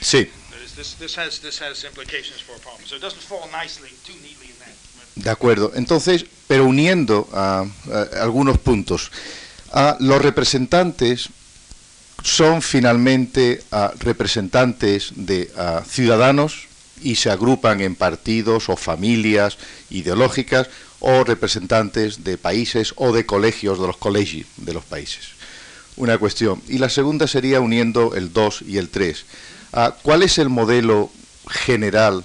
sí, 0.00 0.28
This, 0.78 1.16
has, 1.16 1.40
this 1.40 1.58
has 1.58 1.82
implications 1.82 2.40
for 2.40 2.54
so 2.86 2.94
it 2.94 3.02
doesn't 3.02 3.20
fall 3.20 3.48
nicely, 3.50 3.90
too 4.04 4.14
neatly 4.22 4.46
in 4.46 4.58
that. 4.60 4.74
de 5.16 5.30
acuerdo. 5.30 5.72
Entonces, 5.74 6.24
pero 6.46 6.64
uniendo 6.64 7.28
algunos 8.20 8.58
puntos, 8.58 9.10
los 9.98 10.22
representantes 10.22 11.30
son 12.22 12.62
finalmente 12.62 13.62
ah, 13.72 13.92
representantes 13.98 15.12
de 15.14 15.50
ah, 15.56 15.82
ciudadanos 15.88 16.66
y 17.02 17.16
se 17.16 17.30
agrupan 17.30 17.80
en 17.80 17.94
partidos 17.94 18.68
o 18.68 18.76
familias 18.76 19.58
ideológicas 19.90 20.68
o 21.00 21.22
representantes 21.24 22.24
de 22.24 22.38
países 22.38 22.92
o 22.96 23.12
de 23.12 23.24
colegios 23.24 23.80
de 23.80 23.86
los 23.86 23.96
colegios 23.96 24.46
de 24.56 24.74
los 24.74 24.84
países. 24.84 25.30
Una 25.96 26.18
cuestión. 26.18 26.62
Y 26.68 26.78
la 26.78 26.88
segunda 26.88 27.26
sería 27.26 27.60
uniendo 27.60 28.14
el 28.14 28.32
2 28.32 28.62
y 28.62 28.78
el 28.78 28.88
3. 28.88 29.24
Ah, 29.72 29.94
¿Cuál 30.02 30.22
es 30.22 30.38
el 30.38 30.48
modelo 30.48 31.10
general 31.50 32.24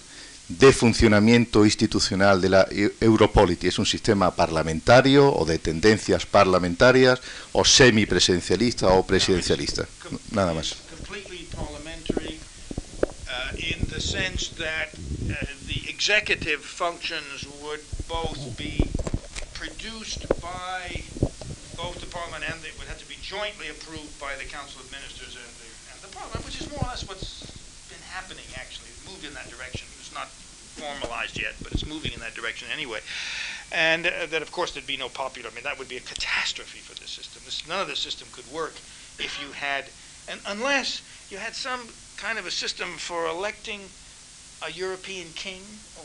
de 0.50 0.72
funcionamiento 0.74 1.66
institucional 1.66 2.42
de 2.42 2.50
la 2.50 2.68
Eu- 2.70 2.92
Europolity? 3.02 3.68
¿Es 3.68 3.80
un 3.80 3.86
sistema 3.86 4.36
parlamentario 4.36 5.34
o 5.34 5.46
de 5.46 5.58
tendencias 5.60 6.26
parlamentarias 6.26 7.20
o 7.54 7.64
semipresidencialista 7.66 8.88
o 8.90 9.06
presidencialista? 9.06 9.88
Nada 10.32 10.54
más. 10.54 10.76
Uh, 13.34 13.58
in 13.58 13.88
the 13.90 14.00
sense 14.00 14.50
that 14.58 14.90
uh, 14.94 15.34
the 15.68 15.90
executive 15.90 16.62
functions 16.62 17.46
would 17.62 17.82
both 18.08 18.38
be 18.58 18.86
produced 19.54 20.28
by 20.42 21.02
both 21.76 21.98
the 22.00 22.06
parliament 22.08 22.44
and 22.46 22.62
it 22.64 22.74
would 22.78 22.88
have 22.88 23.00
to 23.00 23.08
be 23.10 23.18
jointly 23.22 23.70
approved 23.70 24.14
by 24.20 24.36
the 24.38 24.46
council 24.46 24.80
of 24.82 24.88
ministers 24.92 25.34
and 25.36 25.50
the, 25.62 25.70
which 26.46 26.62
is 26.62 26.70
more 26.70 26.82
or 26.82 26.88
less 26.88 27.08
what's 27.08 27.42
been 27.90 28.02
happening 28.10 28.46
actually. 28.60 28.90
It's 28.90 29.08
moved 29.08 29.26
in 29.26 29.34
that 29.34 29.50
direction. 29.50 29.88
It's 30.00 30.14
not 30.14 30.28
formalized 30.28 31.40
yet, 31.40 31.54
but 31.62 31.72
it's 31.72 31.86
moving 31.86 32.14
in 32.14 32.20
that 32.20 32.34
direction 32.34 32.68
anyway. 32.74 33.00
And 33.72 34.06
uh, 34.08 34.26
that, 34.28 34.42
of 34.42 34.52
course, 34.52 34.74
there'd 34.74 34.88
be 34.88 34.98
no 34.98 35.10
popular. 35.10 35.50
I 35.50 35.54
mean, 35.54 35.64
that 35.64 35.78
would 35.78 35.90
be 35.90 35.98
a 35.98 36.02
catastrophe 36.02 36.80
for 36.80 36.94
the 37.00 37.08
system. 37.08 37.42
This, 37.46 37.68
none 37.68 37.82
of 37.82 37.88
the 37.88 37.96
system 37.96 38.28
could 38.32 38.50
work 38.52 38.74
if 39.20 39.40
you 39.42 39.52
had, 39.54 39.86
and 40.30 40.40
unless 40.48 41.02
you 41.30 41.38
had 41.38 41.56
some 41.56 41.90
kind 42.18 42.38
of 42.38 42.46
a 42.46 42.52
system 42.52 42.90
for 42.98 43.28
electing 43.28 43.82
a 44.66 44.72
European 44.72 45.28
king 45.36 45.62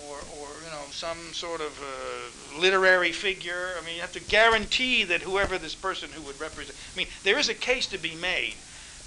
or, 0.09 0.17
or 0.41 0.49
you 0.65 0.71
know, 0.71 0.83
some 0.91 1.19
sort 1.33 1.61
of 1.61 1.79
uh, 1.81 2.61
literary 2.61 3.13
figure. 3.13 3.71
I 3.81 3.85
mean, 3.85 3.95
you 3.95 4.01
have 4.01 4.13
to 4.13 4.21
guarantee 4.21 5.05
that 5.05 5.23
whoever 5.23 5.59
this 5.59 5.75
person 5.75 6.11
who 6.13 6.23
would 6.23 6.41
represent. 6.41 6.77
I 6.95 6.97
mean, 6.97 7.07
there 7.23 7.39
is 7.39 7.49
a 7.49 7.55
case 7.55 7.87
to 7.89 7.99
be 7.99 8.15
made, 8.17 8.55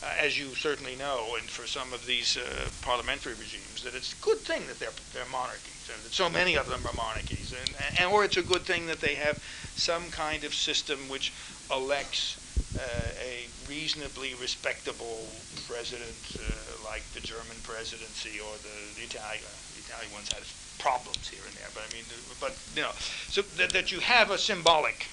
uh, 0.04 0.08
as 0.20 0.38
you 0.38 0.48
certainly 0.56 0.96
know, 0.96 1.36
and 1.40 1.48
for 1.50 1.68
some 1.68 1.94
of 1.94 2.06
these 2.06 2.38
uh, 2.38 2.70
parliamentary 2.82 3.34
regimes, 3.34 3.84
that 3.84 3.94
it's 3.94 4.14
a 4.14 4.22
good 4.24 4.40
thing 4.40 4.66
that 4.68 4.80
they're, 4.80 4.96
they're 5.14 5.30
monarchies, 5.32 5.90
and 5.94 6.04
that 6.04 6.12
so 6.12 6.30
many 6.30 6.56
of 6.56 6.68
them 6.68 6.82
are 6.88 6.94
monarchies, 6.94 7.54
and, 7.54 7.76
and 8.00 8.12
or 8.12 8.24
it's 8.24 8.38
a 8.38 8.44
good 8.44 8.64
thing 8.64 8.88
that 8.88 9.00
they 9.00 9.16
have 9.16 9.38
some 9.76 10.10
kind 10.10 10.44
of 10.44 10.54
system 10.54 10.98
which 11.10 11.34
elects 11.72 12.38
uh, 12.78 12.82
a 13.22 13.46
reasonably 13.70 14.34
respectable 14.42 15.28
president, 15.68 16.40
uh, 16.40 16.90
like 16.90 17.04
the 17.14 17.20
German 17.20 17.58
presidency 17.64 18.40
or 18.40 18.54
the, 18.64 19.00
the 19.00 19.04
Italian. 19.04 19.44
The 19.76 19.84
Italian 19.86 20.14
ones 20.14 20.32
had 20.32 20.44
problems 20.80 21.28
here 21.28 21.44
and 21.46 21.56
there, 21.58 21.70
but 21.74 21.84
I 21.84 21.94
mean, 21.94 22.06
but 22.40 22.58
you 22.76 22.82
know, 22.82 22.92
so 23.28 23.42
that, 23.58 23.72
that 23.72 23.92
you 23.92 24.00
have 24.00 24.32
a 24.32 24.38
symbolic 24.38 25.06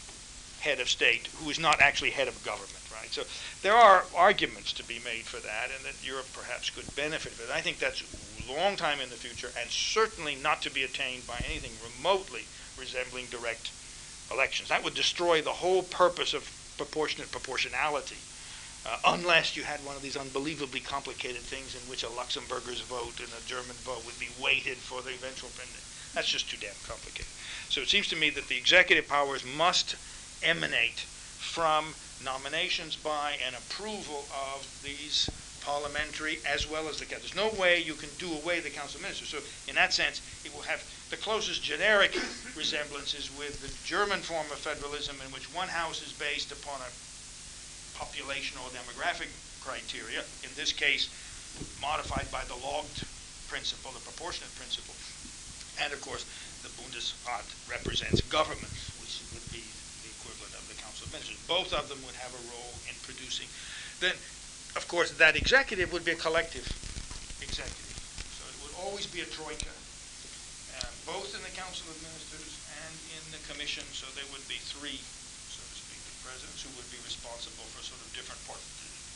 head 0.61 0.81
of 0.81 0.89
state 0.89 1.29
who 1.39 1.51
is 1.51 1.59
not 1.59 1.81
actually 1.81 2.11
head 2.11 2.29
of 2.29 2.43
government, 2.45 2.78
So 3.13 3.25
there 3.63 3.77
are 3.77 4.05
arguments 4.15 4.73
to 4.75 4.85
be 4.85 5.01
made 5.05 5.25
for 5.25 5.41
that, 5.41 5.71
and 5.75 5.85
that 5.85 6.07
Europe 6.07 6.29
perhaps 6.33 6.71
could 6.71 6.95
benefit 6.95 7.33
from 7.33 7.51
it. 7.51 7.57
I 7.57 7.61
think 7.61 7.79
that's 7.79 8.03
a 8.03 8.53
long 8.53 8.77
time 8.77 9.01
in 9.01 9.11
the 9.11 9.17
future, 9.17 9.51
and 9.59 9.71
certainly 9.71 10.35
not 10.35 10.63
to 10.63 10.71
be 10.71 10.83
attained 10.83 11.27
by 11.27 11.41
anything 11.49 11.73
remotely 11.83 12.45
resembling 12.79 13.27
direct 13.27 13.71
elections. 14.31 14.69
That 14.69 14.85
would 14.85 14.95
destroy 14.95 15.43
the 15.43 15.65
whole 15.65 15.83
purpose 15.83 16.35
of 16.35 16.51
proportionate 16.77 17.33
proportionality, 17.33 18.17
uh, 18.87 18.97
unless 19.05 19.57
you 19.57 19.65
had 19.65 19.85
one 19.85 19.97
of 19.97 20.03
these 20.03 20.17
unbelievably 20.17 20.81
complicated 20.81 21.43
things 21.43 21.75
in 21.75 21.91
which 21.91 22.05
a 22.05 22.09
Luxembourger's 22.09 22.81
vote 22.81 23.19
and 23.19 23.29
a 23.35 23.47
German 23.47 23.77
vote 23.83 24.05
would 24.07 24.19
be 24.19 24.31
weighted 24.41 24.79
for 24.79 25.03
the 25.03 25.11
eventual. 25.11 25.51
That's 26.15 26.29
just 26.29 26.49
too 26.49 26.57
damn 26.61 26.75
complicated. 26.87 27.31
So 27.69 27.81
it 27.81 27.89
seems 27.89 28.09
to 28.09 28.17
me 28.17 28.31
that 28.31 28.49
the 28.49 28.57
executive 28.57 29.09
powers 29.09 29.45
must 29.45 29.97
emanate 30.43 31.01
from 31.01 31.95
nominations 32.25 32.97
by 32.97 33.37
and 33.45 33.55
approval 33.55 34.25
of 34.55 34.67
these 34.83 35.31
parliamentary 35.65 36.39
as 36.49 36.71
well 36.71 36.89
as 36.89 36.99
the 36.99 37.05
there's 37.05 37.35
no 37.35 37.51
way 37.61 37.79
you 37.79 37.95
can 37.95 38.09
do 38.19 38.33
away 38.41 38.61
the 38.61 38.71
council 38.71 39.01
ministers 39.01 39.29
so 39.29 39.39
in 39.69 39.75
that 39.75 39.93
sense 39.93 40.23
it 40.45 40.55
will 40.55 40.63
have 40.63 40.83
the 41.11 41.17
closest 41.17 41.63
generic 41.63 42.17
resemblances 42.57 43.31
with 43.37 43.61
the 43.61 43.73
German 43.85 44.21
form 44.21 44.47
of 44.53 44.59
federalism 44.59 45.17
in 45.25 45.33
which 45.33 45.53
one 45.55 45.69
house 45.69 46.01
is 46.01 46.13
based 46.13 46.53
upon 46.53 46.81
a 46.81 46.91
population 47.99 48.57
or 48.63 48.69
demographic 48.71 49.29
criteria 49.61 50.21
in 50.45 50.51
this 50.55 50.73
case 50.73 51.09
modified 51.83 52.31
by 52.31 52.45
the 52.47 52.57
logged 52.65 53.05
principle 53.49 53.91
the 53.93 54.05
proportionate 54.05 54.53
principle. 54.57 54.95
And 55.83 55.93
of 55.93 56.01
course 56.01 56.25
the 56.63 56.71
Bundesrat 56.81 57.45
represents 57.69 58.21
governments 58.29 58.93
which 59.01 59.21
would 59.33 59.45
be 59.53 59.65
the 60.05 60.13
equivalent 60.17 60.55
both 61.49 61.73
of 61.73 61.89
them 61.89 61.99
would 62.05 62.15
have 62.17 62.33
a 62.33 62.43
role 62.53 62.75
in 62.89 62.95
producing 63.03 63.49
then 64.01 64.15
of 64.77 64.87
course, 64.87 65.11
that 65.19 65.35
executive 65.35 65.93
would 65.93 66.05
be 66.05 66.13
a 66.13 66.21
collective 66.21 66.67
executive. 67.43 67.99
So 68.37 68.47
it 68.47 68.59
would 68.63 68.75
always 68.87 69.11
be 69.11 69.25
a 69.25 69.29
troika, 69.29 69.75
uh, 70.79 70.87
both 71.03 71.35
in 71.35 71.43
the 71.43 71.55
Council 71.59 71.91
of 71.91 71.99
Ministers 72.05 72.55
and 72.85 72.95
in 73.17 73.25
the 73.35 73.43
Commission. 73.51 73.83
So 73.91 74.07
there 74.15 74.29
would 74.31 74.47
be 74.47 74.61
three, 74.61 75.03
so 75.51 75.59
to 75.65 75.75
speak, 75.75 75.99
the 75.99 76.15
presidents 76.23 76.63
who 76.63 76.71
would 76.79 76.87
be 76.95 77.01
responsible 77.03 77.67
for 77.75 77.83
sort 77.83 77.99
of 77.99 78.09
different 78.15 78.39
port- 78.47 78.63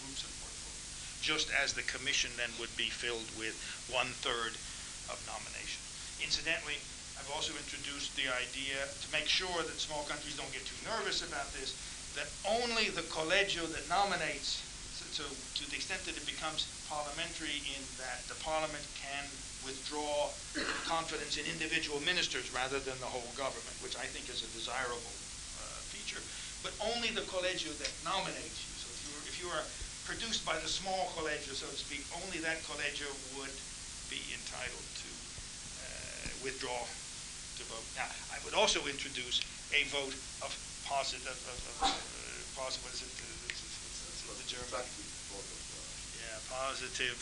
groups 0.02 0.27
of 0.27 0.35
portfolio. 0.43 0.82
Just 1.23 1.55
as 1.55 1.78
the 1.78 1.86
Commission 1.86 2.35
then 2.35 2.51
would 2.59 2.74
be 2.74 2.90
filled 2.90 3.31
with 3.39 3.55
one-third 3.86 4.59
of 5.14 5.19
nomination. 5.31 5.78
Incidentally, 6.19 6.82
Also 7.35 7.53
introduced 7.57 8.15
the 8.15 8.29
idea 8.29 8.87
to 9.01 9.09
make 9.11 9.27
sure 9.27 9.63
that 9.65 9.81
small 9.81 10.05
countries 10.05 10.37
don't 10.37 10.53
get 10.53 10.65
too 10.65 10.79
nervous 10.85 11.27
about 11.27 11.49
this, 11.57 11.75
that 12.15 12.29
only 12.45 12.93
the 12.93 13.03
collegio 13.09 13.65
that 13.73 13.89
nominates 13.89 14.63
so 15.13 15.29
to 15.29 15.69
the 15.69 15.77
extent 15.77 16.01
that 16.09 16.17
it 16.17 16.25
becomes 16.25 16.65
parliamentary 16.89 17.61
in 17.69 17.83
that 18.01 18.25
the 18.33 18.39
parliament 18.41 18.81
can 18.97 19.29
withdraw 19.61 20.33
confidence 20.89 21.37
in 21.37 21.45
individual 21.53 22.01
ministers 22.01 22.49
rather 22.57 22.81
than 22.81 22.97
the 22.97 23.13
whole 23.13 23.29
government, 23.37 23.77
which 23.85 23.93
I 24.01 24.09
think 24.09 24.33
is 24.33 24.41
a 24.41 24.49
desirable 24.57 25.13
uh, 25.61 25.79
feature, 25.93 26.25
but 26.65 26.73
only 26.81 27.13
the 27.13 27.29
collegio 27.29 27.77
that 27.77 27.93
nominates 28.01 28.65
you. 28.65 28.73
So 28.81 28.89
if 28.89 29.05
you 29.05 29.13
were, 29.13 29.25
if 29.29 29.37
you 29.37 29.49
are 29.53 29.65
produced 30.09 30.49
by 30.49 30.57
the 30.65 30.67
small 30.67 31.13
collegio, 31.13 31.53
so 31.53 31.69
to 31.69 31.77
speak, 31.77 32.09
only 32.25 32.41
that 32.41 32.65
collegio 32.65 33.13
would 33.37 33.53
be 34.09 34.21
entitled 34.33 34.89
to 34.97 35.11
uh, 35.13 36.29
withdraw 36.41 36.89
to 37.62 37.68
vote. 37.70 37.86
Now, 37.94 38.10
I 38.34 38.39
would 38.44 38.55
also 38.59 38.82
introduce 38.90 39.40
a 39.70 39.86
vote 39.94 40.14
of 40.43 40.51
positive, 40.84 41.30
of, 41.47 41.59
of, 41.78 41.86
uh, 41.86 41.94
positive, 42.59 42.82
what 42.84 42.94
is 42.94 43.02
it, 43.06 43.12
it's- 43.47 43.62
it's- 43.62 44.02
it's- 44.02 44.26
the 44.43 44.48
German? 44.51 44.82
Yeah, 46.18 46.39
positive 46.51 47.16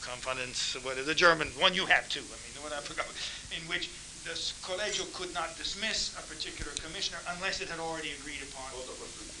confidence, 0.00 0.74
what 0.82 0.98
is 0.98 1.06
the 1.06 1.14
German, 1.14 1.48
one 1.58 1.74
you 1.74 1.86
have 1.86 2.08
too, 2.08 2.22
I 2.22 2.38
mean, 2.46 2.62
what 2.62 2.72
I 2.72 2.80
forgot, 2.80 3.06
in 3.50 3.66
which 3.66 3.90
the 4.24 4.34
collegio 4.62 5.10
could 5.12 5.34
not 5.34 5.56
dismiss 5.58 6.14
a 6.16 6.22
particular 6.22 6.70
commissioner 6.78 7.18
unless 7.34 7.60
it 7.60 7.68
had 7.68 7.80
already 7.80 8.12
agreed 8.12 8.42
upon 8.42 8.70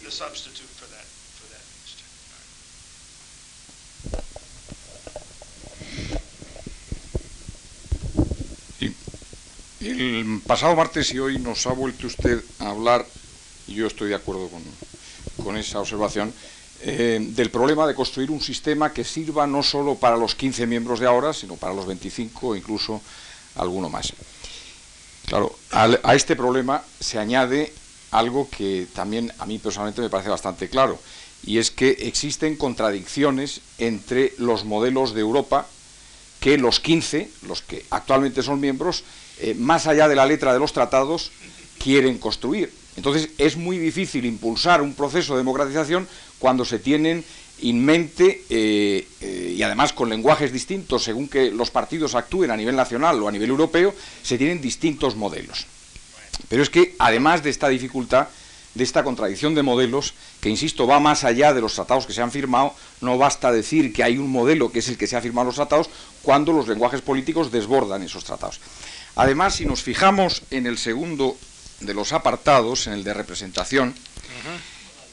the 0.02 0.10
substitute 0.10 0.68
for 0.74 0.86
that, 0.90 1.06
El 9.84 10.40
pasado 10.46 10.76
martes 10.76 11.12
y 11.12 11.18
hoy 11.18 11.40
nos 11.40 11.66
ha 11.66 11.72
vuelto 11.72 12.06
usted 12.06 12.40
a 12.60 12.70
hablar, 12.70 13.04
y 13.66 13.74
yo 13.74 13.88
estoy 13.88 14.10
de 14.10 14.14
acuerdo 14.14 14.48
con, 14.48 14.62
con 15.44 15.56
esa 15.56 15.80
observación, 15.80 16.32
eh, 16.82 17.18
del 17.20 17.50
problema 17.50 17.84
de 17.88 17.94
construir 17.94 18.30
un 18.30 18.40
sistema 18.40 18.92
que 18.92 19.02
sirva 19.02 19.44
no 19.44 19.64
solo 19.64 19.96
para 19.96 20.16
los 20.16 20.36
15 20.36 20.68
miembros 20.68 21.00
de 21.00 21.06
ahora, 21.06 21.32
sino 21.32 21.56
para 21.56 21.74
los 21.74 21.86
25 21.86 22.46
o 22.46 22.54
incluso 22.54 23.02
alguno 23.56 23.88
más. 23.88 24.12
Claro, 25.26 25.52
a 25.72 26.14
este 26.14 26.36
problema 26.36 26.84
se 27.00 27.18
añade 27.18 27.72
algo 28.12 28.48
que 28.50 28.86
también 28.94 29.32
a 29.40 29.46
mí 29.46 29.58
personalmente 29.58 30.00
me 30.00 30.10
parece 30.10 30.30
bastante 30.30 30.68
claro, 30.68 31.00
y 31.44 31.58
es 31.58 31.72
que 31.72 31.90
existen 31.90 32.54
contradicciones 32.54 33.62
entre 33.78 34.32
los 34.38 34.64
modelos 34.64 35.12
de 35.12 35.22
Europa 35.22 35.66
que 36.38 36.56
los 36.56 36.78
15, 36.78 37.30
los 37.42 37.62
que 37.62 37.84
actualmente 37.90 38.42
son 38.42 38.60
miembros, 38.60 39.02
eh, 39.40 39.54
más 39.54 39.86
allá 39.86 40.08
de 40.08 40.16
la 40.16 40.26
letra 40.26 40.52
de 40.52 40.58
los 40.58 40.72
tratados, 40.72 41.32
quieren 41.78 42.18
construir. 42.18 42.72
Entonces 42.96 43.30
es 43.38 43.56
muy 43.56 43.78
difícil 43.78 44.24
impulsar 44.24 44.82
un 44.82 44.94
proceso 44.94 45.34
de 45.34 45.38
democratización 45.38 46.06
cuando 46.38 46.64
se 46.64 46.78
tienen 46.78 47.24
en 47.62 47.84
mente 47.84 48.44
eh, 48.50 49.06
eh, 49.20 49.54
y 49.56 49.62
además 49.62 49.92
con 49.92 50.08
lenguajes 50.08 50.52
distintos 50.52 51.04
según 51.04 51.28
que 51.28 51.50
los 51.50 51.70
partidos 51.70 52.14
actúen 52.14 52.50
a 52.50 52.56
nivel 52.56 52.76
nacional 52.76 53.22
o 53.22 53.28
a 53.28 53.32
nivel 53.32 53.50
europeo, 53.50 53.94
se 54.22 54.36
tienen 54.36 54.60
distintos 54.60 55.16
modelos. 55.16 55.66
Pero 56.48 56.62
es 56.62 56.70
que 56.70 56.94
además 56.98 57.42
de 57.42 57.50
esta 57.50 57.68
dificultad, 57.68 58.28
de 58.74 58.84
esta 58.84 59.04
contradicción 59.04 59.54
de 59.54 59.62
modelos, 59.62 60.14
que 60.40 60.48
insisto 60.48 60.86
va 60.86 60.98
más 60.98 61.24
allá 61.24 61.52
de 61.52 61.60
los 61.60 61.74
tratados 61.74 62.06
que 62.06 62.12
se 62.12 62.22
han 62.22 62.32
firmado, 62.32 62.74
no 63.00 63.18
basta 63.18 63.52
decir 63.52 63.92
que 63.92 64.02
hay 64.02 64.18
un 64.18 64.30
modelo 64.30 64.72
que 64.72 64.80
es 64.80 64.88
el 64.88 64.98
que 64.98 65.06
se 65.06 65.16
ha 65.16 65.20
firmado 65.20 65.46
los 65.46 65.56
tratados 65.56 65.88
cuando 66.22 66.52
los 66.52 66.68
lenguajes 66.68 67.02
políticos 67.02 67.52
desbordan 67.52 68.02
esos 68.02 68.24
tratados. 68.24 68.60
Además, 69.16 69.56
si 69.56 69.66
nos 69.66 69.82
fijamos 69.82 70.42
en 70.50 70.66
el 70.66 70.78
segundo 70.78 71.36
de 71.80 71.94
los 71.94 72.12
apartados, 72.12 72.86
en 72.86 72.94
el 72.94 73.04
de 73.04 73.14
representación, 73.14 73.94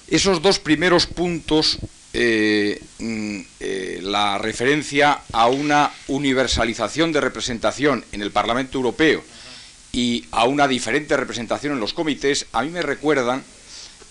esos 0.07 0.41
dos 0.41 0.59
primeros 0.59 1.05
puntos, 1.05 1.79
eh, 2.13 2.81
mm, 2.97 3.39
eh, 3.59 3.99
la 4.01 4.39
referencia 4.39 5.21
a 5.31 5.47
una 5.47 5.91
universalización 6.07 7.11
de 7.11 7.21
representación 7.21 8.03
en 8.11 8.23
el 8.23 8.31
Parlamento 8.31 8.77
Europeo 8.79 9.23
y 9.91 10.25
a 10.31 10.45
una 10.45 10.67
diferente 10.67 11.15
representación 11.15 11.73
en 11.73 11.79
los 11.79 11.93
comités, 11.93 12.47
a 12.53 12.63
mí 12.63 12.69
me 12.69 12.81
recuerdan 12.81 13.43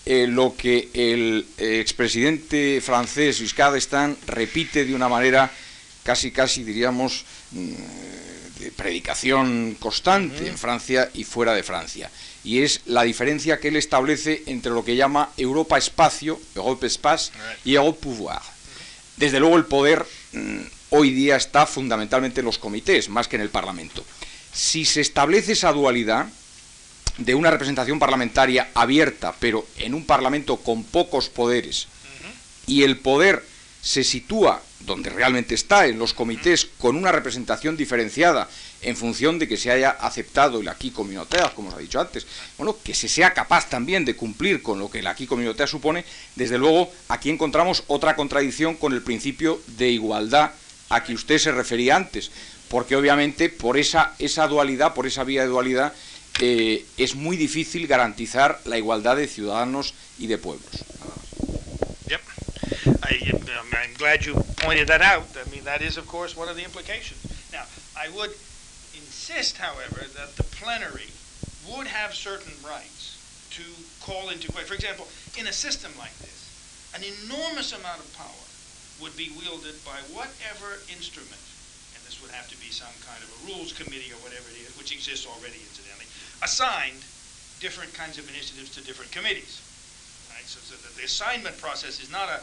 eh, 0.05 0.27
lo 0.27 0.55
que 0.55 0.89
el 0.93 1.45
expresidente 1.57 2.79
francés 2.81 3.39
Giscard 3.39 3.73
d'Estaing 3.73 4.17
repite 4.27 4.85
de 4.85 4.95
una 4.95 5.09
manera 5.09 5.51
casi, 6.03 6.31
casi 6.31 6.63
diríamos, 6.63 7.25
de 8.59 8.71
predicación 8.71 9.75
constante 9.79 10.47
en 10.47 10.57
Francia 10.57 11.09
y 11.13 11.23
fuera 11.23 11.53
de 11.53 11.63
Francia 11.63 12.11
y 12.43 12.63
es 12.63 12.81
la 12.85 13.03
diferencia 13.03 13.59
que 13.59 13.67
él 13.69 13.75
establece 13.75 14.43
entre 14.45 14.71
lo 14.71 14.85
que 14.85 14.95
llama 14.95 15.29
Europa 15.37 15.77
espacio, 15.77 16.39
Europe 16.55 16.87
espace, 16.87 17.31
y 17.65 17.75
Europe 17.75 17.99
pouvoir. 18.01 18.41
Desde 19.17 19.39
luego 19.39 19.57
el 19.57 19.65
poder 19.65 20.05
mm, 20.31 20.59
hoy 20.91 21.11
día 21.11 21.35
está 21.35 21.65
fundamentalmente 21.65 22.39
en 22.39 22.45
los 22.45 22.57
comités, 22.57 23.09
más 23.09 23.27
que 23.27 23.35
en 23.35 23.41
el 23.41 23.49
Parlamento. 23.49 24.05
Si 24.53 24.85
se 24.85 25.01
establece 25.01 25.51
esa 25.51 25.73
dualidad 25.73 26.27
de 27.17 27.35
una 27.35 27.51
representación 27.51 27.99
parlamentaria 27.99 28.69
abierta, 28.73 29.35
pero 29.39 29.67
en 29.77 29.93
un 29.93 30.05
Parlamento 30.05 30.57
con 30.57 30.83
pocos 30.83 31.29
poderes, 31.29 31.87
y 32.65 32.83
el 32.83 32.97
poder 32.97 33.43
se 33.81 34.03
sitúa 34.03 34.61
donde 34.89 35.11
realmente 35.11 35.53
está, 35.53 35.85
en 35.85 35.99
los 35.99 36.13
comités, 36.13 36.67
con 36.79 36.95
una 36.95 37.11
representación 37.11 37.77
diferenciada 37.77 38.49
en 38.81 38.97
función 38.97 39.37
de 39.37 39.47
que 39.47 39.55
se 39.55 39.69
haya 39.71 39.91
aceptado 39.91 40.59
el 40.59 40.67
aquí 40.67 40.89
communautaire, 40.89 41.51
como 41.55 41.69
os 41.69 41.75
ha 41.75 41.79
dicho 41.79 42.01
antes, 42.01 42.25
bueno, 42.57 42.75
que 42.83 42.95
se 42.95 43.07
sea 43.07 43.33
capaz 43.33 43.69
también 43.69 44.03
de 44.03 44.15
cumplir 44.15 44.63
con 44.63 44.79
lo 44.79 44.89
que 44.89 44.99
el 44.99 45.07
aquí 45.07 45.27
communautaire 45.27 45.69
supone, 45.69 46.05
desde 46.35 46.57
luego 46.57 46.91
aquí 47.07 47.29
encontramos 47.29 47.83
otra 47.87 48.15
contradicción 48.15 48.75
con 48.75 48.93
el 48.93 49.03
principio 49.03 49.61
de 49.77 49.89
igualdad 49.89 50.51
a 50.89 51.03
que 51.03 51.13
usted 51.13 51.37
se 51.37 51.51
refería 51.51 51.95
antes, 51.95 52.31
porque 52.67 52.95
obviamente 52.95 53.49
por 53.49 53.77
esa, 53.77 54.15
esa 54.17 54.47
dualidad, 54.47 54.95
por 54.95 55.05
esa 55.05 55.23
vía 55.23 55.43
de 55.43 55.49
dualidad, 55.49 55.93
eh, 56.41 56.85
es 56.97 57.13
muy 57.13 57.37
difícil 57.37 57.85
garantizar 57.85 58.59
la 58.65 58.77
igualdad 58.77 59.17
de 59.17 59.27
ciudadanos 59.27 59.93
y 60.17 60.25
de 60.25 60.39
pueblos. 60.39 60.83
I, 62.85 63.19
um, 63.59 63.67
I'm 63.75 63.93
glad 63.95 64.25
you 64.25 64.35
pointed 64.57 64.87
that 64.87 65.01
out. 65.01 65.27
I 65.35 65.49
mean, 65.49 65.63
that 65.65 65.81
is, 65.81 65.97
of 65.97 66.07
course, 66.07 66.35
one 66.35 66.47
of 66.47 66.55
the 66.55 66.63
implications. 66.63 67.19
Now, 67.51 67.63
I 67.97 68.09
would 68.09 68.31
insist, 68.95 69.57
however, 69.57 70.07
that 70.15 70.35
the 70.35 70.43
plenary 70.43 71.11
would 71.67 71.87
have 71.87 72.13
certain 72.13 72.53
rights 72.63 73.19
to 73.51 73.63
call 73.99 74.29
into 74.29 74.51
question. 74.51 74.67
For 74.67 74.75
example, 74.75 75.07
in 75.37 75.47
a 75.47 75.53
system 75.53 75.91
like 75.97 76.15
this, 76.19 76.47
an 76.95 77.03
enormous 77.03 77.73
amount 77.73 77.99
of 77.99 78.07
power 78.15 78.47
would 79.01 79.15
be 79.15 79.31
wielded 79.35 79.75
by 79.83 79.99
whatever 80.15 80.79
instrument, 80.87 81.43
and 81.95 82.01
this 82.07 82.19
would 82.21 82.31
have 82.31 82.47
to 82.47 82.57
be 82.59 82.71
some 82.71 82.91
kind 83.03 83.19
of 83.23 83.29
a 83.31 83.39
rules 83.51 83.73
committee 83.73 84.11
or 84.11 84.19
whatever 84.23 84.47
it 84.55 84.59
is, 84.63 84.71
which 84.77 84.91
exists 84.91 85.27
already, 85.27 85.59
incidentally, 85.67 86.07
assigned 86.43 87.03
different 87.59 87.91
kinds 87.93 88.17
of 88.17 88.27
initiatives 88.31 88.71
to 88.71 88.83
different 88.83 89.11
committees. 89.11 89.59
Right? 90.31 90.47
So, 90.47 90.59
so 90.63 90.79
the 90.95 91.03
assignment 91.03 91.57
process 91.59 91.99
is 91.99 92.11
not 92.11 92.29
a 92.29 92.39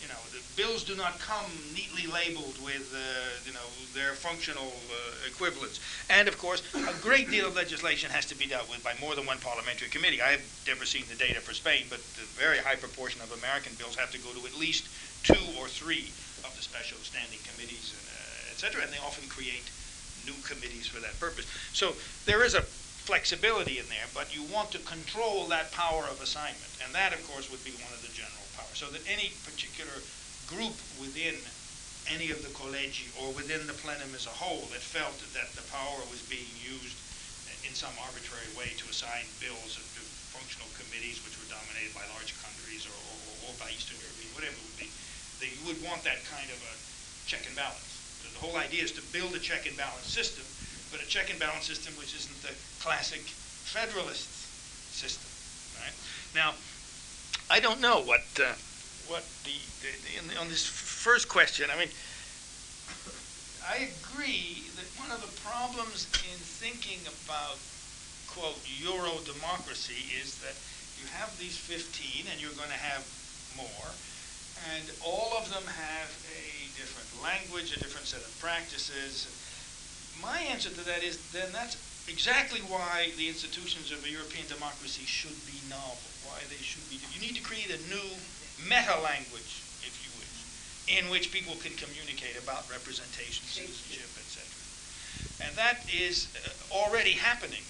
you 0.00 0.08
know, 0.08 0.20
the 0.32 0.40
bills 0.56 0.84
do 0.84 0.96
not 0.96 1.18
come 1.20 1.50
neatly 1.74 2.10
labeled 2.10 2.56
with, 2.64 2.88
uh, 2.94 2.98
you 3.44 3.52
know, 3.52 3.68
their 3.94 4.14
functional 4.14 4.72
uh, 4.88 5.28
equivalents. 5.28 5.80
And 6.08 6.28
of 6.28 6.38
course, 6.38 6.62
a 6.74 6.94
great 7.02 7.30
deal 7.30 7.46
of 7.46 7.56
legislation 7.56 8.10
has 8.10 8.26
to 8.26 8.34
be 8.34 8.46
dealt 8.46 8.68
with 8.68 8.82
by 8.82 8.94
more 9.00 9.14
than 9.14 9.26
one 9.26 9.38
parliamentary 9.38 9.88
committee. 9.88 10.22
I 10.22 10.40
have 10.40 10.46
never 10.66 10.84
seen 10.84 11.04
the 11.08 11.16
data 11.16 11.40
for 11.40 11.52
Spain, 11.52 11.84
but 11.88 12.00
the 12.16 12.26
very 12.38 12.58
high 12.58 12.76
proportion 12.76 13.20
of 13.20 13.32
American 13.32 13.72
bills 13.78 13.96
have 13.96 14.10
to 14.12 14.18
go 14.18 14.32
to 14.32 14.46
at 14.46 14.56
least 14.58 14.88
two 15.22 15.44
or 15.60 15.68
three 15.68 16.08
of 16.46 16.52
the 16.56 16.62
special 16.62 16.98
standing 17.04 17.40
committees, 17.44 17.92
and, 17.92 18.04
uh, 18.08 18.52
et 18.52 18.58
cetera, 18.58 18.82
and 18.82 18.92
they 18.92 19.02
often 19.04 19.28
create 19.28 19.68
new 20.24 20.36
committees 20.44 20.86
for 20.86 21.00
that 21.00 21.18
purpose. 21.20 21.46
So 21.72 21.92
there 22.24 22.44
is 22.44 22.54
a 22.54 22.62
flexibility 22.62 23.78
in 23.78 23.88
there, 23.88 24.08
but 24.14 24.34
you 24.34 24.44
want 24.52 24.70
to 24.72 24.78
control 24.80 25.48
that 25.48 25.72
power 25.72 26.04
of 26.08 26.20
assignment, 26.20 26.72
and 26.84 26.94
that, 26.94 27.12
of 27.12 27.20
course, 27.28 27.50
would 27.50 27.64
be 27.64 27.72
one 27.80 27.92
of 27.92 28.00
the 28.00 28.12
general 28.12 28.39
so 28.74 28.86
that 28.90 29.02
any 29.06 29.32
particular 29.44 29.94
group 30.46 30.74
within 30.98 31.34
any 32.10 32.30
of 32.30 32.42
the 32.42 32.50
collegi 32.56 33.06
or 33.20 33.30
within 33.32 33.66
the 33.66 33.76
plenum 33.76 34.10
as 34.14 34.26
a 34.26 34.34
whole 34.34 34.66
that 34.74 34.82
felt 34.82 35.18
that 35.36 35.52
the 35.54 35.64
power 35.70 36.00
was 36.10 36.22
being 36.26 36.48
used 36.58 36.98
in 37.66 37.76
some 37.76 37.92
arbitrary 38.02 38.50
way 38.58 38.72
to 38.74 38.88
assign 38.90 39.22
bills 39.38 39.78
to 39.78 40.02
functional 40.34 40.66
committees 40.74 41.22
which 41.22 41.36
were 41.38 41.46
dominated 41.46 41.92
by 41.94 42.02
large 42.16 42.34
countries 42.42 42.88
or, 42.88 42.96
or, 42.96 43.50
or 43.50 43.52
by 43.62 43.68
Eastern 43.70 44.00
European, 44.00 44.30
whatever 44.34 44.56
it 44.56 44.64
would 44.64 44.80
be, 44.80 44.90
that 45.38 45.50
you 45.52 45.60
would 45.68 45.78
want 45.86 46.02
that 46.02 46.22
kind 46.26 46.48
of 46.50 46.58
a 46.66 46.74
check 47.28 47.46
and 47.46 47.54
balance. 47.54 48.00
The 48.26 48.42
whole 48.42 48.56
idea 48.56 48.82
is 48.82 48.90
to 48.96 49.04
build 49.12 49.36
a 49.36 49.42
check 49.42 49.68
and 49.68 49.76
balance 49.76 50.08
system, 50.08 50.42
but 50.90 51.04
a 51.04 51.06
check 51.06 51.28
and 51.28 51.38
balance 51.38 51.68
system 51.68 51.92
which 52.00 52.16
isn't 52.16 52.40
the 52.42 52.56
classic 52.80 53.22
federalist 53.68 54.26
system. 54.90 55.28
Right? 55.78 55.94
Now, 56.34 56.56
I 57.50 57.58
don't 57.58 57.80
know 57.80 57.98
what 57.98 58.22
uh, 58.38 58.54
what 59.10 59.26
the, 59.42 59.58
the, 59.82 59.90
the 60.22 60.38
on 60.38 60.46
this 60.46 60.62
first 60.62 61.28
question. 61.28 61.66
I 61.66 61.74
mean, 61.74 61.90
I 63.66 63.90
agree 63.90 64.70
that 64.78 64.86
one 64.94 65.10
of 65.10 65.18
the 65.18 65.34
problems 65.42 66.06
in 66.30 66.38
thinking 66.38 67.02
about 67.10 67.58
quote 68.30 68.62
Euro 68.86 69.18
democracy 69.26 70.14
is 70.14 70.38
that 70.46 70.54
you 71.02 71.10
have 71.18 71.34
these 71.42 71.58
15 71.58 72.30
and 72.30 72.38
you're 72.38 72.54
going 72.54 72.70
to 72.70 72.84
have 72.86 73.02
more, 73.58 73.90
and 74.70 74.86
all 75.02 75.34
of 75.34 75.50
them 75.50 75.66
have 75.66 76.10
a 76.30 76.70
different 76.78 77.10
language, 77.18 77.74
a 77.74 77.82
different 77.82 78.06
set 78.06 78.22
of 78.22 78.30
practices. 78.38 79.26
My 80.22 80.38
answer 80.54 80.70
to 80.70 80.86
that 80.86 81.02
is 81.02 81.18
then 81.34 81.50
that's 81.50 81.74
exactly 82.06 82.62
why 82.70 83.10
the 83.18 83.26
institutions 83.26 83.90
of 83.90 84.06
a 84.06 84.10
European 84.10 84.46
democracy 84.46 85.02
should 85.02 85.34
be 85.50 85.58
novel 85.66 86.10
why 86.40 86.48
they 86.48 86.62
should 86.64 86.80
be. 86.88 86.96
You 87.12 87.20
need 87.20 87.36
to 87.36 87.44
create 87.44 87.68
a 87.68 87.80
new 87.92 88.08
meta 88.64 88.96
language, 89.04 89.60
if 89.84 89.92
you 90.00 90.08
wish, 90.16 90.36
in 90.88 91.12
which 91.12 91.28
people 91.28 91.52
can 91.60 91.76
communicate 91.76 92.40
about 92.40 92.64
representation, 92.72 93.44
citizenship, 93.44 94.08
etc. 94.16 94.48
And 95.44 95.52
that 95.60 95.84
is 95.92 96.32
uh, 96.40 96.48
already 96.72 97.12
happening. 97.12 97.60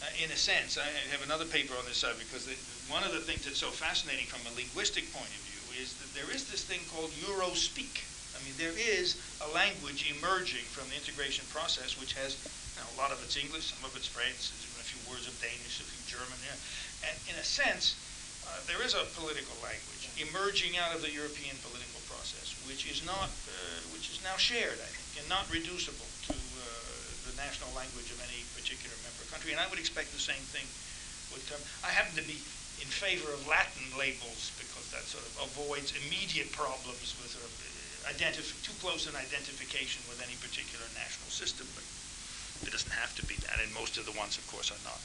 Uh, 0.00 0.08
in 0.24 0.32
a 0.32 0.36
sense, 0.36 0.80
I 0.80 0.88
have 1.12 1.20
another 1.24 1.44
paper 1.44 1.76
on 1.76 1.84
this 1.84 2.00
subject 2.00 2.32
because 2.32 2.48
one 2.88 3.04
of 3.04 3.12
the 3.12 3.20
things 3.20 3.44
that's 3.44 3.60
so 3.60 3.68
fascinating 3.68 4.24
from 4.32 4.40
a 4.48 4.52
linguistic 4.56 5.12
point 5.12 5.28
of 5.28 5.42
view 5.44 5.84
is 5.84 5.92
that 6.00 6.08
there 6.16 6.28
is 6.32 6.48
this 6.48 6.64
thing 6.64 6.80
called 6.92 7.12
Eurospeak. 7.20 8.00
I 8.32 8.40
mean, 8.44 8.56
there 8.56 8.76
is 8.76 9.16
a 9.44 9.48
language 9.52 10.08
emerging 10.08 10.64
from 10.72 10.88
the 10.88 10.96
integration 10.96 11.44
process 11.52 11.96
which 12.00 12.12
has 12.16 12.36
you 12.76 12.80
know, 12.80 12.88
a 12.92 12.96
lot 13.00 13.12
of 13.12 13.20
it's 13.24 13.36
English, 13.36 13.72
some 13.72 13.84
of 13.84 13.96
it's 13.96 14.08
French, 14.08 14.52
a 14.76 14.84
few 14.84 15.00
words 15.08 15.24
of 15.24 15.32
Danish, 15.40 15.80
a 15.80 15.88
few 15.88 16.00
German. 16.04 16.36
Yeah. 16.44 16.56
And 17.08 17.16
in 17.32 17.36
a 17.40 17.44
sense, 17.44 17.96
uh, 18.46 18.62
there 18.70 18.82
is 18.82 18.94
a 18.94 19.02
political 19.18 19.54
language 19.62 20.08
emerging 20.16 20.78
out 20.80 20.96
of 20.96 21.04
the 21.04 21.12
European 21.12 21.56
political 21.60 22.00
process, 22.08 22.56
which 22.64 22.88
is 22.88 23.04
not, 23.04 23.28
uh, 23.50 23.80
which 23.92 24.08
is 24.08 24.22
now 24.24 24.38
shared, 24.40 24.80
I 24.80 24.88
think, 24.88 25.20
and 25.20 25.26
not 25.28 25.44
reducible 25.52 26.08
to 26.30 26.32
uh, 26.32 26.64
the 27.28 27.34
national 27.36 27.68
language 27.76 28.08
of 28.08 28.18
any 28.24 28.46
particular 28.56 28.96
member 29.04 29.24
country. 29.28 29.52
And 29.52 29.60
I 29.60 29.68
would 29.68 29.78
expect 29.78 30.14
the 30.16 30.22
same 30.22 30.40
thing 30.54 30.64
would 31.34 31.44
come. 31.50 31.60
I 31.84 31.92
happen 31.92 32.16
to 32.16 32.24
be 32.24 32.40
in 32.80 32.88
favor 32.88 33.28
of 33.32 33.44
Latin 33.44 33.92
labels 33.98 34.52
because 34.56 34.88
that 34.92 35.04
sort 35.04 35.24
of 35.24 35.52
avoids 35.52 35.92
immediate 36.06 36.52
problems 36.52 37.12
with 37.20 37.36
sort 37.36 37.44
of 37.44 37.52
uh, 37.52 38.12
identif- 38.12 38.56
too 38.64 38.76
close 38.80 39.04
an 39.04 39.16
identification 39.18 40.00
with 40.08 40.22
any 40.24 40.36
particular 40.40 40.86
national 40.96 41.28
system. 41.28 41.68
But 41.76 41.84
it 42.64 42.72
doesn't 42.72 42.96
have 42.96 43.12
to 43.20 43.24
be 43.28 43.36
that, 43.44 43.60
and 43.60 43.68
most 43.76 44.00
of 44.00 44.08
the 44.08 44.16
ones, 44.16 44.40
of 44.40 44.48
course, 44.48 44.72
are 44.72 44.80
not. 44.80 45.00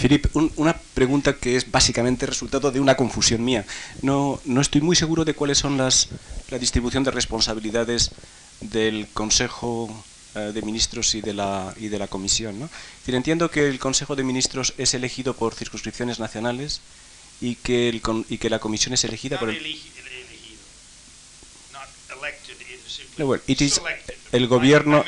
Philip, 0.00 0.26
un- 0.34 0.50
una 0.56 0.76
pregunta 0.94 1.34
que 1.34 1.56
es 1.56 1.70
básicamente 1.70 2.26
resultado 2.26 2.70
de 2.72 2.80
una 2.80 2.96
confusión 2.96 3.44
mía. 3.44 3.64
No, 4.02 4.40
no 4.44 4.60
estoy 4.60 4.80
muy 4.80 4.96
seguro 4.96 5.24
de 5.24 5.34
cuáles 5.34 5.58
son 5.58 5.76
las 5.76 6.08
la 6.50 6.58
distribución 6.58 7.04
de 7.04 7.10
responsabilidades 7.12 8.10
del 8.60 9.06
Consejo 9.12 10.04
eh, 10.34 10.50
de 10.54 10.62
Ministros 10.62 11.14
y 11.14 11.20
de 11.20 11.34
la 11.34 11.74
y 11.78 11.88
de 11.88 11.98
la 11.98 12.08
Comisión. 12.08 12.58
¿no? 12.58 12.68
Decir, 13.00 13.14
entiendo 13.14 13.50
que 13.50 13.68
el 13.68 13.78
Consejo 13.78 14.16
de 14.16 14.24
Ministros 14.24 14.74
es 14.78 14.94
elegido 14.94 15.34
por 15.34 15.54
circunscripciones 15.54 16.18
nacionales 16.18 16.80
y 17.40 17.54
que 17.56 17.88
el 17.88 18.02
y 18.28 18.38
que 18.38 18.50
la 18.50 18.58
Comisión 18.58 18.94
es 18.94 19.04
elegida 19.04 19.38
por 19.38 19.50
el 19.50 19.56
no, 23.18 23.26
well, 23.26 23.42
it 23.46 23.60
is 23.60 23.80
el 24.32 24.46
gobierno. 24.48 25.04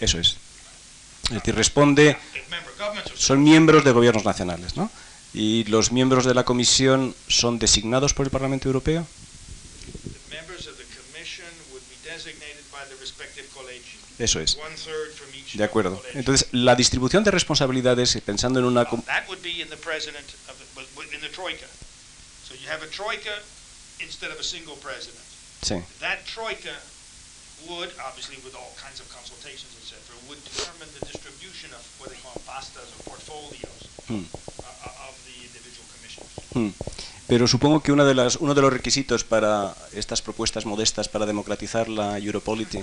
Eso 0.00 0.18
es. 0.18 0.36
Es 1.24 1.34
decir, 1.34 1.54
responde. 1.54 2.16
Son 3.14 3.42
miembros 3.42 3.84
de 3.84 3.92
gobiernos 3.92 4.24
nacionales, 4.24 4.76
¿no? 4.76 4.90
¿Y 5.32 5.64
los 5.64 5.92
miembros 5.92 6.24
de 6.24 6.34
la 6.34 6.44
comisión 6.44 7.14
son 7.28 7.58
designados 7.58 8.14
por 8.14 8.26
el 8.26 8.30
Parlamento 8.30 8.68
Europeo? 8.68 9.06
Eso 14.18 14.40
es. 14.40 14.58
De 15.54 15.64
acuerdo. 15.64 16.02
Entonces, 16.14 16.48
la 16.52 16.74
distribución 16.76 17.24
de 17.24 17.30
responsabilidades, 17.30 18.20
pensando 18.24 18.58
en 18.58 18.66
una... 18.66 18.86
Sí. 25.62 25.74
Would, 27.68 27.90
obviously 28.08 28.36
with 28.44 28.54
all 28.54 28.72
kinds 28.80 29.00
of 29.00 29.06
consultations, 29.12 29.70
et 29.78 29.86
cetera, 29.86 30.16
would 30.28 30.40
determine 30.44 30.88
the 30.98 31.06
distribution 31.06 31.70
of 31.72 31.82
what 32.00 32.10
they 32.10 32.18
call 32.24 32.34
pastas 32.46 32.88
or 32.96 33.14
portfolios 33.14 33.80
Hmm. 34.08 34.26
uh, 34.26 34.66
uh, 34.66 35.08
of 35.08 35.14
the 35.26 35.36
individual 35.46 35.86
commissioners. 35.94 36.34
Hmm. 36.52 36.70
Pero 37.28 37.46
supongo 37.46 37.80
que 37.80 37.92
una 37.92 38.04
de 38.04 38.14
las, 38.14 38.36
uno 38.36 38.54
de 38.54 38.62
los 38.62 38.72
requisitos 38.72 39.22
para 39.22 39.72
estas 39.94 40.20
propuestas 40.20 40.66
modestas 40.66 41.08
para 41.08 41.26
democratizar 41.26 41.88
la 41.88 42.18
Europolity 42.18 42.80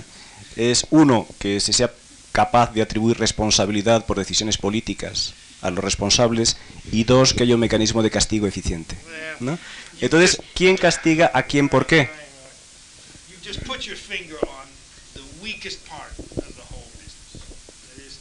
es, 0.56 0.86
uno, 0.88 1.26
que 1.38 1.60
se 1.60 1.74
sea 1.74 1.92
capaz 2.32 2.72
de 2.72 2.80
atribuir 2.80 3.18
responsabilidad 3.18 4.06
por 4.06 4.16
decisiones 4.16 4.56
políticas 4.56 5.34
a 5.60 5.70
los 5.70 5.84
responsables 5.84 6.56
y 6.90 7.04
dos, 7.04 7.34
que 7.34 7.42
haya 7.42 7.54
un 7.54 7.60
mecanismo 7.60 8.02
de 8.02 8.10
castigo 8.10 8.46
eficiente. 8.46 8.96
¿no? 9.40 9.58
Entonces, 10.00 10.40
¿quién 10.54 10.78
castiga 10.78 11.30
a 11.34 11.42
quién 11.42 11.68
por 11.68 11.84
qué? 11.84 12.08
Weakest 15.48 15.80
part 15.88 16.12
of 16.44 16.52
the 16.60 16.66
whole 16.68 16.92
business. 17.00 17.40
That 17.88 18.04
is, 18.04 18.20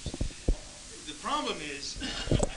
the 1.12 1.18
problem 1.20 1.60
is, 1.60 1.99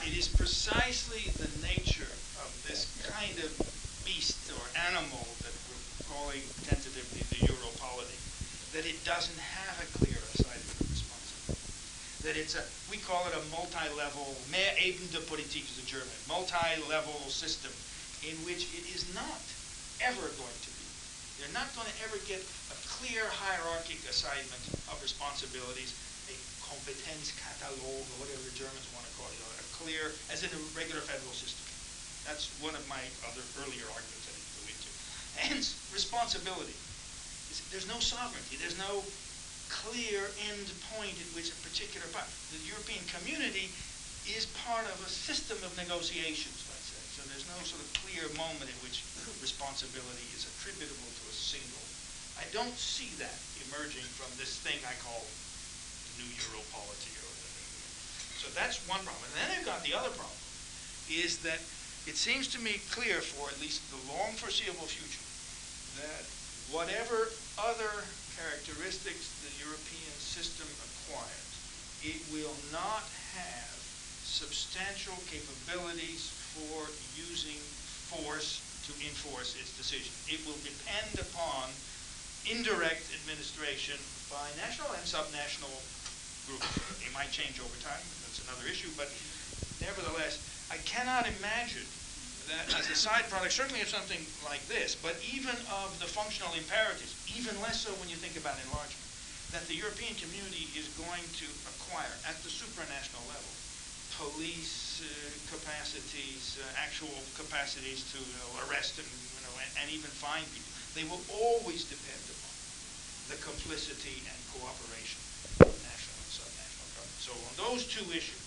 it 0.07 0.15
is 0.15 0.31
precisely 0.31 1.27
the 1.43 1.51
nature 1.59 2.07
of 2.39 2.55
this 2.71 2.87
kind 3.03 3.35
of 3.43 3.51
beast 4.07 4.39
or 4.55 4.63
animal 4.95 5.27
that 5.43 5.51
we're 5.67 5.83
calling 6.07 6.47
tentatively 6.71 7.19
the 7.35 7.51
Europolity, 7.51 8.15
that 8.71 8.87
it 8.87 9.03
doesn't 9.03 9.43
have 9.43 9.75
a 9.83 9.91
clear 9.99 10.23
assignment 10.39 10.71
of 10.79 10.87
responsibility. 10.87 11.67
That 12.23 12.39
it's 12.39 12.55
a, 12.55 12.63
we 12.95 13.03
call 13.03 13.27
it 13.27 13.35
a 13.35 13.43
multi-level, 13.51 14.39
mehr 14.55 14.71
Ebene 14.79 15.19
Politik 15.27 15.67
is 15.67 15.83
the 15.83 15.87
German, 15.91 16.15
multi-level 16.31 17.27
system 17.27 17.75
in 18.23 18.39
which 18.47 18.71
it 18.79 18.87
is 18.95 19.03
not 19.19 19.43
ever 19.99 20.31
going 20.39 20.59
to 20.63 20.71
be 20.71 20.81
they're 21.41 21.57
not 21.57 21.73
going 21.73 21.89
to 21.89 21.99
ever 22.05 22.21
get 22.29 22.45
a 22.45 22.60
clear 23.01 23.25
hierarchic 23.33 23.97
assignment 24.05 24.65
of 24.93 25.01
responsibilities, 25.01 25.97
a 26.29 26.37
Kompetenzkatalog, 26.69 27.81
or 27.81 28.17
whatever 28.21 28.45
the 28.45 28.53
Germans 28.53 28.85
want 28.93 29.09
to 29.09 29.13
call 29.17 29.25
it, 29.33 29.41
a 29.41 29.67
clear, 29.81 30.13
as 30.29 30.45
in 30.45 30.53
a 30.53 30.61
regular 30.77 31.01
federal 31.01 31.33
system. 31.33 31.65
That's 32.29 32.53
one 32.61 32.77
of 32.77 32.85
my 32.93 33.01
other 33.25 33.41
earlier 33.65 33.89
arguments 33.89 34.29
I 34.29 34.37
didn't 34.37 34.53
go 34.53 34.65
into. 34.69 34.91
Hence, 35.41 35.67
responsibility. 35.97 36.77
There's 37.73 37.89
no 37.89 37.97
sovereignty. 38.05 38.61
There's 38.61 38.77
no 38.77 39.01
clear 39.73 40.29
end 40.53 40.69
point 40.93 41.17
at 41.17 41.29
which 41.33 41.49
a 41.49 41.59
particular 41.65 42.05
part. 42.13 42.29
The 42.53 42.61
European 42.69 43.01
community 43.17 43.73
is 44.29 44.45
part 44.69 44.85
of 44.85 45.01
a 45.01 45.11
system 45.11 45.57
of 45.65 45.73
negotiations, 45.81 46.69
let's 46.69 46.93
say. 46.93 47.01
So 47.17 47.25
there's 47.33 47.49
no 47.49 47.57
sort 47.65 47.81
of 47.81 47.89
clear 48.05 48.29
moment 48.37 48.69
in 48.69 48.79
which 48.85 49.01
responsibility 49.41 50.29
is 50.37 50.45
attributable 50.45 51.09
to 51.09 51.25
a 51.25 51.35
single. 51.35 51.80
I 52.41 52.49
don't 52.57 52.75
see 52.81 53.13
that 53.21 53.37
emerging 53.69 54.09
from 54.17 54.33
this 54.41 54.57
thing 54.65 54.81
I 54.89 54.97
call 55.05 55.21
the 55.21 56.25
new 56.25 56.31
Europolity 56.41 57.13
or 57.21 57.29
whatever. 57.29 57.61
So 58.41 58.49
that's 58.57 58.81
one 58.89 59.05
problem. 59.05 59.29
And 59.29 59.37
then 59.45 59.51
I've 59.61 59.69
got 59.69 59.85
the 59.85 59.93
other 59.93 60.09
problem, 60.17 60.41
is 61.13 61.45
that 61.45 61.61
it 62.09 62.17
seems 62.17 62.49
to 62.57 62.59
me 62.59 62.81
clear 62.97 63.21
for 63.21 63.53
at 63.53 63.61
least 63.61 63.85
the 63.93 64.01
long 64.09 64.33
foreseeable 64.41 64.89
future 64.89 65.21
that 66.01 66.25
whatever 66.73 67.29
other 67.61 68.09
characteristics 68.41 69.37
the 69.45 69.53
European 69.61 70.15
system 70.17 70.65
acquires, 70.81 71.53
it 72.01 72.25
will 72.33 72.57
not 72.73 73.05
have 73.37 73.77
substantial 74.25 75.19
capabilities 75.29 76.33
for 76.57 76.89
using 77.21 77.61
force 78.09 78.65
to 78.89 78.97
enforce 79.05 79.61
its 79.61 79.77
decision. 79.77 80.09
It 80.25 80.41
will 80.49 80.57
depend 80.65 81.21
upon 81.21 81.69
indirect 82.49 83.11
administration 83.21 83.99
by 84.31 84.47
national 84.57 84.89
and 84.95 85.05
subnational 85.05 85.73
groups. 86.49 86.69
They 87.03 87.13
might 87.13 87.35
change 87.35 87.61
over 87.61 87.77
time, 87.83 88.01
that's 88.25 88.41
another 88.47 88.65
issue, 88.69 88.89
but 88.97 89.11
nevertheless, 89.83 90.41
I 90.71 90.79
cannot 90.89 91.27
imagine 91.27 91.87
that 92.49 92.73
as 92.79 92.91
a 92.91 92.97
side 92.97 93.29
product, 93.31 93.53
certainly 93.53 93.83
of 93.83 93.91
something 93.91 94.21
like 94.47 94.65
this, 94.67 94.97
but 94.99 95.15
even 95.23 95.55
of 95.85 95.95
the 96.03 96.09
functional 96.09 96.51
imperatives, 96.55 97.15
even 97.31 97.55
less 97.63 97.83
so 97.83 97.95
when 98.03 98.09
you 98.11 98.19
think 98.19 98.35
about 98.35 98.59
enlargement, 98.67 99.07
that 99.55 99.67
the 99.67 99.75
European 99.75 100.15
community 100.19 100.71
is 100.79 100.87
going 100.95 101.27
to 101.39 101.47
acquire 101.75 102.15
at 102.27 102.39
the 102.43 102.51
supranational 102.51 103.23
level 103.31 103.51
police 104.21 105.01
uh, 105.01 105.09
capacities, 105.49 106.61
uh, 106.61 106.67
actual 106.77 107.09
capacities 107.41 108.05
to 108.13 108.21
you 108.21 108.37
know, 108.37 108.69
arrest 108.69 109.01
and, 109.01 109.09
you 109.09 109.41
know, 109.49 109.55
and, 109.57 109.71
and 109.81 109.87
even 109.89 110.11
fine 110.13 110.45
people. 110.53 110.70
They 110.95 111.07
will 111.07 111.23
always 111.31 111.87
depend 111.87 112.19
upon 112.19 112.55
the 113.31 113.39
complicity 113.47 114.27
and 114.27 114.39
cooperation 114.51 115.23
of 115.71 115.75
national 115.87 116.19
and 116.19 116.31
subnational 116.35 116.89
governments. 116.99 117.23
So 117.23 117.33
on 117.35 117.55
those 117.55 117.87
two 117.87 118.03
issues, 118.11 118.43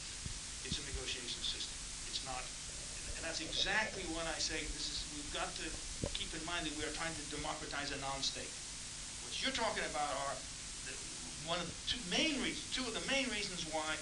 it's 0.68 0.76
a 0.76 0.84
negotiation 0.84 1.40
system. 1.40 1.76
It's 2.12 2.24
not, 2.28 2.44
and 3.16 3.24
that's 3.24 3.40
exactly 3.40 4.04
when 4.12 4.28
I 4.28 4.38
say 4.44 4.60
this 4.60 4.92
is, 4.92 5.00
we've 5.16 5.32
got 5.32 5.48
to 5.64 5.68
keep 6.20 6.36
in 6.36 6.44
mind 6.44 6.68
that 6.68 6.76
we 6.76 6.84
are 6.84 6.96
trying 7.00 7.16
to 7.16 7.24
democratize 7.32 7.96
a 7.96 8.00
non-state. 8.04 8.52
What 9.24 9.32
you're 9.40 9.56
talking 9.56 9.88
about 9.88 10.12
are 10.28 10.36
the, 10.84 10.94
one 11.48 11.64
of 11.64 11.68
the 11.68 11.78
two 11.88 12.02
main 12.12 12.36
reasons, 12.44 12.68
two 12.76 12.84
of 12.84 12.92
the 12.92 13.06
main 13.08 13.32
reasons 13.32 13.64
why 13.72 13.96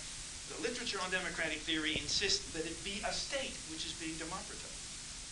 the 0.49 0.57
literature 0.65 0.99
on 0.99 1.13
democratic 1.13 1.61
theory 1.63 1.93
insists 1.95 2.51
that 2.57 2.65
it 2.65 2.75
be 2.83 2.99
a 3.05 3.13
state 3.13 3.55
which 3.71 3.85
is 3.85 3.93
being 4.01 4.17
democratized. 4.17 4.81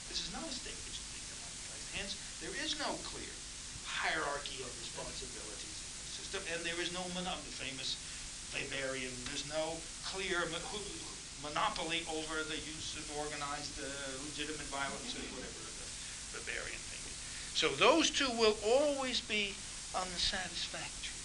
This 0.08 0.24
is 0.24 0.32
not 0.32 0.46
a 0.46 0.54
state 0.54 0.78
which 0.88 0.96
is 0.96 1.08
being 1.12 1.28
democratized. 1.28 1.88
Hence, 1.98 2.14
there 2.42 2.56
is 2.64 2.80
no 2.80 2.96
clear 3.12 3.34
hierarchy 3.86 4.64
of 4.64 4.72
responsibilities 4.80 5.76
in 5.76 5.92
the 6.00 6.12
system, 6.16 6.42
and 6.56 6.60
there 6.64 6.80
is 6.80 6.92
no. 6.96 7.04
The 7.04 7.52
famous 7.60 8.00
Weberian, 8.56 9.12
there's 9.28 9.46
no 9.52 9.76
clear 10.08 10.48
mo- 10.50 10.64
who- 10.72 11.04
monopoly 11.44 12.04
over 12.12 12.44
the 12.48 12.56
use 12.56 12.96
of 12.96 13.06
organized 13.20 13.76
uh, 13.80 13.88
legitimate 14.28 14.68
violence 14.72 15.16
or 15.16 15.24
whatever 15.36 15.60
the 15.68 15.88
Weberian 16.40 16.80
thing 16.92 17.04
is. 17.12 17.18
So 17.56 17.68
those 17.76 18.10
two 18.10 18.32
will 18.40 18.56
always 18.64 19.20
be 19.20 19.54
unsatisfactory. 19.96 21.20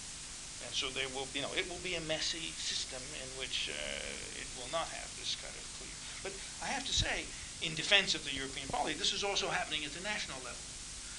And 0.67 0.75
so 0.75 0.91
there 0.91 1.09
will, 1.15 1.29
you 1.35 1.43
know, 1.43 1.53
it 1.55 1.71
will 1.71 1.83
be 1.83 1.95
a 1.95 2.05
messy 2.11 2.51
system 2.59 3.03
in 3.23 3.29
which 3.39 3.71
uh, 3.71 4.41
it 4.41 4.49
will 4.59 4.71
not 4.75 4.91
have 4.91 5.09
this 5.19 5.39
kind 5.39 5.55
of 5.55 5.65
clear. 5.79 5.95
But 6.27 6.33
I 6.63 6.67
have 6.75 6.85
to 6.87 6.95
say, 6.95 7.27
in 7.63 7.75
defense 7.75 8.15
of 8.15 8.25
the 8.25 8.35
European 8.35 8.67
polity, 8.69 8.99
this 8.99 9.13
is 9.13 9.23
also 9.23 9.49
happening 9.49 9.85
at 9.85 9.93
the 9.95 10.03
national 10.03 10.39
level. 10.43 10.59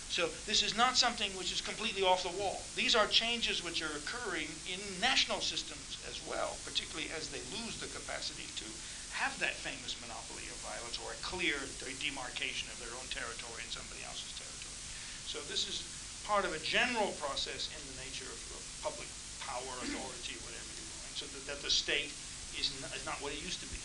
So 0.09 0.29
this 0.45 0.63
is 0.63 0.77
not 0.77 0.97
something 0.97 1.31
which 1.35 1.51
is 1.51 1.61
completely 1.61 2.03
off 2.03 2.23
the 2.23 2.35
wall. 2.39 2.61
These 2.75 2.95
are 2.95 3.07
changes 3.07 3.63
which 3.63 3.81
are 3.81 3.91
occurring 3.97 4.47
in 4.71 4.79
national 5.01 5.41
systems 5.41 5.97
as 6.07 6.21
well, 6.29 6.55
particularly 6.63 7.09
as 7.17 7.29
they 7.29 7.41
lose 7.51 7.79
the 7.81 7.91
capacity 7.91 8.47
to 8.61 8.67
have 9.15 9.35
that 9.39 9.55
famous 9.55 9.95
monopoly 10.03 10.43
of 10.51 10.59
violence 10.63 10.99
or 11.03 11.11
a 11.11 11.19
clear 11.23 11.55
demarcation 12.03 12.67
of 12.71 12.77
their 12.83 12.91
own 12.95 13.07
territory 13.11 13.63
and 13.63 13.71
somebody 13.71 14.03
else's 14.03 14.35
territory. 14.35 14.79
So 15.27 15.39
this 15.51 15.67
is 15.67 15.83
part 16.27 16.43
of 16.43 16.51
a 16.51 16.61
general 16.65 17.13
process 17.21 17.71
in 17.71 17.81
the 17.91 17.97
nature 18.01 18.27
of, 18.27 18.39
of 18.55 18.61
public 18.83 19.07
power, 19.39 19.73
authority, 19.85 20.35
whatever 20.43 20.69
you 20.73 20.85
want, 20.99 21.13
so 21.15 21.25
that, 21.31 21.43
that 21.47 21.59
the 21.63 21.71
state 21.71 22.11
is 22.59 22.73
not, 22.81 22.91
is 22.97 23.05
not 23.05 23.19
what 23.21 23.31
it 23.31 23.39
used 23.39 23.61
to 23.61 23.69
be. 23.69 23.79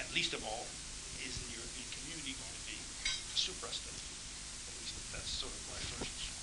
And 0.00 0.06
least 0.14 0.32
of 0.34 0.42
all, 0.42 0.66
is 1.22 1.38
the 1.44 1.50
European 1.54 1.88
community 1.94 2.34
going 2.34 2.54
to 2.54 2.64
be 2.66 2.78
suprastate? 3.36 3.94
At 3.94 4.74
least 4.80 4.96
that's 5.12 5.28
sort 5.28 5.52
of 5.52 5.62
my 5.70 5.80
first 5.92 6.08
point. 6.08 6.38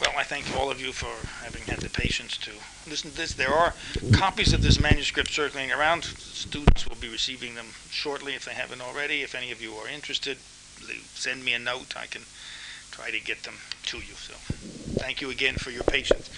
Well, 0.00 0.12
I 0.14 0.24
thank 0.24 0.54
all 0.54 0.70
of 0.70 0.78
you 0.78 0.92
for 0.92 1.26
having 1.42 1.62
had 1.62 1.78
the 1.78 1.88
patience 1.88 2.36
to 2.38 2.50
listen 2.88 3.10
to 3.10 3.16
this. 3.16 3.32
There 3.32 3.52
are 3.52 3.72
copies 4.12 4.52
of 4.52 4.60
this 4.62 4.78
manuscript 4.78 5.30
circulating 5.30 5.72
around. 5.72 6.04
Students 6.04 6.86
will 6.86 6.96
be 6.96 7.08
receiving 7.08 7.54
them 7.54 7.68
shortly 7.88 8.34
if 8.34 8.44
they 8.44 8.52
haven't 8.52 8.82
already. 8.82 9.22
If 9.22 9.34
any 9.34 9.50
of 9.52 9.62
you 9.62 9.72
are 9.74 9.88
interested, 9.88 10.36
send 11.14 11.44
me 11.44 11.54
a 11.54 11.58
note. 11.58 11.96
I 11.96 12.06
can 12.06 12.22
try 12.90 13.10
to 13.10 13.20
get 13.20 13.44
them 13.44 13.54
to 13.84 13.96
you. 13.98 14.14
So, 14.14 14.34
thank 15.00 15.22
you 15.22 15.30
again 15.30 15.54
for 15.54 15.70
your 15.70 15.84
patience. 15.84 16.28